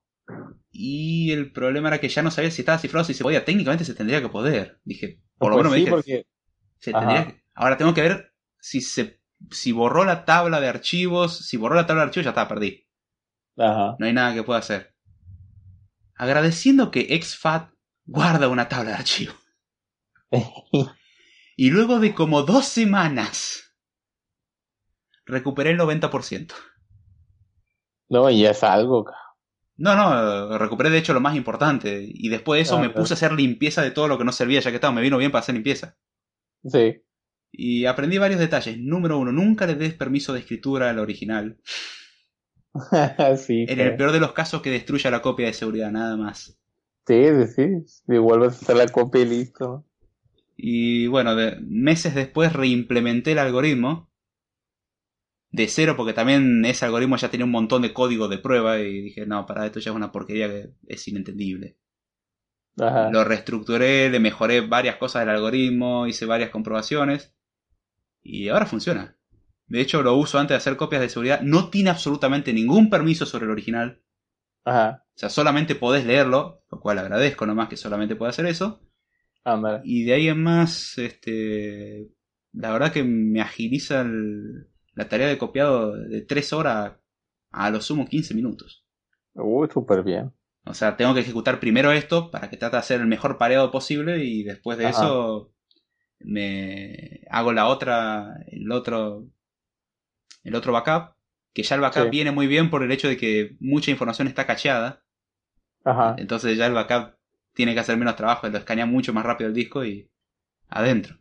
Y 0.70 1.32
el 1.32 1.52
problema 1.52 1.88
era 1.88 2.00
que 2.00 2.08
ya 2.08 2.22
no 2.22 2.30
sabía 2.30 2.50
si 2.50 2.62
estaba 2.62 2.78
cifrado, 2.78 3.04
si 3.04 3.14
se 3.14 3.22
podía. 3.22 3.44
Técnicamente 3.44 3.84
se 3.84 3.94
tendría 3.94 4.20
que 4.20 4.28
poder. 4.28 4.80
Dije, 4.84 5.20
por 5.38 5.50
lo 5.50 5.56
Pues 5.56 5.58
menos 5.58 5.72
me 5.72 5.78
sí, 5.78 5.86
dije, 5.86 5.90
porque 5.90 6.26
se 6.78 6.92
Ajá. 6.92 7.00
tendría 7.00 7.26
que- 7.26 7.44
Ahora 7.54 7.76
tengo 7.78 7.94
que 7.94 8.02
ver 8.02 8.34
si 8.60 8.80
se 8.80 9.20
si 9.50 9.72
borró 9.72 10.04
la 10.04 10.24
tabla 10.24 10.60
de 10.60 10.68
archivos. 10.68 11.38
Si 11.46 11.56
borró 11.58 11.76
la 11.76 11.86
tabla 11.86 12.02
de 12.04 12.08
archivos, 12.08 12.24
ya 12.24 12.30
está, 12.30 12.48
perdí. 12.48 12.86
Ajá. 13.56 13.98
No 13.98 14.06
hay 14.06 14.12
nada 14.12 14.32
que 14.34 14.44
pueda 14.44 14.60
hacer. 14.60 14.94
Agradeciendo 16.16 16.90
que 16.90 17.14
exFAT 17.14 17.70
guarda 18.04 18.48
una 18.48 18.68
tabla 18.68 18.90
de 18.90 18.96
archivos. 18.96 19.36
Y 21.56 21.70
luego 21.70 21.98
de 21.98 22.14
como 22.14 22.44
dos 22.44 22.66
semanas, 22.66 23.74
recuperé 25.26 25.72
el 25.72 25.76
90%. 25.76 26.54
no, 28.08 28.30
y 28.30 28.46
es 28.46 28.62
algo. 28.64 29.04
ca- 29.04 29.14
No, 29.76 29.96
no, 29.96 30.58
recuperé 30.58 30.90
de 30.90 30.98
hecho 30.98 31.14
lo 31.14 31.20
más 31.20 31.36
importante. 31.36 32.04
Y 32.08 32.28
después 32.28 32.58
de 32.58 32.62
eso 32.62 32.76
Ah, 32.76 32.80
me 32.80 32.86
claro. 32.88 33.00
puse 33.00 33.14
a 33.14 33.16
hacer 33.16 33.32
limpieza 33.32 33.82
de 33.82 33.90
todo 33.90 34.08
lo 34.08 34.18
que 34.18 34.24
no 34.24 34.32
servía, 34.32 34.60
ya 34.60 34.70
que 34.70 34.76
estaba, 34.76 34.94
me 34.94 35.02
vino 35.02 35.18
bien 35.18 35.32
para 35.32 35.40
hacer 35.40 35.54
limpieza. 35.54 35.96
Sí. 36.64 37.02
Y 37.52 37.86
aprendí 37.86 38.18
varios 38.18 38.40
detalles. 38.40 38.78
Número 38.78 39.18
uno, 39.18 39.32
nunca 39.32 39.66
le 39.66 39.74
des 39.76 39.94
permiso 39.94 40.32
de 40.32 40.40
escritura 40.40 40.90
al 40.90 40.98
original. 40.98 41.58
sí. 43.36 43.66
En 43.68 43.80
el 43.80 43.96
peor 43.96 44.12
de 44.12 44.20
los 44.20 44.32
casos 44.32 44.62
que 44.62 44.70
destruya 44.70 45.10
la 45.10 45.22
copia 45.22 45.46
de 45.46 45.52
seguridad, 45.52 45.90
nada 45.90 46.16
más. 46.16 46.58
Sí, 47.06 47.24
sí, 47.46 47.46
sí. 47.46 48.02
Y 48.08 48.18
vuelves 48.18 48.54
a 48.54 48.56
hacer 48.62 48.76
la 48.76 48.88
copia 48.88 49.22
y 49.22 49.26
listo. 49.26 49.84
Y 50.56 51.06
bueno, 51.08 51.34
de, 51.34 51.56
meses 51.60 52.14
después 52.14 52.52
reimplementé 52.52 53.32
el 53.32 53.38
algoritmo 53.38 54.10
de 55.54 55.68
cero 55.68 55.94
porque 55.96 56.12
también 56.12 56.64
ese 56.64 56.84
algoritmo 56.84 57.16
ya 57.16 57.30
tenía 57.30 57.44
un 57.46 57.52
montón 57.52 57.82
de 57.82 57.92
código 57.92 58.26
de 58.26 58.38
prueba 58.38 58.80
y 58.80 59.00
dije, 59.02 59.24
no, 59.24 59.46
para 59.46 59.64
esto 59.66 59.78
ya 59.78 59.90
es 59.92 59.96
una 59.96 60.10
porquería 60.10 60.48
que 60.48 60.70
es 60.88 61.06
inentendible. 61.06 61.78
Ajá. 62.76 63.08
Lo 63.10 63.22
reestructuré, 63.22 64.10
le 64.10 64.18
mejoré 64.18 64.62
varias 64.62 64.96
cosas 64.96 65.22
del 65.22 65.36
algoritmo, 65.36 66.08
hice 66.08 66.26
varias 66.26 66.50
comprobaciones 66.50 67.34
y 68.22 68.48
ahora 68.48 68.66
funciona. 68.66 69.16
De 69.66 69.80
hecho, 69.80 70.02
lo 70.02 70.16
uso 70.16 70.38
antes 70.38 70.54
de 70.54 70.56
hacer 70.56 70.76
copias 70.76 71.02
de 71.02 71.08
seguridad. 71.08 71.40
No 71.42 71.70
tiene 71.70 71.90
absolutamente 71.90 72.52
ningún 72.52 72.90
permiso 72.90 73.24
sobre 73.24 73.44
el 73.44 73.52
original. 73.52 74.02
Ajá. 74.64 75.04
O 75.14 75.18
sea, 75.18 75.28
solamente 75.30 75.76
podés 75.76 76.04
leerlo, 76.04 76.64
lo 76.70 76.80
cual 76.80 76.98
agradezco 76.98 77.46
nomás 77.46 77.68
que 77.68 77.76
solamente 77.76 78.16
pueda 78.16 78.30
hacer 78.30 78.46
eso. 78.46 78.80
Ándale. 79.44 79.82
Y 79.84 80.04
de 80.04 80.14
ahí 80.14 80.28
en 80.28 80.42
más, 80.42 80.98
este, 80.98 82.10
la 82.52 82.72
verdad 82.72 82.92
que 82.92 83.04
me 83.04 83.40
agiliza 83.40 84.00
el- 84.00 84.68
la 84.94 85.08
tarea 85.08 85.28
de 85.28 85.38
copiado 85.38 85.92
de 85.96 86.22
3 86.22 86.52
horas 86.52 86.92
a 87.50 87.70
lo 87.70 87.80
sumo 87.80 88.06
15 88.06 88.34
minutos. 88.34 88.84
Uy, 89.34 89.68
súper 89.72 90.02
bien. 90.02 90.32
O 90.64 90.74
sea, 90.74 90.96
tengo 90.96 91.12
que 91.14 91.20
ejecutar 91.20 91.60
primero 91.60 91.92
esto 91.92 92.30
para 92.30 92.48
que 92.48 92.56
trate 92.56 92.76
de 92.76 92.80
hacer 92.80 93.00
el 93.00 93.06
mejor 93.06 93.36
pareado 93.36 93.70
posible 93.70 94.24
y 94.24 94.44
después 94.44 94.78
de 94.78 94.86
Ajá. 94.86 95.04
eso 95.04 95.52
me 96.20 97.20
hago 97.30 97.52
la 97.52 97.66
otra, 97.66 98.36
el 98.46 98.70
otro, 98.72 99.26
el 100.42 100.54
otro 100.54 100.72
backup, 100.72 101.16
que 101.52 101.62
ya 101.62 101.74
el 101.74 101.82
backup 101.82 102.04
Sí. 102.04 102.10
viene 102.10 102.30
muy 102.32 102.46
bien 102.46 102.70
por 102.70 102.82
el 102.82 102.92
hecho 102.92 103.08
de 103.08 103.16
que 103.16 103.56
mucha 103.60 103.90
información 103.90 104.26
está 104.26 104.46
cacheada, 104.46 105.04
Ajá. 105.84 106.14
entonces 106.18 106.56
ya 106.56 106.66
el 106.66 106.72
backup 106.72 107.14
tiene 107.52 107.74
que 107.74 107.80
hacer 107.80 107.96
menos 107.98 108.16
trabajo, 108.16 108.48
lo 108.48 108.56
escanea 108.58 108.86
mucho 108.86 109.12
más 109.12 109.24
rápido 109.26 109.48
el 109.48 109.54
disco 109.54 109.84
y 109.84 110.10
adentro. 110.68 111.18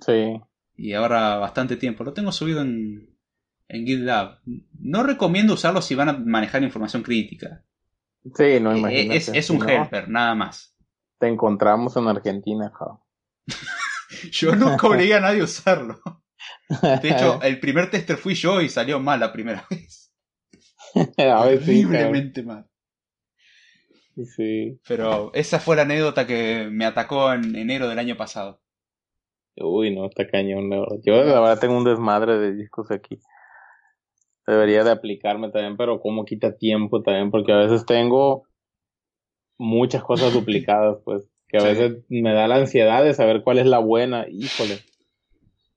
Sí. 0.00 0.40
Y 0.80 0.94
ahora 0.94 1.36
bastante 1.38 1.76
tiempo. 1.76 2.04
Lo 2.04 2.12
tengo 2.14 2.32
subido 2.32 2.62
en, 2.62 3.16
en 3.68 3.86
GitLab. 3.86 4.40
No 4.78 5.02
recomiendo 5.02 5.54
usarlo 5.54 5.82
si 5.82 5.94
van 5.94 6.08
a 6.08 6.12
manejar 6.14 6.62
información 6.62 7.02
crítica. 7.02 7.64
Sí, 8.34 8.60
no 8.60 8.72
Eh, 8.72 8.76
imagínate. 8.78 9.16
es, 9.16 9.28
es 9.34 9.50
un 9.50 9.58
no, 9.58 9.68
helper, 9.68 10.08
nada 10.08 10.34
más. 10.34 10.74
Te 11.18 11.28
encontramos 11.28 11.96
en 11.96 12.08
Argentina, 12.08 12.72
Jao. 12.74 13.06
Yo 14.32 14.54
nunca 14.56 14.86
obligué 14.88 15.14
a 15.14 15.20
nadie 15.20 15.40
a 15.40 15.44
usarlo. 15.44 16.00
De 17.00 17.10
hecho, 17.10 17.38
el 17.42 17.60
primer 17.60 17.90
tester 17.90 18.16
fui 18.16 18.34
yo 18.34 18.60
y 18.60 18.68
salió 18.68 19.00
mal 19.00 19.20
la 19.20 19.32
primera 19.32 19.66
vez. 19.70 20.12
a 21.18 21.44
ver 21.46 21.62
sí, 21.64 21.86
Jao. 21.88 22.22
Horriblemente 22.22 22.42
mal. 22.42 22.66
Sí. 24.36 24.80
Pero 24.86 25.32
esa 25.34 25.58
fue 25.60 25.76
la 25.76 25.82
anécdota 25.82 26.26
que 26.26 26.68
me 26.70 26.84
atacó 26.84 27.32
en 27.32 27.54
enero 27.56 27.88
del 27.88 27.98
año 27.98 28.16
pasado. 28.16 28.60
Uy, 29.60 29.94
no, 29.94 30.06
está 30.06 30.26
cañón. 30.26 30.70
la 30.70 30.80
verdad. 30.80 30.96
Yo 31.04 31.14
la 31.16 31.40
verdad 31.40 31.58
tengo 31.60 31.76
un 31.76 31.84
desmadre 31.84 32.38
de 32.38 32.54
discos 32.54 32.90
aquí. 32.90 33.18
Debería 34.46 34.82
de 34.84 34.90
aplicarme 34.90 35.50
también, 35.50 35.76
pero 35.76 36.00
como 36.00 36.24
quita 36.24 36.56
tiempo 36.56 37.02
también, 37.02 37.30
porque 37.30 37.52
a 37.52 37.58
veces 37.58 37.86
tengo 37.86 38.44
muchas 39.58 40.02
cosas 40.02 40.32
duplicadas, 40.32 40.98
pues, 41.04 41.28
que 41.48 41.58
a 41.58 41.60
Sí. 41.60 41.66
veces 41.68 41.98
me 42.08 42.32
da 42.32 42.48
la 42.48 42.56
ansiedad 42.56 43.04
de 43.04 43.14
saber 43.14 43.42
cuál 43.42 43.58
es 43.58 43.66
la 43.66 43.78
buena. 43.78 44.26
Híjole. 44.28 44.78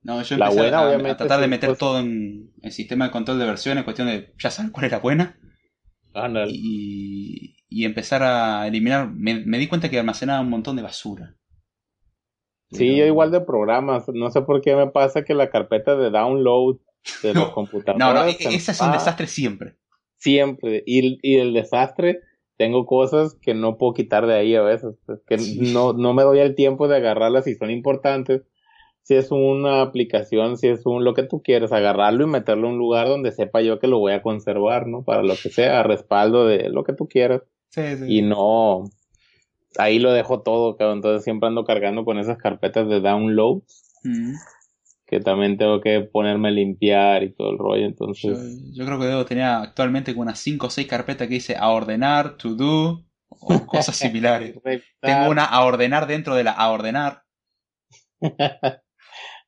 No, 0.01 0.21
yo 0.21 0.37
La 0.37 0.45
empecé 0.47 0.59
buena, 0.61 0.79
a, 1.11 1.17
tratar 1.17 1.39
de 1.39 1.47
meter 1.47 1.69
pues. 1.69 1.79
todo 1.79 1.99
en 1.99 2.51
el 2.61 2.71
sistema 2.71 3.05
de 3.05 3.11
control 3.11 3.39
de 3.39 3.45
versiones, 3.45 3.83
cuestión 3.85 4.07
de 4.09 4.33
ya 4.37 4.49
saber 4.51 4.71
cuál 4.71 4.85
es 4.85 4.91
la 4.91 4.99
buena. 4.99 5.37
Y, 6.49 7.55
y 7.69 7.85
empezar 7.85 8.21
a 8.21 8.67
eliminar. 8.67 9.09
Me, 9.11 9.45
me 9.45 9.57
di 9.57 9.67
cuenta 9.67 9.89
que 9.89 9.97
almacenaba 9.99 10.41
un 10.41 10.49
montón 10.49 10.75
de 10.75 10.81
basura. 10.83 11.35
Sí, 12.73 12.95
yo 12.95 13.05
igual 13.05 13.31
de 13.31 13.41
programas. 13.41 14.05
No 14.13 14.29
sé 14.31 14.41
por 14.41 14.61
qué 14.61 14.75
me 14.75 14.87
pasa 14.87 15.23
que 15.23 15.33
la 15.33 15.49
carpeta 15.49 15.95
de 15.95 16.09
download 16.09 16.77
de 17.21 17.33
los 17.33 17.49
computadores. 17.51 17.99
No, 17.99 18.13
no, 18.13 18.25
e- 18.25 18.31
ese 18.39 18.71
es 18.71 18.81
un 18.81 18.91
desastre 18.91 19.27
siempre. 19.27 19.75
Siempre. 20.17 20.83
Y, 20.85 21.19
y 21.21 21.37
el 21.39 21.53
desastre, 21.53 22.19
tengo 22.57 22.85
cosas 22.85 23.35
que 23.41 23.53
no 23.53 23.77
puedo 23.77 23.93
quitar 23.93 24.25
de 24.27 24.35
ahí 24.35 24.55
a 24.55 24.61
veces. 24.61 24.95
que 25.27 25.37
Sí. 25.37 25.73
no, 25.73 25.93
no 25.93 26.13
me 26.13 26.23
doy 26.23 26.39
el 26.39 26.55
tiempo 26.55 26.87
de 26.87 26.97
agarrarlas 26.97 27.45
si 27.45 27.55
son 27.55 27.71
importantes. 27.71 28.43
Si 29.05 29.15
es 29.15 29.31
una 29.31 29.81
aplicación, 29.81 30.55
si 30.57 30.69
es 30.69 30.85
un 30.85 31.03
lo 31.03 31.13
que 31.13 31.23
tú 31.23 31.41
quieres, 31.43 31.73
agarrarlo 31.73 32.23
y 32.23 32.27
meterlo 32.27 32.67
en 32.67 32.73
un 32.75 32.79
lugar 32.79 33.09
donde 33.09 33.33
sepa 33.33 33.59
yo 33.61 33.77
que 33.79 33.87
lo 33.87 33.99
voy 33.99 34.13
a 34.13 34.21
conservar, 34.21 34.87
¿no? 34.87 35.03
Para 35.03 35.23
lo 35.23 35.33
que 35.35 35.49
sea, 35.49 35.83
respaldo 35.83 36.47
de 36.47 36.69
lo 36.69 36.85
que 36.85 36.93
tú 36.93 37.09
quieras. 37.09 37.41
Sí, 37.71 37.81
sí. 37.97 38.05
Y 38.07 38.21
no, 38.21 38.85
ahí 39.77 39.99
lo 39.99 40.11
dejo 40.13 40.41
todo, 40.41 40.75
cabrón. 40.77 40.97
Entonces 40.97 41.23
siempre 41.23 41.47
ando 41.47 41.65
cargando 41.65 42.05
con 42.05 42.17
esas 42.19 42.37
carpetas 42.37 42.87
de 42.87 42.99
download 43.01 43.61
Mm. 44.03 44.33
que 45.05 45.19
también 45.21 45.57
tengo 45.57 45.79
que 45.81 46.01
ponerme 46.01 46.49
a 46.49 46.51
limpiar 46.51 47.23
y 47.23 47.31
todo 47.33 47.51
el 47.51 47.57
rollo. 47.57 47.81
Yo, 47.81 47.87
Entonces, 47.87 48.61
yo 48.73 48.85
creo 48.85 48.99
que 48.99 49.05
debo 49.05 49.25
tener 49.25 49.43
actualmente 49.45 50.13
unas 50.13 50.39
5 50.39 50.67
o 50.67 50.69
6 50.69 50.87
carpetas 50.87 51.27
que 51.27 51.35
dice 51.35 51.55
a 51.57 51.69
ordenar, 51.69 52.35
to 52.37 52.55
do 52.55 53.05
o 53.29 53.65
cosas 53.65 53.95
similares. 53.95 54.55
Tengo 55.01 55.29
una 55.29 55.45
a 55.45 55.63
ordenar 55.65 56.07
dentro 56.07 56.35
de 56.35 56.43
la 56.43 56.51
a 56.51 56.69
ordenar, 56.71 57.23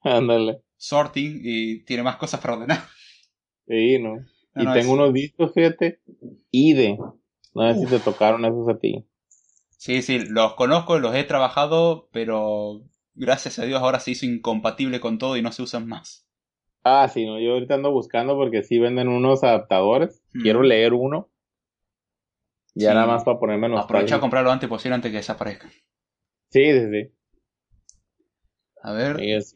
Ándale. 0.04 0.62
sorting 0.78 1.40
y 1.44 1.84
tiene 1.84 2.04
más 2.04 2.18
cosas 2.18 2.40
para 2.40 2.56
ordenar. 2.56 2.80
Sí, 3.68 3.98
¿no? 4.00 4.16
No, 4.54 4.62
y 4.64 4.66
no, 4.66 4.74
tengo 4.74 4.94
es- 4.94 5.00
unos 5.00 5.14
discos, 5.14 5.52
fíjate, 5.54 6.00
IDE. 6.52 6.98
No 7.54 7.74
sé 7.74 7.80
si 7.80 7.86
te 7.88 8.00
tocaron 8.00 8.46
esos 8.46 8.68
a 8.70 8.78
ti. 8.78 9.06
Sí, 9.86 10.02
sí, 10.02 10.18
los 10.18 10.56
conozco, 10.56 10.98
los 10.98 11.14
he 11.14 11.24
trabajado, 11.26 12.10
pero 12.12 12.82
gracias 13.14 13.60
a 13.60 13.66
Dios 13.66 13.80
ahora 13.84 14.00
se 14.00 14.10
hizo 14.10 14.26
incompatible 14.26 15.00
con 15.00 15.20
todo 15.20 15.38
y 15.38 15.44
no 15.44 15.52
se 15.52 15.62
usan 15.62 15.88
más. 15.88 16.28
Ah, 16.84 17.08
sí, 17.08 17.24
no, 17.28 17.40
yo 17.40 17.54
ahorita 17.54 17.76
ando 17.76 17.92
buscando 17.92 18.36
porque 18.36 18.64
sí 18.64 18.80
venden 18.80 19.10
unos 19.10 19.44
adaptadores. 19.44 20.24
Mm. 20.34 20.42
Quiero 20.42 20.64
leer 20.64 20.94
uno. 20.94 21.30
Ya 22.74 22.90
Sí. 22.90 22.96
nada 22.96 23.06
más 23.06 23.24
para 23.24 23.38
ponerme 23.38 23.78
Aprovecha 23.78 24.16
a 24.16 24.20
comprarlo 24.20 24.50
antes 24.50 24.68
posible 24.68 24.96
antes 24.96 25.12
que 25.12 25.18
desaparezca. 25.18 25.70
Sí, 26.50 26.64
sí, 26.74 26.90
sí. 26.92 27.12
A 28.82 28.92
ver, 28.92 29.18
Sí, 29.20 29.32
es. 29.32 29.54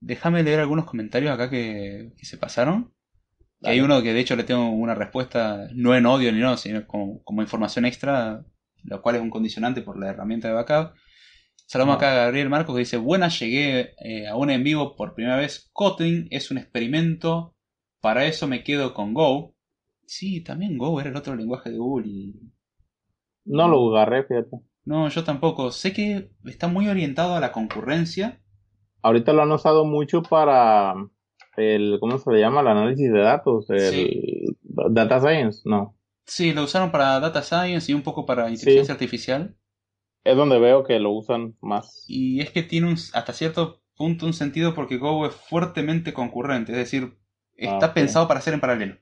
déjame 0.00 0.42
leer 0.42 0.58
algunos 0.58 0.86
comentarios 0.86 1.30
acá 1.30 1.48
que, 1.50 2.10
que 2.18 2.26
se 2.26 2.36
pasaron. 2.36 2.92
Que 3.62 3.70
hay 3.70 3.80
uno 3.80 4.02
que 4.02 4.12
de 4.12 4.18
hecho 4.18 4.34
le 4.34 4.42
tengo 4.42 4.70
una 4.70 4.96
respuesta, 4.96 5.68
no 5.72 5.94
en 5.94 6.06
odio 6.06 6.32
ni 6.32 6.40
no, 6.40 6.56
sino 6.56 6.84
como, 6.84 7.22
como 7.22 7.42
información 7.42 7.84
extra, 7.86 8.44
lo 8.84 9.02
cual 9.02 9.16
es 9.16 9.22
un 9.22 9.30
condicionante 9.30 9.82
por 9.82 9.98
la 9.98 10.08
herramienta 10.10 10.48
de 10.48 10.54
backup. 10.54 10.94
Saludamos 11.66 11.96
acá 11.96 12.12
a 12.12 12.24
Gabriel 12.24 12.48
Marcos 12.48 12.74
que 12.74 12.80
dice, 12.80 12.96
buenas, 12.96 13.38
llegué 13.38 13.94
eh, 14.02 14.26
a 14.26 14.36
una 14.36 14.54
en 14.54 14.64
vivo 14.64 14.96
por 14.96 15.14
primera 15.14 15.36
vez. 15.36 15.68
Kotlin 15.72 16.26
es 16.30 16.50
un 16.50 16.58
experimento, 16.58 17.54
para 18.00 18.24
eso 18.24 18.46
me 18.46 18.64
quedo 18.64 18.94
con 18.94 19.12
Go. 19.12 19.54
Sí, 20.06 20.42
también 20.42 20.78
Go 20.78 21.00
era 21.00 21.10
el 21.10 21.16
otro 21.16 21.36
lenguaje 21.36 21.70
de 21.70 21.76
Google 21.78 22.08
y... 22.08 22.34
No 23.44 23.68
lo 23.68 23.94
agarré, 23.94 24.24
fíjate. 24.24 24.56
No, 24.84 25.08
yo 25.10 25.24
tampoco. 25.24 25.70
Sé 25.70 25.92
que 25.92 26.30
está 26.46 26.68
muy 26.68 26.88
orientado 26.88 27.34
a 27.34 27.40
la 27.40 27.52
concurrencia. 27.52 28.40
Ahorita 29.02 29.34
lo 29.34 29.42
han 29.42 29.52
usado 29.52 29.84
mucho 29.84 30.22
para 30.22 30.94
el, 31.58 31.98
¿cómo 32.00 32.16
se 32.18 32.30
le 32.32 32.40
llama? 32.40 32.62
El 32.62 32.68
análisis 32.68 33.12
de 33.12 33.20
datos. 33.20 33.68
El 33.68 33.80
Sí. 33.80 34.56
Data 34.62 35.20
Science, 35.20 35.62
no. 35.66 35.97
Sí, 36.28 36.52
lo 36.52 36.62
usaron 36.62 36.92
para 36.92 37.18
Data 37.18 37.42
Science 37.42 37.90
y 37.90 37.94
un 37.96 38.02
poco 38.02 38.24
para 38.24 38.48
inteligencia 38.48 38.94
artificial. 38.94 39.56
Es 40.22 40.36
donde 40.36 40.60
veo 40.60 40.84
que 40.84 41.00
lo 41.00 41.10
usan 41.10 41.56
más. 41.60 42.06
Y 42.08 42.40
es 42.40 42.50
que 42.50 42.64
tiene 42.64 42.88
un, 42.88 42.94
hasta 42.94 43.32
cierto 43.32 43.82
punto 43.96 44.26
un 44.26 44.32
sentido 44.34 44.74
porque 44.74 44.96
Go 44.96 45.26
es 45.26 45.34
fuertemente 45.34 46.12
concurrente, 46.12 46.72
es 46.72 46.78
decir, 46.78 47.16
está 47.54 47.86
Ah, 47.86 47.94
pensado 47.94 48.26
para 48.26 48.40
hacer 48.40 48.54
en 48.54 48.60
paralelo. 48.60 48.98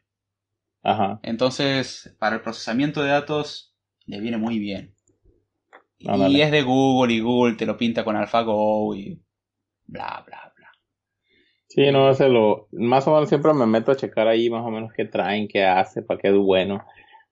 Ajá. 0.82 1.20
Entonces, 1.20 2.16
para 2.18 2.36
el 2.36 2.42
procesamiento 2.42 3.02
de 3.02 3.10
datos 3.10 3.74
le 4.06 4.18
viene 4.20 4.38
muy 4.38 4.58
bien. 4.58 4.94
Y 5.98 6.08
Ándale. 6.10 6.42
es 6.42 6.50
de 6.52 6.62
Google 6.62 7.12
y 7.14 7.20
Google 7.20 7.56
te 7.56 7.66
lo 7.66 7.76
pinta 7.76 8.02
con 8.04 8.16
AlphaGo 8.16 8.94
y 8.94 9.22
bla, 9.86 10.24
bla, 10.26 10.52
bla. 10.56 10.70
Sí, 11.68 11.90
no, 11.92 12.10
ese 12.10 12.28
lo, 12.28 12.68
más 12.72 13.06
o 13.06 13.12
menos 13.14 13.28
siempre 13.28 13.52
me 13.52 13.66
meto 13.66 13.92
a 13.92 13.96
checar 13.96 14.28
ahí 14.28 14.48
más 14.50 14.64
o 14.64 14.70
menos 14.70 14.92
qué 14.92 15.04
traen, 15.04 15.48
qué 15.48 15.64
hace, 15.64 16.02
para 16.02 16.20
qué 16.20 16.28
es 16.28 16.34
bueno, 16.36 16.84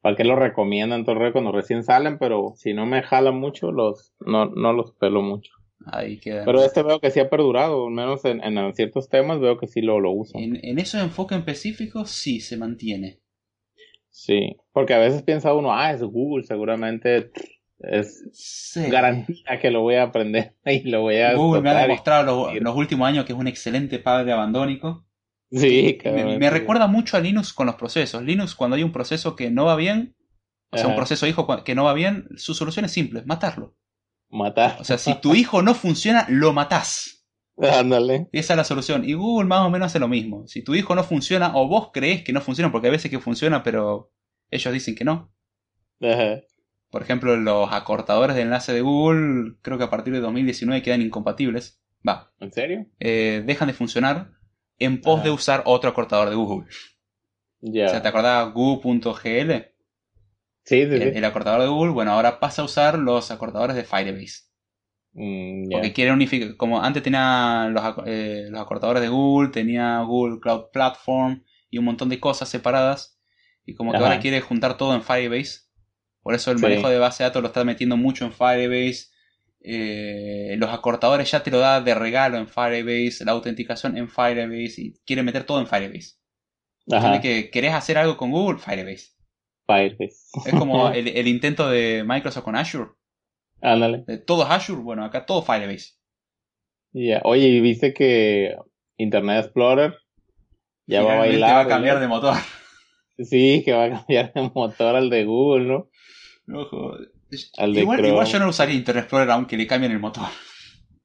para 0.05 0.17
qué 0.17 0.25
lo 0.25 0.37
recomiendan, 0.37 1.07
todo 1.07 1.25
el 1.25 1.33
cuando 1.33 1.51
recién 1.51 1.83
salen, 1.83 2.19
pero 2.19 2.53
si 2.57 2.75
no 2.75 2.85
me 2.85 3.03
jalan 3.03 3.37
mucho, 3.41 3.73
los, 3.73 4.13
no, 4.21 4.45
no 4.45 4.75
los 4.75 4.93
pelo 4.93 5.23
mucho. 5.23 5.51
Ahí 5.87 6.19
queda. 6.19 6.45
Pero 6.45 6.63
este 6.63 6.83
veo 6.83 7.01
que 7.01 7.11
sí 7.11 7.21
ha 7.21 7.31
perdurado, 7.31 7.87
al 7.87 7.93
menos 7.95 8.23
en, 8.27 8.45
en 8.45 8.75
ciertos 8.75 9.09
temas 9.09 9.41
veo 9.41 9.57
que 9.57 9.67
sí 9.67 9.81
lo, 9.81 10.01
lo 10.01 10.11
usan. 10.11 10.43
En, 10.43 10.61
en 10.63 10.79
esos 10.79 11.01
enfoques 11.01 11.39
específicos 11.39 12.11
sí 12.11 12.41
se 12.41 12.59
mantiene. 12.59 13.21
Sí, 14.11 14.57
porque 14.73 14.93
a 14.93 14.99
veces 14.99 15.23
piensa 15.23 15.55
uno, 15.55 15.73
ah, 15.73 15.91
es 15.93 16.03
Google, 16.03 16.45
seguramente 16.45 17.31
es 17.79 18.23
Sí. 18.33 18.83
garantía 18.91 19.59
que 19.59 19.71
lo 19.71 19.81
voy 19.81 19.95
a 19.95 20.03
aprender 20.05 20.53
y 20.67 20.83
lo 20.83 21.01
voy 21.01 21.17
a 21.17 21.35
Google 21.35 21.63
me 21.63 21.71
ha 21.71 21.73
tocar 21.73 21.89
y- 21.89 21.89
demostrado 21.89 22.25
los, 22.53 22.61
los 22.63 22.77
últimos 22.77 23.09
años 23.09 23.25
que 23.25 23.33
es 23.33 23.39
un 23.39 23.49
excelente 23.49 23.99
padre 23.99 24.33
abandónico. 24.33 25.07
Sí, 25.55 25.83
Me, 25.85 25.99
cabrón. 25.99 26.39
me 26.39 26.51
recuerda 26.51 26.87
mucho 26.87 27.17
a 27.17 27.21
Linux 27.21 27.53
con 27.53 27.67
los 27.67 27.77
procesos. 27.77 28.23
Linux, 28.23 28.55
cuando 28.55 28.77
hay 28.77 28.83
un 28.83 28.93
proceso 28.93 29.37
que 29.37 29.51
no 29.51 29.65
va 29.67 29.77
bien, 29.77 30.17
o 30.71 30.77
sea, 30.79 30.89
un 30.89 30.97
proceso 30.97 31.27
hijo 31.27 31.47
que 31.65 31.75
no 31.75 31.85
va 31.85 31.95
bien, 31.95 32.27
su 32.37 32.55
solución 32.55 32.85
es 32.85 32.93
simple, 32.93 33.23
matarlo. 33.27 33.77
Matar. 34.31 34.79
O 34.81 34.85
sea, 34.85 34.99
si 34.99 35.15
tu 35.21 35.35
hijo 35.37 35.63
no 35.63 35.75
funciona, 35.75 36.27
lo 36.29 36.53
matás. 36.53 37.25
Ándale. 37.57 38.29
Y 38.33 38.41
esa 38.41 38.55
es 38.55 38.57
la 38.57 38.65
solución. 38.65 39.09
Y 39.09 39.13
Google 39.15 39.47
más 39.47 39.61
o 39.61 39.71
menos 39.71 39.87
hace 39.87 40.01
lo 40.01 40.09
mismo. 40.09 40.47
Si 40.49 40.63
tu 40.65 40.75
hijo 40.75 40.97
no 40.97 41.05
funciona, 41.05 41.53
o 41.57 41.69
vos 41.69 41.91
creés 41.93 42.25
que 42.25 42.33
no 42.33 42.41
funciona, 42.41 42.73
porque 42.73 42.89
hay 42.89 42.93
veces 42.93 43.11
que 43.13 43.21
funciona, 43.21 43.63
pero 43.63 44.11
ellos 44.51 44.73
dicen 44.75 44.97
que 44.97 45.05
no. 45.05 45.33
Ajá. 46.01 46.41
Por 46.91 47.03
ejemplo, 47.03 47.37
los 47.37 47.73
acortadores 47.73 48.35
de 48.35 48.43
enlace 48.43 48.73
de 48.73 48.81
Google, 48.81 49.55
creo 49.63 49.79
que 49.79 49.85
a 49.85 49.91
partir 49.91 50.13
de 50.13 50.21
2019 50.21 50.83
quedan 50.83 51.03
incompatibles. 51.03 51.81
Va, 52.07 52.33
¿En 52.41 52.53
serio? 52.53 52.87
eh, 52.99 53.43
dejan 53.47 53.69
de 53.69 53.75
funcionar 53.75 54.33
en 54.79 55.01
pos 55.01 55.23
de 55.23 55.31
usar 55.31 55.63
otro 55.67 55.91
acortador 55.91 56.29
de 56.31 56.37
Google. 56.37 56.69
O 57.85 57.89
sea, 57.89 58.03
¿te 58.03 58.09
acordás 58.09 58.53
Goo.gl? 58.53 59.67
Sí, 60.65 60.87
sí, 60.87 60.99
El, 60.99 61.03
sí. 61.03 61.19
el 61.19 61.25
acortador 61.25 61.61
de 61.63 61.69
Google, 61.69 61.93
bueno, 61.93 62.13
ahora 62.13 62.41
pasa 62.41 62.63
a 62.63 62.65
usar 62.65 62.99
los 62.99 63.31
acortadores 63.31 63.77
de 63.77 63.85
Firebase. 63.85 64.45
Mm. 65.13 65.71
Porque 65.71 65.93
quiere 65.93 66.13
unificar, 66.13 66.57
como 66.57 66.83
antes 66.83 67.03
tenía 67.03 67.69
los, 67.71 67.83
eh, 68.07 68.49
los 68.51 68.61
acortadores 68.61 69.03
de 69.03 69.09
Google, 69.09 69.51
tenía 69.51 70.01
Google 70.01 70.41
Cloud 70.41 70.71
Platform 70.73 71.43
y 71.71 71.79
un 71.79 71.85
montón 71.85 72.09
de 72.09 72.21
cosas 72.21 72.49
separadas. 72.49 73.21
Y 73.65 73.75
como 73.75 73.97
que 73.97 73.99
Ajá. 73.99 74.07
ahora 74.07 74.21
quiere 74.21 74.41
juntar 74.41 74.77
todo 74.77 74.95
en 74.95 75.03
Firebase. 75.03 75.61
Por 76.23 76.35
eso 76.35 76.51
el 76.51 76.59
Sí. 76.59 76.63
manejo 76.63 76.89
de 76.89 76.99
base 76.99 77.23
de 77.23 77.29
datos 77.31 77.43
lo 77.43 77.49
está 77.49 77.65
metiendo 77.65 77.97
mucho 77.97 78.25
en 78.25 78.33
Firebase. 78.33 79.09
Eh, 79.67 80.57
los 80.59 80.71
acortadores 80.71 81.31
ya 81.31 81.43
te 81.43 81.51
lo 81.51 81.59
da 81.59 81.81
de 81.81 81.95
regalo 81.95 82.37
en 82.37 82.47
Firebase, 82.47 83.25
la 83.25 83.33
autenticación 83.33 83.97
en 83.97 84.11
Firebase 84.11 84.75
y 84.83 84.95
quiere 85.07 85.23
meter 85.23 85.45
todo 85.45 85.59
en 85.59 85.67
Firebase. 85.67 86.17
Ajá. 86.93 87.19
Que 87.23 87.51
querés 87.51 87.73
hacer 87.73 87.97
algo 87.97 88.19
con 88.19 88.31
Google, 88.31 88.59
Firebase. 88.59 89.15
Firebase. 89.67 90.27
Es 90.45 90.55
como 90.59 90.89
el, 90.93 91.09
el 91.09 91.29
intento 91.29 91.71
de 91.71 92.05
Microsoft 92.07 92.45
con 92.45 92.57
Azure. 92.57 92.91
Ándale. 93.63 94.05
Todo 94.27 94.43
es 94.43 94.51
Azure, 94.51 94.83
bueno, 94.83 95.03
acá 95.03 95.25
todo 95.25 95.43
Firebase. 95.43 95.95
Ya. 96.93 97.23
Oye, 97.25 97.49
¿y 97.49 97.61
viste 97.61 97.95
que 97.95 98.55
Internet 98.99 99.47
Explorer 99.47 99.97
ya 100.87 101.03
va 101.03 101.15
a 101.15 101.19
bailar? 101.21 101.55
va 101.55 101.61
a 101.61 101.69
cambiar 101.69 101.95
¿no? 101.97 102.01
de 102.03 102.09
motor. 102.09 102.37
Sí, 103.19 103.63
que 103.65 103.73
va 103.73 103.85
a 103.85 103.91
cambiar 103.91 104.33
de 104.35 104.51
motor 104.55 104.97
al 104.97 105.09
de 105.09 105.25
Google, 105.25 105.67
¿no? 105.67 106.61
Ojo. 106.61 106.97
Al 107.59 107.75
de 107.75 107.81
Igual, 107.81 107.99
Chrome. 107.99 108.09
igual 108.13 108.27
yo 108.27 108.39
no 108.39 108.49
usaría 108.49 108.75
Internet 108.75 109.05
Explorer 109.05 109.31
aunque 109.31 109.57
le 109.57 109.67
cambien 109.67 109.93
el 109.93 109.99
motor. 110.01 110.25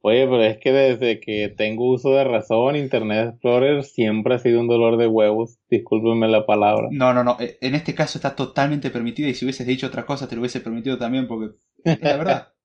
Oye, 0.01 0.25
pero 0.27 0.41
es 0.43 0.57
que 0.59 0.71
desde 0.71 1.19
que 1.19 1.49
tengo 1.57 1.91
uso 1.91 2.11
de 2.11 2.23
razón, 2.23 2.75
Internet 2.77 3.29
Explorer 3.31 3.83
siempre 3.83 4.35
ha 4.35 4.39
sido 4.39 4.61
un 4.61 4.67
dolor 4.67 4.95
de 4.97 5.07
huevos. 5.07 5.57
Discúlpenme 5.69 6.27
la 6.29 6.45
palabra. 6.45 6.87
No, 6.91 7.13
no, 7.13 7.23
no. 7.23 7.35
eh, 7.39 7.57
En 7.61 7.75
este 7.75 7.93
caso 7.95 8.17
está 8.17 8.35
totalmente 8.35 8.91
permitido 8.91 9.27
y 9.27 9.33
si 9.33 9.43
hubieses 9.45 9.67
dicho 9.67 9.87
otra 9.87 10.05
cosa 10.05 10.27
te 10.27 10.35
lo 10.35 10.41
hubiese 10.41 10.61
permitido 10.61 10.97
también 10.97 11.27
porque 11.27 11.55
es 11.83 11.99
la 12.01 12.17
verdad. 12.17 12.47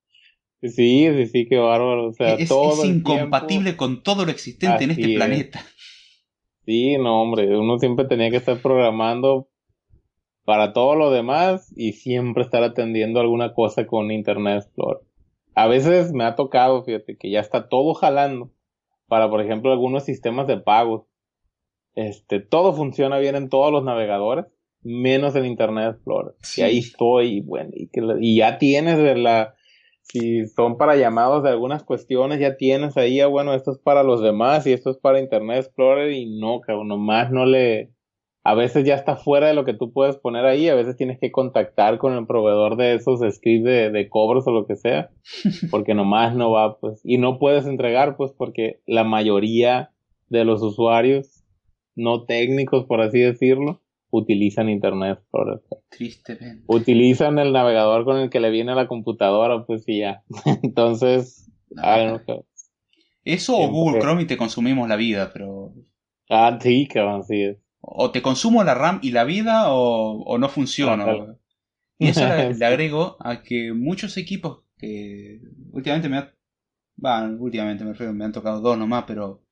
Sí, 0.62 1.06
sí, 1.14 1.26
sí, 1.26 1.46
qué 1.46 1.58
bárbaro. 1.58 2.08
O 2.08 2.12
sea, 2.14 2.34
es, 2.36 2.48
todo 2.48 2.72
es 2.84 2.88
el 2.88 2.96
incompatible 2.96 3.72
tiempo- 3.72 3.76
con 3.78 4.02
todo 4.02 4.24
lo 4.24 4.30
existente 4.30 4.84
en 4.84 4.92
este 4.92 5.10
es. 5.10 5.14
planeta. 5.16 5.62
Sí, 6.64 6.96
no, 6.96 7.20
hombre, 7.20 7.54
uno 7.58 7.78
siempre 7.78 8.06
tenía 8.06 8.30
que 8.30 8.38
estar 8.38 8.56
programando 8.62 9.50
para 10.44 10.72
todo 10.72 10.94
lo 10.94 11.10
demás 11.10 11.72
y 11.76 11.92
siempre 11.92 12.42
estar 12.42 12.62
atendiendo 12.62 13.20
alguna 13.20 13.54
cosa 13.54 13.86
con 13.86 14.10
Internet 14.10 14.64
Explorer. 14.64 15.02
A 15.54 15.66
veces 15.68 16.12
me 16.12 16.24
ha 16.24 16.34
tocado, 16.34 16.82
fíjate, 16.82 17.16
que 17.16 17.30
ya 17.30 17.40
está 17.40 17.68
todo 17.68 17.94
jalando 17.94 18.50
para, 19.06 19.30
por 19.30 19.40
ejemplo, 19.40 19.72
algunos 19.72 20.04
sistemas 20.04 20.46
de 20.46 20.58
pagos. 20.58 21.06
Este, 21.94 22.40
todo 22.40 22.72
funciona 22.74 23.18
bien 23.18 23.36
en 23.36 23.48
todos 23.48 23.72
los 23.72 23.84
navegadores, 23.84 24.46
menos 24.82 25.36
en 25.36 25.46
Internet 25.46 25.94
Explorer. 25.94 26.34
Sí. 26.42 26.60
Y 26.60 26.64
ahí 26.64 26.78
estoy, 26.78 27.26
y 27.36 27.40
bueno, 27.40 27.70
y, 27.72 27.88
que 27.88 28.02
y 28.20 28.36
ya 28.36 28.58
tienes 28.58 28.98
de 28.98 29.16
la, 29.16 29.54
si 30.02 30.46
son 30.48 30.76
para 30.76 30.96
llamados 30.96 31.42
de 31.42 31.50
algunas 31.50 31.84
cuestiones, 31.84 32.40
ya 32.40 32.56
tienes 32.56 32.96
ahí, 32.96 33.20
ah, 33.20 33.28
bueno, 33.28 33.54
esto 33.54 33.70
es 33.70 33.78
para 33.78 34.02
los 34.02 34.20
demás 34.20 34.66
y 34.66 34.72
esto 34.72 34.90
es 34.90 34.98
para 34.98 35.20
Internet 35.20 35.58
Explorer 35.58 36.12
y 36.12 36.38
no, 36.38 36.60
cabrón, 36.60 36.88
nomás 36.88 37.30
no 37.30 37.46
le, 37.46 37.93
a 38.46 38.54
veces 38.54 38.84
ya 38.84 38.94
está 38.94 39.16
fuera 39.16 39.48
de 39.48 39.54
lo 39.54 39.64
que 39.64 39.72
tú 39.72 39.90
puedes 39.90 40.16
poner 40.16 40.44
ahí, 40.44 40.68
a 40.68 40.74
veces 40.74 40.96
tienes 40.96 41.18
que 41.18 41.32
contactar 41.32 41.96
con 41.96 42.12
el 42.12 42.26
proveedor 42.26 42.76
de 42.76 42.94
esos 42.94 43.20
scripts 43.20 43.64
de, 43.64 43.90
de 43.90 44.08
cobros 44.10 44.46
o 44.46 44.52
lo 44.52 44.66
que 44.66 44.76
sea, 44.76 45.10
porque 45.70 45.94
nomás 45.94 46.36
no 46.36 46.50
va, 46.50 46.78
pues, 46.78 47.00
y 47.04 47.16
no 47.16 47.38
puedes 47.38 47.64
entregar, 47.66 48.16
pues, 48.16 48.32
porque 48.36 48.80
la 48.86 49.02
mayoría 49.02 49.90
de 50.28 50.44
los 50.44 50.62
usuarios 50.62 51.42
no 51.96 52.24
técnicos, 52.24 52.84
por 52.84 53.00
así 53.00 53.18
decirlo, 53.18 53.80
utilizan 54.10 54.68
Internet 54.68 55.18
Explorer. 55.18 55.62
Tristemente. 55.88 56.64
Utilizan 56.66 57.38
el 57.38 57.52
navegador 57.52 58.04
con 58.04 58.18
el 58.18 58.28
que 58.28 58.40
le 58.40 58.50
viene 58.50 58.72
a 58.72 58.76
la 58.76 58.88
computadora, 58.88 59.64
pues 59.64 59.84
y 59.88 60.00
ya. 60.00 60.22
Entonces, 60.62 61.50
ah, 61.78 62.04
no 62.04 62.18
sé. 62.18 62.44
Eso 63.24 63.56
o. 63.56 63.70
Google 63.70 64.00
Chrome 64.00 64.22
y 64.22 64.26
te 64.26 64.36
consumimos 64.36 64.86
la 64.86 64.96
vida, 64.96 65.30
pero... 65.32 65.72
Ah, 66.28 66.58
sí, 66.60 66.86
cabrón, 66.86 67.24
sí 67.24 67.42
es. 67.42 67.63
O 67.86 68.10
te 68.10 68.22
consumo 68.22 68.64
la 68.64 68.74
RAM 68.74 68.98
y 69.02 69.10
la 69.12 69.24
vida 69.24 69.72
o, 69.72 70.22
o 70.24 70.38
no 70.38 70.48
funciona. 70.48 71.06
Y 71.98 72.08
eso 72.08 72.26
le, 72.26 72.64
agrego 72.66 73.16
a 73.20 73.42
que 73.42 73.72
muchos 73.72 74.16
equipos 74.16 74.62
que 74.78 75.40
últimamente 75.72 76.08
me 76.08 76.18
ha, 76.18 77.24
últimamente 77.38 77.84
me, 77.84 77.92
refiero, 77.92 78.12
me 78.14 78.24
han 78.24 78.32
tocado 78.32 78.60
dos 78.60 78.78
nomás, 78.78 79.04
pero 79.06 79.42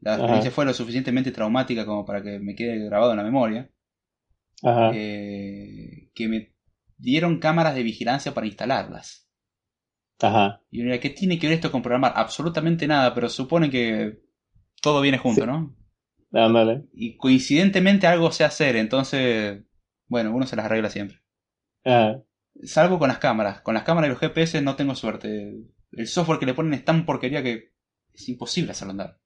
la 0.00 0.14
Ajá. 0.16 0.20
experiencia 0.20 0.50
fue 0.50 0.64
lo 0.64 0.74
suficientemente 0.74 1.32
traumática 1.32 1.86
como 1.86 2.04
para 2.06 2.22
que 2.22 2.38
me 2.38 2.54
quede 2.54 2.84
grabado 2.86 3.12
en 3.12 3.18
la 3.18 3.24
memoria. 3.24 3.70
Ajá. 4.62 4.88
eh, 4.90 6.10
que 6.14 6.28
me 6.28 6.52
dieron 6.98 7.38
cámaras 7.38 7.74
de 7.74 7.82
vigilancia 7.82 8.34
para 8.34 8.46
instalarlas. 8.46 9.28
Ajá. 10.20 10.60
Y 10.70 10.82
dirá, 10.82 10.98
¿qué 11.00 11.10
tiene 11.10 11.38
que 11.38 11.46
ver 11.48 11.56
esto 11.56 11.70
con 11.72 11.82
programar? 11.82 12.12
Absolutamente 12.16 12.86
nada, 12.86 13.14
pero 13.14 13.28
supone 13.28 13.70
que 13.70 14.20
todo 14.82 15.00
viene 15.00 15.18
junto, 15.18 15.46
Sí. 15.46 15.46
¿no? 15.46 15.76
Ándale. 16.32 16.84
Y 16.92 17.16
coincidentemente 17.16 18.06
algo 18.06 18.30
sé 18.32 18.44
hacer, 18.44 18.76
entonces, 18.76 19.62
bueno, 20.08 20.34
uno 20.34 20.46
se 20.46 20.56
las 20.56 20.66
arregla 20.66 20.90
siempre. 20.90 21.20
Ajá. 21.84 22.22
Salvo 22.62 22.98
con 22.98 23.08
las 23.08 23.18
cámaras. 23.18 23.62
Con 23.62 23.74
las 23.74 23.84
cámaras 23.84 24.08
y 24.08 24.10
los 24.10 24.20
GPS 24.20 24.60
no 24.62 24.76
tengo 24.76 24.94
suerte. 24.94 25.54
El 25.92 26.06
software 26.06 26.38
que 26.38 26.46
le 26.46 26.54
ponen 26.54 26.74
es 26.74 26.84
tan 26.84 27.04
porquería 27.04 27.42
que 27.42 27.72
es 28.12 28.28
imposible 28.28 28.72
hacerlo 28.72 28.92
andar. 28.92 29.20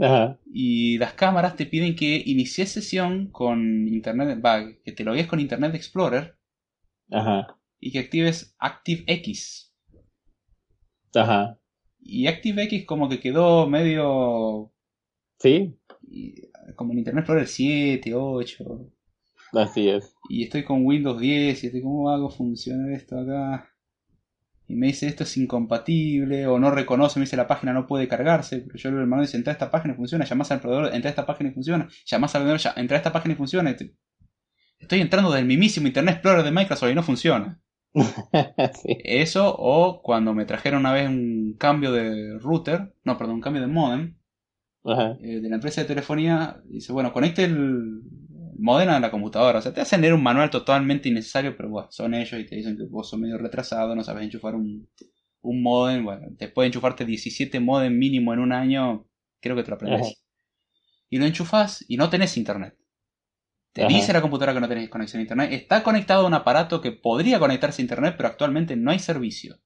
Ajá. 0.00 0.38
Y 0.46 0.96
las 0.98 1.12
cámaras 1.14 1.56
te 1.56 1.66
piden 1.66 1.96
que 1.96 2.22
inicies 2.24 2.72
sesión 2.72 3.30
con 3.30 3.88
Internet, 3.88 4.40
va, 4.44 4.64
que 4.84 4.92
te 4.92 5.04
logues 5.04 5.26
con 5.26 5.40
Internet 5.40 5.74
Explorer 5.74 6.38
Ajá. 7.10 7.58
y 7.78 7.92
que 7.92 7.98
actives 7.98 8.54
ActiveX. 8.58 9.74
Ajá. 11.14 11.58
Y 12.00 12.26
ActiveX 12.26 12.86
como 12.86 13.08
que 13.10 13.20
quedó 13.20 13.68
medio 13.68 14.72
Sí, 15.42 15.76
y- 16.12 16.50
como 16.76 16.92
en 16.92 16.98
Internet 16.98 17.22
Explorer 17.22 17.46
7, 17.48 18.14
8. 18.14 18.90
así 19.52 19.88
es. 19.88 20.14
Y 20.28 20.44
estoy 20.44 20.64
con 20.64 20.84
Windows 20.84 21.20
10 21.20 21.62
y 21.62 21.66
estoy, 21.66 21.82
¿cómo 21.82 22.10
hago 22.10 22.30
funcionar 22.30 22.90
esto 22.92 23.18
acá? 23.18 23.68
Y 24.68 24.74
me 24.76 24.86
dice 24.86 25.06
esto 25.06 25.24
es 25.24 25.36
incompatible 25.36 26.46
o 26.46 26.58
no 26.58 26.70
reconoce, 26.70 27.18
me 27.18 27.24
dice 27.26 27.36
la 27.36 27.46
página 27.46 27.72
no 27.72 27.86
puede 27.86 28.08
cargarse. 28.08 28.58
Pero 28.60 28.76
yo 28.78 28.88
el 28.90 28.94
manual 29.06 29.22
dice 29.26 29.36
entra 29.36 29.50
a 29.52 29.54
esta 29.54 29.70
página 29.70 29.92
y 29.94 29.96
funciona, 29.96 30.24
llamás 30.24 30.50
al 30.50 30.60
proveedor, 30.60 30.94
entra 30.94 31.08
a 31.08 31.12
esta 31.12 31.26
página 31.26 31.50
y 31.50 31.52
funciona, 31.52 31.88
llamás 32.06 32.34
al 32.34 32.42
vendedor, 32.42 32.60
ya- 32.60 32.74
entra 32.76 32.96
a 32.96 32.98
esta 32.98 33.12
página 33.12 33.34
y 33.34 33.36
funciona. 33.36 33.70
Estoy, 33.70 33.94
estoy 34.78 35.00
entrando 35.00 35.30
del 35.32 35.44
mismísimo 35.46 35.88
Internet 35.88 36.14
Explorer 36.16 36.44
de 36.44 36.52
Microsoft 36.52 36.90
y 36.90 36.94
no 36.94 37.02
funciona. 37.02 37.60
sí. 37.94 38.96
Eso 39.04 39.54
o 39.58 40.00
cuando 40.02 40.32
me 40.32 40.46
trajeron 40.46 40.80
una 40.80 40.92
vez 40.92 41.08
un 41.08 41.54
cambio 41.58 41.92
de 41.92 42.38
router, 42.38 42.94
no, 43.04 43.18
perdón, 43.18 43.36
un 43.36 43.40
cambio 43.42 43.60
de 43.62 43.68
modem 43.68 44.16
Ajá. 44.84 45.18
eh, 45.18 45.40
de 45.40 45.48
la 45.48 45.56
empresa 45.56 45.82
de 45.82 45.86
telefonía, 45.88 46.60
dice, 46.64 46.92
bueno, 46.92 47.12
conecte 47.12 47.44
el 47.44 48.02
modem 48.58 48.88
a 48.90 49.00
la 49.00 49.10
computadora. 49.10 49.58
O 49.58 49.62
sea, 49.62 49.72
te 49.72 49.80
hacen 49.80 50.00
leer 50.00 50.14
un 50.14 50.22
manual 50.22 50.50
totalmente 50.50 51.08
innecesario, 51.08 51.56
pero 51.56 51.68
bueno, 51.70 51.88
son 51.90 52.14
ellos 52.14 52.40
y 52.40 52.46
te 52.46 52.56
dicen 52.56 52.76
que 52.76 52.84
vos 52.84 53.08
sos 53.08 53.18
medio 53.20 53.38
retrasado, 53.38 53.94
no 53.94 54.04
sabes 54.04 54.24
enchufar 54.24 54.54
un, 54.54 54.88
un 55.42 55.62
modem. 55.62 56.04
Bueno, 56.04 56.26
después 56.32 56.64
de 56.64 56.68
enchufarte 56.68 57.04
17 57.04 57.60
modem 57.60 57.96
mínimo 57.98 58.32
en 58.34 58.40
un 58.40 58.52
año, 58.52 59.06
creo 59.40 59.56
que 59.56 59.62
te 59.62 59.70
lo 59.70 59.76
aprendes. 59.76 60.00
Ajá. 60.00 60.14
Y 61.10 61.18
lo 61.18 61.26
enchufas 61.26 61.84
y 61.88 61.96
no 61.96 62.10
tenés 62.10 62.36
internet. 62.36 62.76
Te 63.74 63.84
Ajá. 63.84 63.88
dice 63.88 64.14
la 64.14 64.22
computadora 64.22 64.54
que 64.54 64.60
no 64.60 64.68
tenés 64.68 64.88
conexión 64.88 65.20
a 65.20 65.22
internet. 65.24 65.52
Está 65.52 65.82
conectado 65.82 66.24
a 66.24 66.28
un 66.28 66.34
aparato 66.34 66.80
que 66.80 66.92
podría 66.92 67.38
conectarse 67.38 67.82
a 67.82 67.84
internet, 67.84 68.14
pero 68.16 68.28
actualmente 68.30 68.76
no 68.76 68.90
hay 68.90 68.98
servicio. 68.98 69.60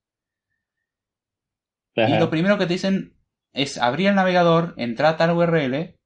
Y 2.04 2.16
lo 2.16 2.30
primero 2.30 2.56
que 2.56 2.66
te 2.66 2.72
dicen 2.72 3.15
es 3.56 3.78
abrir 3.78 4.08
el 4.08 4.14
navegador, 4.14 4.74
entrar 4.76 5.14
a 5.14 5.16
tal 5.16 5.36
URL, 5.36 5.96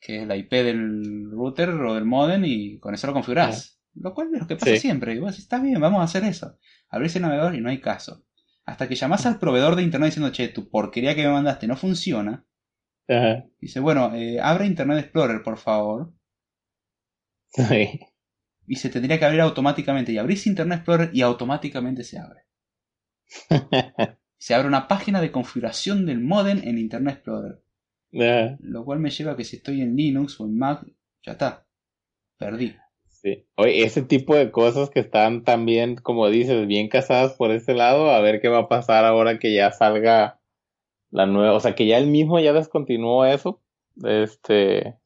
que 0.00 0.22
es 0.22 0.26
la 0.28 0.36
IP 0.36 0.50
del 0.62 1.30
router 1.30 1.70
o 1.70 1.94
del 1.94 2.04
modem, 2.04 2.44
y 2.44 2.78
con 2.78 2.94
eso 2.94 3.06
lo 3.08 3.12
configurás. 3.14 3.80
Lo 3.94 4.14
cual 4.14 4.28
es 4.34 4.40
lo 4.40 4.46
que 4.46 4.56
pasa 4.56 4.74
Sí. 4.74 4.78
siempre. 4.78 5.14
Y 5.14 5.18
vos 5.18 5.30
decís, 5.32 5.44
está 5.44 5.58
bien, 5.60 5.80
vamos 5.80 6.00
a 6.00 6.04
hacer 6.04 6.24
eso. 6.24 6.58
Abrís 6.88 7.16
el 7.16 7.22
navegador 7.22 7.54
y 7.54 7.60
no 7.60 7.70
hay 7.70 7.80
caso. 7.80 8.24
Hasta 8.64 8.88
que 8.88 8.94
llamás 8.94 9.26
al 9.26 9.38
proveedor 9.38 9.76
de 9.76 9.82
internet 9.82 10.08
diciendo, 10.10 10.32
che, 10.32 10.48
tu 10.48 10.70
porquería 10.70 11.14
que 11.14 11.24
me 11.24 11.32
mandaste 11.32 11.66
no 11.66 11.76
funciona. 11.76 12.44
Dice, 13.60 13.80
bueno, 13.80 14.14
eh, 14.14 14.38
abre 14.40 14.66
Internet 14.66 14.98
Explorer, 15.00 15.42
por 15.42 15.58
favor. 15.58 16.12
Sí. 17.48 18.00
Y 18.66 18.76
se 18.76 18.88
tendría 18.90 19.18
que 19.18 19.24
abrir 19.26 19.40
automáticamente. 19.42 20.12
Y 20.12 20.18
abrís 20.18 20.46
Internet 20.46 20.78
Explorer 20.78 21.10
y 21.12 21.22
automáticamente 21.22 22.04
se 22.04 22.18
abre. 22.18 22.46
se 24.40 24.54
abre 24.54 24.68
una 24.68 24.88
página 24.88 25.20
de 25.20 25.30
configuración 25.30 26.06
del 26.06 26.20
modem 26.20 26.62
en 26.64 26.78
Internet 26.78 27.16
Explorer. 27.16 27.60
Lo 28.60 28.86
cual 28.86 28.98
me 28.98 29.10
lleva 29.10 29.32
a 29.32 29.36
que 29.36 29.44
si 29.44 29.56
estoy 29.56 29.82
en 29.82 29.94
Linux 29.94 30.40
o 30.40 30.46
en 30.46 30.56
Mac, 30.56 30.82
ya 31.22 31.32
está. 31.32 31.66
Perdí. 32.38 32.74
Sí. 33.10 33.46
Oye, 33.56 33.84
ese 33.84 34.00
tipo 34.00 34.34
de 34.34 34.50
cosas 34.50 34.88
que 34.88 35.00
están 35.00 35.44
también, 35.44 35.96
como 35.96 36.30
dices, 36.30 36.66
bien 36.66 36.88
casadas 36.88 37.34
por 37.34 37.50
ese 37.50 37.74
lado, 37.74 38.10
a 38.10 38.20
ver 38.22 38.40
qué 38.40 38.48
va 38.48 38.60
a 38.60 38.68
pasar 38.68 39.04
ahora 39.04 39.38
que 39.38 39.54
ya 39.54 39.72
salga 39.72 40.40
la 41.10 41.26
nueva, 41.26 41.52
o 41.52 41.60
sea, 41.60 41.74
que 41.74 41.86
ya 41.86 41.98
él 41.98 42.06
mismo 42.06 42.40
ya 42.40 42.54
descontinuó 42.54 43.26
eso. 43.26 43.60
Este, 44.02 44.96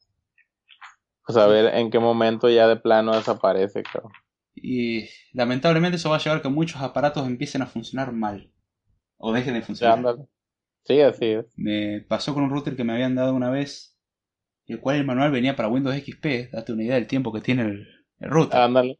pues 1.25 1.37
a 1.37 1.45
ver 1.47 1.75
en 1.75 1.89
qué 1.89 1.99
momento 1.99 2.49
ya 2.49 2.69
de 2.69 2.77
plano 2.77 3.13
desaparece, 3.13 3.83
claro. 3.83 4.11
Y 4.55 5.09
lamentablemente 5.33 5.97
eso 5.97 6.09
va 6.09 6.15
a 6.15 6.19
llevar 6.19 6.39
a 6.39 6.41
que 6.41 6.47
muchos 6.47 6.81
aparatos 6.81 7.27
empiecen 7.27 7.63
a 7.63 7.67
funcionar 7.67 8.13
mal. 8.13 8.49
O 9.17 9.33
dejen 9.33 9.53
de 9.53 9.61
funcionar. 9.61 10.17
Sí, 10.83 11.01
así 11.01 11.25
es. 11.25 11.45
Me 11.55 12.01
pasó 12.01 12.33
con 12.33 12.43
un 12.43 12.49
router 12.49 12.75
que 12.75 12.83
me 12.83 12.93
habían 12.93 13.15
dado 13.15 13.33
una 13.33 13.49
vez, 13.49 13.97
el 14.67 14.79
cual 14.79 14.97
el 14.97 15.05
manual 15.05 15.31
venía 15.31 15.55
para 15.55 15.69
Windows 15.69 15.95
XP. 15.95 16.51
Date 16.51 16.73
una 16.73 16.83
idea 16.83 16.95
del 16.95 17.07
tiempo 17.07 17.33
que 17.33 17.41
tiene 17.41 17.63
el, 17.63 17.87
el 18.19 18.29
router. 18.29 18.59
Ándale. 18.59 18.99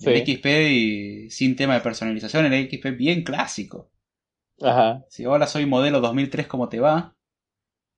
El 0.00 0.26
XP 0.26 0.46
y 0.70 1.30
sin 1.30 1.56
tema 1.56 1.74
de 1.74 1.80
personalización, 1.80 2.46
el 2.46 2.70
XP 2.70 2.96
bien 2.96 3.24
clásico. 3.24 3.90
Ajá. 4.60 5.04
Si 5.08 5.24
ahora 5.24 5.46
soy 5.46 5.66
modelo 5.66 6.00
2003, 6.00 6.46
¿cómo 6.46 6.68
te 6.68 6.80
va? 6.80 7.16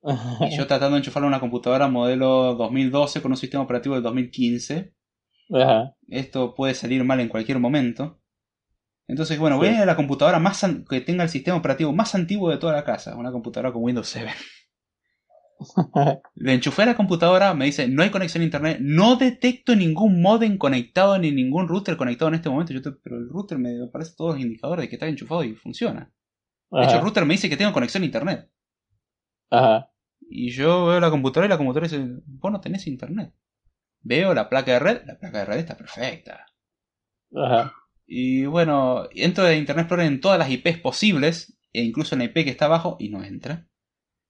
Y 0.50 0.56
yo 0.56 0.66
tratando 0.66 0.94
de 0.94 0.98
enchufarle 0.98 1.26
una 1.28 1.40
computadora 1.40 1.88
modelo 1.88 2.54
2012 2.54 3.20
con 3.20 3.32
un 3.32 3.36
sistema 3.36 3.64
operativo 3.64 3.94
del 3.94 4.04
2015. 4.04 4.94
Ajá. 5.52 5.94
Esto 6.08 6.54
puede 6.54 6.74
salir 6.74 7.02
mal 7.04 7.20
en 7.20 7.28
cualquier 7.28 7.58
momento. 7.58 8.20
Entonces, 9.08 9.38
bueno, 9.38 9.56
voy 9.56 9.68
a 9.68 9.86
la 9.86 9.96
computadora 9.96 10.38
más 10.38 10.64
que 10.88 11.00
tenga 11.00 11.24
el 11.24 11.30
sistema 11.30 11.56
operativo 11.56 11.92
más 11.94 12.14
antiguo 12.14 12.50
de 12.50 12.58
toda 12.58 12.74
la 12.74 12.84
casa, 12.84 13.16
una 13.16 13.32
computadora 13.32 13.72
con 13.72 13.82
Windows 13.82 14.06
7. 14.06 14.30
Le 16.34 16.54
enchufé 16.54 16.82
a 16.82 16.86
la 16.86 16.96
computadora, 16.96 17.54
me 17.54 17.64
dice, 17.64 17.88
no 17.88 18.02
hay 18.02 18.10
conexión 18.10 18.42
a 18.42 18.44
internet, 18.44 18.78
no 18.80 19.16
detecto 19.16 19.74
ningún 19.74 20.20
modem 20.20 20.58
conectado 20.58 21.18
ni 21.18 21.30
ningún 21.30 21.68
router 21.68 21.96
conectado 21.96 22.28
en 22.28 22.34
este 22.34 22.50
momento. 22.50 22.74
Yo 22.74 22.80
pero 23.02 23.16
el 23.16 23.30
router 23.30 23.58
me 23.58 23.82
aparece 23.82 24.14
todos 24.14 24.34
los 24.34 24.44
indicadores 24.44 24.84
de 24.84 24.88
que 24.90 24.96
está 24.96 25.08
enchufado 25.08 25.42
y 25.42 25.54
funciona. 25.54 26.12
De 26.70 26.84
hecho, 26.84 26.96
el 26.96 27.02
router 27.02 27.24
me 27.24 27.32
dice 27.32 27.48
que 27.48 27.56
tengo 27.56 27.72
conexión 27.72 28.02
a 28.02 28.06
internet. 28.06 28.50
Ajá. 29.50 29.90
Y 30.20 30.50
yo 30.50 30.84
veo 30.84 31.00
la 31.00 31.10
computadora 31.10 31.46
y 31.46 31.48
la 31.48 31.56
computadora 31.56 31.88
dice, 31.88 32.20
vos 32.26 32.52
no 32.52 32.60
tenés 32.60 32.86
internet. 32.86 33.32
Veo 34.00 34.34
la 34.34 34.50
placa 34.50 34.72
de 34.72 34.78
red, 34.78 35.02
la 35.06 35.18
placa 35.18 35.38
de 35.38 35.44
red 35.46 35.58
está 35.58 35.76
perfecta. 35.78 36.44
Ajá. 37.34 37.72
Y 38.10 38.46
bueno, 38.46 39.06
entro 39.10 39.44
de 39.44 39.58
Internet 39.58 39.84
Explorer 39.84 40.06
en 40.06 40.20
todas 40.22 40.38
las 40.38 40.50
IPs 40.50 40.78
posibles, 40.78 41.58
e 41.74 41.82
incluso 41.82 42.14
en 42.14 42.20
la 42.20 42.24
IP 42.24 42.36
que 42.36 42.48
está 42.48 42.64
abajo, 42.64 42.96
y 42.98 43.10
no 43.10 43.22
entra. 43.22 43.68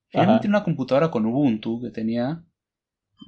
Finalmente 0.09 0.47
en 0.47 0.51
una 0.51 0.65
computadora 0.65 1.09
con 1.09 1.25
Ubuntu 1.25 1.81
que 1.81 1.89
tenía. 1.89 2.43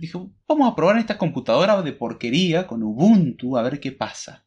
Dijo, 0.02 0.30
vamos 0.48 0.70
a 0.70 0.76
probar 0.76 0.98
esta 0.98 1.18
computadora 1.18 1.82
de 1.82 1.94
porquería 1.94 2.68
con 2.68 2.84
Ubuntu 2.84 3.58
a 3.58 3.64
ver 3.64 3.80
qué 3.80 3.94
pasa. 3.94 4.46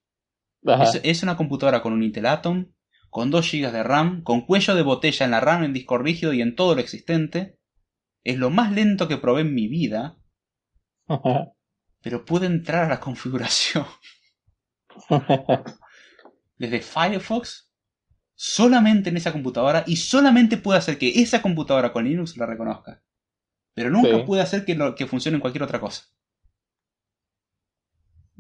Es, 0.62 1.00
es, 1.02 1.22
una 1.22 1.38
computadora 1.38 1.80
con 1.80 1.94
un 1.94 2.02
Intel 2.02 2.26
Atom, 2.26 2.72
con 3.08 3.30
2 3.30 3.50
GB 3.50 3.72
de 3.72 3.82
RAM, 3.82 4.22
con 4.22 4.42
cuello 4.42 4.74
de 4.74 4.82
botella 4.82 5.24
en 5.24 5.30
la 5.30 5.40
RAM, 5.40 5.64
en 5.64 5.72
disco 5.72 5.96
rígido 5.96 6.34
y 6.34 6.42
en 6.42 6.54
todo 6.54 6.74
lo 6.74 6.82
existente. 6.82 7.58
Es 8.24 8.36
lo 8.36 8.50
más 8.50 8.72
lento 8.72 9.08
que 9.08 9.16
probé 9.16 9.40
en 9.40 9.54
mi 9.54 9.68
vida. 9.68 10.18
pero 12.02 12.24
pude 12.26 12.46
entrar 12.46 12.84
a 12.84 12.88
la 12.88 13.00
configuración. 13.00 13.86
Desde 16.64 16.80
Firefox, 16.80 17.70
solamente 18.34 19.10
en 19.10 19.16
esa 19.16 19.32
computadora 19.32 19.84
y 19.86 19.96
solamente 19.96 20.56
pude 20.56 20.78
hacer 20.78 20.98
que 20.98 21.20
esa 21.20 21.42
computadora 21.42 21.92
con 21.92 22.04
Linux 22.04 22.36
la 22.36 22.46
reconozca. 22.46 23.02
Pero 23.74 23.90
nunca 23.90 24.24
pude 24.24 24.40
hacer 24.40 24.64
que, 24.64 24.94
que 24.96 25.06
funcione 25.06 25.36
en 25.36 25.40
cualquier 25.40 25.64
otra 25.64 25.80
cosa. 25.80 26.04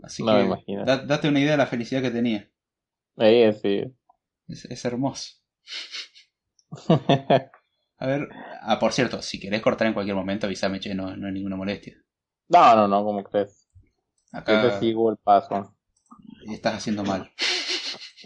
Así 0.02 0.24
que 0.24 0.76
date 0.84 1.28
una 1.28 1.40
idea 1.40 1.52
de 1.52 1.58
la 1.58 1.66
felicidad 1.66 2.00
que 2.02 2.10
tenía. 2.10 2.50
Ahí 3.16 3.52
sí. 3.52 3.84
Es, 4.48 4.84
hermoso. 4.84 5.34
A 7.98 8.06
ver, 8.06 8.28
ah, 8.62 8.78
por 8.78 8.92
cierto, 8.92 9.22
si 9.22 9.38
querés 9.38 9.62
cortar 9.62 9.86
en 9.86 9.94
cualquier 9.94 10.16
momento, 10.16 10.46
avísame, 10.46 10.80
che, 10.80 10.94
no, 10.94 11.16
no 11.16 11.26
hay 11.26 11.32
ninguna 11.32 11.56
molestia. 11.56 11.96
No, 12.48 12.74
no, 12.74 12.88
no, 12.88 13.04
como 13.04 13.22
crees. 13.22 13.68
Acá 14.32 14.62
Yo 14.62 14.70
te 14.70 14.78
sigo 14.80 15.10
el 15.10 15.16
paso. 15.16 15.76
Estás 16.48 16.74
haciendo 16.74 17.04
mal. 17.04 17.30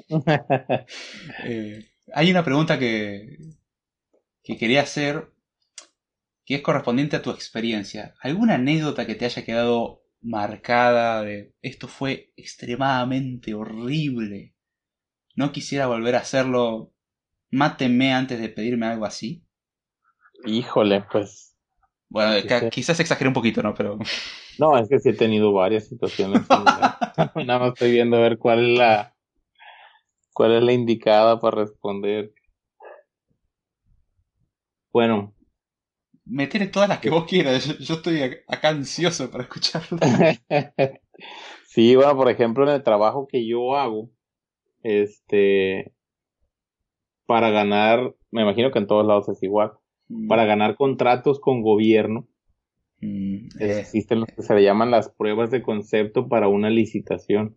Eh, 1.44 1.84
hay 2.14 2.30
una 2.30 2.44
pregunta 2.44 2.78
que, 2.78 3.36
que 4.42 4.56
quería 4.56 4.82
hacer 4.82 5.30
que 6.48 6.54
es 6.54 6.62
correspondiente 6.62 7.14
a 7.14 7.20
tu 7.20 7.30
experiencia. 7.30 8.14
¿Alguna 8.22 8.54
anécdota 8.54 9.06
que 9.06 9.14
te 9.14 9.26
haya 9.26 9.44
quedado 9.44 10.02
marcada 10.22 11.22
de 11.22 11.52
esto 11.60 11.88
fue 11.88 12.32
extremadamente 12.36 13.52
horrible? 13.52 14.54
No 15.36 15.52
quisiera 15.52 15.86
volver 15.88 16.14
a 16.14 16.20
hacerlo. 16.20 16.94
Máteme 17.50 18.14
antes 18.14 18.40
de 18.40 18.48
pedirme 18.48 18.86
algo 18.86 19.04
así. 19.04 19.44
Híjole, 20.46 21.04
pues. 21.12 21.54
Bueno, 22.08 22.42
quizás 22.70 22.98
exageré 22.98 23.28
un 23.28 23.34
poquito, 23.34 23.62
¿no? 23.62 23.74
Pero. 23.74 23.98
No, 24.58 24.78
es 24.78 24.88
que 24.88 24.98
sí 25.00 25.10
he 25.10 25.14
tenido 25.14 25.52
varias 25.52 25.86
situaciones. 25.86 26.42
Nada 27.46 27.58
más 27.58 27.72
estoy 27.74 27.92
viendo 27.92 28.16
a 28.16 28.20
ver 28.20 28.38
cuál 28.38 28.70
es 28.70 28.78
la. 28.78 29.14
¿Cuál 30.38 30.52
es 30.52 30.62
la 30.62 30.72
indicada 30.72 31.40
para 31.40 31.62
responder? 31.62 32.32
Bueno. 34.92 35.34
Me 36.24 36.46
tienes 36.46 36.70
todas 36.70 36.88
las 36.88 37.00
que 37.00 37.10
vos 37.10 37.24
quieras. 37.24 37.76
Yo, 37.80 37.96
estoy 37.96 38.22
acá 38.46 38.68
ansioso 38.68 39.32
para 39.32 39.42
escucharlo. 39.42 39.98
sí, 41.66 41.96
bueno, 41.96 42.14
por 42.14 42.30
ejemplo, 42.30 42.62
en 42.62 42.72
el 42.72 42.84
trabajo 42.84 43.26
que 43.26 43.48
yo 43.48 43.74
hago, 43.74 44.10
este, 44.84 45.92
para 47.26 47.50
ganar, 47.50 48.14
me 48.30 48.42
imagino 48.42 48.70
que 48.70 48.78
en 48.78 48.86
todos 48.86 49.04
lados 49.04 49.28
es 49.28 49.42
igual, 49.42 49.72
mm. 50.06 50.28
para 50.28 50.44
ganar 50.44 50.76
contratos 50.76 51.40
con 51.40 51.62
gobierno, 51.62 52.28
mm, 53.00 53.48
eh. 53.58 53.80
existen 53.80 54.20
lo 54.20 54.26
que 54.26 54.40
se 54.42 54.54
le 54.54 54.62
llaman 54.62 54.92
las 54.92 55.10
pruebas 55.10 55.50
de 55.50 55.62
concepto 55.62 56.28
para 56.28 56.46
una 56.46 56.70
licitación. 56.70 57.56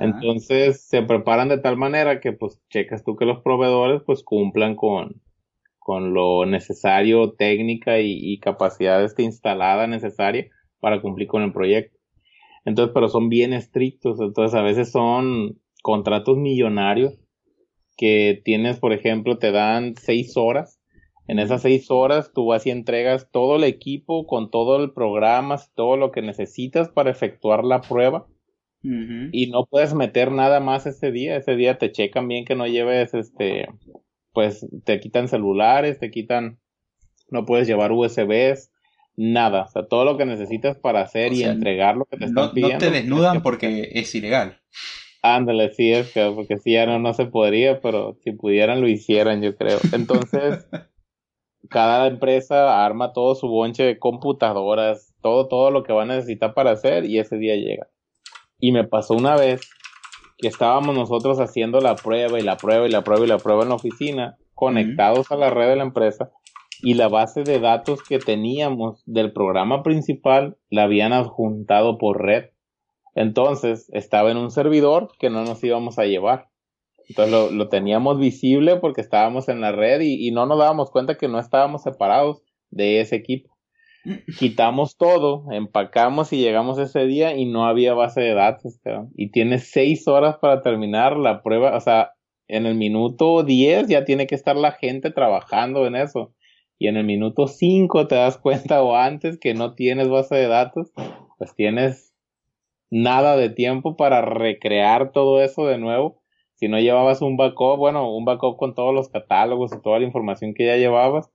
Entonces 0.00 0.82
se 0.82 1.02
preparan 1.02 1.48
de 1.48 1.58
tal 1.58 1.76
manera 1.76 2.20
que 2.20 2.32
pues 2.32 2.60
checas 2.70 3.04
tú 3.04 3.16
que 3.16 3.26
los 3.26 3.42
proveedores 3.42 4.02
pues 4.04 4.22
cumplan 4.22 4.76
con, 4.76 5.20
con 5.78 6.14
lo 6.14 6.46
necesario, 6.46 7.32
técnica 7.32 8.00
y, 8.00 8.18
y 8.18 8.38
capacidad 8.38 9.04
este, 9.04 9.22
instalada 9.22 9.86
necesaria 9.86 10.48
para 10.80 11.02
cumplir 11.02 11.28
con 11.28 11.42
el 11.42 11.52
proyecto. 11.52 11.98
Entonces, 12.64 12.92
pero 12.94 13.08
son 13.08 13.28
bien 13.28 13.52
estrictos, 13.52 14.20
entonces 14.20 14.58
a 14.58 14.62
veces 14.62 14.90
son 14.90 15.58
contratos 15.82 16.36
millonarios 16.36 17.18
que 17.96 18.40
tienes, 18.44 18.78
por 18.78 18.92
ejemplo, 18.92 19.38
te 19.38 19.52
dan 19.52 19.94
seis 19.96 20.36
horas. 20.36 20.80
En 21.28 21.38
esas 21.38 21.62
seis 21.62 21.90
horas 21.90 22.32
tú 22.32 22.46
vas 22.46 22.66
y 22.66 22.70
entregas 22.70 23.28
todo 23.30 23.56
el 23.56 23.64
equipo 23.64 24.26
con 24.26 24.50
todo 24.50 24.82
el 24.82 24.92
programa, 24.92 25.56
todo 25.74 25.96
lo 25.96 26.10
que 26.10 26.22
necesitas 26.22 26.88
para 26.88 27.10
efectuar 27.10 27.64
la 27.64 27.80
prueba. 27.80 28.26
Y 28.84 29.46
no 29.50 29.66
puedes 29.66 29.94
meter 29.94 30.32
nada 30.32 30.60
más 30.60 30.86
ese 30.86 31.12
día. 31.12 31.36
Ese 31.36 31.54
día 31.54 31.78
te 31.78 31.92
checan 31.92 32.26
bien 32.26 32.44
que 32.44 32.56
no 32.56 32.66
lleves 32.66 33.14
este, 33.14 33.68
pues 34.32 34.66
te 34.84 34.98
quitan 35.00 35.28
celulares, 35.28 35.98
te 35.98 36.10
quitan, 36.10 36.58
no 37.30 37.44
puedes 37.44 37.68
llevar 37.68 37.92
USBs, 37.92 38.72
nada. 39.16 39.62
O 39.62 39.68
sea, 39.68 39.86
todo 39.86 40.04
lo 40.04 40.16
que 40.16 40.26
necesitas 40.26 40.78
para 40.78 41.02
hacer 41.02 41.32
y 41.32 41.44
entregar 41.44 41.96
lo 41.96 42.06
que 42.06 42.16
te 42.16 42.24
están 42.24 42.52
pidiendo. 42.52 42.74
No 42.74 42.80
te 42.80 42.90
desnudan 42.90 43.42
porque 43.42 43.90
es 43.92 44.14
ilegal. 44.14 44.60
Ándale, 45.22 45.72
sí, 45.72 45.92
es 45.92 46.12
que, 46.12 46.32
porque 46.34 46.58
si 46.58 46.72
ya 46.72 46.86
no, 46.86 46.98
no 46.98 47.14
se 47.14 47.26
podría, 47.26 47.80
pero 47.80 48.16
si 48.24 48.32
pudieran 48.32 48.80
lo 48.80 48.88
hicieran, 48.88 49.40
yo 49.40 49.54
creo. 49.56 49.78
Entonces, 49.92 50.66
cada 51.70 52.08
empresa 52.08 52.84
arma 52.84 53.12
todo 53.12 53.36
su 53.36 53.46
bonche 53.46 53.84
de 53.84 53.98
computadoras, 53.98 55.14
todo, 55.22 55.46
todo 55.46 55.70
lo 55.70 55.84
que 55.84 55.92
va 55.92 56.02
a 56.02 56.06
necesitar 56.06 56.54
para 56.54 56.72
hacer 56.72 57.04
y 57.04 57.20
ese 57.20 57.36
día 57.36 57.54
llega. 57.54 57.88
Y 58.62 58.70
me 58.70 58.84
pasó 58.84 59.14
una 59.14 59.34
vez 59.34 59.68
que 60.38 60.46
estábamos 60.46 60.94
nosotros 60.94 61.40
haciendo 61.40 61.80
la 61.80 61.96
prueba 61.96 62.38
y 62.38 62.42
la 62.42 62.56
prueba 62.56 62.86
y 62.86 62.90
la 62.90 63.02
prueba 63.02 63.24
y 63.24 63.28
la 63.28 63.38
prueba 63.38 63.64
en 63.64 63.70
la 63.70 63.74
oficina, 63.74 64.38
conectados 64.54 65.32
a 65.32 65.36
la 65.36 65.50
red 65.50 65.70
de 65.70 65.76
la 65.76 65.82
empresa 65.82 66.30
y 66.80 66.94
la 66.94 67.08
base 67.08 67.42
de 67.42 67.58
datos 67.58 68.04
que 68.04 68.20
teníamos 68.20 69.02
del 69.04 69.32
programa 69.32 69.82
principal 69.82 70.58
la 70.70 70.84
habían 70.84 71.12
adjuntado 71.12 71.98
por 71.98 72.22
red. 72.22 72.50
Entonces 73.16 73.90
estaba 73.92 74.30
en 74.30 74.36
un 74.36 74.52
servidor 74.52 75.10
que 75.18 75.28
no 75.28 75.42
nos 75.42 75.62
íbamos 75.64 75.98
a 75.98 76.04
llevar. 76.04 76.48
Entonces 77.08 77.52
lo, 77.52 77.68
teníamos 77.68 78.20
visible 78.20 78.76
porque 78.76 79.00
estábamos 79.00 79.48
en 79.48 79.60
la 79.60 79.72
red 79.72 80.02
y, 80.02 80.30
no 80.30 80.46
nos 80.46 80.58
dábamos 80.58 80.92
cuenta 80.92 81.16
que 81.16 81.26
no 81.26 81.40
estábamos 81.40 81.82
separados. 81.82 82.42
de 82.70 83.00
ese 83.00 83.16
equipo. 83.16 83.51
Quitamos 84.38 84.96
todo, 84.96 85.44
empacamos 85.52 86.32
y 86.32 86.38
llegamos 86.38 86.78
ese 86.78 87.06
día 87.06 87.36
y 87.36 87.46
no 87.46 87.66
había 87.66 87.94
base 87.94 88.20
de 88.20 88.34
datos, 88.34 88.80
Y 89.14 89.30
tienes 89.30 89.70
seis 89.70 90.08
horas 90.08 90.38
para 90.38 90.60
terminar 90.60 91.16
la 91.16 91.42
prueba, 91.42 91.76
o 91.76 91.80
sea, 91.80 92.12
en 92.48 92.66
el 92.66 92.74
minuto 92.74 93.44
10 93.44 93.88
ya 93.88 94.04
tiene 94.04 94.26
que 94.26 94.34
estar 94.34 94.56
la 94.56 94.72
gente 94.72 95.10
trabajando 95.10 95.86
en 95.86 95.96
eso. 95.96 96.34
Y 96.78 96.88
en 96.88 96.96
el 96.96 97.04
minuto 97.04 97.46
5 97.46 98.08
te 98.08 98.16
das 98.16 98.38
cuenta 98.38 98.82
o 98.82 98.96
antes 98.96 99.38
que 99.38 99.54
no 99.54 99.74
tienes 99.74 100.08
base 100.08 100.34
de 100.34 100.48
datos, 100.48 100.92
pues 101.38 101.54
tienes 101.54 102.12
nada 102.90 103.36
de 103.36 103.50
tiempo 103.50 103.96
para 103.96 104.20
recrear 104.20 105.12
todo 105.12 105.40
eso 105.40 105.66
de 105.66 105.78
nuevo. 105.78 106.20
Si 106.54 106.68
no 106.68 106.78
llevabas 106.78 107.22
un 107.22 107.36
backup, 107.36 107.78
bueno, 107.78 108.12
un 108.14 108.24
backup 108.24 108.56
con 108.56 108.74
todos 108.74 108.92
los 108.92 109.08
catálogos 109.08 109.72
y 109.72 109.80
toda 109.80 110.00
la 110.00 110.04
información 110.04 110.54
que 110.54 110.66
ya 110.66 110.76
llevabas, 110.76 111.30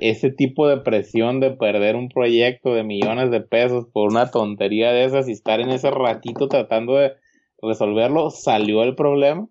ese 0.00 0.30
tipo 0.30 0.68
de 0.68 0.78
presión 0.78 1.40
de 1.40 1.50
perder 1.50 1.96
un 1.96 2.08
proyecto 2.08 2.74
de 2.74 2.84
millones 2.84 3.30
de 3.30 3.40
pesos 3.40 3.86
por 3.92 4.10
una 4.10 4.30
tontería 4.30 4.92
de 4.92 5.04
esas 5.04 5.28
y 5.28 5.32
estar 5.32 5.60
en 5.60 5.70
ese 5.70 5.90
ratito 5.90 6.48
tratando 6.48 6.96
de 6.96 7.14
resolverlo, 7.60 8.30
salió 8.30 8.82
el 8.82 8.94
problema. 8.94 9.48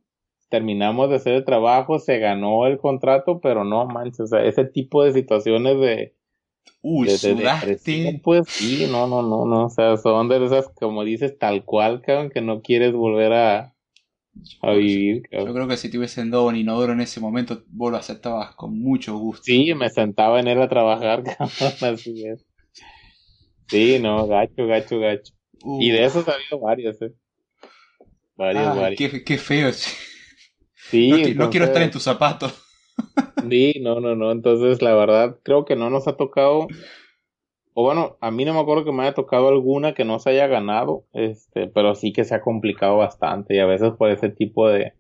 Terminamos 0.49 1.10
de 1.10 1.16
hacer 1.16 1.34
el 1.34 1.45
trabajo, 1.45 1.99
se 1.99 2.20
ganó 2.20 2.66
el 2.66 2.78
contrato, 2.78 3.40
pero 3.40 3.64
no 3.64 3.86
manches, 3.86 4.22
o 4.22 4.28
sea, 4.28 4.44
ese 4.44 4.66
tipo 4.66 5.03
de 5.03 5.14
situaciones 5.14 5.80
de... 5.80 6.16
Uy, 6.84 7.08
de, 7.08 8.20
pues 8.24 8.48
sí, 8.48 8.88
no, 8.90 9.08
no, 9.08 9.22
no, 9.22 9.45
no, 9.45 9.66
o 9.66 9.70
sea, 9.70 9.98
son 9.98 10.30
de 10.30 10.44
esas, 10.45 10.68
como 10.70 11.03
dices, 11.03 11.38
tal 11.38 11.64
cual, 11.64 12.02
cabrón, 12.02 12.30
que 12.30 12.41
no 12.41 12.62
quieres 12.62 12.94
volver 12.94 13.34
a, 13.34 13.74
a 14.62 14.72
vivir. 14.74 15.24
Yo 15.32 15.53
creo 15.53 15.68
que 15.68 15.78
si 15.78 15.90
te 15.90 15.98
hubiesen 15.98 16.32
dado 16.32 16.48
un 16.48 16.56
inodoro 16.56 16.94
en 16.94 17.02
ese 17.02 17.20
momento, 17.20 17.64
vos 17.68 17.91
lo 17.91 17.98
aceptabas 17.98 18.56
con 18.56 18.78
mucho 18.80 19.18
gusto. 19.18 19.44
Sí, 19.44 19.74
me 19.74 19.90
sentaba 19.90 20.40
en 20.40 20.48
él 20.48 20.62
a 20.62 20.70
trabajar, 20.70 21.24
cabrón, 21.38 21.94
así 21.94 22.26
es. 22.26 22.45
Sí, 23.68 23.99
no, 23.99 24.28
gacho, 24.28 24.68
gacho, 24.68 24.99
gacho. 24.99 25.34
Y 25.80 25.91
de 25.91 26.06
esos 26.06 26.28
ha 26.28 26.34
habido 26.34 26.60
varios, 26.60 27.02
eh. 27.02 27.14
Varios, 28.36 28.76
varios. 28.76 28.98
Qué, 28.98 29.24
qué 29.24 29.38
feo, 29.38 29.72
sí 30.74 31.34
no, 31.36 31.49
quiero 31.49 31.66
estar 31.68 31.82
en 31.82 31.91
tus 31.91 32.03
zapatos. 32.03 32.53
sí, 33.49 33.76
no, 33.82 33.99
no, 33.99 34.16
no. 34.16 34.32
Entonces, 34.32 34.82
la 34.82 34.94
verdad, 34.95 35.38
creo 35.44 35.66
que 35.66 35.76
no 35.76 35.90
nos 35.90 36.08
ha 36.08 36.18
tocado. 36.18 36.68
O 37.73 37.84
bueno, 37.84 38.18
a 38.19 38.31
mí 38.31 38.43
no 38.43 38.53
me 38.53 38.60
acuerdo 38.60 38.84
que 38.84 38.91
me 38.91 39.03
haya 39.03 39.14
tocado 39.14 39.48
alguna 39.48 39.93
que 39.93 40.03
no 40.03 40.19
se 40.19 40.31
haya 40.31 40.48
ganado, 40.48 41.06
este, 41.14 41.68
pero 41.68 41.95
sí 41.95 42.11
que 42.11 42.26
se 42.26 42.35
ha 42.35 42.41
complicado 42.41 42.98
bastante 42.98 43.56
y 43.56 43.60
a 43.60 43.65
veces 43.65 43.93
por 43.98 44.10
ese 44.10 44.30
tipo 44.30 44.68
de, 44.68 44.93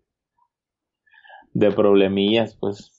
de 1.53 1.71
problemillas, 1.71 2.55
pues. 2.55 2.97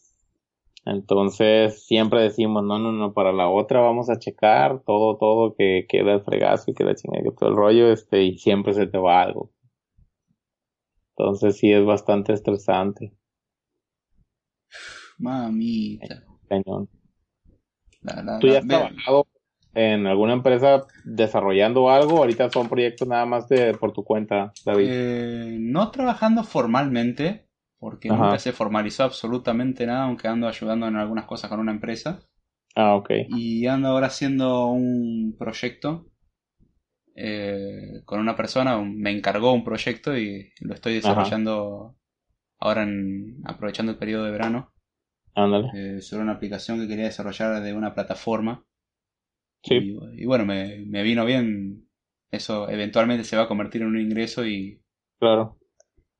Entonces, 0.84 1.86
siempre 1.86 2.22
decimos, 2.22 2.64
no, 2.64 2.78
no, 2.78 2.90
no, 2.90 3.14
para 3.14 3.32
la 3.32 3.48
otra 3.48 3.80
vamos 3.80 4.10
a 4.10 4.18
checar 4.18 4.82
todo, 4.84 5.16
todo, 5.16 5.54
que 5.54 5.86
queda 5.88 6.14
el 6.14 6.22
fregazo 6.22 6.70
y 6.70 6.74
que 6.74 6.84
la 6.84 6.96
chingada, 6.96 7.22
que 7.22 7.30
todo 7.30 7.50
el 7.50 7.56
rollo, 7.56 7.92
este, 7.92 8.24
y 8.24 8.38
siempre 8.38 8.74
se 8.74 8.88
te 8.88 8.98
va 8.98 9.22
algo. 9.22 9.52
Entonces 11.16 11.56
sí 11.58 11.72
es 11.72 11.84
bastante 11.84 12.32
estresante. 12.32 13.16
Mamita. 15.18 16.24
Cañón. 16.48 16.88
¿Tú 18.40 18.48
ya 18.48 18.58
has 18.58 18.66
trabajado 18.66 19.26
en 19.74 20.06
alguna 20.06 20.34
empresa 20.34 20.86
desarrollando 21.04 21.90
algo? 21.90 22.18
Ahorita 22.18 22.50
son 22.50 22.68
proyectos 22.68 23.08
nada 23.08 23.26
más 23.26 23.48
de 23.48 23.74
por 23.74 23.92
tu 23.92 24.04
cuenta, 24.04 24.52
David. 24.64 24.88
Eh, 24.90 25.56
no 25.60 25.90
trabajando 25.90 26.44
formalmente, 26.44 27.46
porque 27.78 28.08
nunca 28.08 28.38
se 28.38 28.52
formalizó 28.52 29.04
absolutamente 29.04 29.86
nada, 29.86 30.04
aunque 30.04 30.28
ando 30.28 30.46
ayudando 30.46 30.86
en 30.86 30.96
algunas 30.96 31.24
cosas 31.24 31.50
con 31.50 31.60
una 31.60 31.72
empresa. 31.72 32.20
Ah, 32.74 32.94
ok. 32.94 33.10
Y 33.28 33.66
ando 33.66 33.88
ahora 33.88 34.06
haciendo 34.06 34.66
un 34.66 35.36
proyecto 35.38 36.06
eh, 37.14 38.02
con 38.04 38.20
una 38.20 38.36
persona, 38.36 38.78
me 38.78 39.10
encargó 39.10 39.52
un 39.52 39.64
proyecto 39.64 40.16
y 40.16 40.52
lo 40.60 40.74
estoy 40.74 40.94
desarrollando 40.94 41.96
ahora 42.58 42.84
en, 42.84 43.42
aprovechando 43.44 43.92
el 43.92 43.98
periodo 43.98 44.24
de 44.24 44.30
verano. 44.30 44.72
Ándale. 45.34 45.70
Eh, 45.74 46.00
sobre 46.00 46.22
una 46.22 46.32
aplicación 46.32 46.78
que 46.80 46.88
quería 46.88 47.04
desarrollar 47.04 47.62
de 47.62 47.74
una 47.74 47.94
plataforma. 47.94 48.64
Sí. 49.62 49.96
Y, 50.16 50.24
bueno, 50.26 50.44
me, 50.44 51.02
vino 51.02 51.24
bien. 51.24 51.88
Eso 52.30 52.68
eventualmente 52.68 53.24
se 53.24 53.36
va 53.36 53.42
a 53.42 53.48
convertir 53.48 53.82
en 53.82 53.88
un 53.88 54.00
ingreso 54.00 54.46
y. 54.46 54.82
Claro. 55.18 55.58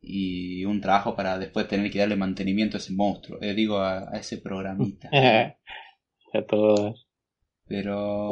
Y 0.00 0.64
un 0.64 0.80
trabajo 0.80 1.14
para 1.14 1.38
después 1.38 1.68
tener 1.68 1.90
que 1.90 2.00
darle 2.00 2.16
mantenimiento 2.16 2.76
a 2.76 2.80
ese 2.80 2.92
monstruo. 2.92 3.38
Eh, 3.40 3.54
digo, 3.54 3.78
a, 3.78 4.10
ese 4.14 4.38
programita. 4.38 5.08
a 6.32 6.42
todas. 6.46 7.06
Pero. 7.66 8.28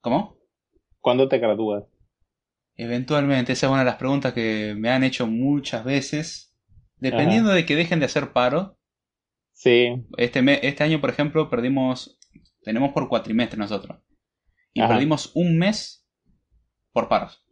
¿Cómo? 0.00 0.36
¿Cuándo 1.00 1.28
te 1.28 1.38
gradúas? 1.38 1.84
Eventualmente, 2.76 3.52
esa 3.52 3.66
es 3.66 3.70
una 3.70 3.80
de 3.80 3.86
las 3.86 3.96
preguntas 3.96 4.32
que 4.32 4.74
me 4.76 4.90
han 4.90 5.04
hecho 5.04 5.26
muchas 5.26 5.84
veces. 5.84 6.54
Dependiendo 6.96 7.50
de 7.50 7.66
que 7.66 7.76
dejen 7.76 8.00
de 8.00 8.06
hacer 8.06 8.32
paro. 8.32 8.78
Sí. 9.52 10.04
Este, 10.16 10.66
este 10.66 10.84
año, 10.84 11.00
por 11.00 11.10
ejemplo, 11.10 11.50
perdimos. 11.50 12.13
Tenemos 12.64 12.92
por 12.92 13.08
cuatrimestre 13.08 13.58
nosotros. 13.58 14.00
Y 14.72 14.80
perdimos 14.80 15.30
un 15.34 15.58
mes 15.58 16.04
por 16.92 17.08
paros. 17.08 17.44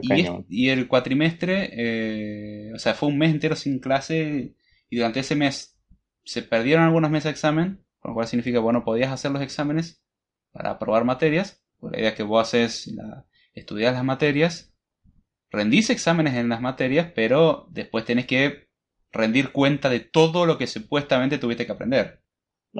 Y, 0.00 0.26
y, 0.48 0.68
el 0.68 0.86
cuatrimestre, 0.86 1.70
eh, 1.72 2.72
o 2.74 2.78
sea, 2.78 2.94
fue 2.94 3.08
un 3.08 3.18
mes 3.18 3.32
entero 3.32 3.56
sin 3.56 3.78
clase. 3.78 4.54
Y 4.88 4.96
durante 4.96 5.20
ese 5.20 5.34
mes 5.34 5.78
se 6.24 6.42
perdieron 6.42 6.84
algunos 6.84 7.10
meses 7.10 7.24
de 7.24 7.30
examen. 7.30 7.84
Con 7.98 8.10
lo 8.10 8.14
cual 8.14 8.28
significa, 8.28 8.60
bueno, 8.60 8.84
podías 8.84 9.10
hacer 9.10 9.32
los 9.32 9.42
exámenes 9.42 10.02
para 10.52 10.70
aprobar 10.70 11.04
materias 11.04 11.62
la 11.82 11.98
idea 11.98 12.08
es 12.10 12.14
que 12.14 12.22
vos 12.22 12.46
haces, 12.46 12.88
la, 12.88 13.26
estudias 13.54 13.94
las 13.94 14.04
materias, 14.04 14.74
rendís 15.50 15.90
exámenes 15.90 16.34
en 16.34 16.48
las 16.48 16.60
materias, 16.60 17.12
pero 17.14 17.68
después 17.70 18.04
tenés 18.04 18.26
que 18.26 18.68
rendir 19.10 19.52
cuenta 19.52 19.88
de 19.88 20.00
todo 20.00 20.44
lo 20.44 20.58
que 20.58 20.66
supuestamente 20.66 21.38
tuviste 21.38 21.66
que 21.66 21.72
aprender. 21.72 22.22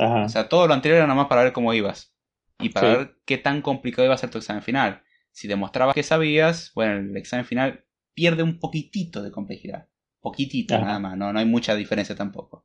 O 0.01 0.29
sea, 0.29 0.49
todo 0.49 0.66
lo 0.69 0.75
anterior 0.75 0.99
era 0.99 1.07
nada 1.07 1.16
más 1.16 1.29
para 1.29 1.43
ver 1.43 1.53
cómo 1.53 1.75
ibas. 1.75 2.15
Y 2.61 2.70
para 2.70 2.97
ver 2.97 3.16
qué 3.25 3.39
tan 3.39 3.62
complicado 3.62 4.05
iba 4.05 4.15
a 4.15 4.19
ser 4.19 4.31
tu 4.31 4.39
examen 4.39 4.62
final. 4.62 5.03
Si 5.31 5.49
demostrabas 5.49 5.95
que 5.95 6.03
sabías, 6.03 6.73
bueno, 6.75 6.99
el 6.99 7.16
examen 7.16 7.45
final 7.45 7.85
pierde 8.15 8.43
un 8.43 8.59
poquitito 8.59 9.23
de 9.23 9.31
complejidad. 9.31 9.89
Poquitito, 10.20 10.79
nada 10.79 10.99
más, 10.99 11.16
no, 11.16 11.33
no 11.33 11.39
hay 11.39 11.47
mucha 11.47 11.77
diferencia 11.77 12.16
tampoco. 12.16 12.65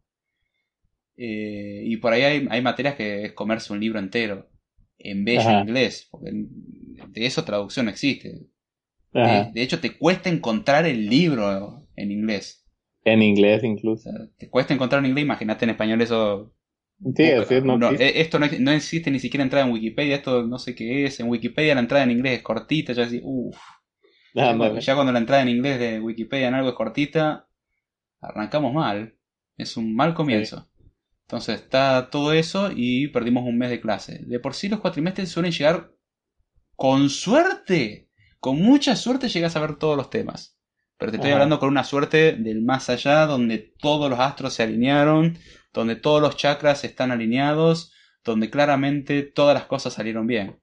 Eh, 1.15 1.83
y 1.85 1.97
por 1.97 2.13
ahí 2.13 2.23
hay, 2.23 2.47
hay 2.49 2.61
materias 2.61 2.95
que 2.95 3.25
es 3.25 3.33
comerse 3.33 3.71
un 3.71 3.79
libro 3.79 3.99
entero 3.99 4.49
en 4.97 5.25
bello 5.25 5.59
inglés, 5.59 6.07
porque 6.09 6.31
de 6.31 7.25
eso 7.25 7.43
traducción 7.43 7.89
existe. 7.89 8.47
De, 9.11 9.61
hecho, 9.61 9.79
te 9.79 9.95
cuesta 9.95 10.29
encontrar 10.29 10.87
el 10.87 11.07
libro 11.07 11.87
en 11.95 12.11
inglés. 12.11 12.65
En 13.05 13.21
inglés 13.21 13.63
incluso. 13.63 14.09
te 14.37 14.49
cuesta 14.49 14.73
encontrar 14.73 15.03
en 15.03 15.09
inglés, 15.09 15.25
imagínate 15.25 15.65
en 15.65 15.71
español 15.71 16.01
eso. 16.01 16.55
Sí, 17.15 17.31
así 17.31 17.61
no, 17.61 17.91
e, 17.91 18.21
esto 18.21 18.39
no, 18.39 18.71
existe 18.71 19.11
ni 19.11 19.19
siquiera 19.19 19.43
entrada 19.43 19.65
en 19.65 19.73
Wikipedia, 19.73 20.15
esto 20.15 20.43
no 20.43 20.57
sé 20.57 20.73
qué 20.73 21.05
es. 21.05 21.19
En 21.19 21.27
Wikipedia 21.27 21.75
la 21.75 21.81
entrada 21.81 22.03
en 22.03 22.11
inglés 22.11 22.37
es 22.37 22.43
cortita, 22.43 22.93
ya 22.93 23.03
así, 23.03 23.19
uff. 23.23 23.57
ya, 24.33 24.95
cuando 24.95 25.11
la 25.11 25.19
entrada 25.19 25.41
en 25.41 25.49
inglés 25.49 25.79
de 25.79 25.99
Wikipedia 25.99 26.47
en 26.47 26.53
algo 26.53 26.69
es 26.69 26.75
cortita, 26.75 27.47
arrancamos 28.21 28.73
mal. 28.73 29.15
Es 29.57 29.77
un 29.77 29.95
mal 29.95 30.13
comienzo. 30.13 30.69
Entonces 31.27 31.61
está 31.61 32.09
todo 32.09 32.33
eso 32.33 32.71
y 32.73 33.07
perdimos 33.09 33.43
un 33.43 33.57
mes 33.57 33.69
de 33.69 33.81
clase. 33.81 34.19
De 34.25 34.39
por 34.39 34.53
sí 34.53 34.69
los 34.69 34.79
cuatrimestres 34.79 35.29
suelen 35.29 35.51
llegar 35.51 35.91
con 36.75 37.09
suerte. 37.09 38.09
Con 38.39 38.61
mucha 38.61 38.95
suerte 38.95 39.29
llegas 39.29 39.55
a 39.55 39.59
ver 39.59 39.75
todos 39.75 39.95
los 39.95 40.09
temas. 40.09 40.57
Pero 40.97 41.11
te 41.11 41.17
estoy 41.17 41.31
hablando 41.31 41.59
con 41.59 41.69
una 41.69 41.83
suerte 41.83 42.33
del 42.33 42.61
más 42.61 42.89
allá, 42.89 43.25
donde 43.25 43.73
todos 43.79 44.09
los 44.09 44.19
astros 44.19 44.53
se 44.53 44.63
alinearon, 44.63 45.37
donde 45.73 45.95
todos 45.95 46.21
los 46.21 46.37
chakras 46.37 46.83
están 46.83 47.11
alineados, 47.11 47.93
donde 48.23 48.49
claramente 48.49 49.23
todas 49.23 49.55
las 49.55 49.65
cosas 49.65 49.93
salieron 49.93 50.27
bien. 50.27 50.61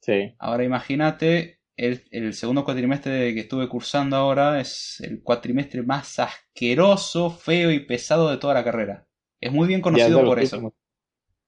Sí. 0.00 0.34
Ahora 0.38 0.64
imagínate, 0.64 1.60
el, 1.76 2.04
el, 2.10 2.34
segundo 2.34 2.64
cuatrimestre 2.64 3.34
que 3.34 3.40
estuve 3.40 3.68
cursando 3.68 4.16
ahora 4.16 4.60
es 4.60 5.00
el 5.00 5.22
cuatrimestre 5.22 5.82
más 5.82 6.18
asqueroso, 6.18 7.30
feo 7.30 7.70
y 7.70 7.80
pesado 7.80 8.30
de 8.30 8.36
toda 8.36 8.54
la 8.54 8.64
carrera. 8.64 9.08
Es 9.40 9.52
muy 9.52 9.66
bien 9.66 9.80
conocido 9.80 10.24
por 10.24 10.38
eso. 10.38 10.74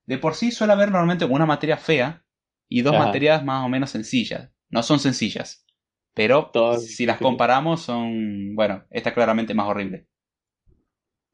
De 0.05 0.17
por 0.17 0.35
sí 0.35 0.51
suele 0.51 0.73
haber 0.73 0.89
normalmente 0.89 1.25
una 1.25 1.45
materia 1.45 1.77
fea 1.77 2.25
y 2.67 2.81
dos 2.81 2.93
materias 2.93 3.43
más 3.43 3.65
o 3.65 3.69
menos 3.69 3.91
sencillas. 3.91 4.51
No 4.69 4.81
son 4.81 4.99
sencillas, 4.99 5.65
pero 6.13 6.51
si 6.79 7.05
las 7.05 7.19
comparamos 7.19 7.81
son, 7.81 8.55
bueno, 8.55 8.85
esta 8.89 9.13
claramente 9.13 9.53
más 9.53 9.67
horrible. 9.67 10.07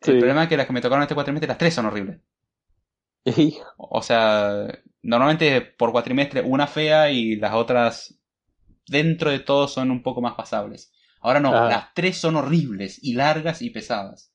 El 0.02 0.18
problema 0.18 0.44
es 0.44 0.50
que 0.50 0.58
las 0.58 0.66
que 0.66 0.74
me 0.74 0.82
tocaron 0.82 1.04
este 1.04 1.16
cuatrimestre, 1.16 1.48
las 1.48 1.58
tres 1.58 1.74
son 1.74 1.86
horribles. 1.86 2.20
o 3.78 4.02
sea, 4.02 4.68
normalmente 5.02 5.62
por 5.62 5.92
cuatrimestre 5.92 6.42
una 6.42 6.68
fea 6.68 7.12
y 7.12 7.36
las 7.36 7.54
otras 7.54 8.20
dentro 8.88 9.30
de 9.30 9.40
todo 9.40 9.68
son 9.68 9.92
un 9.92 10.02
poco 10.02 10.22
más 10.22 10.36
pasables. 10.36 10.92
Ahora 11.22 11.40
no, 11.40 11.52
las 11.52 11.94
tres 11.94 12.18
son 12.18 12.38
horribles 12.38 13.04
y 13.04 13.14
largas 13.14 13.62
y 13.62 13.70
pesadas. 13.72 14.34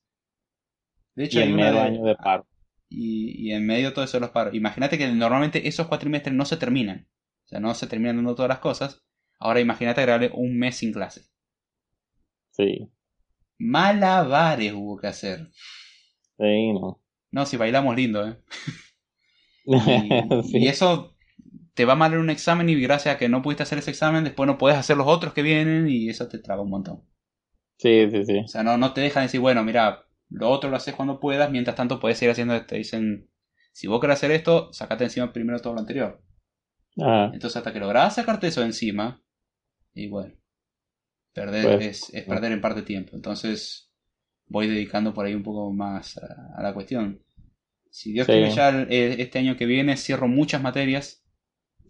De 1.15 1.25
hecho, 1.25 1.39
hay 1.39 1.51
un 1.51 1.61
año 1.61 2.03
de 2.03 2.15
paro. 2.15 2.45
y, 2.89 3.51
en 3.51 3.65
medio 3.65 3.93
todo 3.93 4.05
eso 4.05 4.19
los 4.19 4.29
paro. 4.29 4.53
Imagínate 4.53 4.97
que 4.97 5.07
normalmente 5.07 5.67
esos 5.67 5.87
cuatrimestres 5.87 6.35
no 6.35 6.45
se 6.45 6.57
terminan. 6.57 7.07
O 7.45 7.47
sea, 7.47 7.59
no 7.59 7.73
se 7.73 7.87
terminan 7.87 8.17
dando 8.17 8.35
todas 8.35 8.49
las 8.49 8.59
cosas. 8.59 9.03
Ahora 9.39 9.59
imagínate 9.59 10.01
agregarle 10.01 10.31
un 10.33 10.57
mes 10.57 10.77
sin 10.77 10.93
clases. 10.93 11.31
Sí. 12.51 12.89
Malabares 13.57 14.73
hubo 14.73 14.97
que 14.97 15.07
hacer. 15.07 15.49
Sí, 16.37 16.73
no. 16.73 17.01
No, 17.31 17.45
si 17.45 17.57
bailamos 17.57 17.95
lindo, 17.95 18.27
¿eh? 18.27 18.37
y, 20.53 20.67
eso 20.67 21.15
te 21.73 21.85
va 21.85 21.95
mal 21.95 22.13
en 22.13 22.19
un 22.19 22.29
examen 22.29 22.69
y 22.69 22.79
gracias 22.79 23.15
a 23.15 23.17
que 23.17 23.29
no 23.29 23.41
pudiste 23.41 23.63
hacer 23.63 23.79
ese 23.79 23.91
examen, 23.91 24.23
después 24.23 24.47
no 24.47 24.57
puedes 24.57 24.77
hacer 24.77 24.95
los 24.95 25.07
otros 25.07 25.33
que 25.33 25.41
vienen 25.41 25.89
y 25.89 26.09
eso 26.09 26.27
te 26.27 26.39
traba 26.39 26.61
un 26.61 26.69
montón. 26.69 27.03
Sí, 27.77 28.09
sí, 28.09 28.25
sí. 28.25 28.37
O 28.39 28.47
sea, 28.47 28.63
no, 28.63 28.77
no 28.77 28.93
te 28.93 29.01
dejan 29.01 29.23
decir, 29.23 29.41
bueno, 29.41 29.63
mira, 29.63 30.05
lo 30.29 30.49
otro 30.49 30.69
lo 30.69 30.77
haces 30.77 30.95
cuando 30.95 31.19
puedas, 31.19 31.51
mientras 31.51 31.75
tanto 31.75 31.99
puedes 31.99 32.17
seguir 32.17 32.31
haciendo 32.31 32.55
esto. 32.55 32.67
Te 32.67 32.77
dicen, 32.77 33.29
si 33.73 33.87
vos 33.87 33.99
querés 33.99 34.17
hacer 34.17 34.31
esto, 34.31 34.71
sacate 34.71 35.03
encima 35.03 35.33
primero 35.33 35.59
todo 35.59 35.73
lo 35.73 35.79
anterior. 35.79 36.21
Ah. 37.01 37.31
Entonces, 37.33 37.57
hasta 37.57 37.73
que 37.73 37.79
lográs 37.79 38.15
sacarte 38.15 38.47
eso 38.47 38.63
encima, 38.63 39.21
y 39.93 40.07
bueno, 40.07 40.33
perder 41.35 41.77
pues, 41.77 42.09
es, 42.13 42.23
perder 42.23 42.53
en 42.53 42.61
parte 42.61 42.81
tiempo. 42.81 43.11
Entonces, 43.13 43.91
voy 44.47 44.67
dedicando 44.67 45.13
por 45.13 45.25
ahí 45.25 45.35
un 45.35 45.43
poco 45.43 45.71
más 45.71 46.17
a, 46.17 46.63
la 46.63 46.73
cuestión. 46.73 47.21
Si 47.91 48.13
Dios 48.13 48.25
quiere, 48.25 48.49
ya 48.49 48.69
este 48.89 49.39
año 49.39 49.55
que 49.55 49.65
viene 49.65 49.97
cierro 49.97 50.27
muchas 50.27 50.61
materias. 50.61 51.23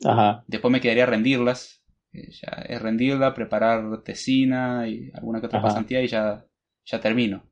Ajá. 0.04 0.44
Después 0.48 0.72
me 0.72 0.82
quedaría 0.82 1.06
rendirlas. 1.06 1.84
Eh, 2.12 2.32
ya 2.32 2.66
es 2.68 2.82
rendirla, 2.82 3.34
preparar 3.34 4.02
tesina 4.04 4.88
y 4.88 5.12
alguna 5.14 5.40
que 5.40 5.48
otra 5.48 5.62
pasantía 5.62 6.02
y 6.02 6.08
ya, 6.08 6.46
ya 6.84 7.00
termino. 7.00 7.50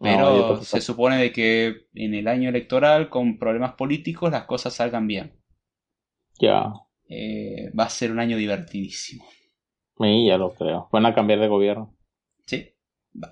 Pero 0.00 0.62
se 0.62 0.80
supone 0.80 1.18
de 1.18 1.32
que 1.32 1.88
en 1.94 2.14
el 2.14 2.28
año 2.28 2.48
electoral, 2.48 3.10
con 3.10 3.38
problemas 3.38 3.72
políticos, 3.72 4.30
las 4.30 4.44
cosas 4.44 4.74
salgan 4.74 5.06
bien. 5.06 5.34
Ya. 6.40 6.72
Eh, 7.08 7.70
va 7.78 7.84
a 7.84 7.90
ser 7.90 8.12
un 8.12 8.20
año 8.20 8.36
divertidísimo. 8.36 9.24
Sí, 10.00 10.26
ya 10.26 10.38
lo 10.38 10.54
creo. 10.54 10.88
Van 10.92 11.06
a 11.06 11.14
cambiar 11.14 11.40
de 11.40 11.48
gobierno. 11.48 11.94
Sí. 12.46 12.74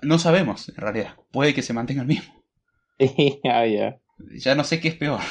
No 0.01 0.19
sabemos, 0.19 0.69
en 0.69 0.75
realidad. 0.75 1.15
Puede 1.31 1.53
que 1.53 1.61
se 1.61 1.73
mantenga 1.73 2.01
el 2.01 2.07
mismo. 2.07 2.33
ya, 3.43 3.65
ya. 3.65 3.99
Ya 4.35 4.55
no 4.55 4.63
sé 4.63 4.79
qué 4.79 4.89
es 4.89 4.95
peor. 4.95 5.21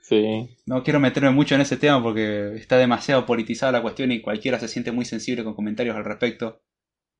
Sí. 0.00 0.56
No 0.66 0.82
quiero 0.82 1.00
meterme 1.00 1.30
mucho 1.30 1.54
en 1.54 1.60
ese 1.60 1.76
tema 1.76 2.02
porque 2.02 2.54
está 2.56 2.76
demasiado 2.76 3.26
politizada 3.26 3.72
la 3.72 3.82
cuestión 3.82 4.12
y 4.12 4.20
cualquiera 4.20 4.58
se 4.58 4.68
siente 4.68 4.92
muy 4.92 5.04
sensible 5.04 5.44
con 5.44 5.54
comentarios 5.54 5.96
al 5.96 6.04
respecto. 6.04 6.62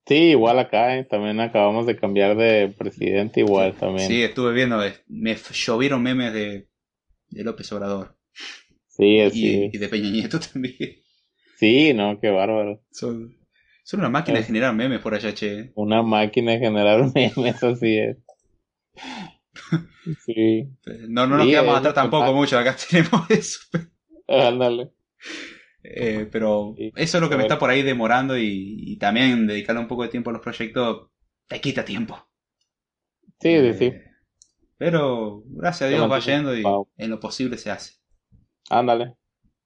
Sí, 0.06 0.30
igual 0.30 0.58
acá, 0.58 0.96
¿eh? 0.96 1.04
también 1.04 1.38
acabamos 1.38 1.86
de 1.86 1.96
cambiar 1.96 2.36
de 2.36 2.74
presidente, 2.76 3.40
igual 3.40 3.74
también. 3.74 4.08
Sí, 4.08 4.22
estuve 4.22 4.52
viendo, 4.52 4.80
me 5.06 5.36
llovieron 5.36 6.02
memes 6.02 6.34
de, 6.34 6.68
de 7.30 7.44
López 7.44 7.70
Obrador. 7.72 8.16
Sí, 8.88 9.20
así. 9.20 9.70
Y, 9.72 9.78
de 9.78 9.88
Peña 9.88 10.10
Nieto 10.10 10.40
también. 10.52 11.01
Sí, 11.62 11.94
no, 11.94 12.18
qué 12.18 12.28
bárbaro. 12.28 12.82
Son, 12.90 13.36
son 13.84 14.00
una 14.00 14.08
máquina 14.08 14.38
de 14.38 14.44
generar 14.44 14.74
memes 14.74 14.98
por 14.98 15.14
allá, 15.14 15.32
che. 15.32 15.70
Una 15.76 16.02
máquina 16.02 16.50
de 16.50 16.58
generar 16.58 17.04
memes, 17.14 17.62
así 17.62 17.98
es. 17.98 18.16
Sí. 20.26 20.68
No, 21.08 21.28
no 21.28 21.36
nos 21.36 21.46
quedamos 21.46 21.76
atrás 21.76 21.94
tampoco 21.94 22.32
mucho, 22.32 22.58
acá 22.58 22.74
tenemos 22.90 23.30
eso. 23.30 23.60
Ándale. 24.26 24.90
Eh, 25.84 26.28
pero 26.32 26.74
eso 26.96 27.18
es 27.18 27.22
lo 27.22 27.30
que 27.30 27.36
me 27.36 27.42
está 27.42 27.60
por 27.60 27.70
ahí 27.70 27.82
demorando 27.82 28.36
y, 28.36 28.96
también 28.96 29.46
dedicarle 29.46 29.82
un 29.82 29.86
poco 29.86 30.02
de 30.02 30.08
tiempo 30.08 30.30
a 30.30 30.32
los 30.32 30.42
proyectos 30.42 31.10
te 31.46 31.60
quita 31.60 31.84
tiempo. 31.84 32.18
Sí, 33.38 33.50
eh, 33.50 33.74
sí. 33.74 33.92
Pero 34.78 35.44
gracias 35.46 35.82
a 35.88 35.90
Dios 35.92 36.10
va 36.10 36.18
yendo 36.18 36.56
y 36.56 36.64
en 36.96 37.10
lo 37.10 37.20
posible 37.20 37.56
se 37.56 37.70
hace. 37.70 38.00
Ándale. 38.68 39.14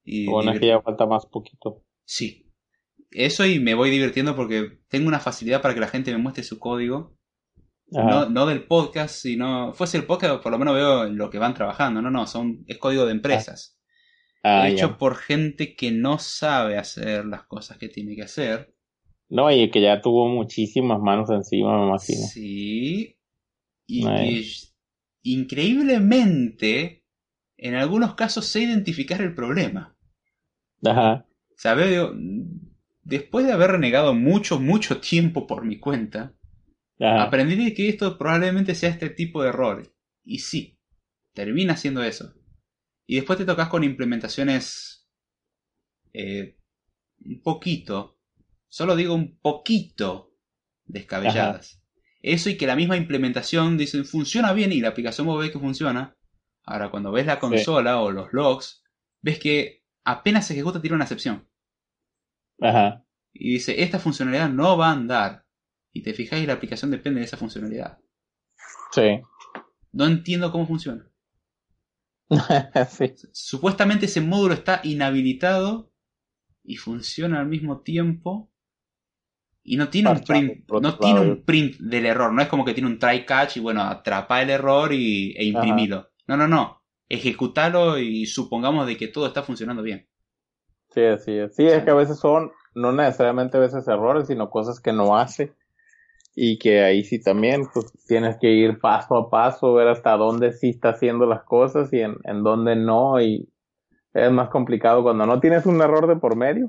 Y 0.03 0.27
bueno, 0.27 0.51
es 0.51 0.59
que 0.59 0.67
ya 0.67 0.79
falta 0.81 1.07
más 1.07 1.25
poquito. 1.25 1.86
Sí. 2.07 2.49
Eso 3.11 3.45
y 3.45 3.59
me 3.59 3.75
voy 3.75 3.89
divirtiendo 3.89 4.35
porque 4.35 4.79
tengo 4.87 5.07
una 5.07 5.19
facilidad 5.19 5.61
para 5.61 5.73
que 5.73 5.79
la 5.79 5.87
gente 5.87 6.11
me 6.11 6.17
muestre 6.17 6.43
su 6.43 6.57
código. 6.57 7.15
No, 7.89 8.29
no, 8.29 8.45
del 8.45 8.65
podcast, 8.65 9.15
sino. 9.15 9.73
Fuese 9.73 9.97
el 9.97 10.05
podcast, 10.05 10.41
por 10.41 10.51
lo 10.51 10.57
menos 10.57 10.73
veo 10.73 11.05
lo 11.05 11.29
que 11.29 11.39
van 11.39 11.53
trabajando. 11.53 12.01
No, 12.01 12.09
no, 12.09 12.27
son, 12.27 12.63
es 12.67 12.77
código 12.77 13.05
de 13.05 13.11
empresas. 13.11 13.77
Ah, 14.43 14.69
hecho 14.69 14.97
por 14.97 15.15
gente 15.15 15.75
que 15.75 15.91
no 15.91 16.19
sabe 16.19 16.77
hacer 16.77 17.25
las 17.25 17.43
cosas 17.43 17.77
que 17.77 17.89
tiene 17.89 18.15
que 18.15 18.23
hacer. 18.23 18.73
No, 19.29 19.51
y 19.51 19.69
que 19.69 19.81
ya 19.81 20.01
tuvo 20.01 20.27
muchísimas 20.27 20.99
manos 21.01 21.29
encima, 21.29 21.77
me 21.77 21.87
imagino. 21.87 22.27
Sí. 22.27 23.17
Y 23.85 24.03
que 24.03 24.45
increíblemente, 25.23 27.05
en 27.57 27.75
algunos 27.75 28.15
casos 28.15 28.45
sé 28.45 28.61
identificar 28.61 29.21
el 29.21 29.33
problema. 29.33 29.97
Ajá. 30.85 31.26
¿Sabes? 31.57 31.99
Después 33.01 33.45
de 33.45 33.51
haber 33.51 33.71
renegado 33.71 34.13
mucho, 34.13 34.59
mucho 34.59 35.01
tiempo 35.01 35.47
por 35.47 35.65
mi 35.65 35.79
cuenta, 35.79 36.35
aprendí 36.99 37.73
que 37.73 37.89
esto 37.89 38.17
probablemente 38.17 38.75
sea 38.75 38.91
este 38.91 39.09
tipo 39.09 39.41
de 39.41 39.49
error. 39.49 39.93
Y 40.23 40.39
sí, 40.39 40.79
termina 41.33 41.75
siendo 41.75 42.03
eso. 42.03 42.33
Y 43.07 43.15
después 43.15 43.39
te 43.39 43.45
tocas 43.45 43.69
con 43.69 43.83
implementaciones 43.83 45.09
eh, 46.13 46.57
un 47.25 47.41
poquito, 47.41 48.19
solo 48.67 48.95
digo 48.95 49.15
un 49.15 49.39
poquito 49.39 50.35
descabelladas. 50.85 51.81
Eso 52.21 52.49
y 52.49 52.57
que 52.57 52.67
la 52.67 52.75
misma 52.75 52.97
implementación 52.97 53.77
dicen 53.77 54.05
funciona 54.05 54.53
bien 54.53 54.71
y 54.71 54.81
la 54.81 54.89
aplicación 54.89 55.25
vos 55.25 55.39
ves 55.39 55.51
que 55.51 55.59
funciona. 55.59 56.15
Ahora 56.63 56.91
cuando 56.91 57.11
ves 57.11 57.25
la 57.25 57.39
consola 57.39 58.01
o 58.01 58.11
los 58.11 58.33
logs, 58.33 58.83
ves 59.21 59.39
que 59.39 59.86
apenas 60.07 60.47
se 60.47 60.53
ejecuta 60.53 60.81
tiene 60.81 60.95
una 60.95 61.03
excepción. 61.03 61.47
Ajá. 62.61 63.03
Y 63.33 63.53
dice, 63.53 63.83
esta 63.83 63.99
funcionalidad 63.99 64.49
no 64.49 64.77
va 64.77 64.87
a 64.87 64.93
andar. 64.93 65.45
Y 65.93 66.01
te 66.01 66.13
fijas 66.13 66.39
y 66.39 66.45
la 66.45 66.53
aplicación 66.53 66.91
depende 66.91 67.19
de 67.19 67.25
esa 67.25 67.37
funcionalidad. 67.37 67.99
Sí. 68.91 69.19
No 69.91 70.05
entiendo 70.05 70.51
cómo 70.51 70.65
funciona. 70.65 71.07
Supuestamente 73.31 74.05
ese 74.05 74.21
módulo 74.21 74.53
está 74.53 74.79
inhabilitado 74.83 75.91
y 76.63 76.77
funciona 76.77 77.39
al 77.39 77.47
mismo 77.47 77.81
tiempo. 77.81 78.51
Y 79.63 79.75
no 79.75 79.89
tiene 79.89 80.11
un 80.11 80.23
print, 80.23 80.71
no 80.71 80.97
tiene 80.97 81.19
un 81.19 81.43
print 81.43 81.75
del 81.79 82.05
error, 82.05 82.31
no 82.31 82.41
es 82.41 82.47
como 82.47 82.63
que 82.63 82.73
tiene 82.73 82.87
un 82.87 82.99
try 82.99 83.25
catch 83.25 83.57
y 83.57 83.59
bueno, 83.59 83.81
atrapa 83.81 84.41
el 84.41 84.49
error 84.49 84.93
y, 84.93 85.35
e 85.35 85.43
imprimilo. 85.43 86.11
No, 86.27 86.37
no, 86.37 86.47
no. 86.47 86.76
Ejecutalo 87.09 87.97
y 87.97 88.25
supongamos 88.25 88.87
de 88.87 88.97
que 88.97 89.07
todo 89.07 89.27
está 89.27 89.43
funcionando 89.43 89.83
bien. 89.83 90.07
Sí, 90.89 91.03
así 91.03 91.31
es. 91.37 91.55
Sí, 91.55 91.65
es 91.65 91.83
que 91.83 91.91
a 91.91 91.95
veces 91.95 92.19
son, 92.19 92.51
no 92.75 92.91
necesariamente 92.91 93.57
a 93.57 93.61
veces 93.61 93.87
errores, 93.87 94.27
sino 94.27 94.49
cosas 94.49 94.79
que 94.79 94.93
no 94.93 95.17
hace 95.17 95.53
y 96.35 96.59
que 96.59 96.81
ahí 96.83 97.03
sí 97.03 97.19
también 97.19 97.63
pues 97.73 97.91
tienes 98.07 98.37
que 98.39 98.51
ir 98.51 98.79
paso 98.79 99.15
a 99.15 99.29
paso, 99.29 99.73
ver 99.73 99.87
hasta 99.87 100.11
dónde 100.17 100.53
sí 100.53 100.69
está 100.69 100.89
haciendo 100.89 101.25
las 101.25 101.43
cosas 101.43 101.91
y 101.91 102.01
en, 102.01 102.15
en 102.25 102.43
dónde 102.43 102.75
no 102.75 103.19
y 103.19 103.49
es 104.13 104.31
más 104.31 104.49
complicado 104.49 105.03
cuando 105.03 105.25
no 105.25 105.39
tienes 105.39 105.65
un 105.65 105.81
error 105.81 106.07
de 106.07 106.15
por 106.15 106.35
medio. 106.35 106.67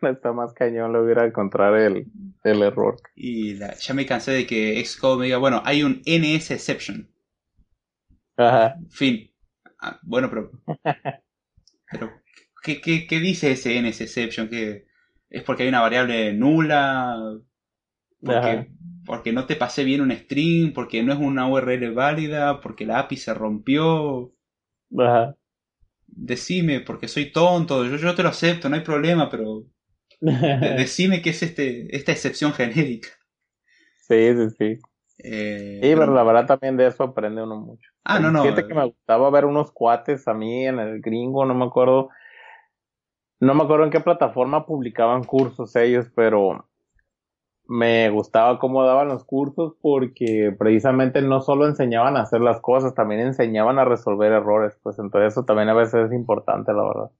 Está 0.02 0.32
más 0.32 0.52
cañón 0.52 0.92
lograr 0.92 1.26
encontrar 1.26 1.74
el, 1.74 2.06
el 2.44 2.62
error. 2.62 2.96
Y 3.16 3.56
ya 3.56 3.94
me 3.94 4.06
cansé 4.06 4.30
de 4.30 4.46
que 4.46 4.84
Xcode 4.84 5.18
me 5.18 5.24
diga, 5.26 5.38
bueno, 5.38 5.62
hay 5.64 5.82
un 5.82 6.02
NS 6.06 6.52
exception. 6.52 7.08
Ajá. 8.36 8.76
Fin. 8.90 9.28
Ah, 9.80 9.98
bueno, 10.02 10.28
pero... 10.28 10.50
pero 11.90 12.22
¿qué, 12.62 12.80
qué, 12.80 13.06
qué 13.06 13.20
dice 13.20 13.52
ese 13.52 13.80
NS 13.80 14.02
exception? 14.02 14.48
¿Que 14.48 14.86
¿Es 15.30 15.42
porque 15.42 15.64
hay 15.64 15.68
una 15.68 15.80
variable 15.80 16.32
nula? 16.32 17.38
Porque 18.20 18.68
porque 19.08 19.32
no 19.32 19.46
te 19.46 19.56
pasé 19.56 19.84
bien 19.84 20.02
un 20.02 20.12
string, 20.12 20.74
porque 20.74 21.02
no 21.02 21.14
es 21.14 21.18
una 21.18 21.48
URL 21.48 21.94
válida, 21.94 22.60
porque 22.60 22.84
la 22.84 22.98
API 22.98 23.16
se 23.16 23.32
rompió. 23.32 24.34
Ajá. 24.98 25.34
Decime, 26.06 26.80
porque 26.80 27.08
soy 27.08 27.32
tonto, 27.32 27.86
yo, 27.86 27.96
yo 27.96 28.14
te 28.14 28.22
lo 28.22 28.28
acepto, 28.28 28.68
no 28.68 28.76
hay 28.76 28.82
problema, 28.82 29.30
pero 29.30 29.64
decime 30.20 31.22
qué 31.22 31.30
es 31.30 31.42
este, 31.42 31.96
esta 31.96 32.12
excepción 32.12 32.52
genérica. 32.52 33.08
Sí, 34.06 34.34
sí, 34.34 34.50
sí. 34.58 34.78
Eh, 35.20 35.80
sí, 35.82 35.94
pero 35.96 36.12
la 36.12 36.22
verdad 36.22 36.46
también 36.46 36.76
de 36.76 36.88
eso 36.88 37.04
aprende 37.04 37.42
uno 37.42 37.56
mucho. 37.56 37.90
Ah, 38.08 38.18
no, 38.18 38.30
no. 38.30 38.42
Que 38.42 38.74
me 38.74 38.86
gustaba 38.86 39.28
ver 39.30 39.44
unos 39.44 39.70
cuates 39.70 40.26
a 40.26 40.32
mí 40.32 40.66
en 40.66 40.78
el 40.78 41.02
gringo, 41.02 41.44
no 41.44 41.54
me 41.54 41.66
acuerdo. 41.66 42.08
No 43.38 43.54
me 43.54 43.64
acuerdo 43.64 43.84
en 43.84 43.90
qué 43.90 44.00
plataforma 44.00 44.64
publicaban 44.64 45.24
cursos 45.24 45.76
ellos, 45.76 46.06
pero 46.14 46.66
me 47.66 48.08
gustaba 48.08 48.58
cómo 48.58 48.82
daban 48.82 49.08
los 49.08 49.24
cursos 49.24 49.74
porque 49.82 50.56
precisamente 50.58 51.20
no 51.20 51.42
solo 51.42 51.66
enseñaban 51.66 52.16
a 52.16 52.22
hacer 52.22 52.40
las 52.40 52.60
cosas, 52.60 52.94
también 52.94 53.20
enseñaban 53.20 53.78
a 53.78 53.84
resolver 53.84 54.32
errores, 54.32 54.78
pues 54.82 54.98
entonces 54.98 55.34
eso 55.34 55.44
también 55.44 55.68
a 55.68 55.74
veces 55.74 56.06
es 56.06 56.12
importante, 56.14 56.72
la 56.72 56.82
verdad. 56.82 57.10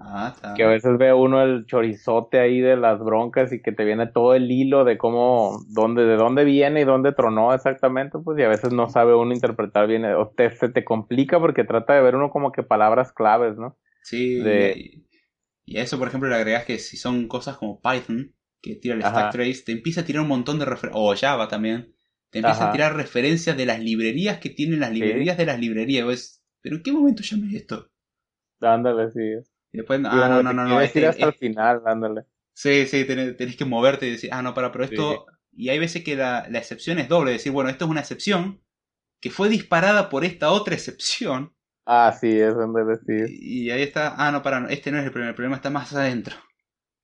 Ah, 0.00 0.32
está. 0.34 0.54
Que 0.56 0.64
a 0.64 0.68
veces 0.68 0.98
ve 0.98 1.12
uno 1.12 1.42
el 1.42 1.66
chorizote 1.66 2.40
ahí 2.40 2.60
de 2.60 2.76
las 2.76 2.98
broncas 3.00 3.52
y 3.52 3.62
que 3.62 3.70
te 3.72 3.84
viene 3.84 4.06
todo 4.08 4.34
el 4.34 4.50
hilo 4.50 4.84
de 4.84 4.98
cómo, 4.98 5.64
dónde, 5.68 6.04
de 6.04 6.16
dónde 6.16 6.44
viene 6.44 6.80
y 6.80 6.84
dónde 6.84 7.12
tronó 7.12 7.54
exactamente, 7.54 8.18
pues 8.18 8.38
y 8.38 8.42
a 8.42 8.48
veces 8.48 8.72
no 8.72 8.88
sabe 8.88 9.14
uno 9.14 9.32
interpretar 9.34 9.86
bien, 9.86 10.04
o 10.06 10.28
te, 10.30 10.50
se 10.50 10.68
te 10.68 10.84
complica 10.84 11.38
porque 11.38 11.64
trata 11.64 11.94
de 11.94 12.02
ver 12.02 12.16
uno 12.16 12.30
como 12.30 12.50
que 12.52 12.62
palabras 12.64 13.12
claves, 13.12 13.56
¿no? 13.56 13.76
Sí, 14.02 14.42
de- 14.42 15.04
y, 15.66 15.76
a 15.78 15.82
eso, 15.82 15.98
por 15.98 16.08
ejemplo, 16.08 16.28
le 16.28 16.36
agregas 16.36 16.64
que 16.64 16.78
si 16.78 16.96
son 16.96 17.28
cosas 17.28 17.58
como 17.58 17.80
Python, 17.80 18.34
que 18.62 18.74
tira 18.76 18.94
el 18.94 19.02
Ajá. 19.02 19.10
stack 19.10 19.32
trace, 19.32 19.62
te 19.64 19.72
empieza 19.72 20.00
a 20.00 20.04
tirar 20.04 20.22
un 20.22 20.28
montón 20.28 20.58
de 20.58 20.64
referencias, 20.64 21.02
o 21.04 21.14
Java 21.16 21.48
también, 21.48 21.94
te 22.30 22.40
empieza 22.40 22.64
a 22.64 22.70
tirar 22.70 22.96
referencias 22.96 23.56
de 23.56 23.66
las 23.66 23.80
librerías 23.80 24.38
que 24.38 24.50
tienen 24.50 24.80
las 24.80 24.92
librerías 24.92 25.36
de 25.38 25.46
las 25.46 25.58
librerías. 25.60 26.42
Pero 26.62 26.76
¿en 26.76 26.82
qué 26.82 26.92
momento 26.92 27.22
llamé 27.22 27.56
esto? 27.56 27.90
Ándale, 28.60 29.10
sí. 29.10 29.20
Y 29.72 29.78
después, 29.78 30.00
ah, 30.04 30.28
no, 30.28 30.42
no, 30.42 30.52
no, 30.52 30.80
este- 30.80 31.00
ir 31.00 31.06
hasta 31.06 31.24
el 31.24 31.28
este- 31.30 31.46
final, 31.48 31.82
ándale. 31.86 32.24
sí, 32.54 32.86
sí, 32.86 33.04
tenés, 33.04 33.36
tenés 33.36 33.56
que 33.56 33.64
moverte 33.64 34.06
y 34.06 34.12
decir, 34.12 34.30
ah, 34.32 34.42
no, 34.42 34.54
para, 34.54 34.72
pero 34.72 34.84
esto. 34.84 35.26
Y 35.52 35.70
hay 35.70 35.78
veces 35.78 36.04
que 36.04 36.16
la, 36.16 36.46
la 36.48 36.58
excepción 36.58 36.98
es 36.98 37.08
doble, 37.08 37.32
decir, 37.32 37.52
bueno, 37.52 37.68
esto 37.70 37.84
es 37.84 37.90
una 37.90 38.00
excepción 38.00 38.62
que 39.20 39.30
fue 39.30 39.48
disparada 39.48 40.08
por 40.08 40.24
esta 40.24 40.50
otra 40.52 40.74
excepción. 40.74 41.54
Ah, 41.86 42.12
sí, 42.18 42.38
es 42.38 42.54
ándale, 42.54 42.96
sí. 43.06 43.24
Y 43.40 43.70
ahí 43.70 43.82
está, 43.82 44.14
ah, 44.16 44.30
no, 44.30 44.42
para, 44.42 44.60
no, 44.60 44.68
este 44.68 44.90
no 44.92 44.98
es 44.98 45.04
el 45.04 45.10
problema, 45.10 45.30
el 45.30 45.34
problema 45.34 45.56
está 45.56 45.70
más 45.70 45.92
adentro. 45.94 46.36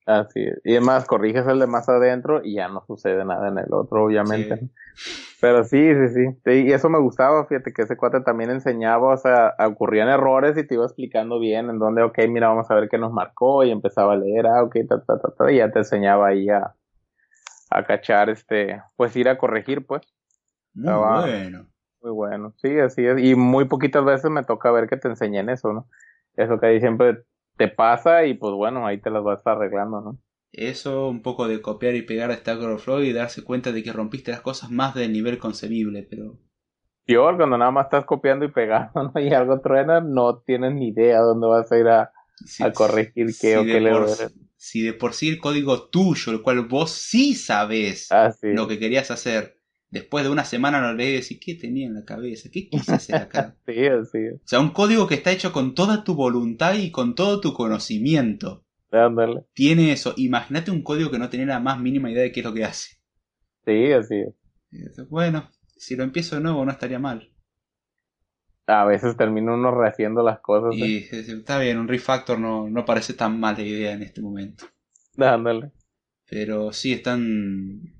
Así 0.05 0.43
es. 0.43 0.61
Y 0.63 0.71
además, 0.73 1.05
corriges 1.05 1.47
el 1.47 1.59
de 1.59 1.67
más 1.67 1.89
adentro 1.89 2.41
y 2.43 2.55
ya 2.55 2.67
no 2.67 2.83
sucede 2.85 3.25
nada 3.25 3.47
en 3.47 3.57
el 3.57 3.73
otro, 3.73 4.05
obviamente. 4.05 4.57
Sí. 4.95 5.35
Pero 5.41 5.63
sí, 5.63 5.93
sí, 5.93 6.09
sí, 6.09 6.39
Sí, 6.45 6.51
Y 6.67 6.73
eso 6.73 6.89
me 6.89 6.99
gustaba, 6.99 7.45
fíjate 7.45 7.73
que 7.73 7.81
ese 7.83 7.97
cuate 7.97 8.21
también 8.21 8.49
enseñaba, 8.51 9.13
o 9.13 9.17
sea, 9.17 9.55
ocurrían 9.59 10.07
errores 10.07 10.57
y 10.57 10.65
te 10.65 10.75
iba 10.75 10.85
explicando 10.85 11.39
bien 11.39 11.69
en 11.69 11.79
dónde, 11.79 12.03
ok, 12.03 12.19
mira, 12.29 12.47
vamos 12.47 12.69
a 12.69 12.75
ver 12.75 12.87
qué 12.87 12.97
nos 12.97 13.11
marcó 13.11 13.63
y 13.63 13.71
empezaba 13.71 14.13
a 14.13 14.17
leer, 14.17 14.47
ah, 14.47 14.63
ok, 14.63 14.75
ta, 14.87 15.03
ta, 15.03 15.19
ta, 15.19 15.29
ta, 15.37 15.51
y 15.51 15.57
ya 15.57 15.71
te 15.71 15.79
enseñaba 15.79 16.27
ahí 16.27 16.49
a, 16.49 16.75
a 17.71 17.83
cachar, 17.83 18.29
este, 18.29 18.81
pues 18.95 19.15
ir 19.15 19.27
a 19.27 19.37
corregir, 19.37 19.85
pues. 19.85 20.03
Muy 20.73 20.93
bueno. 20.93 21.67
Muy 22.01 22.11
bueno, 22.11 22.53
sí, 22.57 22.79
así 22.79 23.05
es. 23.05 23.19
Y 23.19 23.33
muy 23.33 23.65
poquitas 23.65 24.05
veces 24.05 24.29
me 24.29 24.43
toca 24.43 24.71
ver 24.71 24.87
que 24.87 24.97
te 24.97 25.07
enseñen 25.07 25.49
eso, 25.49 25.73
¿no? 25.73 25.87
Eso 26.35 26.59
que 26.59 26.67
ahí 26.67 26.79
siempre 26.79 27.23
te 27.57 27.67
pasa 27.67 28.25
y 28.25 28.33
pues 28.35 28.53
bueno, 28.53 28.85
ahí 28.87 28.99
te 29.01 29.09
las 29.09 29.23
vas 29.23 29.45
arreglando, 29.47 30.01
¿no? 30.01 30.19
Eso, 30.53 31.07
un 31.07 31.21
poco 31.21 31.47
de 31.47 31.61
copiar 31.61 31.93
y 31.93 32.01
pegar 32.01 32.31
de 32.31 32.37
Stack 32.37 32.59
Overflow 32.59 33.03
y 33.03 33.13
darse 33.13 33.43
cuenta 33.43 33.71
de 33.71 33.83
que 33.83 33.93
rompiste 33.93 34.31
las 34.31 34.41
cosas 34.41 34.71
más 34.71 34.95
del 34.95 35.13
nivel 35.13 35.37
concebible, 35.37 36.01
pero 36.01 36.39
Peor 37.05 37.37
cuando 37.37 37.57
nada 37.57 37.71
más 37.71 37.85
estás 37.85 38.05
copiando 38.05 38.45
y 38.45 38.51
pegando, 38.51 39.03
¿no? 39.13 39.19
Y 39.21 39.33
algo 39.33 39.59
truena, 39.61 40.01
no 40.01 40.39
tienes 40.39 40.73
ni 40.73 40.89
idea 40.89 41.19
dónde 41.19 41.47
vas 41.47 41.71
a 41.71 41.77
ir 41.79 41.87
a, 41.87 42.11
a 42.59 42.73
corregir 42.73 43.37
qué 43.37 43.57
o 43.57 43.63
qué 43.63 43.79
le 43.79 43.91
por, 43.91 44.07
si 44.57 44.81
de 44.81 44.93
por 44.93 45.13
sí 45.13 45.29
el 45.29 45.39
código 45.39 45.89
tuyo, 45.89 46.31
el 46.31 46.41
cual 46.41 46.61
vos 46.67 46.91
sí 46.91 47.35
sabés 47.35 48.09
Ah, 48.09 48.31
sí. 48.31 48.47
lo 48.47 48.67
que 48.67 48.79
querías 48.79 49.11
hacer, 49.11 49.59
después 49.89 50.23
de 50.23 50.31
una 50.31 50.45
semana 50.45 50.81
lo 50.81 50.93
lees 50.93 51.31
y 51.31 51.39
¿qué 51.39 51.55
tenía 51.55 51.87
en 51.87 51.93
la 51.95 52.05
cabeza? 52.05 52.49
¿Qué 52.51 52.69
quise 52.69 52.93
hacer 52.93 53.15
acá? 53.15 53.55
Sí, 53.65 53.85
así 53.85 54.17
es. 54.19 54.35
o 54.35 54.47
sea, 54.47 54.59
un 54.59 54.69
código 54.69 55.07
que 55.07 55.15
está 55.15 55.31
hecho 55.31 55.51
con 55.51 55.75
toda 55.75 56.03
tu 56.03 56.15
voluntad 56.15 56.75
y 56.75 56.91
con 56.91 57.15
todo 57.15 57.41
tu 57.41 57.53
conocimiento. 57.53 58.63
Ándale. 58.91 59.45
Tiene 59.53 59.91
eso. 59.91 60.13
Imagínate 60.17 60.71
un 60.71 60.81
código 60.81 61.11
que 61.11 61.19
no 61.19 61.29
tenía 61.29 61.47
la 61.47 61.59
más 61.59 61.79
mínima 61.79 62.11
idea 62.11 62.23
de 62.23 62.31
qué 62.31 62.39
es 62.41 62.45
lo 62.45 62.53
que 62.53 62.63
hace. 62.63 62.97
Sí, 63.65 63.91
así 63.91 64.15
es. 64.15 65.09
Bueno, 65.09 65.49
si 65.75 65.95
lo 65.95 66.03
empiezo 66.03 66.35
de 66.35 66.41
nuevo 66.41 66.63
no 66.63 66.71
estaría 66.71 66.99
mal. 66.99 67.31
A 68.67 68.85
veces 68.85 69.15
termina 69.15 69.53
uno 69.53 69.71
rehaciendo 69.71 70.23
las 70.23 70.39
cosas. 70.39 70.75
Y 70.75 70.97
eh, 70.97 71.07
está 71.11 71.59
bien, 71.59 71.77
un 71.77 71.87
refactor 71.87 72.39
no, 72.39 72.67
no 72.69 72.85
parece 72.85 73.13
tan 73.13 73.39
mala 73.39 73.61
idea 73.61 73.93
en 73.93 74.01
este 74.01 74.21
momento. 74.21 74.65
Ándale. 75.17 75.71
Pero 76.27 76.71
sí 76.71 76.93
están. 76.93 77.94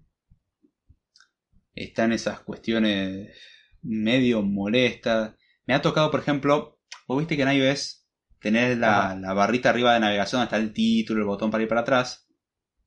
Están 1.75 2.13
esas 2.13 2.39
cuestiones 2.39 3.37
medio 3.81 4.41
molestas. 4.41 5.35
Me 5.65 5.73
ha 5.73 5.81
tocado, 5.81 6.09
por 6.09 6.21
ejemplo, 6.21 6.79
vos 7.07 7.19
viste 7.19 7.35
que 7.35 7.43
en 7.43 7.51
iOS 7.51 8.07
tenés 8.39 8.77
la, 8.77 9.15
la 9.15 9.33
barrita 9.33 9.69
arriba 9.69 9.93
de 9.93 9.99
navegación, 9.99 10.41
está 10.41 10.57
el 10.57 10.73
título, 10.73 11.21
el 11.21 11.27
botón 11.27 11.51
para 11.51 11.63
ir 11.63 11.69
para 11.69 11.81
atrás. 11.81 12.27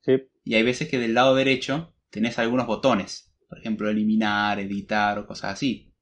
Sí. 0.03 0.13
Y 0.45 0.55
hay 0.55 0.63
veces 0.63 0.89
que 0.89 0.99
del 0.99 1.15
lado 1.15 1.35
derecho 1.35 1.95
tenés 2.11 2.39
algunos 2.39 2.67
botones. 2.67 3.35
Por 3.49 3.59
ejemplo, 3.59 3.89
eliminar, 3.89 4.59
editar 4.61 5.19
o 5.19 5.27
cosas 5.27 5.55
así. 5.55 5.95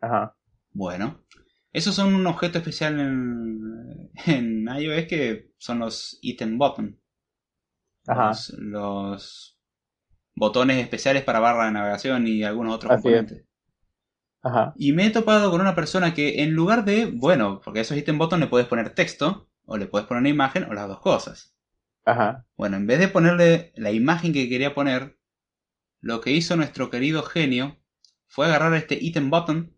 Ajá. 0.00 0.36
Bueno, 0.72 1.24
esos 1.72 1.94
son 1.94 2.14
un 2.14 2.26
objeto 2.26 2.58
especial 2.58 2.98
en, 3.00 4.10
en 4.26 4.66
iOS 4.68 5.06
que 5.06 5.52
son 5.58 5.78
los 5.80 6.18
item 6.22 6.58
button. 6.58 7.00
Ajá. 8.06 8.28
Los, 8.28 8.54
los 8.58 9.53
botones 10.34 10.78
especiales 10.78 11.22
para 11.22 11.40
barra 11.40 11.66
de 11.66 11.72
navegación 11.72 12.26
y 12.26 12.42
algunos 12.44 12.74
otros 12.74 12.92
Así 12.92 13.08
es. 13.08 13.14
componentes. 13.14 13.46
Ajá. 14.42 14.74
Y 14.76 14.92
me 14.92 15.06
he 15.06 15.10
topado 15.10 15.50
con 15.50 15.60
una 15.60 15.74
persona 15.74 16.12
que 16.12 16.42
en 16.42 16.52
lugar 16.52 16.84
de, 16.84 17.06
bueno, 17.06 17.60
porque 17.64 17.78
a 17.78 17.82
esos 17.82 17.96
item 17.96 18.18
button 18.18 18.40
le 18.40 18.46
puedes 18.46 18.66
poner 18.68 18.90
texto, 18.90 19.48
o 19.64 19.78
le 19.78 19.86
puedes 19.86 20.06
poner 20.06 20.20
una 20.20 20.28
imagen, 20.28 20.64
o 20.64 20.74
las 20.74 20.86
dos 20.86 21.00
cosas. 21.00 21.54
Ajá. 22.04 22.44
Bueno, 22.56 22.76
en 22.76 22.86
vez 22.86 22.98
de 22.98 23.08
ponerle 23.08 23.72
la 23.76 23.90
imagen 23.90 24.34
que 24.34 24.48
quería 24.48 24.74
poner, 24.74 25.18
lo 26.00 26.20
que 26.20 26.32
hizo 26.32 26.56
nuestro 26.56 26.90
querido 26.90 27.22
genio 27.22 27.78
fue 28.26 28.46
agarrar 28.46 28.74
este 28.74 28.98
item 29.00 29.30
button 29.30 29.74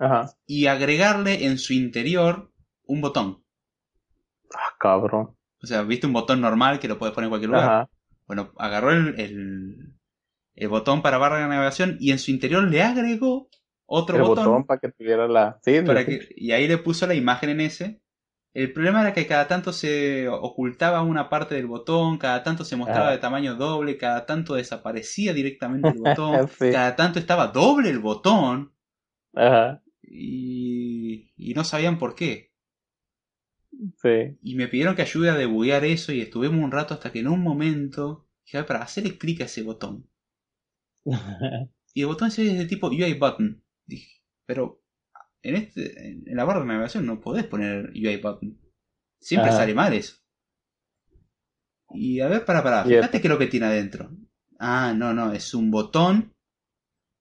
Ajá. 0.00 0.32
y 0.46 0.66
agregarle 0.66 1.46
en 1.46 1.58
su 1.58 1.72
interior 1.72 2.52
un 2.82 3.00
botón. 3.00 3.44
Ah, 4.52 4.74
cabrón. 4.80 5.36
O 5.62 5.66
sea, 5.66 5.82
viste 5.82 6.08
un 6.08 6.12
botón 6.12 6.40
normal 6.40 6.80
que 6.80 6.88
lo 6.88 6.98
puedes 6.98 7.14
poner 7.14 7.26
en 7.26 7.30
cualquier 7.30 7.50
lugar. 7.50 7.64
Ajá. 7.64 7.90
Bueno, 8.28 8.52
agarró 8.58 8.92
el, 8.92 9.18
el, 9.18 9.94
el 10.54 10.68
botón 10.68 11.02
para 11.02 11.18
barra 11.18 11.40
de 11.40 11.48
navegación 11.48 11.96
y 11.98 12.12
en 12.12 12.18
su 12.20 12.30
interior 12.30 12.62
le 12.68 12.82
agregó 12.82 13.48
otro 13.86 14.16
El 14.16 14.22
botón, 14.22 14.44
botón 14.44 14.66
para 14.66 14.78
que 14.80 14.92
tuviera 14.92 15.26
la. 15.26 15.58
Sí, 15.64 15.80
para 15.80 16.04
que, 16.06 16.28
y 16.36 16.52
ahí 16.52 16.68
le 16.68 16.78
puso 16.78 17.06
la 17.06 17.14
imagen 17.14 17.50
en 17.50 17.60
ese. 17.62 18.00
El 18.54 18.72
problema 18.72 19.00
era 19.02 19.12
que 19.14 19.26
cada 19.26 19.46
tanto 19.48 19.72
se 19.72 20.28
ocultaba 20.28 21.02
una 21.02 21.28
parte 21.28 21.54
del 21.54 21.66
botón, 21.66 22.18
cada 22.18 22.42
tanto 22.42 22.64
se 22.64 22.76
mostraba 22.76 23.08
Ah. 23.08 23.12
de 23.12 23.18
tamaño 23.18 23.54
doble, 23.54 23.96
cada 23.98 24.26
tanto 24.26 24.54
desaparecía 24.54 25.32
directamente 25.32 25.88
el 25.90 25.98
botón, 26.18 26.48
Sí. 26.48 26.70
cada 26.72 26.96
tanto 26.96 27.18
estaba 27.18 27.48
doble 27.48 27.88
el 27.90 27.98
botón 28.00 28.72
Ajá. 29.34 29.82
y, 30.02 31.30
y 31.36 31.54
no 31.54 31.64
sabían 31.64 31.98
por 31.98 32.14
qué. 32.14 32.47
Sí. 34.02 34.36
Y 34.42 34.54
me 34.56 34.68
pidieron 34.68 34.96
que 34.96 35.02
ayude 35.02 35.30
a 35.30 35.36
debuguear 35.36 35.84
eso 35.84 36.12
y 36.12 36.20
estuvimos 36.20 36.62
un 36.64 36.72
rato 36.72 36.94
hasta 36.94 37.12
que 37.12 37.20
en 37.20 37.28
un 37.28 37.40
momento 37.42 38.28
dije, 38.44 38.58
"A 38.58 38.60
ver, 38.62 38.66
para 38.68 38.82
hacerle 38.82 39.16
clic 39.18 39.40
a 39.40 39.44
ese 39.44 39.62
botón. 39.62 40.08
Y 41.94 42.02
el 42.02 42.06
botón 42.06 42.28
ese 42.28 42.46
es 42.46 42.58
de 42.58 42.66
tipo 42.66 42.88
UI 42.88 43.14
button. 43.14 43.62
Dije, 43.86 44.20
pero 44.46 44.82
en 45.42 45.56
este 45.56 46.10
en 46.10 46.36
la 46.36 46.44
barra 46.44 46.60
de 46.60 46.66
navegación 46.66 47.06
no 47.06 47.20
podés 47.20 47.44
poner 47.46 47.90
UI 47.90 48.18
button. 48.18 48.56
Siempre 49.20 49.48
Ajá. 49.50 49.58
sale 49.60 49.74
mal 49.74 49.92
eso. 49.94 50.16
Y 51.90 52.20
a 52.20 52.28
ver, 52.28 52.44
para, 52.44 52.62
para, 52.62 52.84
fíjate 52.84 53.16
eso. 53.16 53.22
qué 53.22 53.26
es 53.28 53.32
lo 53.32 53.38
que 53.38 53.46
tiene 53.46 53.66
adentro. 53.66 54.10
Ah, 54.58 54.92
no, 54.96 55.14
no, 55.14 55.32
es 55.32 55.54
un 55.54 55.70
botón 55.70 56.34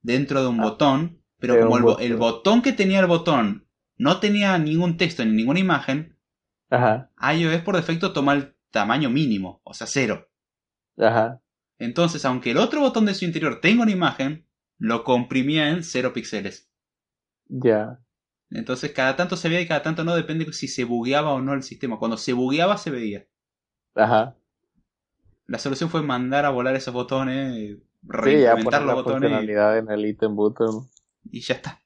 dentro 0.04 0.42
de 0.42 0.48
un 0.48 0.60
Ah, 0.60 0.64
botón. 0.64 1.24
Pero 1.40 1.60
como 1.60 1.80
botón. 1.80 2.04
el 2.04 2.16
botón 2.18 2.62
que 2.62 2.74
tenía 2.74 3.00
el 3.00 3.06
botón 3.08 3.68
no 3.98 4.20
tenía 4.20 4.58
ningún 4.60 4.98
texto 4.98 5.24
ni 5.26 5.32
ninguna 5.32 5.60
imagen, 5.60 6.17
Ajá. 6.70 7.12
iOS 7.34 7.62
por 7.62 7.76
defecto 7.76 8.14
toma 8.14 8.34
el 8.34 8.56
tamaño 8.72 9.10
mínimo, 9.10 9.62
o 9.64 9.74
sea, 9.74 9.88
cero. 9.88 10.30
Ajá. 10.98 11.42
Entonces, 11.80 12.26
aunque 12.26 12.52
el 12.52 12.58
otro 12.58 12.82
botón 12.82 13.06
de 13.06 13.14
su 13.14 13.26
interior 13.26 13.62
tenga 13.62 13.84
una 13.84 13.92
imagen, 13.92 14.48
lo 14.80 15.04
comprimía 15.04 15.70
en 15.70 15.84
0 15.84 16.14
píxeles. 16.14 16.70
Ya. 17.50 18.00
Entonces, 18.50 18.92
cada 18.94 19.16
tanto 19.16 19.36
se 19.38 19.50
veía 19.50 19.62
y 19.62 19.68
cada 19.68 19.84
tanto 19.84 20.04
no, 20.04 20.16
depende 20.16 20.52
si 20.54 20.68
se 20.68 20.84
bugueaba 20.86 21.34
o 21.34 21.42
no 21.42 21.54
el 21.54 21.64
sistema. 21.64 22.00
Cuando 22.00 22.18
se 22.18 22.34
bugueaba, 22.34 22.78
se 22.78 22.92
veía. 22.92 23.28
Ajá. 23.96 24.36
La 25.46 25.60
solución 25.60 25.90
fue 25.90 26.02
mandar 26.02 26.46
a 26.46 26.50
volar 26.50 26.76
esos 26.76 26.94
botones, 26.94 27.78
Sí, 28.24 28.48
reimplementar 28.52 28.64
poner 28.64 28.82
los 28.82 28.88
la 28.88 28.94
botones 28.94 29.30
funcionalidad 29.30 29.78
en 29.78 29.90
el 29.92 30.06
ítem 30.06 30.36
button. 30.36 30.90
y, 31.24 31.38
y 31.40 31.42
ya 31.42 31.56
está. 31.56 31.82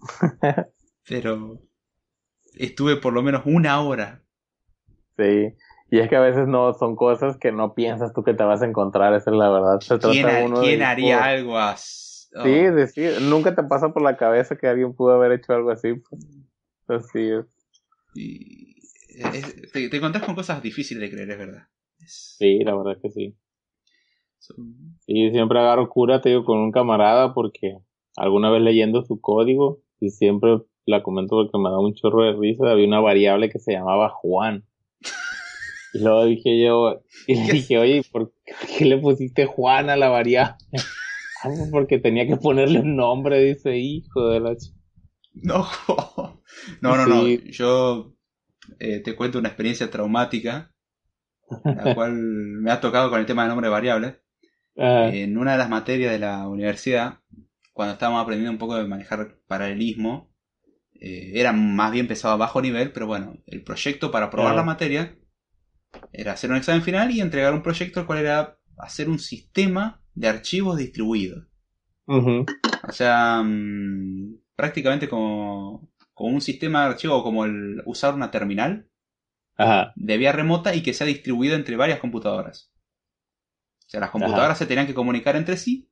Pero 1.08 1.60
estuve 2.56 2.96
por 2.96 3.12
lo 3.12 3.22
menos 3.22 3.42
una 3.44 3.80
hora. 3.80 4.22
Sí. 5.16 5.54
Y 5.90 5.98
es 5.98 6.08
que 6.08 6.16
a 6.16 6.20
veces 6.20 6.46
no 6.48 6.72
son 6.74 6.96
cosas 6.96 7.36
que 7.36 7.52
no 7.52 7.74
piensas 7.74 8.12
tú 8.14 8.22
que 8.24 8.32
te 8.34 8.44
vas 8.44 8.62
a 8.62 8.66
encontrar, 8.66 9.12
esa 9.14 9.30
es 9.30 9.36
la 9.36 9.50
verdad. 9.50 9.80
Se 9.80 9.98
¿Quién, 9.98 10.22
trata 10.26 10.44
uno 10.44 10.60
quién 10.62 10.82
haría 10.82 11.16
por- 11.18 11.24
algo 11.26 11.58
así? 11.58 12.28
Oh, 12.34 12.44
Sí, 12.44 12.50
de- 12.50 12.86
sí, 12.88 13.02
nunca 13.28 13.54
te 13.54 13.62
pasa 13.62 13.92
por 13.92 14.00
la 14.02 14.16
cabeza 14.16 14.56
que 14.56 14.66
alguien 14.66 14.94
pudo 14.94 15.12
haber 15.12 15.32
hecho 15.32 15.52
algo 15.52 15.70
así. 15.70 15.94
Pues. 16.08 16.26
Así 16.88 17.28
es. 17.30 17.44
y- 18.14 18.76
es- 19.08 19.70
te, 19.72 19.88
te 19.90 19.96
encontrás 19.98 20.24
con 20.24 20.34
cosas 20.34 20.62
difíciles 20.62 21.02
de 21.02 21.10
creer, 21.10 21.30
es 21.30 21.38
verdad. 21.38 21.68
Es- 21.98 22.36
Sí, 22.38 22.60
la 22.64 22.74
verdad 22.74 22.98
que 23.02 23.10
sí. 23.10 23.36
son- 24.38 24.96
Sí, 25.00 25.30
siempre 25.30 25.58
agarro 25.58 25.88
cura, 25.90 26.20
te 26.22 26.30
digo, 26.30 26.44
con 26.44 26.58
un 26.58 26.72
camarada 26.72 27.34
porque 27.34 27.76
alguna 28.16 28.50
vez 28.50 28.62
leyendo 28.62 29.02
su 29.04 29.20
código 29.20 29.82
y 30.00 30.08
siempre 30.10 30.58
la 30.86 31.02
comento 31.02 31.36
porque 31.36 31.58
me 31.58 31.70
da 31.70 31.78
un 31.78 31.94
chorro 31.94 32.24
de 32.24 32.32
risa, 32.32 32.70
había 32.70 32.86
una 32.86 33.00
variable 33.00 33.50
que 33.50 33.58
se 33.58 33.72
llamaba 33.72 34.10
Juan. 34.10 34.64
Y 35.94 35.98
luego 35.98 36.24
dije 36.24 36.64
yo, 36.64 37.02
y 37.26 37.34
le 37.34 37.52
dije, 37.52 37.78
oye, 37.78 38.02
¿por 38.10 38.32
qué 38.78 38.84
le 38.86 38.98
pusiste 38.98 39.46
Juan 39.46 39.90
a 39.90 39.96
la 39.96 40.08
variable? 40.08 40.56
Ah, 41.44 41.48
pues 41.48 41.70
porque 41.72 41.98
tenía 41.98 42.24
que 42.24 42.36
ponerle 42.36 42.78
un 42.78 42.94
nombre, 42.94 43.42
dice, 43.42 43.76
hijo 43.76 44.28
de 44.28 44.38
la... 44.38 44.54
No, 45.34 45.66
no, 46.80 46.96
no, 46.96 47.06
no. 47.06 47.28
Yo 47.28 48.14
eh, 48.78 49.00
te 49.00 49.16
cuento 49.16 49.40
una 49.40 49.48
experiencia 49.48 49.90
traumática, 49.90 50.72
la 51.64 51.94
cual 51.96 52.12
me 52.12 52.70
ha 52.70 52.80
tocado 52.80 53.10
con 53.10 53.18
el 53.18 53.26
tema 53.26 53.42
de 53.42 53.48
nombre 53.48 53.66
de 53.66 53.72
variables. 53.72 54.14
Ah, 54.76 55.10
En 55.12 55.36
una 55.36 55.52
de 55.52 55.58
las 55.58 55.68
materias 55.68 56.12
de 56.12 56.18
la 56.18 56.48
universidad, 56.48 57.18
cuando 57.72 57.94
estábamos 57.94 58.22
aprendiendo 58.22 58.52
un 58.52 58.58
poco 58.58 58.76
de 58.76 58.86
manejar 58.86 59.38
paralelismo, 59.46 60.31
eh, 61.04 61.32
era 61.40 61.52
más 61.52 61.90
bien 61.90 62.06
pesado 62.06 62.34
a 62.34 62.36
bajo 62.36 62.62
nivel, 62.62 62.92
pero 62.92 63.08
bueno, 63.08 63.36
el 63.46 63.64
proyecto 63.64 64.12
para 64.12 64.30
probar 64.30 64.54
la 64.54 64.62
materia 64.62 65.18
era 66.12 66.32
hacer 66.32 66.48
un 66.48 66.56
examen 66.56 66.82
final 66.82 67.10
y 67.10 67.20
entregar 67.20 67.52
un 67.52 67.62
proyecto 67.64 67.98
el 67.98 68.06
cual 68.06 68.20
era 68.20 68.56
hacer 68.78 69.08
un 69.08 69.18
sistema 69.18 70.00
de 70.14 70.28
archivos 70.28 70.76
distribuidos. 70.76 71.48
O 72.06 72.92
sea, 72.92 73.42
mm, 73.42 74.42
prácticamente 74.54 75.08
como, 75.08 75.90
como 76.14 76.36
un 76.36 76.40
sistema 76.40 76.82
de 76.82 76.90
archivo 76.90 77.16
o 77.16 77.24
como 77.24 77.46
el 77.46 77.82
usar 77.84 78.14
una 78.14 78.30
terminal 78.30 78.88
Ajá, 79.56 79.92
de 79.96 80.16
vía 80.18 80.30
remota 80.30 80.72
y 80.72 80.84
que 80.84 80.94
sea 80.94 81.08
distribuido 81.08 81.56
entre 81.56 81.74
varias 81.74 81.98
computadoras. 81.98 82.72
O 83.86 83.90
sea, 83.90 83.98
las 83.98 84.10
computadoras 84.10 84.56
se 84.56 84.66
tenían 84.66 84.86
que 84.86 84.94
comunicar 84.94 85.34
entre 85.34 85.56
sí, 85.56 85.90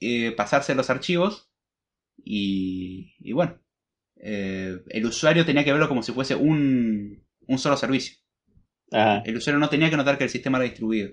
eh, 0.00 0.32
pasarse 0.32 0.74
los 0.74 0.90
archivos 0.90 1.52
y, 2.16 3.14
y 3.20 3.32
bueno, 3.32 3.61
eh, 4.22 4.82
el 4.90 5.06
usuario 5.06 5.46
tenía 5.46 5.64
que 5.64 5.72
verlo 5.72 5.88
como 5.88 6.04
si 6.04 6.12
fuese 6.12 6.36
un, 6.36 7.24
un 7.48 7.58
solo 7.58 7.76
servicio. 7.78 8.16
ajá, 8.92 9.24
El 9.24 9.36
usuario 9.36 9.58
no 9.58 9.68
tenía 9.68 9.90
que 9.90 9.96
notar 9.96 10.16
que 10.16 10.22
el 10.22 10.30
sistema 10.30 10.58
era 10.58 10.64
distribuido. 10.66 11.10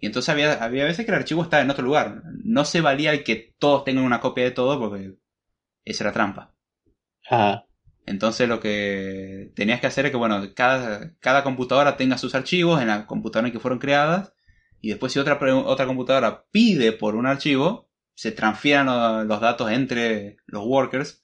Y 0.00 0.06
entonces 0.06 0.28
había, 0.30 0.54
había 0.64 0.84
veces 0.84 1.04
que 1.06 1.12
el 1.12 1.18
archivo 1.18 1.42
estaba 1.44 1.62
en 1.62 1.70
otro 1.70 1.84
lugar. 1.84 2.22
No 2.42 2.64
se 2.64 2.80
valía 2.80 3.12
el 3.12 3.22
que 3.22 3.54
todos 3.60 3.84
tengan 3.84 4.04
una 4.04 4.20
copia 4.20 4.42
de 4.44 4.50
todo 4.50 4.78
porque 4.80 5.14
esa 5.84 6.04
era 6.04 6.12
trampa. 6.12 6.54
ajá, 7.30 7.66
Entonces 8.06 8.48
lo 8.48 8.60
que 8.60 9.52
tenías 9.54 9.80
que 9.80 9.86
hacer 9.86 10.06
es 10.06 10.10
que, 10.10 10.16
bueno, 10.16 10.42
cada, 10.54 11.14
cada 11.20 11.44
computadora 11.44 11.96
tenga 11.96 12.18
sus 12.18 12.34
archivos 12.34 12.80
en 12.80 12.88
la 12.88 13.06
computadora 13.06 13.48
en 13.48 13.52
que 13.52 13.60
fueron 13.60 13.78
creadas. 13.78 14.32
Y 14.80 14.88
después 14.90 15.12
si 15.12 15.18
otra, 15.18 15.38
otra 15.64 15.86
computadora 15.86 16.46
pide 16.50 16.92
por 16.92 17.14
un 17.14 17.26
archivo, 17.26 17.88
se 18.14 18.32
transfieran 18.32 18.86
lo- 18.86 19.24
los 19.24 19.40
datos 19.40 19.70
entre 19.70 20.36
los 20.46 20.64
workers. 20.66 21.22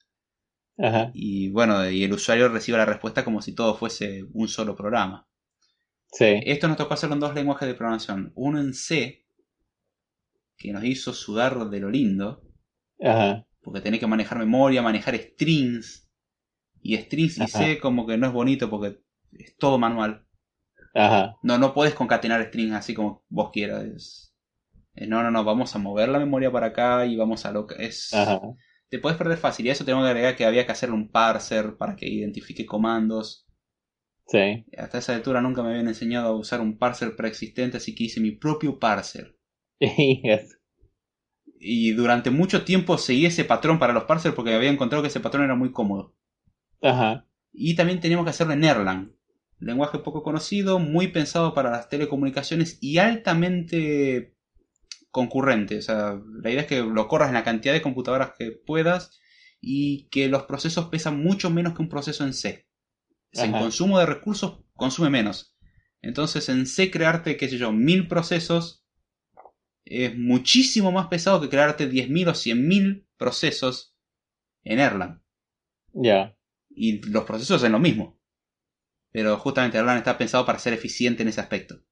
Ajá, 0.78 1.15
Y 1.15 1.51
bueno, 1.51 1.89
y 1.90 2.05
el 2.05 2.12
usuario 2.12 2.48
recibe 2.48 2.78
la 2.78 2.85
respuesta 2.86 3.24
como 3.24 3.43
si 3.43 3.55
todo 3.55 3.77
fuese 3.77 4.24
un 4.35 4.48
solo 4.48 4.77
programa. 4.77 5.27
sí, 6.12 6.51
Esto 6.53 6.66
nos 6.66 6.78
tocó 6.78 6.94
hacerlo 6.94 7.12
en 7.12 7.20
dos 7.20 7.35
lenguajes 7.35 7.69
de 7.69 7.74
programación. 7.74 8.32
Uno 8.36 8.59
en 8.59 8.73
C, 8.73 9.27
que 10.59 10.70
nos 10.70 10.85
hizo 10.85 11.15
sudar 11.15 11.70
de 11.70 11.81
lo 11.81 11.89
lindo, 11.89 12.43
ajá, 13.01 13.47
porque 13.62 13.81
tenés 13.82 14.01
que 14.01 14.07
manejar 14.07 14.39
memoria, 14.39 14.82
manejar 14.82 15.15
strings. 15.16 16.09
Y 16.82 16.97
strings 16.98 17.40
y. 17.40 17.48
C 17.48 17.78
como 17.81 18.07
que 18.07 18.16
no 18.19 18.27
es 18.28 18.32
bonito 18.32 18.70
porque 18.70 19.01
es 19.32 19.57
todo 19.59 19.78
manual. 19.78 20.27
ajá, 20.94 21.36
No, 21.43 21.57
no 21.59 21.73
puedes 21.73 21.94
concatenar 21.94 22.44
strings 22.47 22.74
así 22.74 22.94
como 22.94 23.24
vos 23.28 23.51
quieras. 23.51 23.85
Es, 23.85 24.35
no, 25.09 25.23
no, 25.23 25.31
no, 25.31 25.44
vamos 25.44 25.74
a 25.74 25.78
mover 25.78 26.09
la 26.09 26.19
memoria 26.19 26.51
para 26.53 26.69
acá 26.69 27.07
y 27.07 27.16
vamos 27.16 27.47
a 27.47 27.53
lo 27.53 27.66
que 27.66 27.86
es... 27.86 28.36
Te 28.91 28.99
puedes 28.99 29.17
perder 29.17 29.39
fácil. 29.39 29.67
Y 29.67 29.69
a 29.69 29.73
eso 29.73 29.85
tengo 29.85 30.01
que 30.03 30.09
agregar 30.09 30.37
que 30.37 30.45
había 30.45 30.67
que 30.67 30.73
hacerle 30.73 30.97
un 30.97 31.09
parser 31.11 31.77
para 31.77 31.95
que 31.97 32.09
identifique 32.09 32.67
comandos. 32.67 33.47
sí, 34.29 34.67
Hasta 34.79 34.99
esa 34.99 35.13
altura 35.13 35.41
nunca 35.41 35.61
me 35.65 35.71
habían 35.71 35.89
enseñado 35.89 36.29
a 36.29 36.37
usar 36.37 36.61
un 36.61 36.79
parser 36.79 37.17
preexistente, 37.17 37.79
así 37.79 37.97
que 37.97 38.05
hice 38.05 38.21
mi 38.21 38.31
propio 38.31 38.79
parser. 38.79 39.37
Yes. 40.25 40.57
Y 41.61 41.91
durante 41.93 42.31
mucho 42.31 42.65
tiempo 42.65 42.97
seguí 42.97 43.27
ese 43.27 43.45
patrón 43.45 43.79
para 43.79 43.93
los 43.93 44.05
parsers 44.05 44.35
porque 44.35 44.55
había 44.55 44.71
encontrado 44.71 45.03
que 45.03 45.09
ese 45.09 45.21
patrón 45.21 45.45
era 45.45 45.55
muy 45.55 45.71
cómodo. 45.71 46.15
ajá, 46.81 47.27
Y 47.53 47.75
también 47.75 47.99
teníamos 48.01 48.25
que 48.25 48.31
hacerlo 48.31 48.53
en 48.53 48.63
Erlang. 48.65 49.13
Lenguaje 49.59 49.99
poco 49.99 50.23
conocido, 50.23 50.79
muy 50.79 51.09
pensado 51.09 51.55
para 51.55 51.71
las 51.71 51.89
telecomunicaciones 51.89 52.79
y 52.81 52.99
altamente 52.99 54.36
concurrente. 55.16 55.78
O 55.78 55.82
sea, 55.82 56.20
la 56.43 56.51
idea 56.51 56.60
es 56.60 56.66
que 56.66 56.82
lo 56.82 57.09
corras 57.09 57.28
en 57.28 57.34
la 57.34 57.43
cantidad 57.43 57.72
de 57.72 57.80
computadoras 57.80 58.32
que 58.38 58.52
puedas 58.52 59.18
y 59.62 60.09
que 60.10 60.28
los 60.28 60.43
procesos 60.43 60.88
pesan 60.88 61.22
mucho 61.22 61.48
menos 61.48 61.74
que 61.74 61.80
un 61.80 61.88
proceso 61.88 62.22
en 62.24 62.34
C. 62.34 62.66
O 63.32 63.36
sea, 63.36 63.47
en 63.47 63.52
consumo 63.52 63.98
de 63.98 64.05
recursos 64.05 64.60
consume 64.74 65.09
menos. 65.09 65.56
Entonces 66.02 66.51
en 66.51 66.66
C 66.66 66.90
crearte, 66.90 67.38
qué 67.38 67.48
sé 67.48 67.56
yo, 67.56 67.72
mil 67.72 68.09
procesos 68.09 68.84
es 69.86 70.16
muchísimo 70.18 70.93
más 70.93 71.06
pesado 71.06 71.40
que 71.40 71.48
crearte 71.48 71.88
10.000 71.88 72.28
o 72.28 72.34
100.000 72.34 73.06
procesos 73.16 73.97
en 74.64 74.80
Erlang. 74.80 75.22
ya, 75.94 76.36
Y 76.68 77.01
los 77.09 77.24
procesos 77.24 77.62
hacen 77.62 77.72
lo 77.72 77.78
mismo. 77.78 78.20
Pero 79.12 79.38
justamente 79.38 79.78
Erlang 79.78 79.97
está 79.97 80.18
pensado 80.18 80.44
para 80.44 80.59
ser 80.59 80.74
eficiente 80.74 81.22
en 81.22 81.30
ese 81.30 81.40
aspecto. 81.40 81.82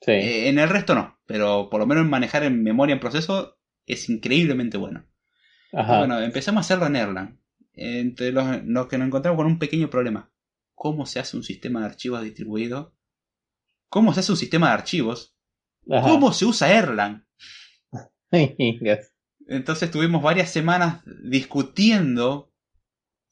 sí, 0.00 0.12
Eh, 0.12 0.48
en 0.48 0.58
el 0.58 0.68
resto 0.68 0.94
no, 0.94 1.17
pero 1.28 1.70
por 1.70 1.80
lo 1.80 1.86
menos 1.86 2.04
en 2.04 2.10
manejar 2.10 2.44
en 2.44 2.64
memoria 2.64 2.94
en 2.94 3.00
proceso 3.00 3.58
es 3.86 4.10
increíblemente 4.10 4.78
bueno. 4.78 5.06
ajá, 5.72 5.98
Bueno, 5.98 6.20
empezamos 6.20 6.58
a 6.58 6.66
hacerlo 6.66 6.86
en 6.86 6.96
Erlang. 6.96 7.40
Entre 7.74 8.32
los, 8.32 8.64
los 8.64 8.88
que 8.88 8.98
nos 8.98 9.08
encontramos 9.08 9.38
con 9.38 9.46
un 9.46 9.60
pequeño 9.60 9.90
problema. 9.90 10.32
¿Cómo 10.74 11.06
se 11.06 11.20
hace 11.20 11.36
un 11.36 11.44
sistema 11.44 11.80
de 11.80 11.86
archivos 11.86 12.22
distribuido? 12.24 12.94
¿Cómo 13.90 14.14
se 14.14 14.20
hace 14.20 14.32
un 14.32 14.38
sistema 14.38 14.68
de 14.68 14.74
archivos? 14.74 15.36
ajá, 15.90 16.08
¿Cómo 16.12 16.32
se 16.32 16.46
usa 16.46 16.72
Erlang? 16.72 17.26
Entonces 19.48 19.90
tuvimos 19.90 20.22
varias 20.22 20.50
semanas 20.50 21.02
discutiendo 21.24 22.52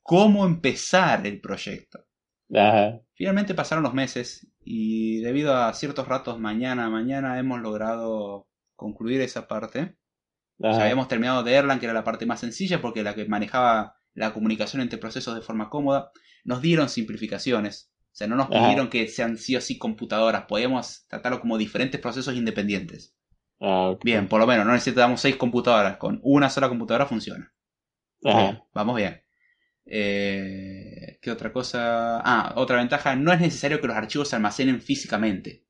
cómo 0.02 0.46
empezar 0.46 1.26
el 1.26 1.40
proyecto. 1.40 2.06
ajá, 2.54 3.00
Finalmente 3.14 3.54
pasaron 3.54 3.82
los 3.84 3.94
meses 3.94 4.46
y 4.66 5.20
debido 5.20 5.56
a 5.56 5.72
ciertos 5.74 6.08
ratos 6.08 6.40
mañana 6.40 6.86
a 6.86 6.90
mañana 6.90 7.38
hemos 7.38 7.60
logrado 7.60 8.48
concluir 8.76 9.20
esa 9.22 9.48
parte. 9.48 9.96
Ya 10.58 10.70
ajá, 10.70 10.82
habíamos 10.82 11.08
terminado 11.08 11.42
de 11.42 11.54
Erlang, 11.54 11.78
que 11.80 11.86
era 11.86 11.94
la 11.94 12.04
parte 12.04 12.26
más 12.26 12.40
sencilla 12.40 12.80
porque 12.82 13.02
la 13.02 13.14
que 13.14 13.26
manejaba 13.26 13.96
la 14.14 14.32
comunicación 14.32 14.82
entre 14.82 14.98
procesos 14.98 15.34
de 15.34 15.42
forma 15.42 15.70
cómoda. 15.70 16.10
Nos 16.44 16.62
dieron 16.62 16.88
simplificaciones. 16.88 17.92
O 18.12 18.16
sea, 18.16 18.26
no 18.26 18.36
nos 18.36 18.50
Ajá. 18.50 18.52
pidieron 18.52 18.88
que 18.90 19.08
sean 19.08 19.38
sí 19.38 19.56
o 19.56 19.60
sí 19.60 19.78
computadoras. 19.78 20.46
Podíamos 20.46 21.06
tratarlo 21.08 21.40
como 21.40 21.58
diferentes 21.58 22.00
procesos 22.00 22.34
independientes. 22.34 23.14
ah. 23.60 23.96
Bien, 24.02 24.28
por 24.28 24.40
lo 24.40 24.46
menos 24.46 24.66
no 24.66 24.72
necesitamos 24.72 25.20
seis 25.20 25.36
computadoras. 25.36 25.98
Con 25.98 26.20
una 26.22 26.50
sola 26.50 26.68
computadora 26.68 27.06
funciona. 27.06 27.52
Bien, 28.22 28.62
vamos 28.74 28.96
bien. 28.96 29.22
Eh, 29.86 31.18
¿Qué 31.22 31.30
otra 31.30 31.52
cosa? 31.52 32.20
Ah, 32.20 32.54
otra 32.56 32.78
ventaja, 32.78 33.16
no 33.16 33.32
es 33.32 33.40
necesario 33.40 33.80
que 33.80 33.86
los 33.88 33.96
archivos 33.96 34.28
se 34.28 34.36
almacenen 34.36 34.80
físicamente. 34.82 35.64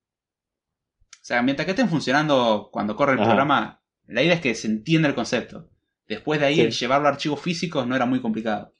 O 1.22 1.24
sea, 1.28 1.42
mientras 1.42 1.66
que 1.66 1.72
estén 1.72 1.88
funcionando 1.90 2.70
cuando 2.72 2.96
corre 2.96 3.12
el 3.14 3.20
Ajá. 3.22 3.22
programa, 3.22 3.82
la 4.06 4.22
idea 4.22 4.34
es 4.34 4.40
que 4.40 4.54
se 4.54 4.68
entienda 4.68 5.08
el 5.08 5.14
concepto. 5.14 5.68
Después 6.08 6.40
de 6.40 6.46
ahí, 6.46 6.60
Sí. 6.60 6.62
el 6.62 6.70
llevarlo 6.72 7.08
a 7.08 7.10
archivos 7.10 7.40
físicos 7.40 7.86
no 7.86 7.96
era 7.96 8.06
muy 8.06 8.20
complicado. 8.22 8.72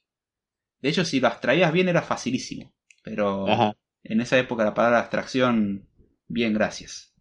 De 0.81 0.89
hecho, 0.89 1.05
si 1.05 1.19
lo 1.21 1.27
abstraías 1.27 1.73
bien 1.73 1.89
era 1.89 2.01
facilísimo. 2.03 2.73
Pero 3.03 3.31
ajá, 3.45 3.73
en 4.03 4.21
esa 4.21 4.39
época 4.39 4.65
la 4.65 4.73
palabra 4.75 4.99
abstracción, 4.99 5.87
bien, 6.27 6.53
gracias. 6.53 7.13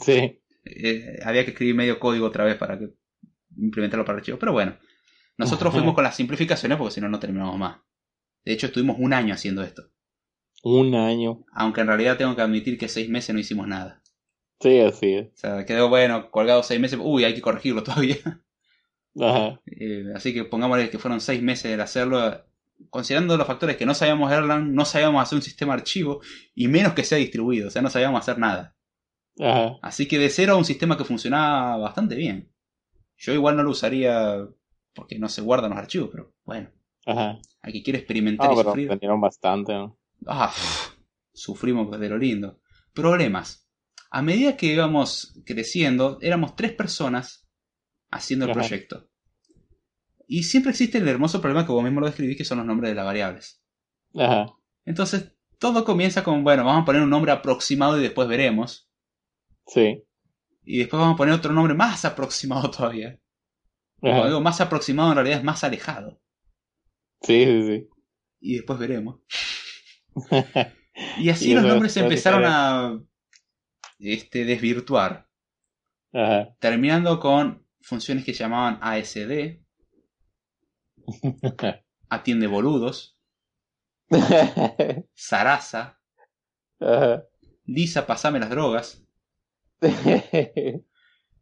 sí, 0.00 0.40
Eh, 0.64 1.18
había 1.24 1.44
que 1.44 1.50
escribir 1.52 1.74
medio 1.74 1.98
código 1.98 2.26
otra 2.26 2.44
vez 2.44 2.56
para 2.56 2.78
que 2.78 2.90
implementarlo 3.58 4.04
para 4.04 4.18
archivos. 4.18 4.40
Pero 4.40 4.52
bueno, 4.52 4.76
nosotros 5.38 5.72
fuimos 5.74 5.94
con 5.94 6.04
las 6.04 6.16
simplificaciones 6.16 6.78
porque 6.78 6.94
si 6.94 7.00
no, 7.00 7.08
no 7.08 7.18
terminamos 7.20 7.58
más. 7.58 7.80
De 8.44 8.52
hecho, 8.52 8.66
estuvimos 8.68 8.96
un 8.98 9.12
año 9.14 9.34
haciendo 9.34 9.62
esto. 9.62 9.90
un 10.64 10.94
año, 10.94 11.44
Aunque 11.52 11.82
en 11.82 11.86
realidad 11.86 12.16
tengo 12.18 12.34
que 12.34 12.42
admitir 12.42 12.76
que 12.76 12.88
seis 12.88 13.08
meses 13.08 13.32
no 13.32 13.40
hicimos 13.40 13.68
nada. 13.68 14.02
sí, 14.60 14.80
así 14.80 15.14
es, 15.14 15.28
O 15.34 15.36
sea, 15.38 15.64
quedó 15.66 15.88
bueno, 15.88 16.30
colgado 16.30 16.62
seis 16.62 16.80
meses. 16.80 16.98
Uy, 17.02 17.24
hay 17.24 17.34
que 17.34 17.40
corregirlo 17.42 17.82
todavía. 17.84 18.18
ajá, 19.20 19.60
Eh, 19.66 20.04
así 20.14 20.34
que 20.34 20.44
pongámosle 20.44 20.90
que 20.90 20.98
fueron 20.98 21.20
seis 21.20 21.42
meses 21.42 21.76
de 21.76 21.82
hacerlo. 21.82 22.44
Considerando 22.88 23.36
los 23.36 23.46
factores 23.46 23.76
que 23.76 23.84
no 23.86 23.94
sabíamos 23.94 24.32
Erlang, 24.32 24.72
no 24.74 24.84
sabíamos 24.86 25.22
hacer 25.22 25.36
un 25.36 25.42
sistema 25.42 25.74
archivo 25.74 26.20
y 26.54 26.68
menos 26.68 26.94
que 26.94 27.04
sea 27.04 27.18
distribuido. 27.18 27.68
O 27.68 27.70
sea, 27.70 27.82
no 27.82 27.90
sabíamos 27.90 28.20
hacer 28.20 28.38
nada. 28.38 28.74
ajá, 29.40 29.80
Así 29.82 30.06
que 30.08 30.18
de 30.18 30.28
cero 30.30 30.54
a 30.54 30.56
un 30.56 30.64
sistema 30.64 30.96
que 30.96 31.04
funcionaba 31.04 31.76
bastante 31.78 32.14
bien. 32.14 32.52
Yo 33.18 33.34
igual 33.34 33.56
no 33.56 33.62
lo 33.64 33.70
usaría 33.70 34.46
porque 34.94 35.18
no 35.18 35.28
se 35.28 35.42
guardan 35.42 35.70
los 35.70 35.78
archivos, 35.78 36.10
pero 36.10 36.34
bueno, 36.44 36.70
ajá, 37.06 37.38
hay 37.62 37.72
que 37.72 37.82
quiere 37.82 37.98
experimentar 37.98 38.50
ah, 38.50 38.52
y 38.52 38.56
pero 38.56 38.70
sufrir. 38.70 38.88
bastante, 39.20 39.72
¿no? 39.72 39.98
Ah, 40.26 40.48
pff, 40.54 40.96
sufrimos 41.32 41.98
de 41.98 42.08
lo 42.08 42.18
lindo. 42.18 42.60
Problemas. 42.92 43.66
A 44.10 44.22
medida 44.22 44.56
que 44.56 44.66
íbamos 44.66 45.34
creciendo, 45.46 46.18
éramos 46.20 46.56
tres 46.56 46.72
personas 46.72 47.48
haciendo 48.10 48.46
el 48.46 48.50
Ajá. 48.50 48.60
proyecto. 48.60 49.08
Y 50.26 50.44
siempre 50.44 50.70
existe 50.70 50.98
el 50.98 51.08
hermoso 51.08 51.40
problema 51.40 51.66
que 51.66 51.72
vos 51.72 51.82
mismo 51.82 52.00
lo 52.00 52.06
describís, 52.06 52.36
que 52.36 52.44
son 52.44 52.58
los 52.58 52.66
nombres 52.66 52.90
de 52.90 52.94
las 52.94 53.04
variables. 53.04 53.62
Ajá, 54.14 54.46
Entonces, 54.84 55.32
todo 55.58 55.84
comienza 55.84 56.24
con, 56.24 56.42
bueno, 56.44 56.64
vamos 56.64 56.82
a 56.82 56.84
poner 56.84 57.02
un 57.02 57.10
nombre 57.10 57.32
aproximado 57.32 57.98
y 57.98 58.02
después 58.02 58.28
veremos. 58.28 58.88
Sí. 59.66 60.02
Y 60.64 60.78
después 60.78 61.00
vamos 61.00 61.14
a 61.14 61.16
poner 61.16 61.34
otro 61.34 61.52
nombre 61.52 61.74
más 61.74 62.04
aproximado 62.04 62.70
todavía. 62.76 63.18
O 64.02 64.08
Ajá. 64.10 64.24
algo 64.24 64.40
más 64.40 64.60
aproximado 64.60 65.10
en 65.10 65.16
realidad 65.16 65.38
es 65.38 65.44
más 65.44 65.64
alejado. 65.64 66.20
Sí, 67.22 67.44
sí, 67.44 67.62
sí. 67.66 67.88
Y 68.40 68.54
después 68.56 68.78
veremos. 68.78 69.20
Y 71.16 71.30
así 71.30 71.50
Y 71.50 71.54
los 71.54 71.64
nombres 71.64 71.92
se 71.92 72.00
empezaron 72.00 72.44
a 72.44 73.00
este, 73.98 74.44
desvirtuar. 74.44 75.28
Ajá. 76.12 76.54
Terminando 76.58 77.20
con 77.20 77.66
funciones 77.80 78.24
que 78.24 78.32
llamaban 78.32 78.78
ASD, 78.82 79.60
atiende 82.10 82.46
boludos, 82.48 83.18
Sarasa, 85.14 86.00
Ajá. 86.80 87.24
Lisa, 87.64 88.06
pasame 88.06 88.40
las 88.40 88.50
drogas, 88.50 89.06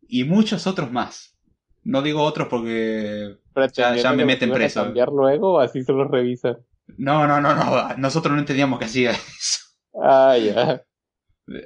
y 0.08 0.24
muchos 0.24 0.66
otros 0.66 0.92
más. 0.92 1.37
No 1.84 2.02
digo 2.02 2.22
otros 2.22 2.48
porque... 2.48 3.38
Ya 3.72 4.12
me 4.12 4.24
meten 4.24 4.52
a 4.52 4.54
preso. 4.54 4.84
cambiar 4.84 5.08
luego 5.08 5.54
o 5.54 5.60
así 5.60 5.82
se 5.82 5.92
los 5.92 6.08
revisan? 6.10 6.58
No, 6.96 7.26
no, 7.26 7.40
no, 7.40 7.54
no. 7.54 7.96
Nosotros 7.96 8.32
no 8.32 8.40
entendíamos 8.40 8.78
que 8.78 8.84
hacía 8.84 9.10
eso. 9.10 9.60
Ah, 10.00 10.36
ya. 10.38 10.82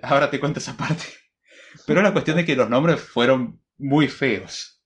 Ahora 0.03 0.31
te 0.31 0.41
cuento 0.41 0.59
esa 0.59 0.77
parte. 0.77 1.05
Pero 1.87 2.03
la 2.03 2.13
cuestión 2.13 2.39
es 2.39 2.47
que 2.47 2.57
los 2.57 2.71
nombres 2.71 3.01
fueron 3.01 3.61
muy 3.79 4.09
feos. 4.09 4.83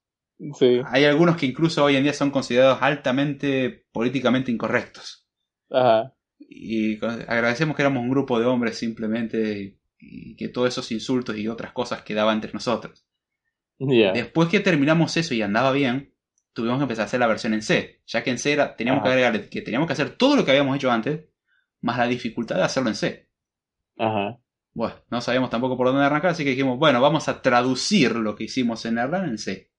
Sí. 0.58 0.80
Hay 0.86 1.04
algunos 1.04 1.36
que 1.36 1.46
incluso 1.46 1.84
hoy 1.84 1.96
en 1.96 2.02
día 2.02 2.12
son 2.12 2.30
considerados 2.30 2.78
altamente 2.80 3.86
políticamente 3.92 4.50
incorrectos. 4.50 5.26
Ajá. 5.70 6.12
Y 6.38 7.02
agradecemos 7.04 7.76
que 7.76 7.82
éramos 7.82 8.02
un 8.02 8.10
grupo 8.10 8.38
de 8.38 8.46
hombres 8.46 8.76
simplemente 8.76 9.78
y 9.98 10.36
que 10.36 10.48
todos 10.48 10.68
esos 10.68 10.92
insultos 10.92 11.36
y 11.38 11.48
otras 11.48 11.72
cosas 11.72 12.02
quedaban 12.02 12.36
entre 12.36 12.52
nosotros. 12.52 13.05
Después 13.78 14.48
que 14.48 14.60
terminamos 14.60 15.16
eso 15.16 15.34
y 15.34 15.42
andaba 15.42 15.72
bien, 15.72 16.14
tuvimos 16.52 16.78
que 16.78 16.84
empezar 16.84 17.02
a 17.02 17.06
hacer 17.06 17.20
la 17.20 17.26
versión 17.26 17.54
en 17.54 17.62
C, 17.62 18.02
ya 18.06 18.22
que 18.22 18.30
en 18.30 18.38
C 18.38 18.52
era, 18.52 18.76
teníamos 18.76 19.02
que 19.02 19.10
agregarle 19.10 19.48
que 19.48 19.62
teníamos 19.62 19.86
que 19.86 19.92
hacer 19.92 20.16
todo 20.16 20.36
lo 20.36 20.44
que 20.44 20.52
habíamos 20.52 20.76
hecho 20.76 20.90
antes, 20.90 21.26
más 21.82 21.98
la 21.98 22.06
dificultad 22.06 22.56
de 22.56 22.62
hacerlo 22.62 22.88
en 22.88 22.96
C. 22.96 23.30
Ajá. 23.98 24.38
Bueno, 24.72 24.94
no 25.10 25.20
sabíamos 25.20 25.50
tampoco 25.50 25.76
por 25.76 25.86
dónde 25.86 26.04
arrancar, 26.04 26.30
así 26.30 26.44
que 26.44 26.50
dijimos, 26.50 26.78
bueno, 26.78 27.00
vamos 27.00 27.28
a 27.28 27.42
traducir 27.42 28.16
lo 28.16 28.34
que 28.34 28.44
hicimos 28.44 28.84
en 28.86 28.98
Erlang 28.98 29.28
en 29.28 29.38
C, 29.38 29.70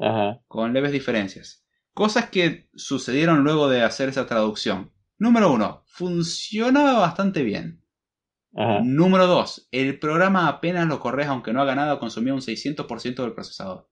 Ajá. 0.00 0.40
con 0.46 0.72
leves 0.72 0.92
diferencias. 0.92 1.64
Cosas 1.92 2.30
que 2.30 2.68
sucedieron 2.74 3.42
luego 3.42 3.68
de 3.68 3.82
hacer 3.82 4.08
esa 4.08 4.26
traducción. 4.26 4.92
Número 5.18 5.52
uno, 5.52 5.82
funcionaba 5.86 7.00
bastante 7.00 7.42
bien. 7.42 7.82
Ajá. 8.54 8.80
Número 8.82 9.26
dos, 9.26 9.68
el 9.70 9.98
programa 9.98 10.48
apenas 10.48 10.86
lo 10.86 11.00
corres 11.00 11.28
aunque 11.28 11.52
no 11.52 11.60
haga 11.60 11.74
nada, 11.74 11.98
consumía 11.98 12.34
un 12.34 12.40
600% 12.40 13.22
del 13.22 13.34
procesador. 13.34 13.88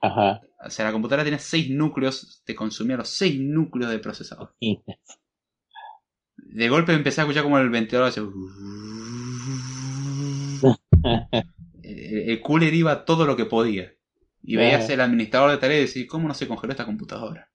Ajá. 0.00 0.40
O 0.64 0.70
sea, 0.70 0.86
la 0.86 0.92
computadora 0.92 1.24
tiene 1.24 1.38
6 1.38 1.70
núcleos, 1.70 2.42
te 2.44 2.54
consumía 2.54 2.96
los 2.96 3.08
6 3.10 3.40
núcleos 3.40 3.90
del 3.90 4.00
procesador. 4.00 4.54
De 6.36 6.68
golpe 6.68 6.92
empecé 6.92 7.20
a 7.20 7.24
escuchar 7.24 7.42
como 7.42 7.58
el 7.58 7.70
ventilador 7.70 8.08
hacía... 8.08 8.24
El, 11.82 12.30
el 12.30 12.40
cooler 12.42 12.74
iba 12.74 13.06
todo 13.06 13.24
lo 13.24 13.34
que 13.34 13.46
podía. 13.46 13.94
Y 14.42 14.56
veías 14.56 14.84
Ajá. 14.84 14.92
el 14.92 15.00
administrador 15.00 15.50
de 15.50 15.56
tareas 15.56 15.80
y 15.80 15.86
decís, 15.86 16.10
¿cómo 16.10 16.28
no 16.28 16.34
se 16.34 16.46
congeló 16.46 16.72
esta 16.72 16.84
computadora? 16.84 17.47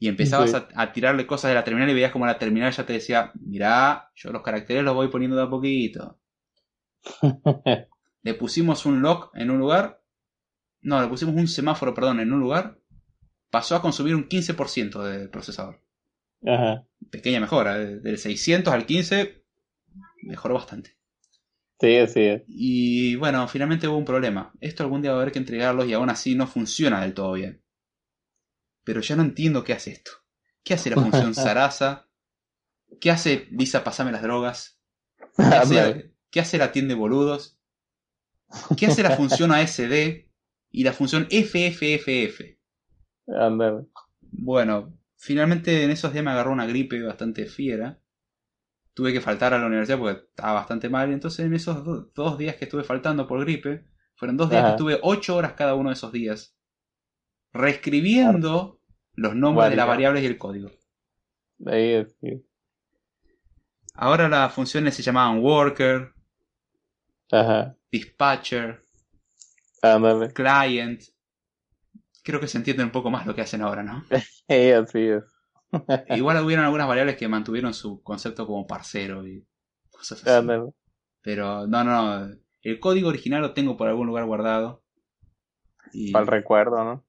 Y 0.00 0.08
empezabas 0.08 0.50
Sí. 0.50 0.56
a, 0.56 0.68
a 0.82 0.92
tirarle 0.92 1.26
cosas 1.26 1.50
de 1.50 1.54
la 1.54 1.62
terminal 1.62 1.88
y 1.90 1.94
veías 1.94 2.10
como 2.10 2.26
la 2.26 2.38
terminal 2.38 2.72
ya 2.72 2.84
te 2.86 2.94
decía, 2.94 3.30
mirá, 3.38 4.10
yo 4.16 4.32
los 4.32 4.42
caracteres 4.42 4.82
los 4.82 4.94
voy 4.94 5.08
poniendo 5.08 5.36
de 5.36 5.42
a 5.44 5.48
poquito. 5.50 6.18
Le 8.22 8.34
pusimos 8.34 8.84
un 8.86 9.00
lock 9.02 9.30
en 9.34 9.50
un 9.50 9.58
lugar. 9.58 10.02
No, 10.82 11.00
le 11.00 11.08
pusimos 11.08 11.34
un 11.34 11.48
semáforo, 11.48 11.94
perdón, 11.94 12.20
en 12.20 12.32
un 12.32 12.40
lugar. 12.40 12.78
Pasó 13.50 13.76
a 13.76 13.82
consumir 13.82 14.14
un 14.14 14.28
15% 14.28 15.02
del 15.02 15.28
procesador. 15.30 15.82
Ajá. 16.46 16.86
Pequeña 17.10 17.40
mejora. 17.40 17.76
de- 17.78 18.00
Del 18.00 18.18
600 18.18 18.72
al 18.72 18.86
15 18.86 19.44
mejoró 20.22 20.54
bastante. 20.54 20.96
Sí, 21.80 21.96
así 21.96 22.20
es. 22.20 22.42
Y 22.46 23.16
bueno, 23.16 23.46
finalmente 23.48 23.88
hubo 23.88 23.96
un 23.96 24.04
problema. 24.04 24.52
Esto 24.60 24.82
algún 24.82 25.00
día 25.02 25.12
va 25.12 25.18
a 25.18 25.20
haber 25.22 25.32
que 25.32 25.38
entregarlos 25.38 25.86
y 25.88 25.94
aún 25.94 26.10
así 26.10 26.34
no 26.34 26.46
funciona 26.46 27.00
del 27.00 27.14
todo 27.14 27.32
bien. 27.32 27.62
Pero 28.84 29.00
ya 29.00 29.16
no 29.16 29.22
entiendo 29.22 29.64
qué 29.64 29.72
hace 29.72 29.92
esto. 29.92 30.10
¿Qué 30.64 30.74
hace 30.74 30.90
la 30.90 30.96
función 31.10 31.34
Sarasa? 31.34 32.08
¿Qué 33.00 33.10
hace 33.10 33.48
Lisa 33.50 33.84
pasame 33.84 34.12
las 34.12 34.22
drogas? 34.22 34.80
¿Qué 35.36 35.42
hace, 35.44 36.14
qué 36.30 36.40
hace 36.40 36.58
la 36.58 36.72
tienda 36.72 36.94
de 36.94 37.00
boludos? 37.00 37.58
¿Qué 38.76 38.86
hace 38.86 39.02
la 39.02 39.10
función 39.12 39.52
ASD? 39.52 40.26
Y 40.72 40.84
la 40.84 40.92
función 40.92 41.26
FFFF. 41.30 42.58
Bueno, 44.32 44.92
finalmente 45.16 45.84
en 45.84 45.90
esos 45.90 46.12
días 46.12 46.24
me 46.24 46.30
agarró 46.30 46.52
una 46.52 46.66
gripe 46.66 47.02
bastante 47.02 47.46
fiera. 47.46 48.00
Tuve 48.94 49.12
que 49.12 49.20
faltar 49.20 49.54
a 49.54 49.58
la 49.58 49.66
universidad 49.66 49.98
porque 49.98 50.20
estaba 50.28 50.54
bastante 50.54 50.88
mal. 50.88 51.12
Entonces 51.12 51.46
en 51.46 51.54
esos 51.54 51.84
do- 51.84 52.10
dos 52.14 52.38
días 52.38 52.56
que 52.56 52.64
estuve 52.64 52.84
faltando 52.84 53.26
por 53.26 53.40
gripe, 53.40 53.84
fueron 54.16 54.36
dos 54.36 54.50
días 54.50 54.60
Ajá. 54.62 54.68
que 54.70 54.72
estuve 54.76 54.98
ocho 55.02 55.36
horas 55.36 55.54
cada 55.54 55.74
uno 55.74 55.90
de 55.90 55.94
esos 55.94 56.12
días. 56.12 56.56
Reescribiendo 57.52 58.80
los 59.14 59.34
nombres 59.36 59.70
de 59.70 59.76
las 59.76 59.86
Variable. 59.86 59.86
variables 59.86 60.22
y 60.22 60.26
el 60.26 60.38
código. 60.38 60.70
Ahí 61.66 61.92
es. 61.94 62.16
sí. 62.20 62.44
Ahora 63.94 64.28
las 64.28 64.52
funciones 64.52 64.96
se 64.96 65.02
llamaban 65.04 65.38
worker, 65.44 66.12
Ajá. 67.32 67.76
dispatcher, 67.92 68.82
Ándale. 69.82 70.34
client. 70.34 71.02
Creo 72.22 72.40
que 72.40 72.48
se 72.48 72.58
entiende 72.58 72.84
un 72.84 72.90
poco 72.92 73.10
más 73.10 73.26
lo 73.26 73.34
que 73.34 73.40
hacen 73.42 73.62
ahora, 73.62 73.82
¿no? 73.82 74.04
Sí, 74.48 74.70
así 74.72 74.98
es. 75.08 75.24
Igual 76.08 76.44
hubieron 76.44 76.64
algunas 76.64 76.88
variables 76.88 77.16
que 77.16 77.28
mantuvieron 77.28 77.72
su 77.74 78.02
concepto 78.02 78.46
como 78.46 78.66
parcero 78.66 79.26
y 79.26 79.46
cosas 79.90 80.24
así. 80.26 80.30
Ándale. 80.30 80.72
Pero 81.22 81.66
no, 81.66 81.84
no, 81.84 82.26
no. 82.26 82.36
El 82.62 82.80
código 82.80 83.08
original 83.08 83.40
lo 83.42 83.54
tengo 83.54 83.76
por 83.76 83.88
algún 83.88 84.06
lugar 84.08 84.24
guardado. 84.26 84.82
Y 85.92 86.12
Para 86.12 86.22
el 86.24 86.28
recuerdo, 86.28 86.84
¿no? 86.84 87.04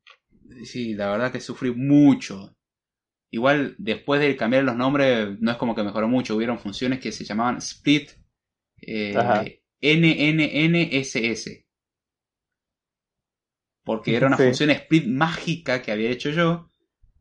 Sí, 0.66 0.94
la 0.94 1.12
verdad 1.12 1.32
que 1.32 1.40
sufrí 1.40 1.72
mucho. 1.74 2.56
Igual 3.32 3.76
después 3.78 4.20
de 4.20 4.36
cambiar 4.36 4.64
los 4.64 4.76
nombres, 4.76 5.40
no 5.40 5.52
es 5.52 5.58
como 5.58 5.74
que 5.74 5.84
mejoró 5.84 6.08
mucho. 6.08 6.36
Hubieron 6.36 6.60
funciones 6.60 7.00
que 7.00 7.12
se 7.12 7.24
llamaban 7.24 7.58
split 7.58 8.12
eh. 8.82 9.62
NNNSS. 9.82 11.66
Porque 13.84 14.16
era 14.16 14.28
una 14.28 14.38
Sí. 14.38 14.44
función 14.44 14.70
split 14.70 15.08
mágica 15.08 15.82
que 15.82 15.92
había 15.92 16.12
hecho 16.12 16.30
yo. 16.30 16.70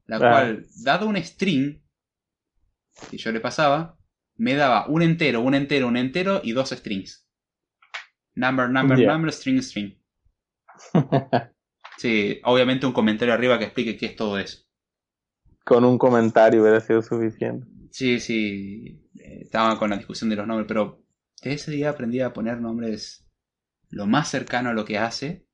La 0.07 0.17
Ajá. 0.17 0.31
cual, 0.31 0.67
dado 0.83 1.07
un 1.07 1.17
string 1.17 1.81
que 3.11 3.17
yo 3.17 3.33
le 3.33 3.41
pasaba, 3.41 3.97
me 4.37 4.55
daba 4.55 4.87
un 4.89 5.03
entero, 5.03 5.41
un 5.41 5.55
entero, 5.55 5.87
un 5.89 5.97
entero 5.97 6.41
y 6.43 6.53
dos 6.53 6.71
strings. 6.71 7.27
Number, 8.35 8.69
number, 8.69 8.99
number, 8.99 9.33
string, 9.33 9.63
string. 9.63 9.97
Sí, 12.01 12.41
obviamente 12.45 12.87
un 12.87 12.93
comentario 12.93 13.33
arriba 13.33 13.57
que 13.59 13.65
explique 13.67 13.97
qué 13.97 14.07
es 14.07 14.17
todo 14.17 14.39
eso. 14.41 14.59
Con 15.65 15.87
un 15.87 15.97
comentario 15.97 16.61
hubiera 16.61 16.81
sido 16.83 17.01
suficiente. 17.01 17.67
Sí, 17.91 18.21
sí, 18.21 19.09
eh, 19.19 19.41
estaba 19.43 19.79
con 19.79 19.91
la 19.91 19.97
discusión 19.97 20.31
de 20.31 20.37
los 20.37 20.47
nombres, 20.47 20.67
pero 20.69 21.03
de 21.43 21.53
ese 21.55 21.71
día 21.73 21.91
aprendí 21.91 22.21
a 22.21 22.33
poner 22.33 22.61
nombres 22.61 23.27
lo 23.91 24.07
más 24.07 24.31
cercano 24.31 24.71
a 24.71 24.75
lo 24.75 24.85
que 24.85 24.99
hace 24.99 25.47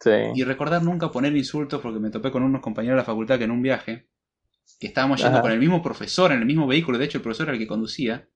Sí. 0.00 0.10
y 0.30 0.44
recordar 0.44 0.82
nunca 0.82 1.10
poner 1.10 1.36
insultos 1.36 1.80
porque 1.80 1.98
me 2.00 2.10
topé 2.10 2.30
con 2.30 2.42
unos 2.42 2.60
compañeros 2.62 2.96
de 2.96 3.00
la 3.02 3.04
facultad 3.04 3.38
que 3.38 3.44
en 3.44 3.50
un 3.50 3.62
viaje, 3.62 4.08
que 4.80 4.88
estábamos 4.88 5.22
yendo 5.22 5.40
Ajá. 5.40 5.42
con 5.42 5.52
el 5.52 5.60
mismo 5.60 5.82
profesor 5.82 6.32
en 6.32 6.40
el 6.40 6.46
mismo 6.46 6.66
vehículo, 6.66 6.98
de 6.98 7.06
hecho 7.06 7.18
el 7.18 7.22
profesor 7.24 7.48
era 7.48 7.54
el 7.54 7.60
que 7.60 7.68
conducía, 7.68 8.28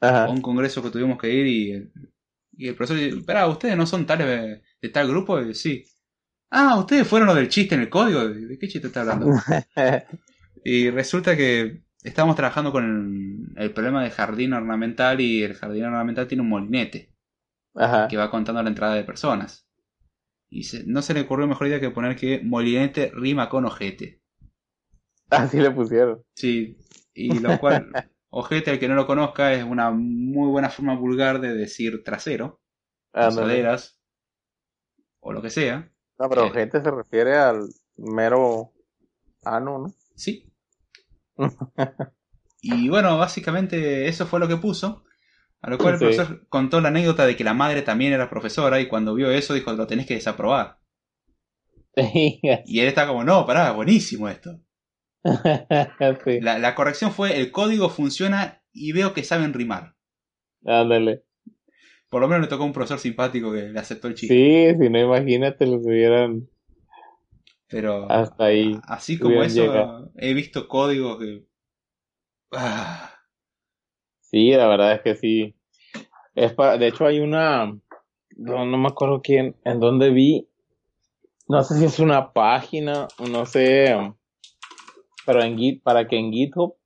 Ajá. 0.00 0.24
a 0.24 0.30
un 0.30 0.40
congreso 0.42 0.82
que 0.82 0.90
tuvimos 0.90 1.18
que 1.18 1.32
ir 1.32 1.46
y, 1.46 1.72
el- 1.72 1.92
y 2.56 2.68
el 2.68 2.74
profesor 2.76 2.98
dice, 3.02 3.18
espera, 3.18 3.46
¿ustedes 3.48 3.76
no 3.76 3.86
son 3.86 4.06
tales 4.06 4.26
de, 4.26 4.62
de 4.82 4.88
tal 4.90 5.08
grupo? 5.08 5.40
Y, 5.40 5.54
sí. 5.54 5.84
Ah, 6.56 6.78
¿ustedes 6.78 7.06
fueron 7.06 7.26
los 7.26 7.36
del 7.36 7.48
chiste 7.48 7.74
en 7.74 7.80
el 7.82 7.90
código? 7.90 8.28
¿De 8.28 8.56
qué 8.58 8.68
chiste 8.68 8.86
está 8.86 9.00
hablando? 9.00 9.26
Y 10.64 10.90
resulta 10.90 11.36
que 11.36 11.82
estábamos 12.02 12.36
trabajando 12.36 12.72
con 12.72 13.52
el, 13.56 13.62
el 13.62 13.72
problema 13.72 14.02
del 14.02 14.12
jardín 14.12 14.52
ornamental 14.52 15.20
y 15.20 15.42
el 15.42 15.54
jardín 15.54 15.84
ornamental 15.84 16.26
tiene 16.26 16.42
un 16.42 16.48
molinete 16.48 17.10
Ajá. 17.74 18.08
que 18.08 18.16
va 18.16 18.30
contando 18.30 18.62
la 18.62 18.68
entrada 18.70 18.94
de 18.94 19.04
personas. 19.04 19.66
Y 20.50 20.64
se- 20.64 20.84
no 20.86 21.02
se 21.02 21.14
le 21.14 21.22
ocurrió 21.22 21.46
mejor 21.46 21.68
idea 21.68 21.80
que 21.80 21.90
poner 21.90 22.16
que 22.16 22.40
molinete 22.44 23.10
rima 23.14 23.48
con 23.48 23.64
ojete. 23.66 24.22
Así 25.30 25.60
le 25.60 25.70
pusieron. 25.70 26.22
Sí, 26.36 26.76
y 27.14 27.38
lo 27.38 27.58
cual, 27.58 27.92
ojete, 28.30 28.70
al 28.70 28.78
que 28.78 28.88
no 28.88 28.94
lo 28.94 29.06
conozca, 29.06 29.52
es 29.52 29.64
una 29.64 29.90
muy 29.90 30.48
buena 30.48 30.70
forma 30.70 30.96
vulgar 30.96 31.40
de 31.40 31.54
decir 31.54 32.02
trasero, 32.04 32.60
posaderas, 33.12 34.00
o 35.20 35.32
lo 35.32 35.42
que 35.42 35.50
sea. 35.50 35.90
No, 36.18 36.28
pero 36.28 36.46
Eh. 36.46 36.50
gente 36.52 36.82
se 36.82 36.90
refiere 36.90 37.36
al 37.36 37.68
mero 37.96 38.72
ano, 39.44 39.78
¿no? 39.78 39.94
Sí. 40.14 40.50
Y 42.60 42.88
bueno, 42.88 43.18
básicamente 43.18 44.08
eso 44.08 44.26
fue 44.26 44.40
lo 44.40 44.48
que 44.48 44.56
puso. 44.56 45.04
A 45.60 45.70
lo 45.70 45.78
cual 45.78 45.94
el 45.94 45.98
profesor 45.98 46.46
contó 46.48 46.80
la 46.82 46.88
anécdota 46.88 47.24
de 47.24 47.36
que 47.36 47.44
la 47.44 47.54
madre 47.54 47.80
también 47.80 48.12
era 48.12 48.28
profesora 48.28 48.80
y 48.80 48.88
cuando 48.88 49.14
vio 49.14 49.30
eso 49.30 49.54
dijo, 49.54 49.72
lo 49.72 49.86
tenés 49.86 50.06
que 50.06 50.14
desaprobar. 50.14 50.78
y 51.96 52.80
él 52.80 52.86
está 52.86 53.06
como, 53.06 53.24
no, 53.24 53.46
pará, 53.46 53.72
buenísimo 53.72 54.28
esto. 54.28 54.60
la, 55.24 56.74
corrección 56.74 57.12
fue, 57.12 57.38
el 57.38 57.50
código 57.50 57.88
funciona 57.88 58.62
y 58.72 58.92
veo 58.92 59.14
que 59.14 59.24
saben 59.24 59.54
rimar. 59.54 59.94
Ándale. 60.66 61.24
Por 62.14 62.20
lo 62.20 62.28
menos 62.28 62.42
le 62.42 62.46
tocó 62.46 62.62
un 62.62 62.72
profesor 62.72 63.00
simpático 63.00 63.50
que 63.50 63.62
le 63.62 63.80
aceptó 63.80 64.06
el 64.06 64.14
chiste. 64.14 64.32
Sí, 64.32 64.78
si 64.80 64.88
no, 64.88 65.00
imagínate, 65.00 65.66
los 65.66 65.84
hubieran... 65.84 66.48
Pero 67.66 68.08
hasta 68.08 68.44
ahí. 68.44 68.78
Así 68.86 69.18
como 69.18 69.42
eso, 69.42 70.12
he 70.16 70.32
visto 70.32 70.68
códigos 70.68 71.18
que... 71.18 71.44
Ah, 72.52 73.10
Sí, 74.20 74.52
la 74.52 74.68
verdad 74.68 74.92
es 74.92 75.00
que 75.00 75.16
sí. 75.16 75.56
Es 76.36 76.52
para, 76.52 76.78
de 76.78 76.86
hecho 76.86 77.04
hay 77.04 77.18
una, 77.18 77.76
no, 78.36 78.64
me 78.64 78.86
acuerdo 78.86 79.20
quién, 79.20 79.56
en 79.64 79.80
dónde 79.80 80.10
vi, 80.10 80.48
no 81.48 81.64
sé 81.64 81.80
si 81.80 81.84
es 81.84 81.98
una 81.98 82.32
página, 82.32 83.08
no 83.28 83.44
sé, 83.44 83.92
pero 85.26 85.42
en 85.42 85.58
Git, 85.58 85.82
para 85.82 86.06
que 86.06 86.16
en 86.16 86.30
GitHub 86.30 86.76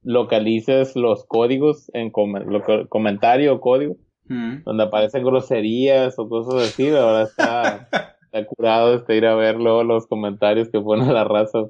localices 0.00 0.96
los 0.96 1.26
códigos 1.26 1.90
en 1.92 2.10
comentario 2.10 3.54
o 3.54 3.60
código, 3.60 3.98
mm. 4.28 4.64
donde 4.64 4.84
aparecen 4.84 5.24
groserías 5.24 6.18
o 6.18 6.28
cosas 6.28 6.68
así, 6.68 6.90
verdad 6.90 7.22
está, 7.22 7.88
está 8.22 8.46
curado 8.46 8.94
este 8.94 9.16
ir 9.16 9.26
a 9.26 9.34
ver 9.34 9.56
luego 9.56 9.84
los 9.84 10.06
comentarios 10.06 10.68
que 10.68 10.80
pone 10.80 11.12
la 11.12 11.24
raza. 11.24 11.64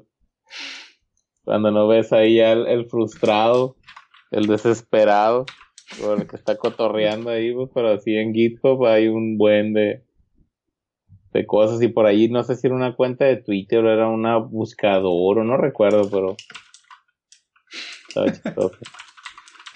Cuando 1.43 1.71
no 1.71 1.87
ves 1.87 2.13
ahí 2.13 2.39
al 2.41 2.67
el 2.67 2.85
frustrado 2.87 3.75
el 4.31 4.47
desesperado, 4.47 5.45
o 6.03 6.13
el 6.13 6.27
que 6.27 6.35
está 6.35 6.55
cotorreando 6.55 7.29
ahí, 7.31 7.53
pues, 7.53 7.69
pero 7.73 7.89
así 7.89 8.15
en 8.15 8.33
GitHub 8.33 8.85
hay 8.85 9.07
un 9.07 9.37
buen 9.37 9.73
de, 9.73 10.03
de 11.33 11.45
cosas 11.45 11.81
y 11.81 11.87
por 11.87 12.05
ahí 12.05 12.29
no 12.29 12.43
sé 12.43 12.55
si 12.55 12.67
era 12.67 12.75
una 12.75 12.95
cuenta 12.95 13.25
de 13.25 13.37
Twitter 13.37 13.83
o 13.83 13.91
era 13.91 14.07
una 14.07 14.37
buscador 14.37 15.39
o 15.39 15.43
no 15.43 15.57
recuerdo, 15.57 16.09
pero 16.09 16.35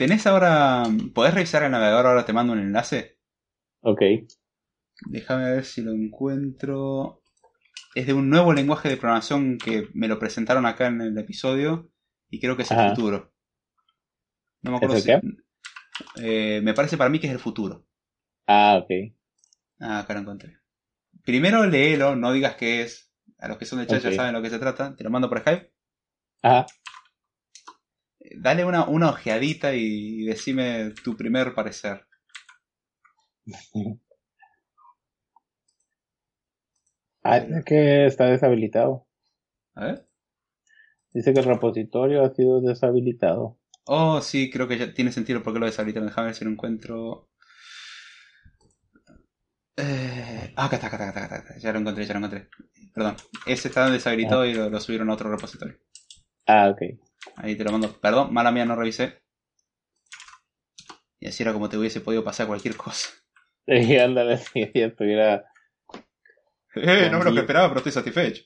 ¿Tenés 0.04 0.28
ahora, 0.28 0.84
podés 1.14 1.34
revisar 1.34 1.64
el 1.64 1.72
navegador, 1.72 2.08
ahora 2.08 2.26
te 2.26 2.34
mando 2.34 2.52
un 2.52 2.60
enlace? 2.60 3.20
Ok. 3.80 4.02
Déjame 5.06 5.50
ver 5.50 5.64
si 5.64 5.82
lo 5.82 5.94
encuentro. 5.94 7.22
Es 7.96 8.06
de 8.06 8.12
un 8.12 8.30
nuevo 8.30 8.52
lenguaje 8.52 8.90
de 8.90 8.98
programación 8.98 9.58
que 9.58 9.88
me 9.94 10.10
lo 10.10 10.20
presentaron 10.20 10.66
acá 10.66 10.88
en 10.88 11.00
el 11.00 11.18
episodio 11.18 11.90
y 12.30 12.42
creo 12.42 12.58
que 12.58 12.64
es 12.64 12.72
el 12.72 12.90
futuro. 12.90 13.32
No 14.62 14.72
me 14.72 14.76
acuerdo 14.76 14.98
si. 14.98 15.10
Eh, 16.18 16.60
me 16.62 16.74
parece 16.74 16.98
para 16.98 17.10
mí 17.10 17.20
que 17.20 17.28
es 17.28 17.34
el 17.34 17.40
futuro. 17.40 17.88
Ah, 18.46 18.82
ok. 18.84 19.16
Ah, 19.80 20.00
acá 20.00 20.16
lo 20.16 20.20
encontré. 20.20 20.58
Primero 21.24 21.66
léelo, 21.66 22.18
no 22.18 22.34
digas 22.34 22.58
qué 22.58 22.82
es. 22.82 23.10
A 23.38 23.48
los 23.48 23.58
que 23.58 23.64
son 23.64 23.80
de 23.80 23.88
chat 23.88 24.04
ya 24.04 24.12
saben 24.12 24.34
lo 24.34 24.42
que 24.42 24.50
se 24.50 24.60
trata. 24.60 24.98
Te 24.98 25.04
lo 25.06 25.10
mando 25.10 25.30
por 25.30 25.40
Skype. 25.40 25.72
Ajá. 26.42 26.66
Dale 28.38 28.66
una, 28.66 28.88
una 28.88 29.10
ojeadita 29.10 29.74
y 29.76 30.26
decime 30.26 30.92
tu 31.04 31.16
primer 31.16 31.54
parecer. 31.54 32.06
Ah, 37.26 37.38
es 37.38 37.64
que 37.64 38.06
está 38.06 38.26
deshabilitado. 38.26 39.08
A 39.76 39.86
ver. 39.86 40.08
Dice 41.14 41.34
que 41.34 41.40
el 41.40 41.46
repositorio 41.46 42.24
ha 42.24 42.34
sido 42.34 42.60
deshabilitado. 42.60 43.58
Oh, 43.86 44.22
sí, 44.22 44.50
creo 44.50 44.68
que 44.68 44.78
ya 44.78 44.94
tiene 44.94 45.12
sentido 45.12 45.42
porque 45.42 45.60
lo 45.60 45.66
deshabilitaron. 45.66 46.10
Déjame 46.10 46.28
ver 46.28 46.36
si 46.36 46.44
lo 46.44 46.52
encuentro. 46.52 47.30
Eh... 49.78 50.54
Ah, 50.56 50.66
acá 50.66 50.76
está, 50.76 50.88
acá 50.88 51.08
está, 51.08 51.26
acá 51.26 51.36
está, 51.38 51.58
Ya 51.60 51.72
lo 51.72 51.80
encontré, 51.80 52.06
ya 52.06 52.14
lo 52.14 52.20
encontré. 52.20 52.50
Perdón. 52.94 53.16
Ese 53.46 53.70
está 53.70 53.90
deshabilitado 53.90 54.42
ah. 54.42 54.48
y 54.48 54.54
lo, 54.54 54.80
subieron 54.80 55.10
a 55.10 55.14
otro 55.14 55.32
repositorio. 55.32 55.78
Ah, 56.46 56.70
ok. 56.70 56.82
Ahí 57.36 57.56
te 57.56 57.64
lo 57.64 57.72
mando. 57.72 57.92
Perdón, 58.00 58.34
mala 58.34 58.52
mía, 58.52 58.66
no 58.66 58.76
revisé. 58.76 59.22
Y 61.20 61.28
así 61.28 61.44
era 61.44 61.54
como 61.54 61.70
te 61.70 61.78
hubiese 61.78 62.02
podido 62.02 62.24
pasar 62.24 62.48
cualquier 62.48 62.76
cosa. 62.76 63.10
Sí, 63.66 63.98
ándale, 63.98 64.40
si 64.40 64.70
ya 64.76 64.88
estuviera. 64.88 65.46
Eh, 66.76 67.08
no 67.10 67.20
me 67.20 67.24
lo 67.24 67.34
que 67.34 67.40
esperaba, 67.40 67.70
pero 67.70 67.78
estoy 67.78 67.94
satisfecho. 67.94 68.44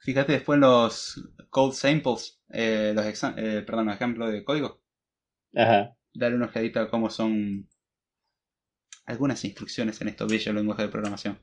Fíjate 0.02 0.34
después 0.34 0.58
en 0.58 0.62
los 0.62 1.30
code 1.50 1.74
samples, 1.74 2.40
eh, 2.50 2.92
los, 2.94 3.06
eh, 3.38 3.64
perdón, 3.66 3.90
ejemplos 3.90 4.32
de 4.32 4.44
código. 4.44 4.82
Ajá. 5.56 5.96
Dale 6.14 6.36
una 6.36 6.46
ojeadita 6.48 6.82
a 6.82 6.90
cómo 6.90 7.10
son 7.10 7.68
algunas 9.06 9.44
instrucciones 9.45 10.02
en 10.02 10.10
estos 10.10 10.32
bellos 10.32 10.53
lenguajes 10.56 10.86
de 10.86 10.91
programación. 10.91 11.40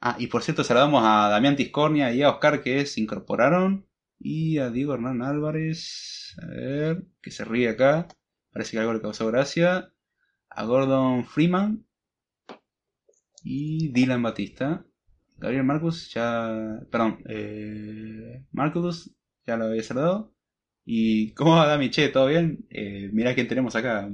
Ah, 0.00 0.16
y 0.18 0.26
por 0.26 0.42
cierto, 0.42 0.64
saludamos 0.64 1.02
a 1.04 1.30
Damián 1.30 1.56
Tiscornia 1.56 2.12
y 2.12 2.22
a 2.22 2.30
Oscar 2.30 2.62
que 2.62 2.84
se 2.86 3.00
incorporaron. 3.00 3.86
Y 4.18 4.58
a 4.58 4.70
Diego 4.70 4.94
Hernán 4.94 5.22
Álvarez. 5.22 6.36
A 6.42 6.46
ver, 6.46 7.06
que 7.22 7.30
se 7.30 7.44
ríe 7.44 7.68
acá. 7.70 8.08
Parece 8.52 8.72
que 8.72 8.78
algo 8.78 8.92
le 8.92 9.00
causó 9.00 9.26
gracia. 9.28 9.92
A 10.50 10.64
Gordon 10.64 11.24
Freeman. 11.24 11.86
Y 13.42 13.88
Dylan 13.92 14.22
Batista. 14.22 14.84
Gabriel 15.38 15.64
Marcus 15.64 16.12
ya. 16.12 16.80
Perdón, 16.90 17.22
eh, 17.26 18.44
Marcus 18.52 19.10
ya 19.46 19.56
lo 19.56 19.66
había 19.66 19.82
saludado. 19.82 20.34
¿Y 20.84 21.32
cómo 21.32 21.56
va 21.56 21.66
Dami? 21.66 21.90
Che, 21.90 22.08
¿todo 22.10 22.26
bien? 22.26 22.66
Eh, 22.70 23.08
mira 23.12 23.34
quién 23.34 23.48
tenemos 23.48 23.74
acá. 23.74 24.10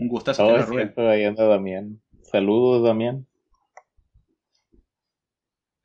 Un 0.00 0.08
gustazo. 0.08 0.46
Todo 0.46 0.62
cierto, 0.66 1.06
ahí 1.06 1.24
anda 1.24 1.44
Damián. 1.44 2.00
Saludos, 2.22 2.82
Damián. 2.82 3.26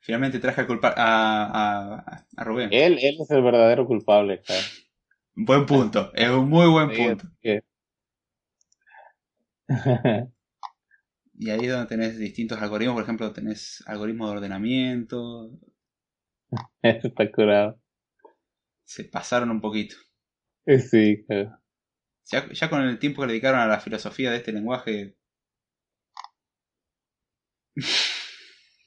Finalmente 0.00 0.38
traje 0.38 0.62
a, 0.62 0.66
culpar 0.66 0.94
a, 0.96 2.24
a, 2.34 2.44
Rubén. 2.44 2.70
Él, 2.72 2.98
él 3.02 3.16
es 3.20 3.30
el 3.30 3.42
verdadero 3.42 3.86
culpable, 3.86 4.40
claro. 4.40 4.62
Buen 5.34 5.66
punto, 5.66 6.12
es 6.14 6.30
un 6.30 6.48
muy 6.48 6.66
buen 6.66 6.90
punto. 6.90 7.26
Y 11.38 11.50
ahí 11.50 11.66
es 11.66 11.70
donde 11.70 11.86
tenés 11.86 12.18
distintos 12.18 12.62
algoritmos, 12.62 12.94
por 12.94 13.02
ejemplo, 13.02 13.30
tenés 13.30 13.84
algoritmos 13.86 14.30
de 14.30 14.36
ordenamiento. 14.38 15.50
Está 16.82 17.30
curado. 17.30 17.78
Se 18.84 19.04
pasaron 19.04 19.50
un 19.50 19.60
poquito. 19.60 19.96
Sí, 20.64 21.22
claro. 21.26 21.58
Ya, 22.30 22.48
ya, 22.52 22.68
con 22.68 22.82
el 22.82 22.98
tiempo 22.98 23.22
que 23.22 23.28
le 23.28 23.32
dedicaron 23.34 23.60
a 23.60 23.66
la 23.66 23.78
filosofía 23.78 24.30
de 24.30 24.38
este 24.38 24.52
lenguaje. 24.52 25.14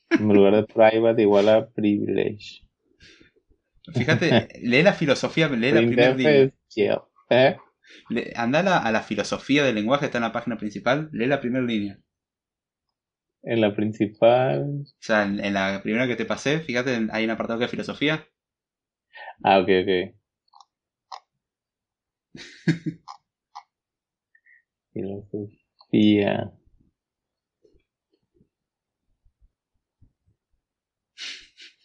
En 0.09 0.27
lugar 0.27 0.55
de 0.55 0.63
private 0.63 1.21
igual 1.21 1.47
a 1.49 1.69
privilege. 1.69 2.67
Fíjate, 3.93 4.47
lee 4.61 4.83
la 4.83 4.93
filosofía, 4.93 5.47
lee 5.47 5.71
la 5.71 5.81
primera 5.81 6.13
línea. 6.13 6.51
¿Eh? 7.29 7.57
Anda 8.35 8.59
a 8.59 8.91
la, 8.91 9.01
filosofía 9.01 9.63
del 9.63 9.75
lenguaje, 9.75 10.05
está 10.05 10.17
en 10.17 10.23
la 10.23 10.31
página 10.31 10.57
principal, 10.57 11.09
lee 11.13 11.27
la 11.27 11.39
primera 11.39 11.65
línea. 11.65 11.99
En 13.43 13.61
la 13.61 13.73
principal. 13.73 14.83
O 14.83 14.97
sea, 14.99 15.23
en, 15.23 15.53
la 15.53 15.81
primera 15.81 16.07
que 16.07 16.17
te 16.17 16.25
pasé, 16.25 16.59
fíjate, 16.59 17.07
hay 17.11 17.23
un 17.23 17.31
apartado 17.31 17.57
que 17.57 17.65
es 17.65 17.71
filosofía. 17.71 18.27
Ah, 19.43 19.59
ok, 19.59 19.69
ok. 19.83 20.15
filosofía. 24.99 26.51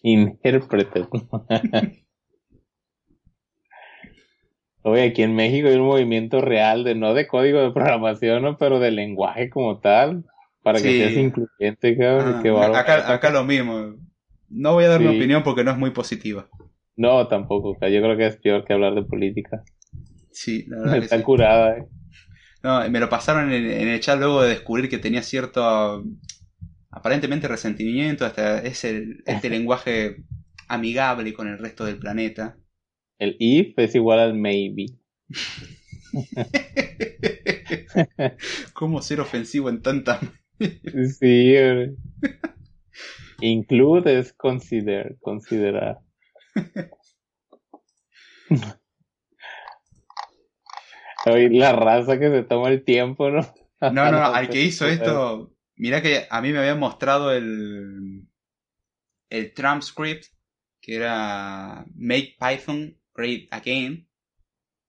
Intérprete. 0.02 1.06
Oye, 4.82 5.04
aquí 5.04 5.22
en 5.22 5.34
México 5.34 5.68
hay 5.68 5.76
un 5.76 5.86
movimiento 5.86 6.42
real 6.42 6.84
de 6.84 6.94
no 6.94 7.14
de 7.14 7.26
código 7.26 7.60
de 7.60 7.70
programación, 7.72 8.56
pero 8.58 8.80
de 8.80 8.90
lenguaje 8.90 9.48
como 9.48 9.80
tal. 9.80 10.26
Para 10.62 10.80
que 10.80 10.92
seas 10.92 11.16
incluyente, 11.16 11.96
cabrón. 11.96 12.42
Ah, 12.56 12.78
acá, 12.78 13.12
acá, 13.12 13.30
lo 13.30 13.44
mismo. 13.44 13.96
No 14.50 14.74
voy 14.74 14.84
a 14.84 14.88
dar 14.88 15.00
mi 15.00 15.06
opinión 15.08 15.42
porque 15.42 15.64
no 15.64 15.70
es 15.70 15.78
muy 15.78 15.90
positiva. 15.90 16.48
No, 16.96 17.26
tampoco. 17.28 17.74
Yo 17.80 18.02
creo 18.02 18.16
que 18.16 18.26
es 18.26 18.36
peor 18.36 18.64
que 18.64 18.74
hablar 18.74 18.94
de 18.94 19.04
política. 19.04 19.62
Sí, 20.30 20.64
la 20.68 20.78
verdad. 20.82 20.98
Está 20.98 21.22
curada, 21.22 21.78
eh. 21.78 21.86
No, 22.64 22.88
me 22.88 22.98
lo 22.98 23.10
pasaron 23.10 23.52
en, 23.52 23.88
el 23.88 24.00
chat 24.00 24.18
luego 24.18 24.42
de 24.42 24.48
descubrir 24.48 24.88
que 24.88 24.96
tenía 24.96 25.22
cierto 25.22 26.02
aparentemente 26.90 27.46
resentimiento 27.46 28.24
hasta 28.24 28.62
ese 28.62 29.18
este 29.26 29.50
lenguaje 29.50 30.24
amigable 30.66 31.34
con 31.34 31.46
el 31.46 31.58
resto 31.58 31.84
del 31.84 31.98
planeta. 31.98 32.56
El 33.18 33.36
if 33.38 33.78
es 33.78 33.94
igual 33.94 34.18
al 34.18 34.32
maybe. 34.32 34.86
¿Cómo 38.72 39.02
ser 39.02 39.20
ofensivo 39.20 39.68
en 39.68 39.82
tanta... 39.82 40.20
sí, 40.58 41.54
Include 43.40 44.20
es 44.20 44.32
consider, 44.32 45.18
considerar. 45.20 45.98
La 51.24 51.72
raza 51.72 52.18
que 52.18 52.30
se 52.30 52.42
toma 52.42 52.68
el 52.68 52.84
tiempo, 52.84 53.30
¿no? 53.30 53.40
No, 53.80 54.10
no, 54.10 54.24
al 54.24 54.48
que 54.48 54.62
hizo 54.62 54.86
esto, 54.86 55.52
mira 55.76 56.02
que 56.02 56.26
a 56.28 56.40
mí 56.40 56.52
me 56.52 56.58
habían 56.58 56.78
mostrado 56.78 57.32
el, 57.32 58.26
el 59.30 59.54
Trump 59.54 59.82
script, 59.82 60.26
que 60.80 60.96
era 60.96 61.84
Make 61.94 62.36
Python 62.38 62.96
Great 63.14 63.48
Again, 63.50 64.08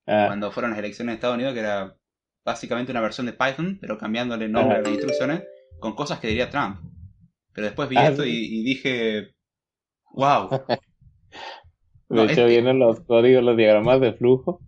ah. 0.06 0.24
cuando 0.26 0.50
fueron 0.50 0.70
las 0.70 0.78
elecciones 0.78 1.12
de 1.12 1.14
Estados 1.14 1.36
Unidos, 1.36 1.54
que 1.54 1.60
era 1.60 1.96
básicamente 2.44 2.92
una 2.92 3.00
versión 3.00 3.26
de 3.26 3.32
Python, 3.32 3.78
pero 3.80 3.98
cambiándole 3.98 4.48
nombre 4.48 4.76
a 4.78 4.80
las 4.80 4.90
instrucciones, 4.90 5.42
con 5.80 5.94
cosas 5.94 6.20
que 6.20 6.28
diría 6.28 6.50
Trump. 6.50 6.78
Pero 7.52 7.66
después 7.66 7.88
vi 7.88 7.96
ah, 7.96 8.08
esto 8.08 8.24
y, 8.24 8.62
dije, 8.62 9.34
wow. 10.12 10.50
De 12.08 12.24
hecho, 12.24 12.46
vienen 12.46 12.78
los 12.78 13.00
códigos, 13.00 13.42
los 13.42 13.56
diagramas 13.56 14.00
de 14.00 14.12
flujo. 14.12 14.60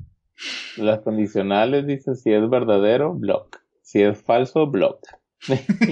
Las 0.79 1.01
condicionales 1.01 1.87
dicen 1.87 2.17
si 2.17 2.33
es 2.33 2.49
verdadero, 2.49 3.15
block. 3.15 3.61
Si 3.83 4.01
es 4.03 4.21
falso, 4.23 4.67
block. 4.67 5.07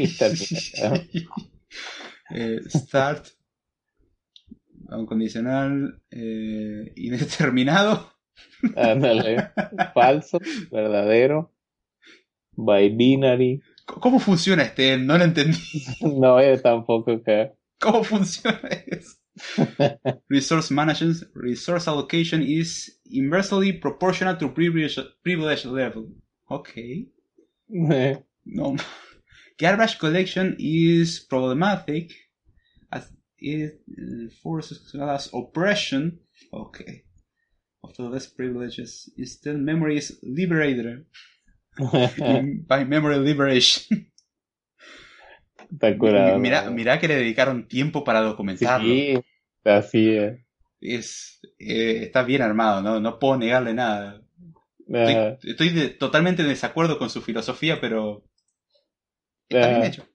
eh, 2.31 2.61
start. 2.69 3.27
Un 4.89 5.07
condicional 5.07 6.01
eh, 6.11 6.93
indeterminado. 6.97 8.13
Ándale. 8.77 9.51
falso, 9.93 10.39
verdadero. 10.71 11.53
By 12.53 12.91
binary. 12.91 13.61
¿Cómo 13.87 14.19
funciona 14.21 14.63
este? 14.63 14.97
No 14.99 15.19
lo 15.19 15.25
entendí. 15.25 15.59
no, 16.01 16.43
yo 16.43 16.61
tampoco, 16.61 17.23
¿qué? 17.23 17.53
¿Cómo 17.81 18.05
funciona 18.05 18.61
eso? 18.87 19.17
Resource 20.29 20.71
management, 20.71 21.25
resource 21.35 21.89
allocation 21.89 22.43
is 22.43 22.91
inversely 23.11 23.73
proportional 23.73 24.37
to 24.37 24.49
privilege, 24.49 24.99
privilege 25.23 25.65
level. 25.65 26.09
Okay. 26.51 27.07
no. 27.69 28.77
Garbage 29.59 29.99
collection 29.99 30.57
is 30.59 31.21
problematic 31.21 32.13
as 32.93 33.11
it 33.39 33.81
forces 34.43 34.95
us 34.95 35.31
oppression. 35.33 36.19
Okay. 36.53 37.05
Of 37.83 37.97
the 37.97 38.03
less 38.05 38.27
privileges, 38.27 39.09
instead 39.17 39.57
memory 39.57 39.99
is 39.99 40.19
liberated 40.23 41.07
by 42.69 42.85
memory 42.85 43.17
liberation. 43.17 44.07
Mira, 46.39 46.71
mira 46.71 46.99
que 46.99 47.09
le 47.09 47.17
dedicaron 47.17 47.69
tiempo 47.69 48.05
para 48.05 48.21
documentarlo. 48.21 48.95
Sí, 48.95 49.15
así 49.65 50.11
es. 50.11 50.41
es 50.81 51.41
eh, 51.59 52.03
está 52.03 52.23
bien 52.23 52.43
armado, 52.43 52.83
¿no? 52.83 53.01
no 53.01 53.19
puedo 53.19 53.37
negarle 53.37 53.75
nada. 53.75 54.23
Estoy, 55.43 55.97
totalmente 55.99 56.43
en 56.43 56.49
desacuerdo 56.49 56.99
con 56.99 57.11
su 57.11 57.21
filosofía, 57.21 57.81
pero 57.81 58.25
está 59.49 59.69
bien 59.69 59.85
hecho. 59.85 60.07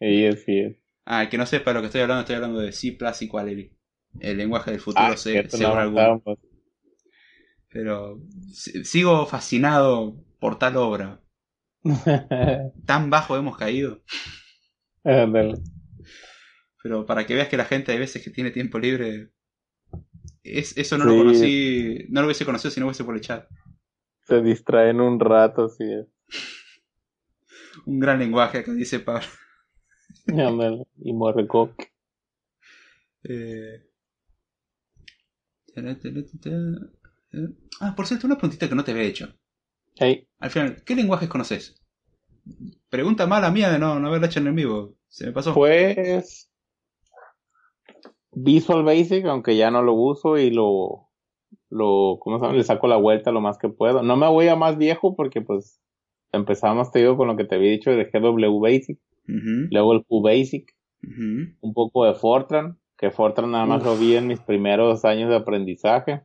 Sí, 0.00 0.24
es, 0.24 0.44
sí 0.44 0.76
Ah, 1.04 1.28
que 1.30 1.38
no 1.38 1.46
sepa 1.46 1.72
lo 1.72 1.80
que 1.80 1.86
estoy 1.86 2.00
hablando, 2.00 2.22
estoy 2.22 2.34
hablando 2.34 2.58
de 2.58 2.72
C 2.72 2.96
y 3.20 3.28
Quality. 3.28 3.70
El 4.18 4.38
lenguaje 4.38 4.72
del 4.72 4.80
futuro 4.80 5.12
ah, 5.12 5.16
se, 5.16 5.48
según 5.48 5.78
Pero 7.68 8.20
sigo 8.52 9.24
fascinado 9.26 10.16
por 10.40 10.58
tal 10.58 10.76
obra. 10.76 11.20
Tan 12.86 13.10
bajo 13.10 13.36
hemos 13.36 13.56
caído. 13.56 14.02
Pero 16.82 17.06
para 17.06 17.26
que 17.26 17.34
veas 17.34 17.48
que 17.48 17.56
la 17.56 17.64
gente 17.64 17.92
hay 17.92 17.98
veces 17.98 18.22
que 18.22 18.30
tiene 18.30 18.50
tiempo 18.50 18.78
libre. 18.78 19.30
Es, 20.42 20.76
eso 20.76 20.98
no 20.98 21.04
lo 21.04 21.16
conocí. 21.16 22.06
No 22.10 22.20
lo 22.20 22.26
hubiese 22.26 22.44
conocido 22.44 22.70
si 22.70 22.80
no 22.80 22.86
hubiese 22.86 23.04
por 23.04 23.14
el 23.14 23.20
chat. 23.20 23.48
Se 24.22 24.42
distraen 24.42 25.00
un 25.00 25.20
rato, 25.20 25.68
sí. 25.68 25.84
un 27.86 28.00
gran 28.00 28.18
lenguaje 28.18 28.58
acá 28.58 28.72
dice 28.72 29.00
Pablo. 29.00 29.26
y 30.98 31.12
Morrecoque. 31.12 31.92
Eh... 33.24 33.82
Ah, 37.80 37.94
por 37.94 38.06
cierto, 38.06 38.26
una 38.26 38.36
preguntita 38.36 38.68
que 38.68 38.74
no 38.74 38.84
te 38.84 38.92
había 38.92 39.02
hecho. 39.04 39.34
Al 39.98 40.50
final, 40.50 40.82
¿qué 40.84 40.94
lenguajes 40.94 41.28
conoces? 41.28 41.82
Pregunta 42.88 43.26
mala 43.26 43.50
mía 43.50 43.70
de 43.70 43.78
no, 43.78 43.98
no 43.98 44.08
haberla 44.08 44.26
hecho 44.26 44.40
en 44.40 44.48
el 44.48 44.52
vivo. 44.52 44.94
Se 45.08 45.26
me 45.26 45.32
pasó. 45.32 45.54
Pues. 45.54 46.50
Visual 48.32 48.84
Basic, 48.84 49.24
aunque 49.26 49.56
ya 49.56 49.70
no 49.70 49.82
lo 49.82 49.94
uso 49.94 50.36
y 50.38 50.50
lo. 50.50 51.08
lo 51.70 52.18
¿Cómo 52.20 52.38
se 52.38 52.44
llama? 52.44 52.56
Le 52.56 52.64
saco 52.64 52.86
la 52.86 52.96
vuelta 52.96 53.32
lo 53.32 53.40
más 53.40 53.58
que 53.58 53.68
puedo. 53.68 54.02
No 54.02 54.16
me 54.16 54.28
voy 54.28 54.48
a 54.48 54.56
más 54.56 54.76
viejo 54.76 55.16
porque, 55.16 55.40
pues. 55.40 55.80
Empezamos, 56.32 56.90
te 56.90 56.98
digo, 56.98 57.16
con 57.16 57.28
lo 57.28 57.36
que 57.36 57.44
te 57.44 57.54
había 57.54 57.70
dicho 57.70 57.90
de 57.90 58.04
GW 58.04 58.60
Basic. 58.60 58.98
Luego 59.24 59.94
el 59.94 60.04
Q 60.04 60.22
Basic. 60.22 60.74
Un 61.02 61.72
poco 61.72 62.04
de 62.04 62.14
Fortran. 62.14 62.78
Que 62.98 63.10
Fortran 63.10 63.50
nada 63.50 63.64
más 63.64 63.82
lo 63.84 63.96
vi 63.96 64.16
en 64.16 64.26
mis 64.26 64.40
primeros 64.40 65.04
años 65.04 65.30
de 65.30 65.36
aprendizaje. 65.36 66.22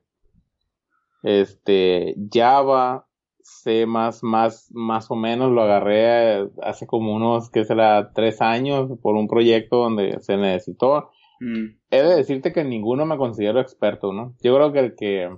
Este. 1.23 2.15
Java 2.31 3.07
sé 3.43 3.85
más, 3.85 4.23
más, 4.23 4.69
más 4.73 5.09
o 5.11 5.15
menos, 5.15 5.51
lo 5.51 5.61
agarré 5.61 6.49
hace 6.61 6.87
como 6.87 7.13
unos, 7.15 7.49
que 7.49 7.65
será, 7.65 8.11
tres 8.13 8.41
años 8.41 8.91
por 9.01 9.15
un 9.15 9.27
proyecto 9.27 9.77
donde 9.77 10.19
se 10.21 10.37
necesitó. 10.37 11.09
Mm. 11.39 11.77
He 11.89 12.01
de 12.03 12.15
decirte 12.15 12.53
que 12.53 12.63
ninguno 12.63 13.05
me 13.05 13.17
considero 13.17 13.59
experto, 13.59 14.13
¿no? 14.13 14.35
Yo 14.41 14.55
creo 14.55 14.71
que 14.71 14.79
el 14.79 14.95
que 14.95 15.29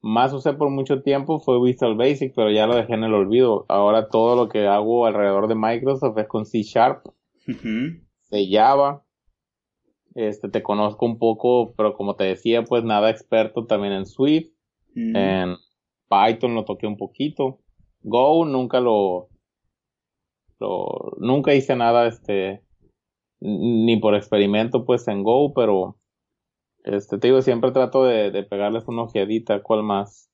más 0.00 0.32
usé 0.32 0.52
por 0.52 0.70
mucho 0.70 1.02
tiempo 1.02 1.40
fue 1.40 1.62
Visual 1.62 1.96
Basic, 1.96 2.32
pero 2.34 2.50
ya 2.50 2.66
lo 2.66 2.76
dejé 2.76 2.94
en 2.94 3.04
el 3.04 3.14
olvido. 3.14 3.66
Ahora 3.68 4.08
todo 4.08 4.36
lo 4.36 4.48
que 4.48 4.66
hago 4.66 5.06
alrededor 5.06 5.48
de 5.48 5.56
Microsoft 5.56 6.16
es 6.18 6.28
con 6.28 6.46
C 6.46 6.62
Sharp, 6.62 7.04
se 7.44 8.48
Java. 8.50 9.02
Este, 10.14 10.48
te 10.48 10.62
conozco 10.62 11.04
un 11.04 11.18
poco, 11.18 11.74
pero 11.76 11.92
como 11.92 12.16
te 12.16 12.24
decía, 12.24 12.62
pues 12.64 12.84
nada 12.84 13.10
experto 13.10 13.66
también 13.66 13.92
en 13.92 14.06
Swift, 14.06 14.50
mm. 14.94 15.16
en 15.16 15.56
Python 16.08 16.54
lo 16.54 16.64
toqué 16.64 16.86
un 16.86 16.96
poquito. 16.96 17.60
Go 18.02 18.44
nunca 18.44 18.80
lo, 18.80 19.28
lo 20.58 21.16
nunca 21.18 21.54
hice 21.54 21.76
nada 21.76 22.06
este 22.06 22.62
ni 23.40 23.98
por 23.98 24.14
experimento 24.14 24.84
pues 24.84 25.06
en 25.08 25.22
Go, 25.22 25.52
pero 25.54 25.98
este 26.84 27.18
te 27.18 27.28
digo 27.28 27.42
siempre 27.42 27.72
trato 27.72 28.04
de, 28.04 28.42
pegarles 28.44 28.84
una 28.86 29.02
ojeadita, 29.02 29.62
¿cuál 29.62 29.82
más? 29.82 30.30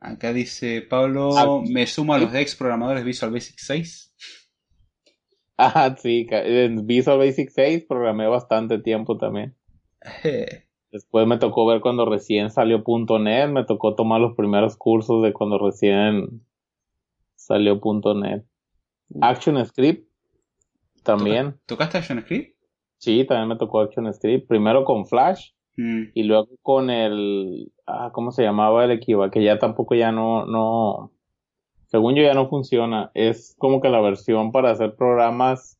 Acá 0.00 0.32
dice 0.32 0.82
Pablo, 0.82 1.36
ah, 1.36 1.62
me 1.68 1.86
sumo 1.86 2.14
a 2.14 2.18
los 2.18 2.34
ex 2.34 2.56
programadores 2.56 3.04
Visual 3.04 3.32
Basic 3.32 3.58
6. 3.58 4.12
Ah, 5.56 5.94
sí, 5.96 6.26
en 6.28 6.84
Visual 6.84 7.16
Basic 7.16 7.48
6 7.48 7.84
programé 7.88 8.26
bastante 8.26 8.80
tiempo 8.80 9.16
también. 9.16 9.56
Después 10.94 11.26
me 11.26 11.38
tocó 11.38 11.66
ver 11.66 11.80
cuando 11.80 12.04
recién 12.06 12.50
salió 12.50 12.84
.NET, 12.86 13.50
me 13.50 13.64
tocó 13.64 13.96
tomar 13.96 14.20
los 14.20 14.36
primeros 14.36 14.76
cursos 14.76 15.24
de 15.24 15.32
cuando 15.32 15.58
recién 15.58 16.46
salió 17.34 17.80
.NET. 18.14 18.44
ActionScript 19.20 20.08
también. 21.02 21.56
¿Tocaste 21.66 21.98
ActionScript? 21.98 22.56
Sí, 22.98 23.24
también 23.24 23.48
me 23.48 23.56
tocó 23.56 23.80
ActionScript. 23.80 24.46
Primero 24.46 24.84
con 24.84 25.04
Flash 25.04 25.50
mm. 25.76 26.02
y 26.14 26.22
luego 26.22 26.50
con 26.62 26.90
el, 26.90 27.72
ah, 27.88 28.10
¿cómo 28.12 28.30
se 28.30 28.44
llamaba 28.44 28.84
el 28.84 28.92
equivalente? 28.92 29.40
Que 29.40 29.44
ya 29.44 29.58
tampoco 29.58 29.96
ya 29.96 30.12
no, 30.12 30.46
no, 30.46 31.10
según 31.86 32.14
yo 32.14 32.22
ya 32.22 32.34
no 32.34 32.48
funciona. 32.48 33.10
Es 33.14 33.56
como 33.58 33.80
que 33.80 33.88
la 33.88 34.00
versión 34.00 34.52
para 34.52 34.70
hacer 34.70 34.94
programas 34.94 35.76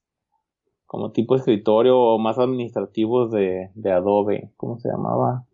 como 0.95 1.11
tipo 1.11 1.35
escritorio 1.35 1.99
o 1.99 2.21
más 2.21 2.39
administrativos 2.39 3.33
de, 3.33 3.73
de 3.75 3.91
Adobe. 3.91 4.53
¿Cómo 4.57 4.79
se 4.79 4.89
llamaba? 4.89 5.45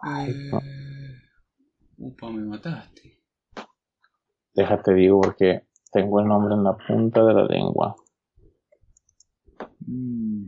Ay, 0.00 0.48
Upa, 1.98 2.30
me 2.30 2.42
mataste. 2.42 3.18
Déjate 4.54 4.94
digo 4.94 5.20
porque 5.20 5.66
tengo 5.90 6.20
el 6.20 6.28
nombre 6.28 6.54
en 6.54 6.62
la 6.62 6.76
punta 6.76 7.24
de 7.24 7.34
la 7.34 7.44
lengua. 7.44 7.96
Mm. 9.80 10.46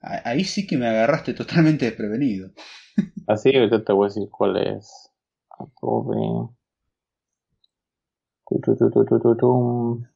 Ahí 0.00 0.42
sí 0.42 0.66
que 0.66 0.76
me 0.76 0.88
agarraste 0.88 1.34
totalmente 1.34 1.84
desprevenido. 1.84 2.50
Así, 3.28 3.54
ahorita 3.54 3.84
te 3.84 3.92
voy 3.92 4.06
a 4.06 4.08
decir 4.08 4.28
cuál 4.28 4.56
es. 4.56 5.12
Adobe. 5.50 6.50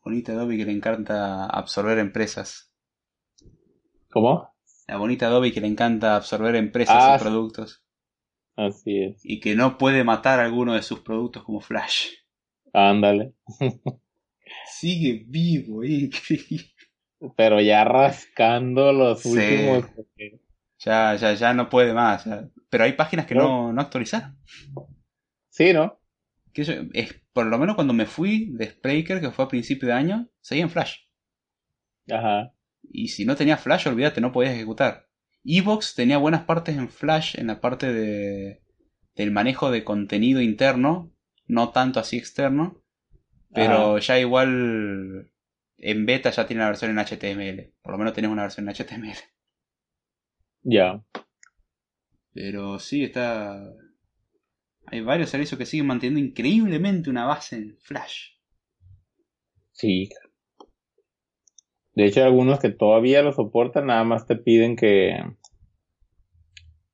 Bonita 0.05 0.33
Adobe 0.33 0.57
que 0.57 0.65
le 0.65 0.73
encanta 0.73 1.47
absorber 1.47 1.99
empresas. 1.99 2.68
¿Cómo? 4.11 4.55
La 4.87 4.97
bonita 4.97 5.27
Adobe 5.27 5.53
que 5.53 5.61
le 5.61 5.67
encanta 5.67 6.17
absorber 6.17 6.55
empresas 6.57 6.95
y 6.97 7.13
ah, 7.13 7.19
productos. 7.21 7.83
Así 8.57 9.03
es. 9.03 9.21
Y 9.23 9.41
que 9.41 9.55
no 9.55 9.79
puede 9.79 10.03
matar 10.05 10.41
alguno 10.41 10.75
de 10.75 10.83
sus 10.83 11.01
productos 11.01 11.45
como 11.45 11.61
Flash. 11.61 12.09
Ándale. 12.73 13.35
Sigue 14.67 15.25
vivo, 15.27 15.85
increíble. 15.85 16.65
Pero 17.37 17.61
ya 17.61 17.85
rascando 17.85 18.93
los 18.93 19.21
Sí. 19.21 19.29
últimos. 19.31 19.85
Ya, 20.79 21.15
ya, 21.17 21.35
ya 21.35 21.53
no 21.55 21.69
puede 21.69 21.93
más. 21.93 22.25
ya. 22.25 22.49
Pero 22.71 22.85
hay 22.85 22.93
páginas 22.93 23.27
que 23.27 23.35
no, 23.35 23.73
no 23.73 23.81
actualizaron. 23.81 24.39
Sí, 25.49 25.73
¿no? 25.73 26.01
Que 26.53 26.63
yo- 26.65 26.75
es, 26.93 27.15
por 27.33 27.47
lo 27.47 27.59
menos 27.59 27.75
cuando 27.75 27.93
me 27.93 28.07
fui 28.07 28.51
de 28.53 28.71
Spreaker, 28.71 29.21
que 29.21 29.31
fue 29.33 29.45
a 29.45 29.49
principio 29.49 29.89
de 29.89 29.95
año, 29.95 30.29
seguía 30.41 30.65
en 30.65 30.71
Flash. 30.71 30.97
Ajá. 32.11 32.53
Y 32.83 33.09
si 33.09 33.25
no 33.25 33.37
tenía 33.37 33.57
Flash, 33.57 33.89
olvídate, 33.89 34.21
no 34.21 34.33
podías 34.33 34.55
ejecutar. 34.55 35.09
Evox 35.45 35.95
tenía 35.95 36.19
buenas 36.19 36.45
partes 36.45 36.77
en 36.77 36.89
Flash 36.89 37.39
en 37.39 37.47
la 37.49 37.61
parte 37.61 37.93
de, 37.93 38.63
del 39.15 39.31
manejo 39.31 39.71
de 39.71 39.85
contenido 39.85 40.41
interno, 40.41 41.13
no 41.47 41.71
tanto 41.71 42.01
así 42.01 42.17
externo, 42.17 42.83
pero 43.53 43.99
ya 43.99 44.19
igual 44.19 45.33
en 45.79 46.07
beta 46.07 46.31
ya 46.31 46.47
tiene 46.47 46.63
la 46.63 46.69
versión 46.69 46.91
en 46.91 47.05
HTML. 47.05 47.73
Por 47.83 47.93
lo 47.93 47.99
menos 47.99 48.13
tenés 48.13 48.31
una 48.31 48.43
versión 48.43 48.69
en 48.69 48.75
HTML. 48.75 49.19
Ya. 50.63 51.03
Pero 52.33 52.79
sí, 52.79 53.05
está... 53.05 53.59
Hay 54.87 55.01
varios 55.03 55.31
servicios 55.31 55.59
que 55.59 55.67
siguen 55.67 55.87
manteniendo 55.87 56.21
increíblemente 56.21 57.11
una 57.11 57.27
base 57.27 57.57
en 57.57 57.77
Flash. 57.79 58.31
Sí. 59.73 60.09
De 61.99 62.07
hecho, 62.07 62.21
hay 62.21 62.27
algunos 62.27 62.61
que 62.61 62.71
todavía 62.71 63.23
lo 63.23 63.33
soportan, 63.33 63.87
nada 63.87 64.05
más 64.05 64.25
te 64.25 64.37
piden 64.37 64.77
que. 64.77 65.17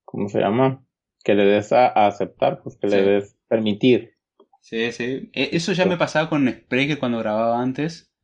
¿Cómo 0.07 0.31
se 0.31 0.41
llama? 0.41 0.83
Que 1.23 1.35
le 1.35 1.45
des 1.45 1.73
a, 1.75 1.89
a 1.89 2.07
aceptar, 2.07 2.63
pues 2.63 2.79
que 2.79 2.87
le 2.87 3.03
des 3.03 3.37
permitir. 3.47 4.15
Sí, 4.63 4.93
sí. 4.93 5.29
E- 5.35 5.51
Eso 5.53 5.75
ya 5.75 5.85
me 5.85 5.99
pasaba 5.99 6.31
con 6.31 6.49
Spreaker 6.51 6.99
cuando 6.99 7.19
grababa 7.19 7.61
antes. 7.61 8.15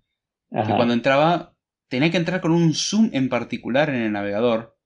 que 0.51 0.75
cuando 0.75 0.95
entraba 0.95 1.55
tenía 1.89 2.11
que 2.11 2.17
entrar 2.17 2.41
con 2.41 2.53
un 2.53 2.73
zoom 2.73 3.11
en 3.13 3.29
particular 3.29 3.91
en 3.91 3.97
el 3.97 4.13
navegador. 4.13 4.79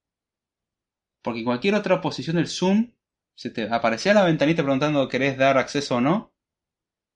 Porque 1.22 1.38
en 1.38 1.44
cualquier 1.44 1.76
otra 1.76 2.00
posición 2.00 2.34
del 2.34 2.48
zoom 2.48 2.90
se 3.36 3.50
te 3.50 3.68
aparecía 3.72 4.14
la 4.14 4.24
ventanita 4.24 4.64
preguntando 4.64 5.08
querés 5.08 5.38
dar 5.38 5.58
acceso 5.58 5.94
o 5.96 6.00
no. 6.00 6.34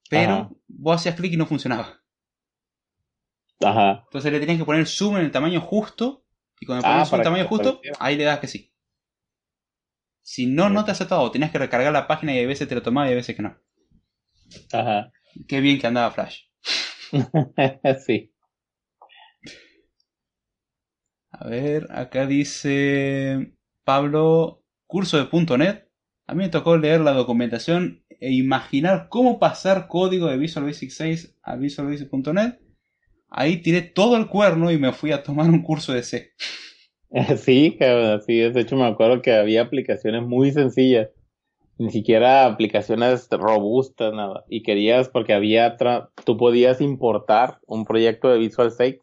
Pero 0.08 0.34
Ajá. 0.34 0.50
vos 0.68 0.94
hacías 1.00 1.16
clic 1.16 1.32
y 1.32 1.36
no 1.36 1.46
funcionaba. 1.46 2.00
Ajá. 3.64 4.02
Entonces 4.04 4.32
le 4.32 4.40
tenías 4.40 4.58
que 4.58 4.64
poner 4.64 4.86
zoom 4.86 5.16
en 5.16 5.24
el 5.24 5.30
tamaño 5.30 5.60
justo. 5.60 6.24
Y 6.60 6.66
cuando 6.66 6.86
Ah, 6.86 6.92
pones 6.92 7.08
zoom 7.08 7.16
en 7.16 7.20
el 7.20 7.24
tamaño 7.24 7.48
justo, 7.48 7.80
ahí 7.98 8.16
le 8.16 8.24
das 8.24 8.38
que 8.40 8.46
sí. 8.48 8.72
Si 10.22 10.46
no, 10.46 10.68
no 10.70 10.84
te 10.84 10.90
aceptaba. 10.92 11.22
O 11.22 11.30
tenías 11.30 11.50
que 11.50 11.58
recargar 11.58 11.92
la 11.92 12.06
página 12.06 12.34
y 12.34 12.42
a 12.42 12.46
veces 12.46 12.68
te 12.68 12.74
lo 12.74 12.82
tomaba 12.82 13.08
y 13.08 13.12
a 13.12 13.16
veces 13.16 13.34
que 13.34 13.42
no. 13.42 13.56
Ajá. 14.72 15.12
Qué 15.46 15.60
bien 15.60 15.78
que 15.78 15.86
andaba 15.86 16.10
Flash. 16.10 16.42
sí. 18.06 18.32
A 21.30 21.46
ver, 21.48 21.86
acá 21.90 22.26
dice 22.26 23.52
Pablo, 23.84 24.64
curso 24.86 25.18
de 25.18 25.58
.NET. 25.58 25.88
A 26.26 26.34
mí 26.34 26.44
me 26.44 26.48
tocó 26.48 26.76
leer 26.76 27.00
la 27.00 27.12
documentación 27.12 28.04
e 28.08 28.32
imaginar 28.32 29.08
cómo 29.08 29.38
pasar 29.38 29.88
código 29.88 30.26
de 30.26 30.36
Visual 30.36 30.66
Basic 30.66 30.90
6 30.90 31.36
a 31.42 31.56
Visual 31.56 31.88
Basic.net. 31.88 32.54
Ahí 33.30 33.58
tiré 33.58 33.82
todo 33.82 34.16
el 34.16 34.26
cuerno 34.28 34.70
y 34.70 34.78
me 34.78 34.92
fui 34.92 35.12
a 35.12 35.22
tomar 35.22 35.48
un 35.50 35.62
curso 35.62 35.92
de 35.92 36.02
C. 36.02 36.30
Sí, 37.38 37.76
cabrón, 37.78 38.20
es. 38.26 38.54
De 38.54 38.60
hecho, 38.60 38.76
me 38.76 38.84
acuerdo 38.86 39.22
que 39.22 39.32
había 39.32 39.62
aplicaciones 39.62 40.22
muy 40.22 40.50
sencillas. 40.50 41.08
Ni 41.78 41.90
siquiera 41.90 42.44
aplicaciones 42.44 43.28
robustas, 43.30 44.12
nada. 44.12 44.44
Y 44.48 44.62
querías, 44.62 45.08
porque 45.08 45.32
había, 45.32 45.76
tra- 45.76 46.10
tú 46.26 46.36
podías 46.36 46.80
importar 46.80 47.60
un 47.66 47.84
proyecto 47.84 48.28
de 48.28 48.38
Visual 48.38 48.70
6 48.70 48.96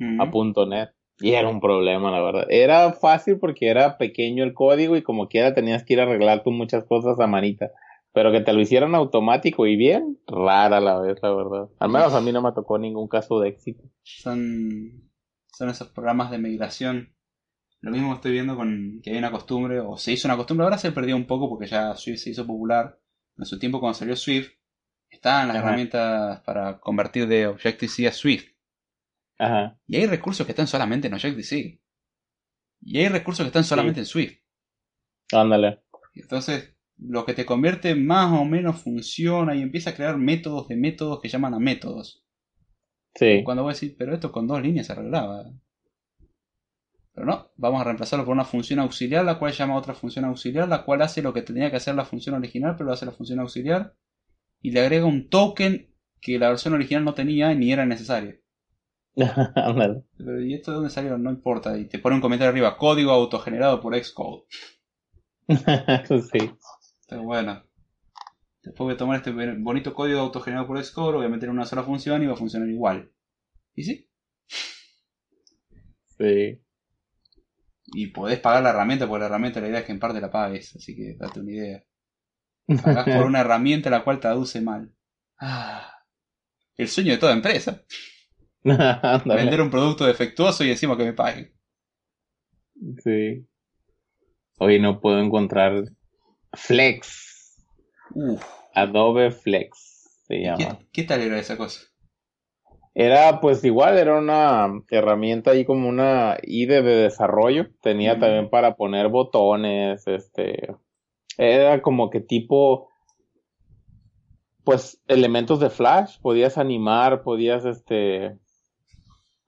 Mm. 0.00 0.20
a 0.20 0.30
.NET. 0.68 0.90
Y 1.20 1.32
era 1.32 1.48
un 1.48 1.60
problema, 1.60 2.12
la 2.12 2.22
verdad. 2.22 2.46
Era 2.50 2.92
fácil 2.92 3.38
porque 3.40 3.66
era 3.66 3.98
pequeño 3.98 4.44
el 4.44 4.54
código 4.54 4.96
y 4.96 5.02
como 5.02 5.26
quiera 5.26 5.54
tenías 5.54 5.82
que 5.82 5.94
ir 5.94 6.00
a 6.00 6.04
arreglar 6.04 6.44
tú 6.44 6.52
muchas 6.52 6.84
cosas 6.84 7.18
a 7.18 7.26
manita. 7.26 7.72
Pero 8.12 8.32
que 8.32 8.40
te 8.40 8.52
lo 8.52 8.60
hicieran 8.60 8.94
automático 8.94 9.66
y 9.66 9.76
bien, 9.76 10.18
rara 10.26 10.80
la 10.80 10.98
vez, 11.00 11.18
la 11.22 11.34
verdad. 11.34 11.68
Al 11.78 11.90
menos 11.90 12.14
a 12.14 12.20
mí 12.20 12.32
no 12.32 12.42
me 12.42 12.52
tocó 12.52 12.78
ningún 12.78 13.06
caso 13.06 13.38
de 13.40 13.50
éxito. 13.50 13.84
Son, 14.02 15.10
son 15.52 15.68
esos 15.68 15.88
programas 15.88 16.30
de 16.30 16.38
migración. 16.38 17.14
Lo 17.80 17.90
mismo 17.90 18.14
estoy 18.14 18.32
viendo 18.32 18.56
con 18.56 19.00
que 19.02 19.10
hay 19.10 19.18
una 19.18 19.30
costumbre, 19.30 19.80
o 19.80 19.96
se 19.96 20.12
hizo 20.12 20.26
una 20.26 20.36
costumbre, 20.36 20.64
ahora 20.64 20.78
se 20.78 20.90
perdió 20.90 21.14
un 21.14 21.26
poco 21.26 21.48
porque 21.48 21.66
ya 21.66 21.94
Swift 21.94 22.18
se 22.18 22.30
hizo 22.30 22.46
popular. 22.46 22.98
En 23.36 23.44
su 23.44 23.58
tiempo 23.58 23.78
cuando 23.78 23.98
salió 23.98 24.16
Swift, 24.16 24.50
estaban 25.10 25.48
las 25.48 25.58
Ajá. 25.58 25.66
herramientas 25.66 26.40
para 26.40 26.80
convertir 26.80 27.28
de 27.28 27.46
Objective-C 27.46 28.08
a 28.08 28.12
Swift. 28.12 28.46
Ajá. 29.38 29.78
Y 29.86 29.96
hay 29.96 30.06
recursos 30.06 30.44
que 30.44 30.52
están 30.52 30.66
solamente 30.66 31.06
en 31.06 31.14
Objective-C. 31.14 31.80
Y 32.80 32.98
hay 32.98 33.08
recursos 33.08 33.44
que 33.44 33.48
están 33.48 33.64
solamente 33.64 34.00
en 34.00 34.06
Swift. 34.06 34.38
Ándale. 35.32 35.82
Entonces, 36.14 36.74
lo 36.98 37.24
que 37.24 37.34
te 37.34 37.46
convierte 37.46 37.94
más 37.94 38.32
o 38.32 38.44
menos 38.44 38.80
funciona 38.80 39.54
y 39.54 39.62
empieza 39.62 39.90
a 39.90 39.94
crear 39.94 40.16
métodos 40.18 40.68
de 40.68 40.76
métodos 40.76 41.20
que 41.20 41.28
llaman 41.28 41.54
a 41.54 41.58
métodos. 41.58 42.24
Sí. 43.14 43.42
Cuando 43.44 43.62
voy 43.62 43.70
a 43.70 43.74
decir, 43.74 43.96
pero 43.98 44.14
esto 44.14 44.32
con 44.32 44.46
dos 44.46 44.62
líneas 44.62 44.86
se 44.86 44.92
arreglaba. 44.92 45.50
Pero 47.12 47.26
no, 47.26 47.50
vamos 47.56 47.80
a 47.80 47.84
reemplazarlo 47.84 48.24
por 48.24 48.34
una 48.34 48.44
función 48.44 48.78
auxiliar, 48.78 49.24
la 49.24 49.38
cual 49.38 49.52
llama 49.52 49.74
a 49.74 49.78
otra 49.78 49.94
función 49.94 50.24
auxiliar, 50.24 50.68
la 50.68 50.84
cual 50.84 51.02
hace 51.02 51.22
lo 51.22 51.32
que 51.32 51.42
tenía 51.42 51.70
que 51.70 51.76
hacer 51.76 51.94
la 51.94 52.04
función 52.04 52.36
original, 52.36 52.74
pero 52.76 52.86
lo 52.86 52.92
hace 52.92 53.06
la 53.06 53.12
función 53.12 53.40
auxiliar. 53.40 53.94
Y 54.62 54.70
le 54.70 54.80
agrega 54.80 55.04
un 55.04 55.28
token 55.28 55.92
que 56.20 56.38
la 56.38 56.48
versión 56.48 56.74
original 56.74 57.04
no 57.04 57.14
tenía 57.14 57.54
ni 57.54 57.72
era 57.72 57.86
necesario. 57.86 58.36
Pero, 59.16 60.40
¿y 60.40 60.54
esto 60.54 60.70
de 60.70 60.76
dónde 60.76 60.90
salió? 60.90 61.18
No 61.18 61.30
importa. 61.30 61.76
Y 61.76 61.86
te 61.86 61.98
pone 61.98 62.14
un 62.14 62.22
comentario 62.22 62.50
arriba, 62.50 62.76
código 62.76 63.10
autogenerado 63.10 63.80
por 63.80 63.96
Xcode. 64.00 64.44
sí. 66.30 66.52
Pero 67.08 67.22
bueno. 67.22 67.64
Después 68.62 68.86
voy 68.86 68.94
a 68.94 68.98
tomar 68.98 69.16
este 69.16 69.32
bonito 69.56 69.94
código 69.94 70.20
autogenerado 70.20 70.66
por 70.66 70.82
Xcode, 70.84 71.16
voy 71.16 71.26
a 71.26 71.30
meter 71.30 71.48
en 71.48 71.54
una 71.54 71.64
sola 71.64 71.82
función 71.82 72.22
y 72.22 72.26
va 72.26 72.34
a 72.34 72.36
funcionar 72.36 72.68
igual. 72.68 73.10
¿Y 73.74 73.84
sí? 73.84 74.10
Sí. 76.18 76.60
Y 77.86 78.08
podés 78.08 78.40
pagar 78.40 78.62
la 78.62 78.70
herramienta, 78.70 79.06
porque 79.06 79.20
la 79.20 79.26
herramienta 79.26 79.60
la 79.60 79.68
idea 79.68 79.80
es 79.80 79.86
que 79.86 79.92
en 79.92 80.00
parte 80.00 80.20
la 80.20 80.30
pagues, 80.30 80.76
así 80.76 80.94
que 80.94 81.16
date 81.16 81.40
una 81.40 81.52
idea. 81.52 81.84
Pagás 82.82 83.04
por 83.04 83.26
una 83.26 83.40
herramienta 83.40 83.88
la 83.88 84.04
cual 84.04 84.20
traduce 84.20 84.60
mal. 84.60 84.92
Ah, 85.38 86.04
el 86.76 86.88
sueño 86.88 87.12
de 87.12 87.18
toda 87.18 87.32
empresa. 87.32 87.84
Vender 88.62 89.62
un 89.62 89.70
producto 89.70 90.04
defectuoso 90.04 90.64
y 90.64 90.70
encima 90.70 90.96
que 90.96 91.04
me 91.04 91.12
paguen. 91.14 91.54
Sí. 93.02 93.46
Hoy 94.58 94.80
no 94.80 95.00
puedo 95.00 95.20
encontrar 95.20 95.84
Flex. 96.54 97.56
Uf, 98.14 98.42
Adobe 98.74 99.30
Flex 99.30 100.22
se 100.26 100.36
¿qué, 100.36 100.42
llama. 100.42 100.78
qué 100.92 101.02
tal 101.04 101.22
era 101.22 101.38
esa 101.38 101.56
cosa? 101.56 101.80
Era 102.94 103.40
pues 103.40 103.62
igual, 103.64 103.96
era 103.96 104.18
una 104.18 104.82
herramienta 104.90 105.52
ahí 105.52 105.64
como 105.64 105.88
una 105.88 106.36
IDE 106.42 106.82
de 106.82 106.96
desarrollo. 106.96 107.68
Tenía 107.80 108.16
Mm. 108.16 108.20
también 108.20 108.50
para 108.50 108.74
poner 108.76 109.08
botones, 109.08 110.06
este. 110.06 110.74
Era 111.36 111.80
como 111.82 112.10
que 112.10 112.20
tipo. 112.20 112.88
Pues 114.64 115.00
elementos 115.06 115.60
de 115.60 115.70
Flash. 115.70 116.18
Podías 116.20 116.58
animar, 116.58 117.22
podías 117.22 117.64
este. 117.64 118.36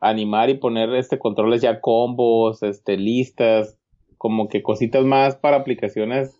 Animar 0.00 0.48
y 0.48 0.54
poner 0.54 0.94
este 0.94 1.18
controles 1.18 1.60
ya 1.60 1.80
combos, 1.80 2.62
este, 2.62 2.96
listas, 2.96 3.76
como 4.16 4.48
que 4.48 4.62
cositas 4.62 5.04
más 5.04 5.36
para 5.36 5.58
aplicaciones 5.58 6.39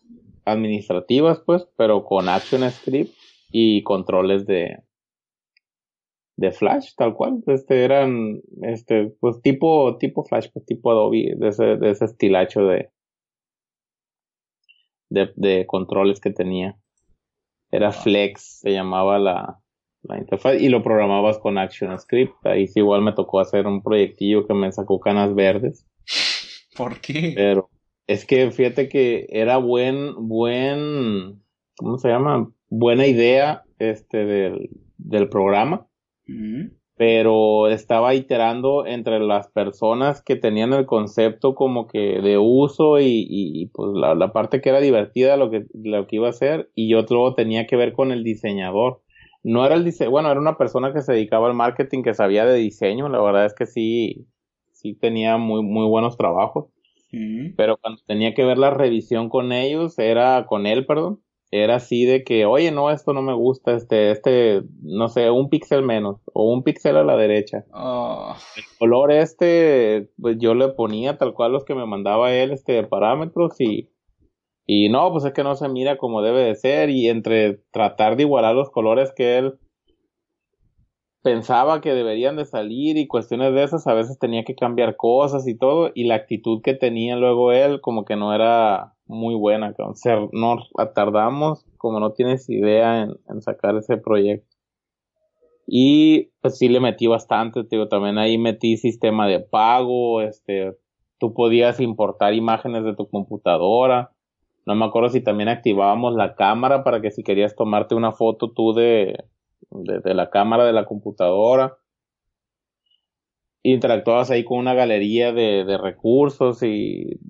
administrativas, 0.52 1.40
pues, 1.40 1.66
pero 1.76 2.04
con 2.04 2.28
ActionScript 2.28 3.14
y 3.50 3.82
controles 3.82 4.46
de, 4.46 4.82
de 6.36 6.52
Flash, 6.52 6.94
tal 6.96 7.14
cual. 7.14 7.42
Este 7.46 7.84
eran, 7.84 8.40
este, 8.62 9.12
pues 9.20 9.40
tipo, 9.42 9.98
tipo 9.98 10.24
Flash, 10.24 10.48
pues 10.52 10.64
tipo 10.64 10.90
Adobe, 10.90 11.34
de 11.36 11.48
ese, 11.48 11.76
de 11.76 11.90
ese 11.90 12.06
estilacho 12.06 12.62
de, 12.64 12.90
de, 15.10 15.32
de 15.36 15.66
controles 15.66 16.20
que 16.20 16.30
tenía. 16.30 16.78
Era 17.70 17.92
Flex, 17.92 18.60
se 18.60 18.72
llamaba 18.72 19.18
la, 19.18 19.60
la 20.02 20.18
interfaz, 20.18 20.60
y 20.60 20.68
lo 20.68 20.82
programabas 20.82 21.38
con 21.38 21.58
ActionScript. 21.58 22.46
Ahí 22.46 22.66
sí 22.66 22.80
igual 22.80 23.02
me 23.02 23.12
tocó 23.12 23.40
hacer 23.40 23.66
un 23.66 23.82
proyectillo 23.82 24.46
que 24.46 24.54
me 24.54 24.72
sacó 24.72 24.98
canas 24.98 25.34
verdes. 25.34 25.86
¿Por 26.76 27.00
qué? 27.00 27.32
Pero 27.36 27.68
es 28.10 28.26
que 28.26 28.50
fíjate 28.50 28.88
que 28.88 29.28
era 29.30 29.58
buen, 29.58 30.26
buen, 30.26 31.44
¿cómo 31.76 31.96
se 31.96 32.08
llama? 32.08 32.50
Buena 32.68 33.06
idea 33.06 33.62
este 33.78 34.24
del, 34.24 34.70
del 34.98 35.28
programa, 35.28 35.86
pero 36.96 37.68
estaba 37.68 38.16
iterando 38.16 38.84
entre 38.84 39.20
las 39.20 39.46
personas 39.52 40.24
que 40.24 40.34
tenían 40.34 40.72
el 40.72 40.86
concepto 40.86 41.54
como 41.54 41.86
que 41.86 42.20
de 42.20 42.36
uso 42.36 42.98
y, 42.98 43.26
y 43.28 43.66
pues 43.66 43.92
la, 43.94 44.16
la, 44.16 44.32
parte 44.32 44.60
que 44.60 44.70
era 44.70 44.80
divertida 44.80 45.36
lo 45.36 45.48
que, 45.48 45.66
lo 45.72 46.08
que 46.08 46.16
iba 46.16 46.26
a 46.26 46.30
hacer 46.30 46.68
y 46.74 46.94
otro 46.94 47.34
tenía 47.34 47.68
que 47.68 47.76
ver 47.76 47.92
con 47.92 48.10
el 48.10 48.24
diseñador. 48.24 49.02
No 49.44 49.64
era 49.64 49.76
el 49.76 49.84
diseño, 49.84 50.10
bueno, 50.10 50.32
era 50.32 50.40
una 50.40 50.58
persona 50.58 50.92
que 50.92 51.02
se 51.02 51.12
dedicaba 51.12 51.46
al 51.46 51.54
marketing, 51.54 52.02
que 52.02 52.14
sabía 52.14 52.44
de 52.44 52.58
diseño, 52.58 53.08
la 53.08 53.22
verdad 53.22 53.46
es 53.46 53.54
que 53.54 53.66
sí, 53.66 54.26
sí 54.72 54.94
tenía 54.94 55.36
muy, 55.36 55.62
muy 55.62 55.86
buenos 55.86 56.16
trabajos. 56.16 56.66
Pero 57.56 57.76
cuando 57.76 58.00
tenía 58.06 58.34
que 58.34 58.44
ver 58.44 58.58
la 58.58 58.70
revisión 58.70 59.28
con 59.28 59.52
ellos, 59.52 59.98
era 59.98 60.46
con 60.46 60.66
él, 60.66 60.86
perdón, 60.86 61.20
era 61.50 61.76
así 61.76 62.04
de 62.04 62.22
que, 62.22 62.46
oye, 62.46 62.70
no, 62.70 62.90
esto 62.90 63.12
no 63.12 63.22
me 63.22 63.34
gusta, 63.34 63.74
este, 63.74 64.12
este, 64.12 64.62
no 64.82 65.08
sé, 65.08 65.30
un 65.30 65.48
píxel 65.48 65.82
menos 65.82 66.20
o 66.32 66.52
un 66.52 66.62
píxel 66.62 66.96
a 66.96 67.02
la 67.02 67.16
derecha. 67.16 67.64
Oh. 67.72 68.36
El 68.56 68.62
color 68.78 69.10
este, 69.10 70.10
pues 70.20 70.36
yo 70.38 70.54
le 70.54 70.68
ponía 70.68 71.18
tal 71.18 71.34
cual 71.34 71.52
los 71.52 71.64
que 71.64 71.74
me 71.74 71.86
mandaba 71.86 72.32
él, 72.32 72.52
este, 72.52 72.84
parámetros 72.84 73.60
y, 73.60 73.90
y 74.64 74.88
no, 74.90 75.10
pues 75.10 75.24
es 75.24 75.32
que 75.32 75.42
no 75.42 75.56
se 75.56 75.68
mira 75.68 75.98
como 75.98 76.22
debe 76.22 76.44
de 76.44 76.54
ser 76.54 76.88
y 76.90 77.08
entre 77.08 77.60
tratar 77.72 78.16
de 78.16 78.22
igualar 78.22 78.54
los 78.54 78.70
colores 78.70 79.12
que 79.12 79.38
él 79.38 79.58
pensaba 81.22 81.80
que 81.80 81.92
deberían 81.92 82.36
de 82.36 82.46
salir 82.46 82.96
y 82.96 83.06
cuestiones 83.06 83.54
de 83.54 83.62
esas, 83.62 83.86
a 83.86 83.94
veces 83.94 84.18
tenía 84.18 84.44
que 84.44 84.54
cambiar 84.54 84.96
cosas 84.96 85.46
y 85.46 85.56
todo, 85.56 85.90
y 85.94 86.04
la 86.04 86.14
actitud 86.14 86.62
que 86.62 86.74
tenía 86.74 87.16
luego 87.16 87.52
él 87.52 87.80
como 87.80 88.04
que 88.04 88.16
no 88.16 88.34
era 88.34 88.94
muy 89.06 89.34
buena, 89.34 89.74
o 89.78 89.94
sea, 89.94 90.20
nos 90.32 90.70
tardamos, 90.94 91.66
como 91.76 92.00
no 92.00 92.12
tienes 92.12 92.48
idea, 92.48 93.02
en, 93.02 93.42
sacar 93.42 93.76
ese 93.76 93.96
proyecto. 93.96 94.56
Y 95.66 96.30
pues 96.40 96.58
sí 96.58 96.68
le 96.68 96.80
metí 96.80 97.06
bastante, 97.06 97.64
digo, 97.70 97.88
también 97.88 98.18
ahí 98.18 98.38
metí 98.38 98.76
sistema 98.76 99.26
de 99.26 99.40
pago, 99.40 100.20
este, 100.20 100.76
tú 101.18 101.34
podías 101.34 101.80
importar 101.80 102.34
imágenes 102.34 102.84
de 102.84 102.96
tu 102.96 103.08
computadora, 103.08 104.12
no 104.66 104.74
me 104.74 104.84
acuerdo 104.84 105.10
si 105.10 105.20
también 105.20 105.48
activábamos 105.48 106.14
la 106.14 106.34
cámara 106.34 106.84
para 106.84 107.00
que 107.00 107.10
si 107.10 107.22
querías 107.22 107.56
tomarte 107.56 107.94
una 107.94 108.12
foto 108.12 108.52
tú 108.52 108.72
de, 108.72 109.16
de, 109.70 110.14
la 110.14 110.30
cámara 110.30 110.64
de 110.64 110.72
la 110.72 110.84
computadora. 110.84 111.76
Interactuabas 113.62 114.30
ahí 114.30 114.44
con 114.44 114.58
una 114.58 114.74
galería 114.74 115.32
de, 115.32 115.64
de, 115.64 115.78
recursos 115.78 116.62
y 116.62 117.20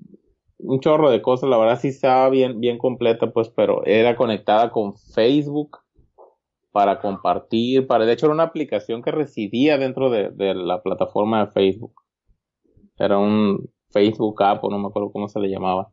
un 0.57 0.79
chorro 0.79 1.09
de 1.09 1.21
cosas. 1.21 1.49
La 1.49 1.57
verdad 1.57 1.79
sí 1.79 1.89
estaba 1.89 2.29
bien, 2.29 2.59
bien 2.59 2.77
completa, 2.77 3.31
pues, 3.31 3.49
pero 3.49 3.85
era 3.85 4.15
conectada 4.15 4.71
con 4.71 4.95
Facebook 4.95 5.79
para 6.71 6.99
compartir. 6.99 7.85
Para, 7.87 8.05
de 8.05 8.13
hecho, 8.13 8.27
era 8.27 8.33
una 8.33 8.43
aplicación 8.43 9.01
que 9.01 9.11
residía 9.11 9.77
dentro 9.77 10.09
de, 10.09 10.29
de 10.29 10.55
la 10.55 10.81
plataforma 10.81 11.45
de 11.45 11.51
Facebook. 11.51 12.01
Era 12.97 13.17
un 13.17 13.69
Facebook 13.89 14.41
App, 14.43 14.63
o 14.63 14.69
no 14.69 14.79
me 14.79 14.87
acuerdo 14.87 15.11
cómo 15.11 15.27
se 15.27 15.39
le 15.39 15.49
llamaba. 15.49 15.91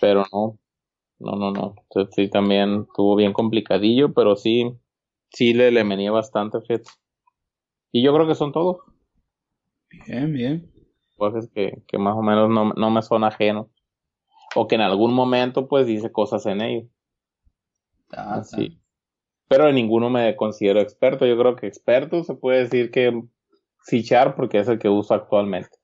Pero 0.00 0.24
no, 0.32 0.58
no, 1.18 1.36
no, 1.36 1.50
no. 1.50 1.74
sí, 2.10 2.28
también 2.28 2.86
estuvo 2.88 3.16
bien 3.16 3.32
complicadillo, 3.32 4.12
pero 4.12 4.36
sí, 4.36 4.72
sí 5.30 5.52
le, 5.52 5.70
le 5.70 5.84
venía 5.84 6.10
bastante, 6.10 6.60
fíjate. 6.60 6.90
Y 7.92 8.02
yo 8.02 8.14
creo 8.14 8.26
que 8.26 8.34
son 8.34 8.52
todos. 8.52 8.78
Bien, 10.06 10.32
bien. 10.32 10.70
Cosas 11.16 11.48
que, 11.54 11.82
que 11.86 11.98
más 11.98 12.16
o 12.16 12.22
menos 12.22 12.50
no, 12.50 12.72
no 12.72 12.90
me 12.90 13.02
son 13.02 13.24
ajenos. 13.24 13.68
O 14.54 14.66
que 14.68 14.74
en 14.74 14.82
algún 14.82 15.14
momento, 15.14 15.68
pues, 15.68 15.86
dice 15.86 16.12
cosas 16.12 16.46
en 16.46 16.60
ellos. 16.60 16.90
Ah, 18.12 18.42
sí. 18.44 18.78
Pero 19.48 19.68
en 19.68 19.74
ninguno 19.76 20.10
me 20.10 20.34
considero 20.36 20.80
experto. 20.80 21.26
Yo 21.26 21.38
creo 21.38 21.56
que 21.56 21.66
experto 21.66 22.24
se 22.24 22.34
puede 22.34 22.64
decir 22.64 22.90
que 22.90 23.22
fichar 23.84 24.34
porque 24.34 24.58
es 24.58 24.68
el 24.68 24.78
que 24.78 24.88
uso 24.88 25.14
actualmente. 25.14 25.76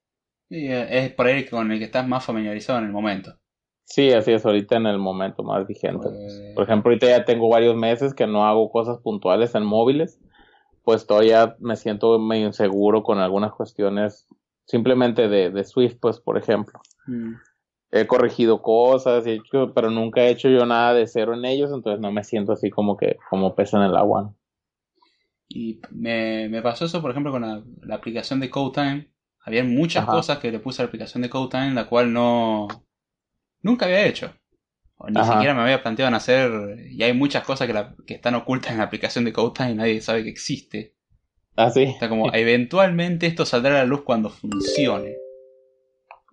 Sí, 0.48 0.66
es 0.68 1.12
por 1.14 1.26
ahí 1.26 1.46
con 1.46 1.70
el 1.70 1.78
que 1.78 1.86
estás 1.86 2.06
más 2.06 2.24
familiarizado 2.24 2.80
en 2.80 2.86
el 2.86 2.92
momento. 2.92 3.38
Sí, 3.84 4.10
así 4.12 4.32
es, 4.32 4.46
ahorita 4.46 4.76
en 4.76 4.86
el 4.86 4.98
momento 4.98 5.42
más 5.42 5.66
vigente. 5.66 6.08
Pues. 6.08 6.42
Por 6.54 6.64
ejemplo, 6.64 6.90
ahorita 6.90 7.06
ya 7.06 7.24
tengo 7.24 7.48
varios 7.48 7.76
meses 7.76 8.14
que 8.14 8.26
no 8.26 8.46
hago 8.46 8.70
cosas 8.70 8.98
puntuales 8.98 9.54
en 9.54 9.64
móviles, 9.64 10.20
pues 10.82 11.06
todavía 11.06 11.56
me 11.60 11.76
siento 11.76 12.18
medio 12.18 12.46
inseguro 12.46 13.02
con 13.02 13.18
algunas 13.18 13.52
cuestiones 13.52 14.26
simplemente 14.66 15.28
de, 15.28 15.50
de 15.50 15.64
Swift, 15.64 15.96
pues, 16.00 16.20
por 16.20 16.38
ejemplo. 16.38 16.80
Mm. 17.06 17.34
He 17.90 18.06
corregido 18.06 18.62
cosas, 18.62 19.26
hecho, 19.26 19.74
pero 19.74 19.90
nunca 19.90 20.22
he 20.22 20.30
hecho 20.30 20.48
yo 20.48 20.64
nada 20.64 20.94
de 20.94 21.06
cero 21.06 21.34
en 21.34 21.44
ellos, 21.44 21.70
entonces 21.72 22.00
no 22.00 22.10
me 22.10 22.24
siento 22.24 22.52
así 22.52 22.70
como 22.70 22.96
que 22.96 23.18
como 23.28 23.54
pesa 23.54 23.76
en 23.76 23.84
el 23.84 23.96
agua. 23.96 24.34
Y 25.48 25.82
me, 25.90 26.48
me, 26.48 26.62
pasó 26.62 26.86
eso, 26.86 27.02
por 27.02 27.10
ejemplo, 27.10 27.30
con 27.30 27.42
la, 27.42 27.62
la 27.82 27.96
aplicación 27.96 28.40
de 28.40 28.48
CodeTime. 28.48 29.12
Había 29.44 29.64
muchas 29.64 30.06
cosas 30.06 30.38
que 30.38 30.50
le 30.50 30.60
puse 30.60 30.80
a 30.80 30.84
la 30.84 30.88
aplicación 30.88 31.22
de 31.22 31.28
CodeTime, 31.28 31.74
la 31.74 31.88
cual 31.88 32.12
no, 32.12 32.68
nunca 33.62 33.86
había 33.86 34.06
hecho. 34.06 34.32
O 34.96 35.08
ni 35.08 35.20
siquiera 35.24 35.54
me 35.54 35.62
había 35.62 35.82
planteado 35.82 36.08
en 36.08 36.14
hacer. 36.14 36.78
Y 36.90 37.02
hay 37.02 37.12
muchas 37.12 37.44
cosas 37.44 37.66
que, 37.66 38.04
que 38.06 38.14
están 38.14 38.34
ocultas 38.34 38.72
en 38.72 38.78
la 38.78 38.84
aplicación 38.84 39.24
de 39.24 39.32
CodeTime 39.32 39.72
y 39.72 39.74
nadie 39.74 40.00
sabe 40.00 40.22
que 40.22 40.30
existe. 40.30 40.94
Ah, 41.56 41.70
sí. 41.70 41.82
Está 41.82 42.08
como, 42.08 42.32
eventualmente 42.32 43.26
esto 43.26 43.44
saldrá 43.44 43.74
a 43.74 43.78
la 43.78 43.84
luz 43.84 44.02
cuando 44.02 44.30
funcione. 44.30 45.16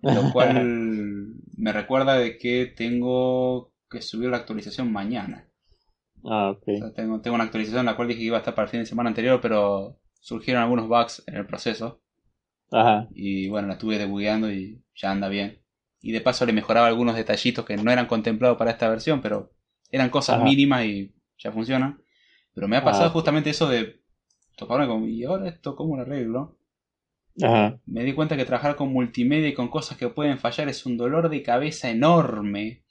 Lo 0.02 0.30
cual 0.32 1.34
me 1.56 1.72
recuerda 1.72 2.16
de 2.16 2.38
que 2.38 2.66
tengo 2.66 3.72
que 3.90 4.02
subir 4.02 4.30
la 4.30 4.38
actualización 4.38 4.92
mañana. 4.92 5.48
Ah, 6.24 6.50
ok. 6.50 6.94
tengo, 6.94 7.20
tengo 7.20 7.34
una 7.34 7.44
actualización 7.44 7.80
en 7.80 7.86
la 7.86 7.96
cual 7.96 8.08
dije 8.08 8.20
que 8.20 8.26
iba 8.26 8.36
a 8.36 8.40
estar 8.40 8.54
para 8.54 8.66
el 8.66 8.70
fin 8.70 8.80
de 8.80 8.86
semana 8.86 9.08
anterior, 9.08 9.40
pero 9.40 9.98
surgieron 10.20 10.62
algunos 10.62 10.86
bugs 10.86 11.24
en 11.26 11.36
el 11.36 11.46
proceso. 11.46 12.02
Ajá. 12.70 13.08
Y 13.12 13.48
bueno, 13.48 13.68
la 13.68 13.74
estuve 13.74 13.98
debugueando 13.98 14.52
y 14.52 14.84
ya 14.94 15.10
anda 15.10 15.28
bien 15.28 15.59
y 16.00 16.12
de 16.12 16.20
paso 16.20 16.46
le 16.46 16.52
mejoraba 16.52 16.86
algunos 16.86 17.16
detallitos 17.16 17.64
que 17.64 17.76
no 17.76 17.90
eran 17.90 18.06
contemplados 18.06 18.56
para 18.56 18.70
esta 18.70 18.88
versión, 18.88 19.20
pero 19.20 19.52
eran 19.90 20.10
cosas 20.10 20.42
mínimas 20.42 20.84
y 20.84 21.14
ya 21.38 21.52
funcionan. 21.52 22.02
Pero 22.54 22.68
me 22.68 22.76
ha 22.76 22.84
pasado 22.84 23.06
ah, 23.06 23.10
justamente 23.10 23.50
eso 23.50 23.68
de 23.68 24.00
toparme 24.56 24.86
con, 24.86 25.08
¿y 25.08 25.24
ahora 25.24 25.48
esto 25.48 25.76
cómo 25.76 25.96
lo 25.96 26.02
arreglo? 26.02 26.58
Me 27.86 28.04
di 28.04 28.12
cuenta 28.12 28.36
que 28.36 28.44
trabajar 28.44 28.76
con 28.76 28.92
multimedia 28.92 29.48
y 29.48 29.54
con 29.54 29.68
cosas 29.68 29.96
que 29.96 30.08
pueden 30.08 30.38
fallar 30.38 30.68
es 30.68 30.84
un 30.84 30.96
dolor 30.96 31.28
de 31.28 31.42
cabeza 31.42 31.90
enorme. 31.90 32.84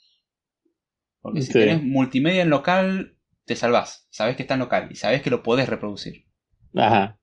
Porque 1.22 1.42
si 1.42 1.52
tienes 1.52 1.84
multimedia 1.84 2.42
en 2.42 2.50
local, 2.50 3.18
te 3.46 3.56
salvás. 3.56 4.08
Sabes 4.10 4.36
que 4.36 4.44
está 4.44 4.54
en 4.54 4.62
local 4.62 4.88
y 4.92 4.96
sabes 4.96 5.22
que 5.22 5.30
lo 5.30 5.44
podés 5.44 5.68
reproducir. 5.68 6.26
Ajá. 6.76 7.20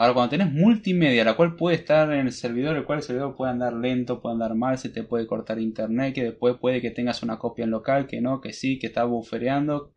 Ahora, 0.00 0.14
cuando 0.14 0.30
tenés 0.30 0.50
multimedia, 0.50 1.24
la 1.24 1.36
cual 1.36 1.56
puede 1.56 1.76
estar 1.76 2.10
en 2.10 2.20
el 2.20 2.32
servidor, 2.32 2.74
el 2.74 2.84
cual 2.84 3.00
el 3.00 3.04
servidor 3.04 3.36
puede 3.36 3.52
andar 3.52 3.74
lento, 3.74 4.22
puede 4.22 4.32
andar 4.32 4.54
mal, 4.54 4.78
se 4.78 4.88
te 4.88 5.02
puede 5.02 5.26
cortar 5.26 5.60
internet, 5.60 6.14
que 6.14 6.24
después 6.24 6.56
puede 6.58 6.80
que 6.80 6.90
tengas 6.90 7.22
una 7.22 7.38
copia 7.38 7.64
en 7.64 7.70
local, 7.70 8.06
que 8.06 8.22
no, 8.22 8.40
que 8.40 8.54
sí, 8.54 8.78
que 8.78 8.86
está 8.86 9.04
buffereando. 9.04 9.92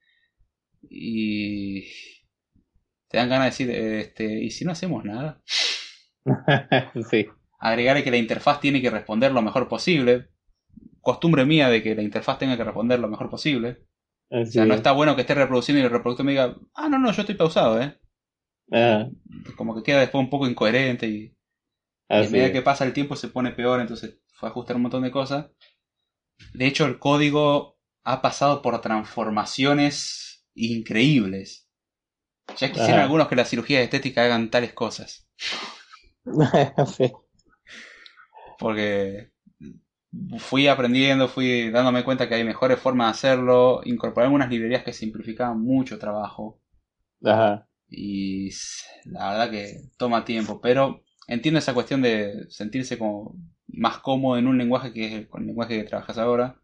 Y 0.90 1.84
te 3.08 3.16
dan 3.16 3.30
ganas 3.30 3.58
de 3.58 3.66
decir, 3.66 3.70
este, 3.72 4.44
¿y 4.44 4.50
si 4.50 4.66
no 4.66 4.74
hacemos 4.74 5.06
nada? 5.06 5.42
sí. 7.10 7.28
Agregarle 7.58 8.04
que 8.04 8.12
la 8.12 8.18
interfaz 8.18 8.60
tiene 8.60 8.82
que 8.82 8.90
responder 8.90 9.32
lo 9.32 9.42
mejor 9.42 9.70
posible. 9.70 10.32
Costumbre 11.00 11.46
mía 11.46 11.70
de 11.70 11.82
que 11.82 11.96
la 11.96 12.04
interfaz 12.04 12.40
tenga 12.40 12.58
que 12.58 12.66
responder 12.66 13.00
lo 13.00 13.08
mejor 13.08 13.30
posible. 13.30 13.86
O 14.28 14.46
sea, 14.46 14.66
no 14.66 14.74
está 14.74 14.92
bueno 14.92 15.16
que 15.16 15.22
esté 15.22 15.34
reproduciendo 15.34 15.80
y 15.80 15.86
el 15.86 15.92
reproductor 15.92 16.26
me 16.26 16.34
diga, 16.34 16.58
ah, 16.74 16.90
no, 16.90 17.00
no, 17.00 17.10
yo 17.14 17.22
estoy 17.22 17.36
pausado, 17.36 17.82
eh. 17.82 17.98
Ah. 18.72 19.10
Como 19.56 19.76
que 19.76 19.84
queda 19.84 20.00
después 20.00 20.24
un 20.24 20.30
poco 20.30 20.48
incoherente 20.48 21.08
y, 21.08 21.36
a 22.10 22.20
medida 22.20 22.52
que 22.52 22.62
pasa 22.62 22.86
el 22.86 22.94
tiempo 22.94 23.16
se 23.16 23.30
pone 23.30 23.52
peor, 23.52 23.80
entonces 23.82 24.20
fue 24.34 24.50
a 24.50 24.52
ajustar 24.52 24.76
un 24.76 24.84
montón 24.84 25.04
de 25.04 25.12
cosas. 25.12 25.48
De 26.54 26.68
hecho, 26.68 26.86
el 26.86 27.00
código 27.00 27.80
ha 28.04 28.22
pasado 28.22 28.62
por 28.62 28.80
transformaciones 28.82 30.46
increíbles. 30.54 31.70
Ya 32.58 32.72
quisieran 32.72 33.00
algunos 33.00 33.28
que 33.28 33.36
la 33.36 33.46
cirugía 33.46 33.82
estética 33.82 34.24
hagan 34.24 34.50
tales 34.50 34.74
cosas. 34.74 35.28
Porque 38.60 39.32
fui 40.38 40.68
aprendiendo, 40.68 41.28
fui 41.28 41.70
dándome 41.72 42.04
cuenta 42.04 42.28
que 42.30 42.36
hay 42.36 42.44
mejores 42.44 42.80
formas 42.80 43.08
de 43.08 43.12
hacerlo, 43.12 43.82
incorporé 43.86 44.26
algunas 44.26 44.50
librerías 44.50 44.84
que 44.84 44.94
simplificaban 44.94 45.60
mucho 45.60 45.98
trabajo. 45.98 46.60
Ajá. 47.24 47.68
Y 47.96 48.50
la 49.06 49.30
verdad 49.30 49.52
que 49.52 49.82
toma 49.98 50.26
tiempo, 50.26 50.60
pero 50.60 51.04
entiendo 51.28 51.60
esa 51.60 51.76
cuestión 51.76 52.02
de 52.02 52.46
sentirse 52.50 52.98
como 52.98 53.36
más 53.68 54.00
cómodo 54.00 54.38
en 54.38 54.48
un 54.48 54.58
lenguaje 54.58 54.92
que 54.92 55.06
es 55.06 55.14
el, 55.14 55.30
lenguaje 55.46 55.78
que 55.78 55.88
trabajas 55.88 56.18
ahora. 56.18 56.60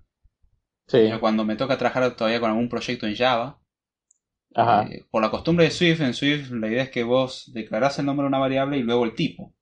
Sí. 0.87 1.07
cuando 1.19 1.45
me 1.45 1.55
toca 1.55 1.77
trabajar 1.77 2.15
todavía 2.15 2.39
con 2.39 2.49
algún 2.49 2.67
proyecto 2.67 3.05
en 3.05 3.15
Java, 3.15 3.61
Ajá. 4.55 4.87
Eh, 4.89 5.05
por 5.11 5.21
la 5.21 5.29
costumbre 5.29 5.65
de 5.65 5.71
Swift, 5.71 6.01
en 6.01 6.15
Swift 6.15 6.49
la 6.51 6.67
idea 6.67 6.81
es 6.81 6.89
que 6.89 7.03
vos 7.03 7.51
declarás 7.53 7.99
el 7.99 8.07
nombre 8.07 8.23
de 8.23 8.29
una 8.29 8.39
variable 8.39 8.77
y 8.77 8.81
luego 8.81 9.05
el 9.05 9.13
tipo. 9.13 9.53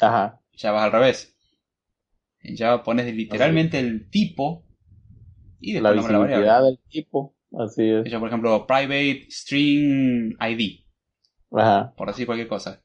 Ajá. 0.00 0.40
Ya 0.52 0.70
vas 0.70 0.84
al 0.84 0.92
revés. 0.92 1.36
En 2.40 2.56
Java 2.56 2.84
pones 2.84 3.12
literalmente 3.12 3.80
el 3.80 4.08
tipo 4.10 4.64
y 5.58 5.72
después 5.72 5.92
el 5.92 5.96
nombre 5.96 6.12
de 6.12 6.20
la 6.20 6.26
variable. 6.36 6.66
del 6.68 6.80
tipo, 6.88 7.36
así 7.58 7.82
es. 7.88 8.14
por 8.14 8.28
ejemplo, 8.28 8.66
private 8.66 9.26
string 9.30 10.36
ID. 10.40 10.83
Ajá. 11.56 11.94
por 11.96 12.08
decir 12.08 12.26
cualquier 12.26 12.48
cosa. 12.48 12.82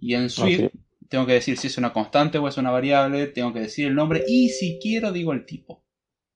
Y 0.00 0.14
en 0.14 0.30
Swift 0.30 0.72
tengo 1.08 1.26
que 1.26 1.34
decir 1.34 1.56
si 1.58 1.66
es 1.66 1.78
una 1.78 1.92
constante 1.92 2.38
o 2.38 2.48
es 2.48 2.56
una 2.56 2.70
variable, 2.70 3.26
tengo 3.26 3.52
que 3.52 3.60
decir 3.60 3.86
el 3.86 3.94
nombre 3.94 4.24
y 4.26 4.48
si 4.48 4.78
quiero 4.80 5.12
digo 5.12 5.32
el 5.32 5.44
tipo. 5.44 5.84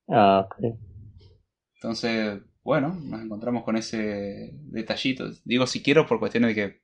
Ah, 0.08 0.46
ok. 0.46 0.76
Entonces, 1.74 2.40
bueno, 2.62 2.98
nos 3.02 3.22
encontramos 3.22 3.64
con 3.64 3.76
ese 3.76 4.50
detallito. 4.64 5.30
Digo 5.44 5.66
si 5.66 5.82
quiero 5.82 6.06
por 6.06 6.18
cuestiones 6.18 6.54
de 6.54 6.54
que 6.54 6.80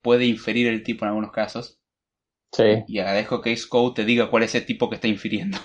puede 0.00 0.26
inferir 0.26 0.66
el 0.66 0.82
tipo 0.82 1.04
en 1.04 1.10
algunos 1.10 1.32
casos. 1.32 1.80
Sí. 2.52 2.84
Y 2.86 2.98
agradezco 2.98 3.40
que 3.40 3.56
Xcode 3.56 3.94
te 3.94 4.04
diga 4.04 4.30
cuál 4.30 4.42
es 4.42 4.54
el 4.54 4.66
tipo 4.66 4.88
que 4.88 4.96
está 4.96 5.08
infiriendo. 5.08 5.58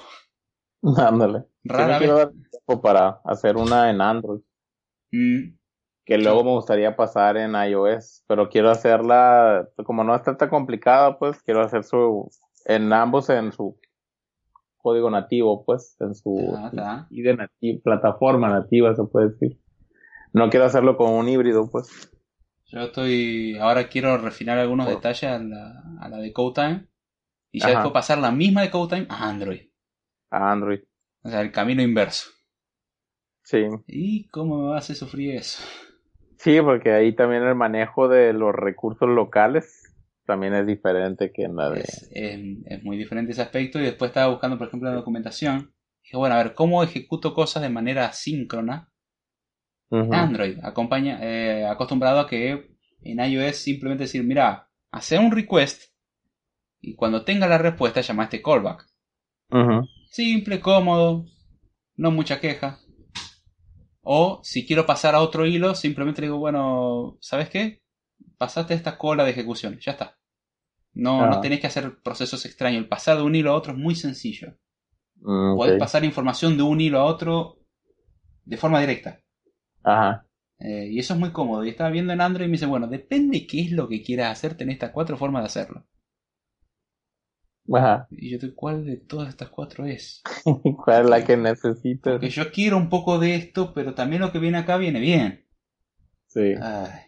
Ándale. 0.98 1.46
Rara 1.64 2.00
vez. 2.00 2.30
para 2.82 3.22
hacer 3.26 3.58
una 3.58 3.90
en 3.90 4.00
Android. 4.00 4.42
Mm, 5.12 5.58
Que 6.08 6.18
luego 6.18 6.44
me 6.44 6.52
gustaría 6.52 6.96
pasar 6.96 7.36
en 7.38 7.54
iOS. 7.54 8.24
Pero 8.28 8.50
quiero 8.50 8.70
hacerla, 8.70 9.68
como 9.86 10.04
no 10.04 10.16
está 10.16 10.38
tan 10.38 10.50
complicada, 10.50 11.20
pues 11.20 11.42
quiero 11.44 11.62
hacer 11.62 11.84
su, 11.84 12.30
en 12.66 12.92
ambos 12.94 13.30
en 13.30 13.52
su 13.52 13.78
código 14.78 15.10
nativo, 15.12 15.66
pues, 15.66 15.98
en 16.00 16.16
su 16.16 16.58
y 17.10 17.22
de 17.22 17.36
nati- 17.38 17.82
plataforma 17.84 18.48
nativa, 18.50 18.96
se 18.96 19.04
puede 19.04 19.30
decir. 19.32 19.60
No 20.32 20.50
quiero 20.50 20.66
hacerlo 20.66 20.96
con 20.96 21.12
un 21.14 21.28
híbrido, 21.28 21.70
pues. 21.70 22.10
Yo 22.68 22.80
estoy. 22.82 23.58
Ahora 23.60 23.88
quiero 23.90 24.18
refinar 24.18 24.58
algunos 24.60 24.86
Por- 24.86 24.96
detalles 24.96 25.24
a 25.24 25.40
la, 25.40 25.84
a 26.00 26.10
la 26.10 26.18
de 26.18 26.32
CodeTime. 26.32 26.88
Y 27.52 27.60
ya 27.60 27.70
después 27.70 27.92
pasar 27.92 28.18
la 28.20 28.32
misma 28.32 28.62
de 28.62 28.70
CodeTime 28.70 29.08
a 29.10 29.28
Android. 29.30 29.62
A 30.30 30.52
Android. 30.52 30.80
O 31.24 31.30
sea, 31.30 31.42
el 31.42 31.52
camino 31.52 31.82
inverso. 31.82 32.30
Sí. 33.44 33.64
¿Y 33.88 34.28
cómo 34.30 34.70
me 34.72 34.78
hacer 34.78 34.96
sufrir 34.96 35.36
eso? 35.36 35.64
Sí, 36.40 36.62
porque 36.62 36.92
ahí 36.92 37.14
también 37.16 37.44
el 37.44 37.56
manejo 37.56 38.08
de 38.08 38.34
los 38.34 38.54
recursos 38.54 39.10
locales 39.10 39.84
también 40.26 40.54
es 40.54 40.68
diferente 40.68 41.32
que 41.32 41.44
en 41.44 41.56
la 41.56 41.70
de... 41.70 41.80
Es, 41.82 42.10
es- 42.14 42.58
es 42.66 42.84
muy 42.84 42.98
diferente 42.98 43.32
ese 43.32 43.42
aspecto. 43.42 43.80
Y 43.80 43.84
después 43.84 44.10
estaba 44.10 44.32
buscando, 44.32 44.58
por 44.58 44.68
ejemplo, 44.68 44.90
la 44.90 44.96
documentación. 44.96 45.74
Dije, 46.04 46.18
bueno, 46.18 46.36
a 46.36 46.44
ver, 46.44 46.54
¿cómo 46.54 46.84
ejecuto 46.84 47.34
cosas 47.34 47.64
de 47.64 47.70
manera 47.70 48.06
asíncrona? 48.06 48.92
Ujú. 49.90 50.14
Android, 50.14 50.58
acompaña, 50.64 51.20
eh, 51.22 51.66
acostumbrado 51.66 52.20
a 52.20 52.28
que 52.28 52.72
en 53.02 53.20
iOS 53.20 53.56
simplemente 53.56 54.04
decir, 54.04 54.24
mira, 54.24 54.70
hacer 54.92 55.20
un 55.20 55.32
request 55.32 55.94
y 56.82 56.96
cuando 56.96 57.24
tenga 57.24 57.48
la 57.48 57.58
respuesta 57.58 58.02
llama 58.02 58.24
a 58.24 58.26
este 58.26 58.42
callback. 58.42 58.86
Simple, 60.10 60.60
cómodo, 60.60 61.26
no 61.96 62.12
mucha 62.12 62.40
queja. 62.40 62.80
O 64.10 64.40
si 64.42 64.66
quiero 64.66 64.86
pasar 64.86 65.16
a 65.16 65.20
otro 65.20 65.46
hilo, 65.46 65.76
simplemente 65.76 66.22
digo, 66.22 66.38
bueno, 66.38 67.18
¿sabes 67.20 67.50
qué? 67.50 67.82
Pasaste 68.38 68.74
esta 68.74 68.98
cola 68.98 69.26
de 69.26 69.32
ejecución, 69.32 69.78
ya 69.80 69.92
está. 69.92 70.18
No, 70.94 71.24
Ah. 71.24 71.30
no 71.30 71.42
tenés 71.42 71.60
que 71.60 71.68
hacer 71.68 72.00
procesos 72.02 72.46
extraños. 72.46 72.82
El 72.82 72.88
pasar 72.88 73.18
de 73.18 73.24
un 73.24 73.36
hilo 73.36 73.52
a 73.52 73.56
otro 73.56 73.74
es 73.74 73.78
muy 73.78 73.96
sencillo. 73.96 74.58
Mm. 75.18 75.56
Podés 75.58 75.78
pasar 75.78 76.06
información 76.06 76.56
de 76.56 76.64
un 76.64 76.80
hilo 76.80 77.00
a 77.00 77.06
otro 77.06 77.60
de 78.46 78.56
forma 78.56 78.80
directa. 78.80 79.20
Ajá. 79.84 80.26
Eh, 80.60 80.88
y 80.90 81.00
eso 81.00 81.14
es 81.14 81.20
muy 81.20 81.32
cómodo. 81.32 81.66
Y 81.66 81.70
estaba 81.70 81.90
viendo 81.90 82.14
en 82.14 82.22
Android 82.22 82.46
y 82.46 82.50
me 82.50 82.54
dice, 82.54 82.66
bueno, 82.66 82.88
depende 82.88 83.46
qué 83.46 83.62
es 83.62 83.72
lo 83.72 83.90
que 83.90 84.02
quieras 84.02 84.32
hacer, 84.32 84.56
tenés 84.56 84.76
estas 84.76 84.92
cuatro 84.92 85.18
formas 85.18 85.44
de 85.44 85.48
hacerlo. 85.48 85.86
Ajá. 87.74 88.08
Y 88.12 88.30
yo, 88.30 88.56
¿cuál 88.56 88.86
de 88.86 88.98
todas 88.98 89.30
estas 89.30 89.50
cuatro 89.50 89.86
es? 89.86 90.22
¿Cuál 90.86 91.04
es 91.04 91.10
la 91.10 91.26
que 91.26 91.38
necesitas? 91.38 92.14
Porque 92.14 92.30
yo 92.30 92.52
quiero 92.52 92.78
un 92.78 92.90
poco 92.90 93.20
de 93.20 93.36
esto, 93.36 93.74
pero 93.74 93.94
también 93.94 94.22
lo 94.22 94.32
que 94.32 94.40
viene 94.40 94.58
acá 94.58 94.78
viene 94.78 95.00
bien. 95.00 95.46
Sí. 96.28 96.54
Ay. 96.62 97.08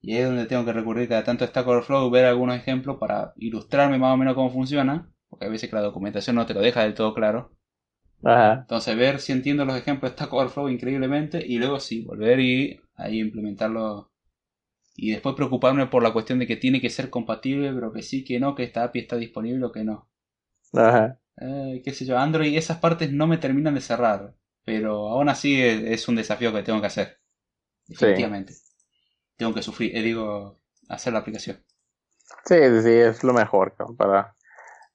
Y 0.00 0.12
ahí 0.12 0.18
es 0.18 0.26
donde 0.26 0.46
tengo 0.46 0.64
que 0.64 0.72
recurrir 0.72 1.08
cada 1.08 1.24
tanto 1.24 1.44
a 1.44 1.48
Stack 1.48 1.66
Overflow, 1.66 2.10
ver 2.10 2.24
algunos 2.24 2.56
ejemplos 2.56 2.98
para 2.98 3.32
ilustrarme 3.36 3.98
más 3.98 4.14
o 4.14 4.16
menos 4.16 4.34
cómo 4.34 4.50
funciona. 4.50 5.12
Porque 5.28 5.46
a 5.46 5.48
veces 5.48 5.68
que 5.68 5.76
la 5.76 5.82
documentación 5.82 6.36
no 6.36 6.46
te 6.46 6.54
lo 6.54 6.60
deja 6.60 6.82
del 6.82 6.94
todo 6.94 7.12
claro. 7.14 7.52
Ajá. 8.24 8.60
Entonces 8.60 8.96
ver 8.96 9.20
si 9.20 9.32
entiendo 9.32 9.64
los 9.64 9.76
ejemplos 9.76 10.12
de 10.12 10.16
Stack 10.16 10.32
Overflow 10.32 10.68
increíblemente 10.68 11.44
y 11.44 11.58
luego 11.58 11.78
sí, 11.80 12.02
volver 12.02 12.40
y 12.40 12.80
ahí 12.94 13.20
implementarlo. 13.20 14.10
Y 15.00 15.12
después 15.12 15.36
preocuparme 15.36 15.86
por 15.86 16.02
la 16.02 16.12
cuestión 16.12 16.40
de 16.40 16.46
que 16.48 16.56
tiene 16.56 16.80
que 16.80 16.90
ser 16.90 17.08
compatible, 17.08 17.72
pero 17.72 17.92
que 17.92 18.02
sí, 18.02 18.24
que 18.24 18.40
no, 18.40 18.56
que 18.56 18.64
esta 18.64 18.82
API 18.82 18.98
está 18.98 19.14
disponible 19.14 19.64
o 19.64 19.70
que 19.70 19.84
no. 19.84 20.10
Ajá. 20.72 21.20
Eh, 21.40 21.80
qué 21.84 21.92
sé 21.92 22.04
yo, 22.04 22.18
Android, 22.18 22.56
esas 22.56 22.78
partes 22.78 23.12
no 23.12 23.28
me 23.28 23.38
terminan 23.38 23.76
de 23.76 23.80
cerrar. 23.80 24.34
Pero 24.64 25.08
aún 25.08 25.28
así 25.28 25.62
es, 25.62 25.82
es 25.84 26.08
un 26.08 26.16
desafío 26.16 26.52
que 26.52 26.64
tengo 26.64 26.80
que 26.80 26.88
hacer. 26.88 27.20
Definitivamente. 27.86 28.54
Tengo 29.36 29.54
que 29.54 29.62
sufrir, 29.62 29.96
eh, 29.96 30.02
digo, 30.02 30.58
hacer 30.88 31.12
la 31.12 31.20
aplicación. 31.20 31.64
Sí, 32.44 32.56
sí, 32.82 32.90
es 32.90 33.22
lo 33.22 33.32
mejor, 33.32 33.76
para... 33.96 34.34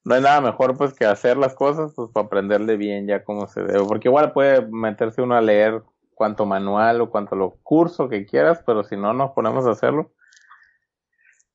No 0.04 0.16
hay 0.16 0.20
nada 0.20 0.42
mejor 0.42 0.76
pues 0.76 0.92
que 0.92 1.06
hacer 1.06 1.38
las 1.38 1.54
cosas 1.54 1.94
pues 1.96 2.10
para 2.12 2.26
aprenderle 2.26 2.76
bien 2.76 3.06
ya 3.06 3.24
como 3.24 3.46
se 3.46 3.62
debe, 3.62 3.86
porque 3.86 4.08
igual 4.08 4.34
puede 4.34 4.66
meterse 4.70 5.22
uno 5.22 5.34
a 5.34 5.40
leer 5.40 5.82
cuanto 6.14 6.46
manual 6.46 7.00
o 7.00 7.10
cuanto 7.10 7.36
lo 7.36 7.58
curso 7.62 8.08
que 8.08 8.26
quieras, 8.26 8.62
pero 8.66 8.84
si 8.84 8.96
no 8.96 9.12
nos 9.12 9.32
ponemos 9.32 9.66
a 9.66 9.70
hacerlo, 9.72 10.12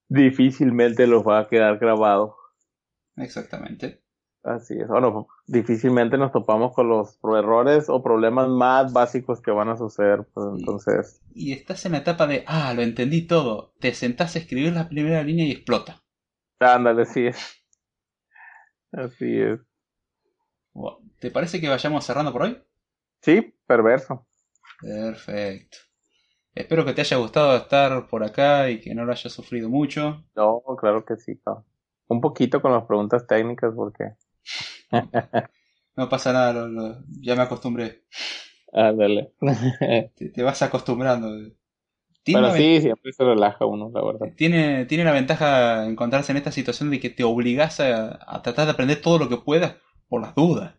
difícilmente 0.07 1.07
lo 1.07 1.23
va 1.23 1.39
a 1.39 1.47
quedar 1.47 1.77
grabado. 1.77 2.35
Exactamente. 3.15 4.01
Así 4.43 4.79
es. 4.79 4.87
Bueno, 4.87 5.27
difícilmente 5.47 6.17
nos 6.17 6.31
topamos 6.31 6.73
con 6.73 6.87
los 6.87 7.19
errores 7.37 7.89
o 7.89 8.01
problemas 8.01 8.47
más 8.47 8.93
básicos 8.93 9.41
que 9.41 9.51
van 9.51 9.69
a 9.69 9.77
suceder, 9.77 10.25
pues 10.33 10.47
Sí. 10.53 10.59
entonces, 10.59 11.21
Y 11.33 11.51
estás 11.53 11.85
en 11.85 11.91
la 11.91 11.97
etapa 11.99 12.25
de, 12.25 12.43
ah, 12.47 12.73
lo 12.73 12.81
entendí 12.81 13.27
todo. 13.27 13.73
Te 13.79 13.93
sentás 13.93 14.35
a 14.35 14.39
escribir 14.39 14.73
la 14.73 14.87
primera 14.87 15.21
línea 15.23 15.45
y 15.45 15.51
explota. 15.51 16.01
ándale, 16.59 17.05
sí 17.05 17.27
es. 17.27 17.37
Así 18.91 19.39
es. 19.39 19.59
¿Te 21.19 21.31
parece 21.31 21.59
que 21.59 21.67
vayamos 21.67 22.05
cerrando 22.05 22.31
por 22.31 22.43
hoy? 22.43 22.63
Sí, 23.21 23.53
perverso. 23.67 24.25
Perfecto. 24.81 25.77
Espero 26.55 26.85
que 26.85 26.93
te 26.93 27.01
haya 27.01 27.17
gustado 27.17 27.57
estar 27.57 28.07
por 28.07 28.23
acá 28.23 28.69
y 28.71 28.81
que 28.81 28.95
no 28.95 29.05
lo 29.05 29.13
hayas 29.13 29.33
sufrido 29.33 29.69
mucho. 29.69 30.25
No, 30.35 30.63
claro 30.79 31.05
que 31.05 31.17
sí. 31.17 31.39
Un 32.07 32.19
poquito 32.21 32.61
con 32.63 32.71
las 32.71 32.85
preguntas 32.85 33.27
técnicas 33.27 33.73
porque... 33.75 34.15
No 35.95 36.09
pasa 36.09 36.33
nada, 36.33 36.53
lo- 36.53 36.67
lo- 36.67 37.03
ya 37.21 37.35
me 37.35 37.43
acostumbré. 37.43 38.03
Ándale. 38.73 39.31
Te, 40.15 40.29
te 40.29 40.43
vas 40.43 40.61
acostumbrando. 40.61 41.29
Tiene, 42.23 42.47
Pero 42.47 42.51
sí, 42.51 42.81
siempre 42.81 43.11
se 43.13 43.23
relaja 43.23 43.65
uno, 43.67 43.91
la 43.93 44.03
verdad. 44.03 44.33
tiene, 44.35 44.85
tiene 44.85 45.03
la 45.03 45.11
ventaja 45.11 45.85
encontrarse 45.85 46.31
en 46.31 46.37
esta 46.37 46.51
situación 46.51 46.89
de 46.89 46.99
que 46.99 47.09
te 47.09 47.23
obligas 47.23 47.79
a, 47.79 48.17
a 48.27 48.41
tratar 48.41 48.65
de 48.65 48.71
aprender 48.71 49.01
todo 49.01 49.19
lo 49.19 49.29
que 49.29 49.37
puedas 49.37 49.75
por 50.07 50.21
las 50.21 50.33
dudas. 50.35 50.73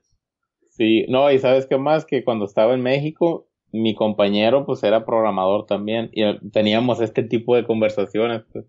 Sí, 0.71 1.05
no, 1.09 1.31
y 1.31 1.39
sabes 1.39 1.67
qué 1.67 1.77
más, 1.79 2.07
que 2.07 2.25
cuando 2.25 2.45
estaba 2.47 2.75
en 2.75 2.83
México, 2.83 3.49
mi 3.73 3.95
compañero 3.95 4.67
pues 4.67 4.83
era 4.83 5.05
programador 5.05 5.67
también 5.67 6.11
y 6.13 6.23
teníamos 6.51 7.01
este 7.01 7.23
tipo 7.23 7.57
de 7.57 7.65
conversaciones, 7.65 8.43
pues. 8.53 8.67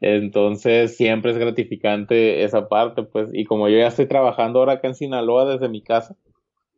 Entonces 0.00 0.96
siempre 0.96 1.32
es 1.32 1.38
gratificante 1.38 2.42
esa 2.44 2.68
parte, 2.68 3.02
pues, 3.02 3.30
y 3.34 3.44
como 3.44 3.68
yo 3.68 3.78
ya 3.78 3.88
estoy 3.88 4.06
trabajando 4.06 4.60
ahora 4.60 4.74
acá 4.74 4.88
en 4.88 4.94
Sinaloa 4.94 5.44
desde 5.44 5.68
mi 5.68 5.82
casa, 5.82 6.16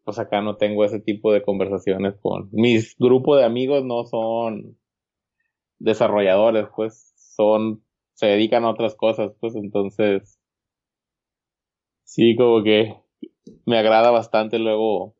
pues 0.05 0.19
acá 0.19 0.41
no 0.43 0.57
tengo 0.57 0.85
ese 0.85 1.01
tipo 1.01 1.33
de 1.33 1.43
conversaciones 1.43 2.15
con 2.21 2.49
mis 2.53 2.97
grupos 2.99 3.39
de 3.39 3.45
amigos 3.45 3.85
no 3.85 4.05
son 4.05 4.77
desarrolladores, 5.79 6.67
pues, 6.75 7.13
son, 7.17 7.83
se 8.15 8.27
dedican 8.27 8.65
a 8.65 8.71
otras 8.71 8.95
cosas, 8.97 9.33
pues, 9.41 9.55
entonces, 9.57 10.39
sí, 12.05 12.37
como 12.37 12.63
que 12.63 12.97
me 13.67 13.79
agrada 13.79 14.11
bastante 14.11 14.59
luego 14.59 15.15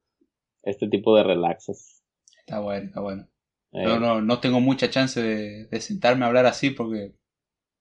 este 0.65 0.89
tipo 0.89 1.17
de 1.17 1.25
relaxes. 1.25 2.03
Está 2.41 2.59
bueno, 2.61 2.87
está 2.87 3.01
bueno. 3.01 3.29
Eh, 3.73 3.83
Yo 3.87 3.99
no, 3.99 4.21
no 4.21 4.41
tengo 4.41 4.61
mucha 4.61 4.91
chance 4.91 5.21
de, 5.23 5.67
de 5.67 5.81
sentarme 5.81 6.25
a 6.25 6.29
hablar 6.29 6.47
así 6.47 6.71
porque 6.71 7.15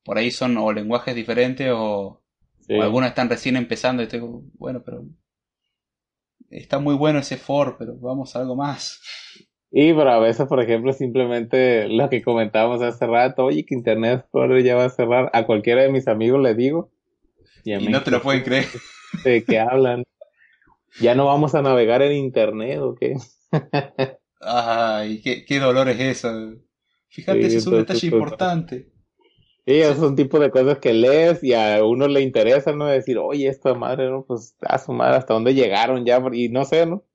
por 0.03 0.17
ahí 0.17 0.31
son 0.31 0.57
o 0.57 0.71
lenguajes 0.73 1.15
diferentes 1.15 1.69
o, 1.73 2.23
sí. 2.67 2.75
o 2.75 2.81
algunos 2.83 3.09
están 3.09 3.29
recién 3.29 3.57
empezando 3.57 4.03
y 4.03 4.07
tengo, 4.09 4.43
bueno, 4.55 4.83
pero 4.83 5.05
está 6.51 6.77
muy 6.77 6.93
bueno 6.95 7.17
ese 7.19 7.35
for, 7.37 7.77
pero 7.79 7.95
vamos 7.97 8.35
a 8.35 8.39
algo 8.41 8.55
más. 8.55 9.01
Y 9.71 9.93
pero 9.93 10.09
a 10.11 10.19
veces, 10.19 10.47
por 10.47 10.61
ejemplo, 10.61 10.91
simplemente 10.93 11.87
lo 11.87 12.09
que 12.09 12.21
comentábamos 12.21 12.81
hace 12.81 13.07
rato, 13.07 13.45
oye, 13.45 13.65
que 13.65 13.73
Internet 13.75 14.19
Explorer 14.21 14.63
ya 14.63 14.75
va 14.75 14.85
a 14.85 14.89
cerrar, 14.89 15.29
a 15.33 15.45
cualquiera 15.45 15.81
de 15.83 15.91
mis 15.91 16.07
amigos 16.07 16.41
le 16.41 16.55
digo. 16.55 16.91
a 17.73 17.79
Y 17.79 17.79
mí, 17.79 17.89
no 17.89 18.03
te 18.03 18.11
lo 18.11 18.21
pueden 18.21 18.43
creer. 18.43 18.67
¿De 19.23 19.45
qué 19.45 19.59
hablan? 19.59 20.03
¿Ya 20.99 21.15
no 21.15 21.25
vamos 21.25 21.55
a 21.55 21.61
navegar 21.61 22.01
en 22.01 22.13
Internet 22.13 22.79
o 22.79 22.95
qué? 22.95 23.15
Ay, 24.41 25.21
qué, 25.21 25.45
qué 25.45 25.59
dolor 25.59 25.89
es 25.89 25.99
eso. 25.99 26.55
Fíjate, 27.09 27.41
Sí, 27.41 27.47
ese 27.47 27.57
es 27.57 27.67
un 27.67 27.77
detalle 27.77 28.07
importante. 28.07 28.91
Sí, 29.65 29.73
esos 29.73 29.97
son 29.97 30.15
tipo 30.15 30.39
de 30.39 30.49
cosas 30.49 30.79
que 30.79 30.93
lees 30.93 31.43
y 31.43 31.53
a 31.53 31.83
uno 31.83 32.07
le 32.07 32.21
interesa, 32.21 32.71
¿no? 32.71 32.87
Decir, 32.87 33.17
oye, 33.19 33.47
esta 33.47 33.73
madre, 33.75 34.09
¿no? 34.09 34.25
Pues 34.25 34.55
a 34.61 34.79
su 34.79 34.91
madre, 34.91 35.17
¿hasta 35.17 35.35
dónde 35.35 35.53
llegaron 35.53 36.03
ya? 36.03 36.21
Y 36.33 36.49
no 36.49 36.65
sé, 36.65 36.85
¿no? 36.85 37.05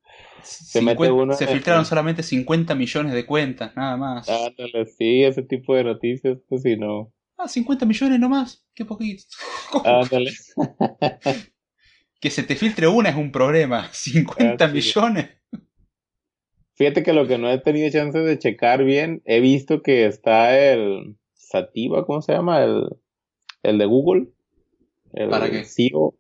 Se 0.43 0.81
mete 0.81 1.11
uno 1.11 1.35
se 1.35 1.47
filtraron 1.49 1.85
solamente 1.85 2.23
50 2.23 2.77
millones 2.77 3.15
de 3.15 3.27
cuentas, 3.27 3.75
nada 3.75 3.97
más. 3.97 4.29
Ándale, 4.29 4.87
sí, 4.87 5.25
ese 5.25 5.43
tipo 5.43 5.75
de 5.75 5.83
noticias, 5.83 6.39
pues 6.49 6.63
si 6.63 6.77
no. 6.77 7.13
Ah, 7.37 7.49
50 7.49 7.85
millones 7.85 8.21
nomás. 8.21 8.65
Qué 8.75 8.85
poquito. 8.85 9.25
Ándale. 9.85 10.33
Que 12.27 12.31
se 12.33 12.43
te 12.43 12.57
filtre 12.57 12.89
una 12.89 13.11
es 13.11 13.15
un 13.15 13.31
problema. 13.31 13.89
50 13.93 14.65
Ah, 14.65 14.69
sí. 14.69 14.75
millones. 14.75 15.29
Fíjate 16.75 17.05
que 17.05 17.13
lo 17.13 17.29
que 17.29 17.39
no 17.39 17.49
he 17.49 17.59
tenido 17.61 17.89
chance 17.89 18.19
de 18.19 18.37
checar 18.37 18.83
bien, 18.83 19.23
he 19.27 19.39
visto 19.39 19.81
que 19.81 20.07
está 20.07 20.59
el 20.59 21.15
Sativa, 21.35 22.05
¿cómo 22.05 22.21
se 22.23 22.33
llama? 22.33 22.65
El, 22.65 22.89
el 23.63 23.79
de 23.79 23.87
Google. 23.87 24.27
El 25.13 25.29
¿Para 25.31 25.49
qué? 25.51 25.63
CEO. 25.65 26.17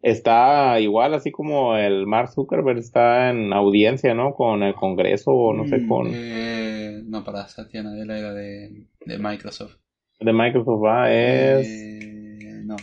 Está 0.00 0.80
igual, 0.80 1.12
así 1.12 1.30
como 1.32 1.76
el 1.76 2.06
Mark 2.06 2.30
Zuckerberg 2.32 2.78
está 2.78 3.28
en 3.28 3.52
audiencia, 3.52 4.14
¿no? 4.14 4.32
Con 4.34 4.62
el 4.62 4.74
Congreso 4.74 5.32
o 5.32 5.52
no 5.52 5.66
sé, 5.66 5.78
Mm, 5.80 5.88
con 5.88 6.08
eh, 6.14 7.02
no, 7.04 7.22
para 7.24 7.46
Satya 7.46 7.82
Nadella 7.82 8.18
era 8.18 8.32
de, 8.32 8.86
de 9.04 9.18
Microsoft. 9.18 9.76
de 10.18 10.32
Microsoft, 10.32 10.82
va, 10.82 11.12
es 11.12 11.66
Eh, 11.68 12.62
no. 12.64 12.76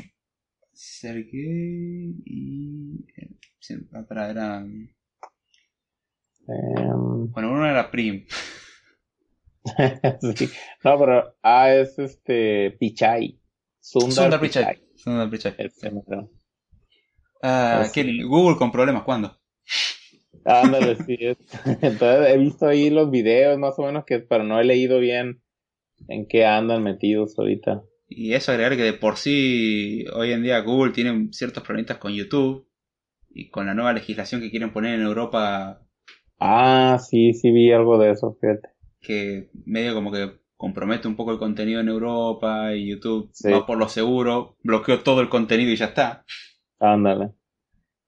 Sergey 0.74 2.16
y. 2.26 3.06
eh, 3.18 3.30
espera, 3.60 4.30
era. 4.30 4.58
em, 4.60 4.90
Bueno, 7.32 7.52
uno 7.52 7.70
era 7.70 7.90
Prim. 7.90 8.26
sí. 10.36 10.50
No, 10.84 11.00
pero 11.00 11.36
ah, 11.41 11.74
es 11.74 11.98
este 12.00 12.72
Pichai. 12.72 13.40
Sundar, 13.80 14.12
Sundar 14.12 14.40
Pichai. 14.41 14.64
Pichai. 14.64 14.88
Sundar 14.95 15.30
Pichai. 15.30 15.56
Ah. 17.41 17.90
Google 18.26 18.58
con 18.58 18.72
problemas, 18.72 19.04
¿cuándo? 19.04 19.38
Ándale, 20.45 20.95
sí 21.06 21.18
es. 21.20 21.38
Entonces 21.82 22.30
he 22.30 22.38
visto 22.38 22.68
ahí 22.68 22.90
los 22.90 23.10
videos 23.12 23.58
más 23.58 23.78
o 23.78 23.84
menos 23.84 24.06
que, 24.06 24.20
pero 24.20 24.44
no 24.44 24.60
he 24.60 24.64
leído 24.64 25.00
bien 25.00 25.41
en 26.08 26.28
qué 26.28 26.45
andan 26.45 26.84
metidos 26.84 27.38
ahorita. 27.38 27.84
Y 28.15 28.34
eso 28.34 28.52
agregar 28.52 28.76
que 28.77 28.84
de 28.84 28.94
por 28.94 29.18
sí 29.18 30.06
hoy 30.14 30.31
en 30.31 30.44
día 30.44 30.60
Google 30.61 30.94
tiene 30.94 31.30
ciertos 31.31 31.64
problemitas 31.64 31.98
con 31.98 32.14
YouTube 32.14 32.68
y 33.30 33.49
con 33.49 33.65
la 33.65 33.73
nueva 33.73 33.94
legislación 33.94 34.41
que 34.41 34.52
quieren 34.52 34.72
poner 34.73 34.95
en 34.95 35.02
Europa 35.06 35.81
Ah, 36.40 36.99
sí, 36.99 37.34
sí 37.34 37.49
vi 37.52 37.72
algo 37.72 37.98
de 37.98 38.11
eso, 38.11 38.38
fíjate. 38.40 38.69
que 38.99 39.49
medio 39.65 39.94
como 39.94 40.11
que 40.11 40.31
compromete 40.57 41.07
un 41.07 41.15
poco 41.15 41.31
el 41.31 41.40
contenido 41.40 41.81
en 41.81 41.90
Europa 41.90 42.73
y 42.76 42.90
YouTube 42.91 43.30
Sí. 43.34 43.49
va 43.52 43.65
por 43.65 43.77
lo 43.77 43.90
seguro, 43.90 44.56
bloqueó 44.64 45.02
todo 45.02 45.22
el 45.22 45.30
contenido 45.30 45.72
y 45.72 45.76
ya 45.76 45.85
está. 45.88 46.26
Ándale. 46.80 47.31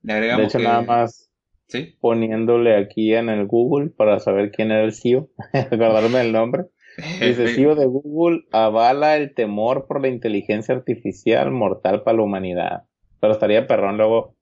Le 0.04 0.14
De 0.14 0.14
agregamos 0.14 0.50
hecho, 0.50 0.58
que... 0.60 0.64
nada 0.64 0.82
más 0.82 1.32
¿Sí? 1.68 1.96
poniéndole 2.00 2.76
aquí 2.78 3.14
en 3.14 3.30
el 3.30 3.48
Google 3.48 3.90
para 3.90 4.20
saber 4.20 4.52
quién 4.52 4.72
era 4.72 4.84
el 4.84 4.94
CEO, 4.94 5.30
acordarme 5.54 6.20
del 6.20 6.32
nombre. 6.34 6.66
Dice, 7.20 7.48
CEO 7.50 7.76
de 7.76 7.86
Google 7.86 8.46
avala 8.52 9.18
el 9.18 9.34
temor 9.34 9.88
por 9.88 10.02
la 10.02 10.08
inteligencia 10.08 10.76
artificial 10.76 11.52
mortal 11.52 12.04
para 12.04 12.18
la 12.18 12.24
humanidad. 12.24 12.84
Pero 13.20 13.34
estaría 13.34 13.68
perrón 13.68 13.98
luego 13.98 14.36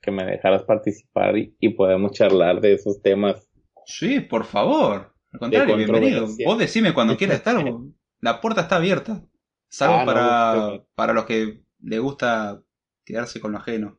que 0.00 0.10
me 0.10 0.24
dejaras 0.24 0.62
participar 0.62 1.36
y, 1.36 1.56
y 1.60 1.70
podemos 1.70 2.12
charlar 2.12 2.60
de 2.60 2.74
esos 2.74 3.02
temas. 3.02 3.48
Sí, 3.84 4.20
por 4.20 4.44
favor. 4.44 5.12
Al 5.32 5.40
contrario, 5.40 5.76
De 5.76 5.84
bienvenido. 5.84 6.28
Vos 6.44 6.58
decime 6.58 6.94
cuando 6.94 7.16
quieras 7.18 7.38
estar. 7.38 7.62
La 8.20 8.40
puerta 8.40 8.62
está 8.62 8.76
abierta. 8.76 9.22
Salvo 9.68 9.96
Ah, 10.00 10.04
para, 10.04 10.84
para 10.94 11.12
los 11.12 11.24
que 11.26 11.62
le 11.80 11.98
gusta 11.98 12.62
quedarse 13.04 13.40
con 13.40 13.52
lo 13.52 13.58
ajeno. 13.58 13.98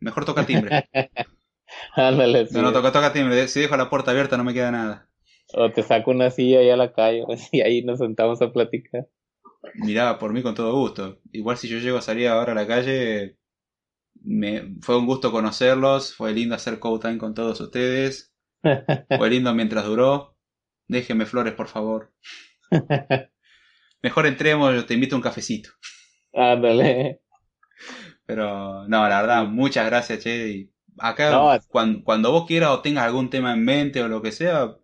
Mejor 0.00 0.24
toca 0.24 0.46
timbre. 0.46 0.88
Ándale. 1.94 2.48
No, 2.52 2.62
no, 2.62 2.72
toca, 2.72 2.92
toca 2.92 3.12
timbre. 3.12 3.46
Si 3.48 3.60
dejo 3.60 3.76
la 3.76 3.90
puerta 3.90 4.10
abierta 4.10 4.36
no 4.36 4.44
me 4.44 4.54
queda 4.54 4.70
nada. 4.70 5.09
O 5.54 5.70
te 5.70 5.82
saco 5.82 6.10
una 6.10 6.30
silla 6.30 6.60
ahí 6.60 6.70
a 6.70 6.76
la 6.76 6.92
calle 6.92 7.24
y 7.52 7.60
ahí 7.60 7.82
nos 7.82 7.98
sentamos 7.98 8.40
a 8.42 8.52
platicar. 8.52 9.08
Mirá, 9.74 10.18
por 10.18 10.32
mí 10.32 10.42
con 10.42 10.54
todo 10.54 10.74
gusto. 10.74 11.20
Igual 11.32 11.56
si 11.56 11.68
yo 11.68 11.78
llego 11.78 11.98
a 11.98 12.02
salir 12.02 12.28
ahora 12.28 12.52
a 12.52 12.54
la 12.54 12.66
calle, 12.66 13.36
me, 14.14 14.76
fue 14.80 14.96
un 14.96 15.06
gusto 15.06 15.32
conocerlos. 15.32 16.14
Fue 16.14 16.32
lindo 16.32 16.54
hacer 16.54 16.78
co-time 16.78 17.18
con 17.18 17.34
todos 17.34 17.60
ustedes. 17.60 18.34
Fue 19.16 19.30
lindo 19.30 19.54
mientras 19.54 19.86
duró. 19.86 20.36
Déjenme 20.86 21.24
flores, 21.24 21.54
por 21.54 21.68
favor. 21.68 22.12
Mejor 24.02 24.26
entremos, 24.26 24.74
yo 24.74 24.84
te 24.84 24.94
invito 24.94 25.14
a 25.14 25.18
un 25.18 25.22
cafecito. 25.22 25.70
Ándale. 26.34 27.22
Pero 28.26 28.86
no, 28.86 29.08
la 29.08 29.20
verdad, 29.22 29.44
muchas 29.46 29.86
gracias, 29.86 30.20
Che. 30.20 30.48
Y 30.48 30.72
acá, 30.98 31.30
No, 31.30 31.58
cuando, 31.68 32.04
cuando 32.04 32.32
vos 32.32 32.46
quieras 32.46 32.70
o 32.70 32.82
tengas 32.82 33.04
algún 33.04 33.30
tema 33.30 33.52
en 33.52 33.64
mente 33.64 34.02
o 34.02 34.08
lo 34.08 34.22
que 34.22 34.32
sea, 34.32 34.76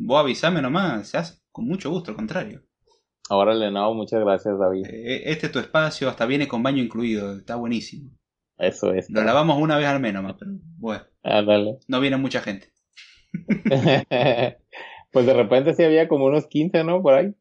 vos 0.00 0.20
avisame 0.20 0.60
nomás. 0.62 1.08
Se 1.08 1.18
hace 1.18 1.34
con 1.52 1.66
mucho 1.66 1.90
gusto, 1.90 2.10
al 2.10 2.16
contrario. 2.16 2.62
Órale, 3.28 3.70
no, 3.70 3.94
muchas 3.94 4.20
gracias, 4.20 4.58
David. 4.58 4.86
Eh, 4.88 5.22
Este 5.26 5.46
es 5.46 5.52
tu 5.52 5.58
espacio, 5.60 6.08
hasta 6.08 6.26
viene 6.26 6.48
con 6.48 6.62
baño 6.62 6.82
incluido. 6.82 7.36
Está 7.38 7.56
buenísimo. 7.56 8.10
Eso 8.58 8.92
es. 8.92 9.08
Lo 9.10 9.22
lavamos 9.22 9.58
una 9.58 9.78
vez 9.78 9.86
al 9.86 10.00
menos, 10.00 10.34
pero 10.38 10.52
bueno, 10.78 11.04
Ándale. 11.22 11.78
no 11.88 12.00
viene 12.00 12.16
mucha 12.16 12.40
gente. 12.42 12.72
pues 15.12 15.26
de 15.26 15.34
repente 15.34 15.74
sí 15.74 15.82
había 15.84 16.08
como 16.08 16.26
unos 16.26 16.46
15, 16.46 16.84
¿no? 16.84 17.02
Por 17.02 17.14
ahí. 17.14 17.34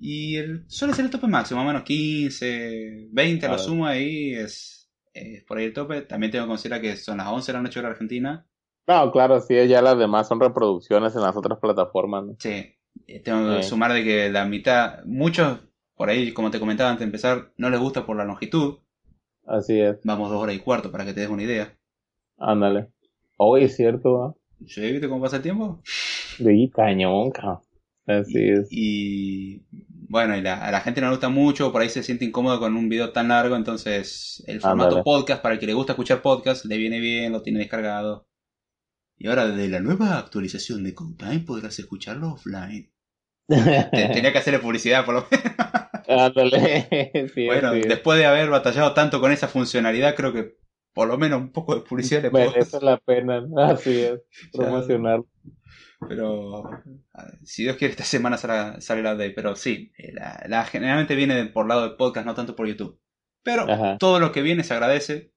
Y 0.00 0.36
el, 0.36 0.64
suele 0.68 0.94
ser 0.94 1.04
el 1.04 1.10
tope 1.10 1.26
máximo, 1.26 1.60
más 1.60 1.66
o 1.66 1.72
menos 1.72 1.82
15, 1.84 3.08
20 3.10 3.46
a 3.46 3.48
lo 3.50 3.58
sumo 3.58 3.86
ahí 3.86 4.32
es, 4.32 4.90
es 5.12 5.44
por 5.44 5.58
ahí 5.58 5.66
el 5.66 5.72
tope. 5.72 6.02
También 6.02 6.30
tengo 6.32 6.44
que 6.44 6.50
considerar 6.50 6.80
que 6.80 6.96
son 6.96 7.18
las 7.18 7.26
11 7.28 7.52
de 7.52 7.58
la 7.58 7.62
noche 7.62 7.78
hora 7.80 7.88
Argentina. 7.90 8.46
No, 8.88 9.12
claro, 9.12 9.40
sí, 9.40 9.54
ya 9.68 9.82
las 9.82 9.98
demás 9.98 10.26
son 10.26 10.40
reproducciones 10.40 11.14
en 11.14 11.20
las 11.22 11.36
otras 11.36 11.58
plataformas, 11.58 12.24
¿no? 12.24 12.36
Sí, 12.38 12.74
eh, 13.06 13.20
tengo 13.22 13.54
que 13.56 13.62
Sí. 13.62 13.68
sumar 13.68 13.92
de 13.92 14.02
que 14.02 14.30
la 14.30 14.46
mitad, 14.46 15.04
muchos, 15.04 15.58
por 15.94 16.08
ahí, 16.08 16.32
como 16.32 16.50
te 16.50 16.58
comentaba 16.58 16.88
antes 16.90 17.00
de 17.00 17.04
empezar, 17.06 17.52
no 17.58 17.68
les 17.68 17.78
gusta 17.80 18.06
por 18.06 18.16
la 18.16 18.24
longitud. 18.24 18.78
Así 19.46 19.78
es. 19.80 19.98
Vamos 20.04 20.30
dos 20.30 20.42
horas 20.42 20.56
y 20.56 20.60
cuarto 20.60 20.90
para 20.90 21.04
que 21.04 21.12
te 21.12 21.20
des 21.20 21.28
una 21.28 21.42
idea. 21.42 21.76
Ándale. 22.38 22.88
Hoy 23.36 23.64
es 23.64 23.76
cierto, 23.76 24.08
¿no? 24.58 24.66
¿Sí? 24.66 24.80
¿Viste 24.90 25.08
cómo 25.08 25.20
pasa 25.22 25.36
el 25.36 25.42
tiempo? 25.42 25.80
Sí, 25.84 26.70
cañón, 26.74 27.30
cabrón. 27.30 27.60
Así 28.06 28.38
es. 28.48 28.68
Y 28.70 29.66
bueno, 30.08 30.34
y 30.34 30.40
la- 30.40 30.64
a 30.66 30.70
la 30.70 30.80
gente 30.80 31.02
no 31.02 31.08
le 31.08 31.12
gusta 31.12 31.28
mucho, 31.28 31.72
por 31.72 31.82
ahí 31.82 31.90
se 31.90 32.02
siente 32.02 32.24
incómodo 32.24 32.58
con 32.58 32.74
un 32.74 32.88
video 32.88 33.12
tan 33.12 33.28
largo, 33.28 33.54
entonces 33.54 34.42
el 34.46 34.60
formato 34.62 35.02
podcast, 35.04 35.42
para 35.42 35.54
el 35.54 35.60
que 35.60 35.66
le 35.66 35.74
gusta 35.74 35.92
escuchar 35.92 36.22
podcast, 36.22 36.64
le 36.64 36.78
viene 36.78 37.00
bien, 37.00 37.32
lo 37.32 37.42
tiene 37.42 37.58
descargado. 37.58 38.26
Y 39.18 39.26
ahora, 39.28 39.48
desde 39.48 39.68
la 39.68 39.80
nueva 39.80 40.18
actualización 40.18 40.84
de 40.84 40.94
Countime, 40.94 41.40
podrás 41.40 41.78
escucharlo 41.78 42.32
offline. 42.34 42.92
Te- 43.48 43.56
Tenía 44.14 44.32
que 44.32 44.38
hacerle 44.38 44.60
publicidad, 44.60 45.04
por 45.04 45.14
lo 45.14 45.26
menos. 45.30 45.56
Ándale. 46.08 47.28
sí, 47.34 47.46
Bueno, 47.46 47.72
después 47.72 48.18
de 48.18 48.26
haber 48.26 48.48
batallado 48.50 48.94
tanto 48.94 49.20
con 49.20 49.32
esa 49.32 49.48
funcionalidad, 49.48 50.14
creo 50.14 50.32
que 50.32 50.56
por 50.94 51.08
lo 51.08 51.18
menos 51.18 51.40
un 51.40 51.52
poco 51.52 51.74
de 51.74 51.82
publicidad 51.82 52.22
le 52.22 52.30
puedo 52.30 52.50
Merece 52.50 52.80
la 52.80 52.98
pena, 52.98 53.44
así 53.68 54.00
es. 54.00 54.20
Promocionar. 54.52 55.20
Pero 56.08 56.62
si 57.44 57.64
Dios 57.64 57.76
quiere, 57.76 57.92
esta 57.92 58.04
semana 58.04 58.36
sale, 58.36 58.80
sale 58.80 59.02
la 59.02 59.14
update. 59.14 59.32
Pero 59.32 59.56
sí, 59.56 59.92
eh, 59.98 60.12
la, 60.12 60.44
la- 60.48 60.64
generalmente 60.64 61.14
viene 61.16 61.46
por 61.46 61.66
lado 61.68 61.82
del 61.82 61.96
podcast, 61.96 62.24
no 62.26 62.34
tanto 62.34 62.54
por 62.54 62.66
YouTube. 62.68 63.00
Pero 63.42 63.70
Ajá. 63.70 63.96
todo 63.98 64.20
lo 64.20 64.30
que 64.32 64.42
viene 64.42 64.62
se 64.64 64.74
agradece. 64.74 65.32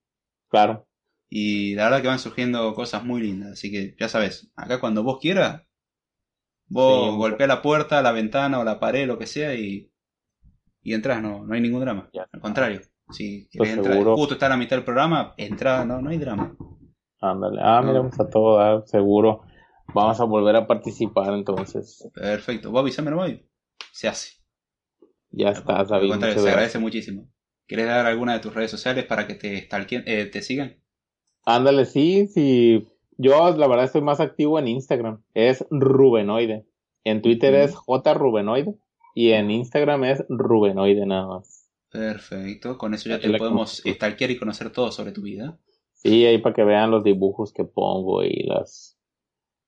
Claro. 0.50 0.88
Y 1.34 1.76
la 1.76 1.86
verdad 1.86 2.02
que 2.02 2.10
van 2.10 2.20
surgiendo 2.20 2.74
cosas 2.74 3.06
muy 3.06 3.22
lindas. 3.22 3.54
Así 3.54 3.72
que 3.72 3.96
ya 3.98 4.10
sabes, 4.10 4.52
acá 4.58 4.82
cuando 4.82 5.02
vos 5.02 5.18
quieras, 5.22 5.64
vos 6.68 7.14
Sí, 7.14 7.18
golpea 7.18 7.48
la 7.48 7.62
puerta, 7.62 8.02
la 8.02 8.12
ventana 8.12 8.60
o 8.60 8.66
la 8.66 8.82
pared, 8.82 9.08
lo 9.08 9.18
que 9.18 9.28
sea, 9.28 9.56
y, 9.56 9.94
y 10.84 10.94
entras, 10.94 11.22
no, 11.22 11.46
no 11.46 11.54
hay 11.54 11.62
ningún 11.62 11.80
drama. 11.80 12.10
Ya 12.12 12.28
Al 12.34 12.42
contrario, 12.42 12.82
si 13.12 13.48
querés 13.50 13.78
entrar, 13.78 14.04
justo 14.04 14.34
está 14.34 14.48
a 14.48 14.50
la 14.50 14.58
mitad 14.58 14.76
del 14.76 14.84
programa, 14.84 15.34
entra, 15.38 15.86
no, 15.86 16.02
no 16.02 16.10
hay 16.10 16.18
drama. 16.18 16.54
Ándale. 17.22 17.62
Ah, 17.64 17.82
mira, 17.82 18.02
pues 18.02 18.20
a 18.20 18.30
todo 18.30 18.58
dar, 18.58 18.84
seguro. 18.86 19.44
Vamos 19.94 20.20
a 20.20 20.26
volver 20.26 20.58
a 20.58 20.68
participar 20.68 21.34
entonces. 21.34 22.10
Perfecto, 22.14 22.72
vos 22.72 22.82
avísame 22.82 23.10
nomás 23.10 23.32
se 23.94 24.08
hace. 24.08 24.34
Ya 25.30 25.52
está, 25.52 25.84
David. 25.84 26.14
se 26.20 26.50
agradece 26.50 26.80
muchísimo. 26.80 27.30
¿Querés 27.68 27.88
dar 27.88 28.06
alguna 28.06 28.34
de 28.34 28.40
tus 28.40 28.54
redes 28.54 28.72
sociales 28.72 29.06
para 29.06 29.28
que 29.28 29.36
te, 29.36 29.70
eh, 30.06 30.26
te 30.26 30.42
sigan? 30.42 30.81
Ándale, 31.46 31.86
sí, 31.86 32.28
sí. 32.28 32.88
Yo 33.18 33.56
la 33.56 33.68
verdad 33.68 33.86
estoy 33.86 34.02
más 34.02 34.20
activo 34.20 34.60
en 34.60 34.68
Instagram. 34.68 35.24
Es 35.34 35.66
Rubenoide. 35.70 36.66
En 37.04 37.22
Twitter 37.22 37.54
es 37.56 37.76
J 37.76 38.14
Rubenoide. 38.14 38.76
Y 39.14 39.32
en 39.32 39.52
Instagram 39.52 40.04
es 40.06 40.24
Rubenoide 40.30 41.06
nada 41.06 41.28
más. 41.28 41.70
Perfecto, 41.92 42.78
con 42.78 42.94
eso 42.94 43.10
ya 43.10 43.16
Ahí 43.16 43.22
te 43.24 43.38
podemos 43.38 43.84
stalkear 43.86 44.32
y 44.32 44.38
conocer 44.38 44.72
todo 44.72 44.92
sobre 44.94 45.12
tu 45.12 45.24
vida. 45.24 45.60
Sí, 45.92 46.26
ahí 46.26 46.38
para 46.38 46.56
que 46.56 46.64
vean 46.64 46.90
los 46.90 47.04
dibujos 47.04 47.52
que 47.52 47.66
pongo 47.66 48.24
y 48.24 48.44
las 48.44 48.98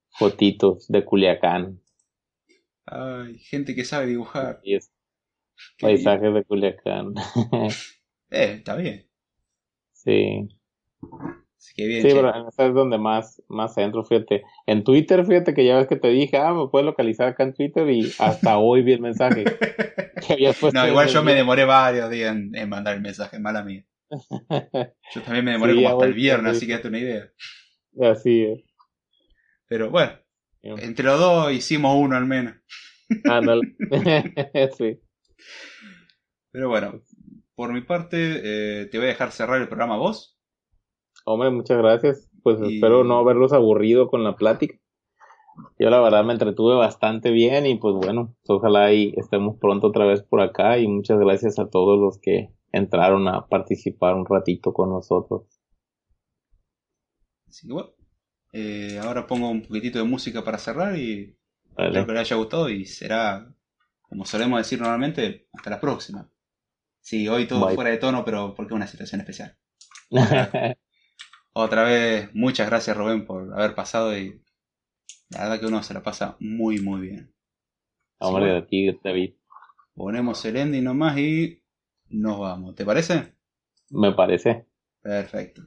fotitos 0.10 0.88
de 0.88 1.04
Culiacán. 1.04 1.82
Ay, 2.86 3.38
gente 3.40 3.76
que 3.76 3.84
sabe 3.84 4.08
dibujar. 4.08 4.62
Bien. 4.64 4.80
paisajes 5.80 6.34
de 6.34 6.44
Culiacán. 6.44 7.14
Eh, 8.36 8.54
está 8.58 8.76
bien. 8.76 9.08
sí. 9.92 10.50
Así 11.64 11.88
bien, 11.88 12.02
sí, 12.02 12.10
pero 12.14 12.36
en 12.36 12.48
esta 12.48 12.68
es 12.68 12.74
donde 12.74 12.98
más, 12.98 13.42
más 13.48 13.78
entro, 13.78 14.04
fíjate. 14.04 14.44
En 14.66 14.84
Twitter, 14.84 15.26
fíjate 15.26 15.54
que 15.54 15.66
ya 15.66 15.78
ves 15.78 15.88
que 15.88 15.96
te 15.96 16.10
dije, 16.10 16.38
ah, 16.38 16.54
me 16.54 16.68
puedes 16.68 16.86
localizar 16.86 17.30
acá 17.30 17.44
en 17.44 17.54
Twitter 17.54 17.90
y 17.90 18.12
hasta 18.20 18.58
hoy 18.58 18.84
vi 18.84 18.94
el 18.94 19.02
mensaje. 19.02 19.46
no, 20.74 20.88
igual 20.88 21.08
yo 21.08 21.24
me 21.24 21.34
demoré 21.34 21.66
varios 21.66 22.10
días 22.10 22.36
en, 22.36 22.70
mandar 22.70 22.96
el 22.96 23.02
mensaje, 23.02 23.40
mala 23.40 23.64
mía. 23.64 23.86
Yo 25.16 25.22
también 25.24 25.46
me 25.46 25.52
demoré 25.52 25.74
como 25.74 25.90
hasta 25.90 26.06
el 26.06 26.14
viernes, 26.14 26.58
así 26.58 26.68
que 26.68 26.88
una 26.88 27.00
idea. 27.00 27.32
Así 28.00 28.44
es. 28.44 28.64
Pero 29.68 29.90
bueno, 29.90 30.14
entre 30.62 31.06
los 31.06 31.20
dos 31.20 31.52
hicimos 31.52 31.96
uno 31.98 32.16
al 32.16 32.28
menos. 32.28 32.54
Ándale. 33.26 33.76
sí. 34.78 35.00
Pero 36.52 36.70
bueno, 36.70 37.02
por 37.56 37.74
mi 37.74 37.82
parte, 37.82 38.42
eh, 38.44 38.86
te 38.86 38.98
voy 38.98 39.06
a 39.06 39.10
dejar 39.10 39.32
cerrar 39.32 39.62
el 39.62 39.68
programa 39.68 39.98
vos. 39.98 40.33
Hombre, 41.26 41.52
muchas 41.52 41.78
gracias. 41.78 42.30
Pues 42.44 42.60
espero 42.62 43.04
no 43.04 43.18
haberlos 43.18 43.54
aburrido 43.54 44.08
con 44.08 44.24
la 44.24 44.36
plática. 44.36 44.78
Yo 45.80 45.90
la 45.90 46.02
verdad 46.02 46.24
me 46.24 46.34
entretuve 46.34 46.76
bastante 46.76 47.32
bien 47.32 47.66
y 47.66 47.76
pues 47.78 47.96
bueno, 47.96 48.36
ojalá 48.48 48.92
y 48.92 49.14
estemos 49.18 49.58
pronto 49.60 49.88
otra 49.88 50.06
vez 50.06 50.24
por 50.24 50.42
acá 50.42 50.78
y 50.80 50.88
muchas 50.88 51.20
gracias 51.20 51.60
a 51.60 51.70
todos 51.70 52.00
los 52.00 52.20
que 52.20 52.50
entraron 52.72 53.28
a 53.28 53.48
participar 53.48 54.16
un 54.16 54.26
ratito 54.26 54.74
con 54.74 54.90
nosotros. 54.90 55.44
Así 57.48 57.68
que 57.68 57.74
bueno, 57.74 57.90
eh, 58.52 59.00
ahora 59.02 59.28
pongo 59.28 59.50
un 59.50 59.62
poquitito 59.62 60.00
de 60.00 60.06
música 60.06 60.44
para 60.44 60.58
cerrar 60.58 60.98
y 60.98 61.38
espero 61.78 62.06
que 62.06 62.12
les 62.14 62.22
haya 62.22 62.36
gustado 62.36 62.70
y 62.70 62.86
será, 62.86 63.54
como 64.02 64.26
solemos 64.26 64.60
decir 64.60 64.80
normalmente, 64.80 65.48
hasta 65.54 65.70
la 65.70 65.80
próxima. 65.80 66.30
Sí, 67.00 67.28
hoy 67.28 67.48
todo 67.48 67.70
fuera 67.70 67.92
de 67.92 67.98
tono, 67.98 68.26
pero 68.26 68.56
porque 68.56 68.74
es 68.74 68.76
una 68.76 68.88
situación 68.88 69.22
especial. 69.22 69.58
Otra 71.56 71.84
vez, 71.84 72.34
muchas 72.34 72.68
gracias 72.68 72.98
Rubén 72.98 73.26
por 73.26 73.54
haber 73.54 73.76
pasado 73.76 74.18
y 74.18 74.42
la 75.30 75.44
verdad 75.44 75.60
que 75.60 75.68
uno 75.68 75.84
se 75.84 75.94
la 75.94 76.02
pasa 76.02 76.36
muy 76.40 76.80
muy 76.80 77.02
bien. 77.02 77.34
Hombre, 78.20 78.54
de 78.54 78.62
ti, 78.64 79.00
David. 79.04 79.36
Ponemos 79.94 80.44
el 80.46 80.58
ending 80.58 80.84
nomás 80.84 81.18
y 81.18 81.62
nos 82.10 82.40
vamos. 82.40 82.76
¿Te 82.76 82.86
parece? 82.86 83.36
Me 83.90 84.14
parece. 84.14 84.66
Perfecto. 85.02 85.64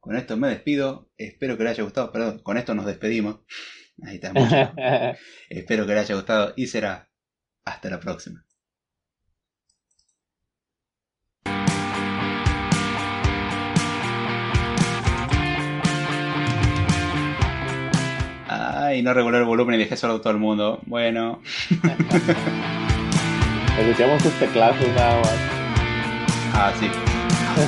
Con 0.00 0.16
esto 0.16 0.36
me 0.36 0.48
despido. 0.48 1.10
Espero 1.16 1.56
que 1.56 1.64
les 1.64 1.72
haya 1.72 1.84
gustado. 1.84 2.10
Perdón, 2.10 2.40
con 2.40 2.56
esto 2.56 2.74
nos 2.74 2.86
despedimos. 2.86 3.40
Ahí 4.02 4.16
está. 4.20 4.32
Espero 5.48 5.86
que 5.86 5.94
les 5.94 6.04
haya 6.04 6.14
gustado 6.16 6.54
y 6.56 6.66
será 6.66 7.10
hasta 7.64 7.90
la 7.90 8.00
próxima. 8.00 8.47
Ay, 18.88 19.02
no 19.02 19.12
regular 19.12 19.42
el 19.42 19.46
volumen 19.46 19.74
y 19.74 19.78
dejé 19.80 19.98
solo 19.98 20.14
a 20.14 20.18
todo 20.18 20.30
el 20.30 20.38
mundo. 20.38 20.80
Bueno. 20.86 21.40
Escuchamos 23.78 24.22
sus 24.22 24.32
teclados 24.38 24.78
nada 24.94 25.20
más. 25.20 25.36
Ah, 26.54 26.72
sí. 26.80 26.88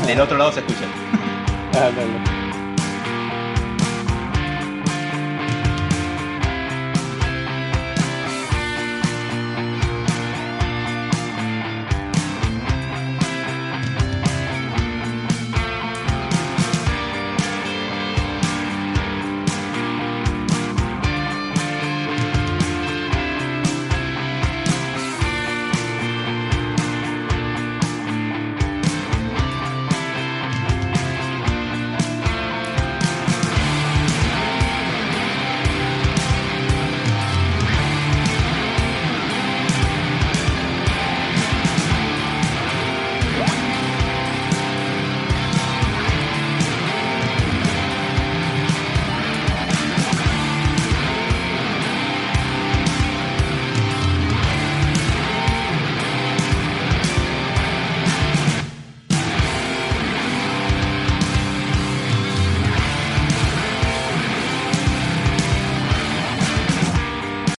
Del 0.06 0.18
otro 0.18 0.38
lado 0.38 0.50
se 0.50 0.60
escucha. 0.60 0.86
Ah, 1.74 1.90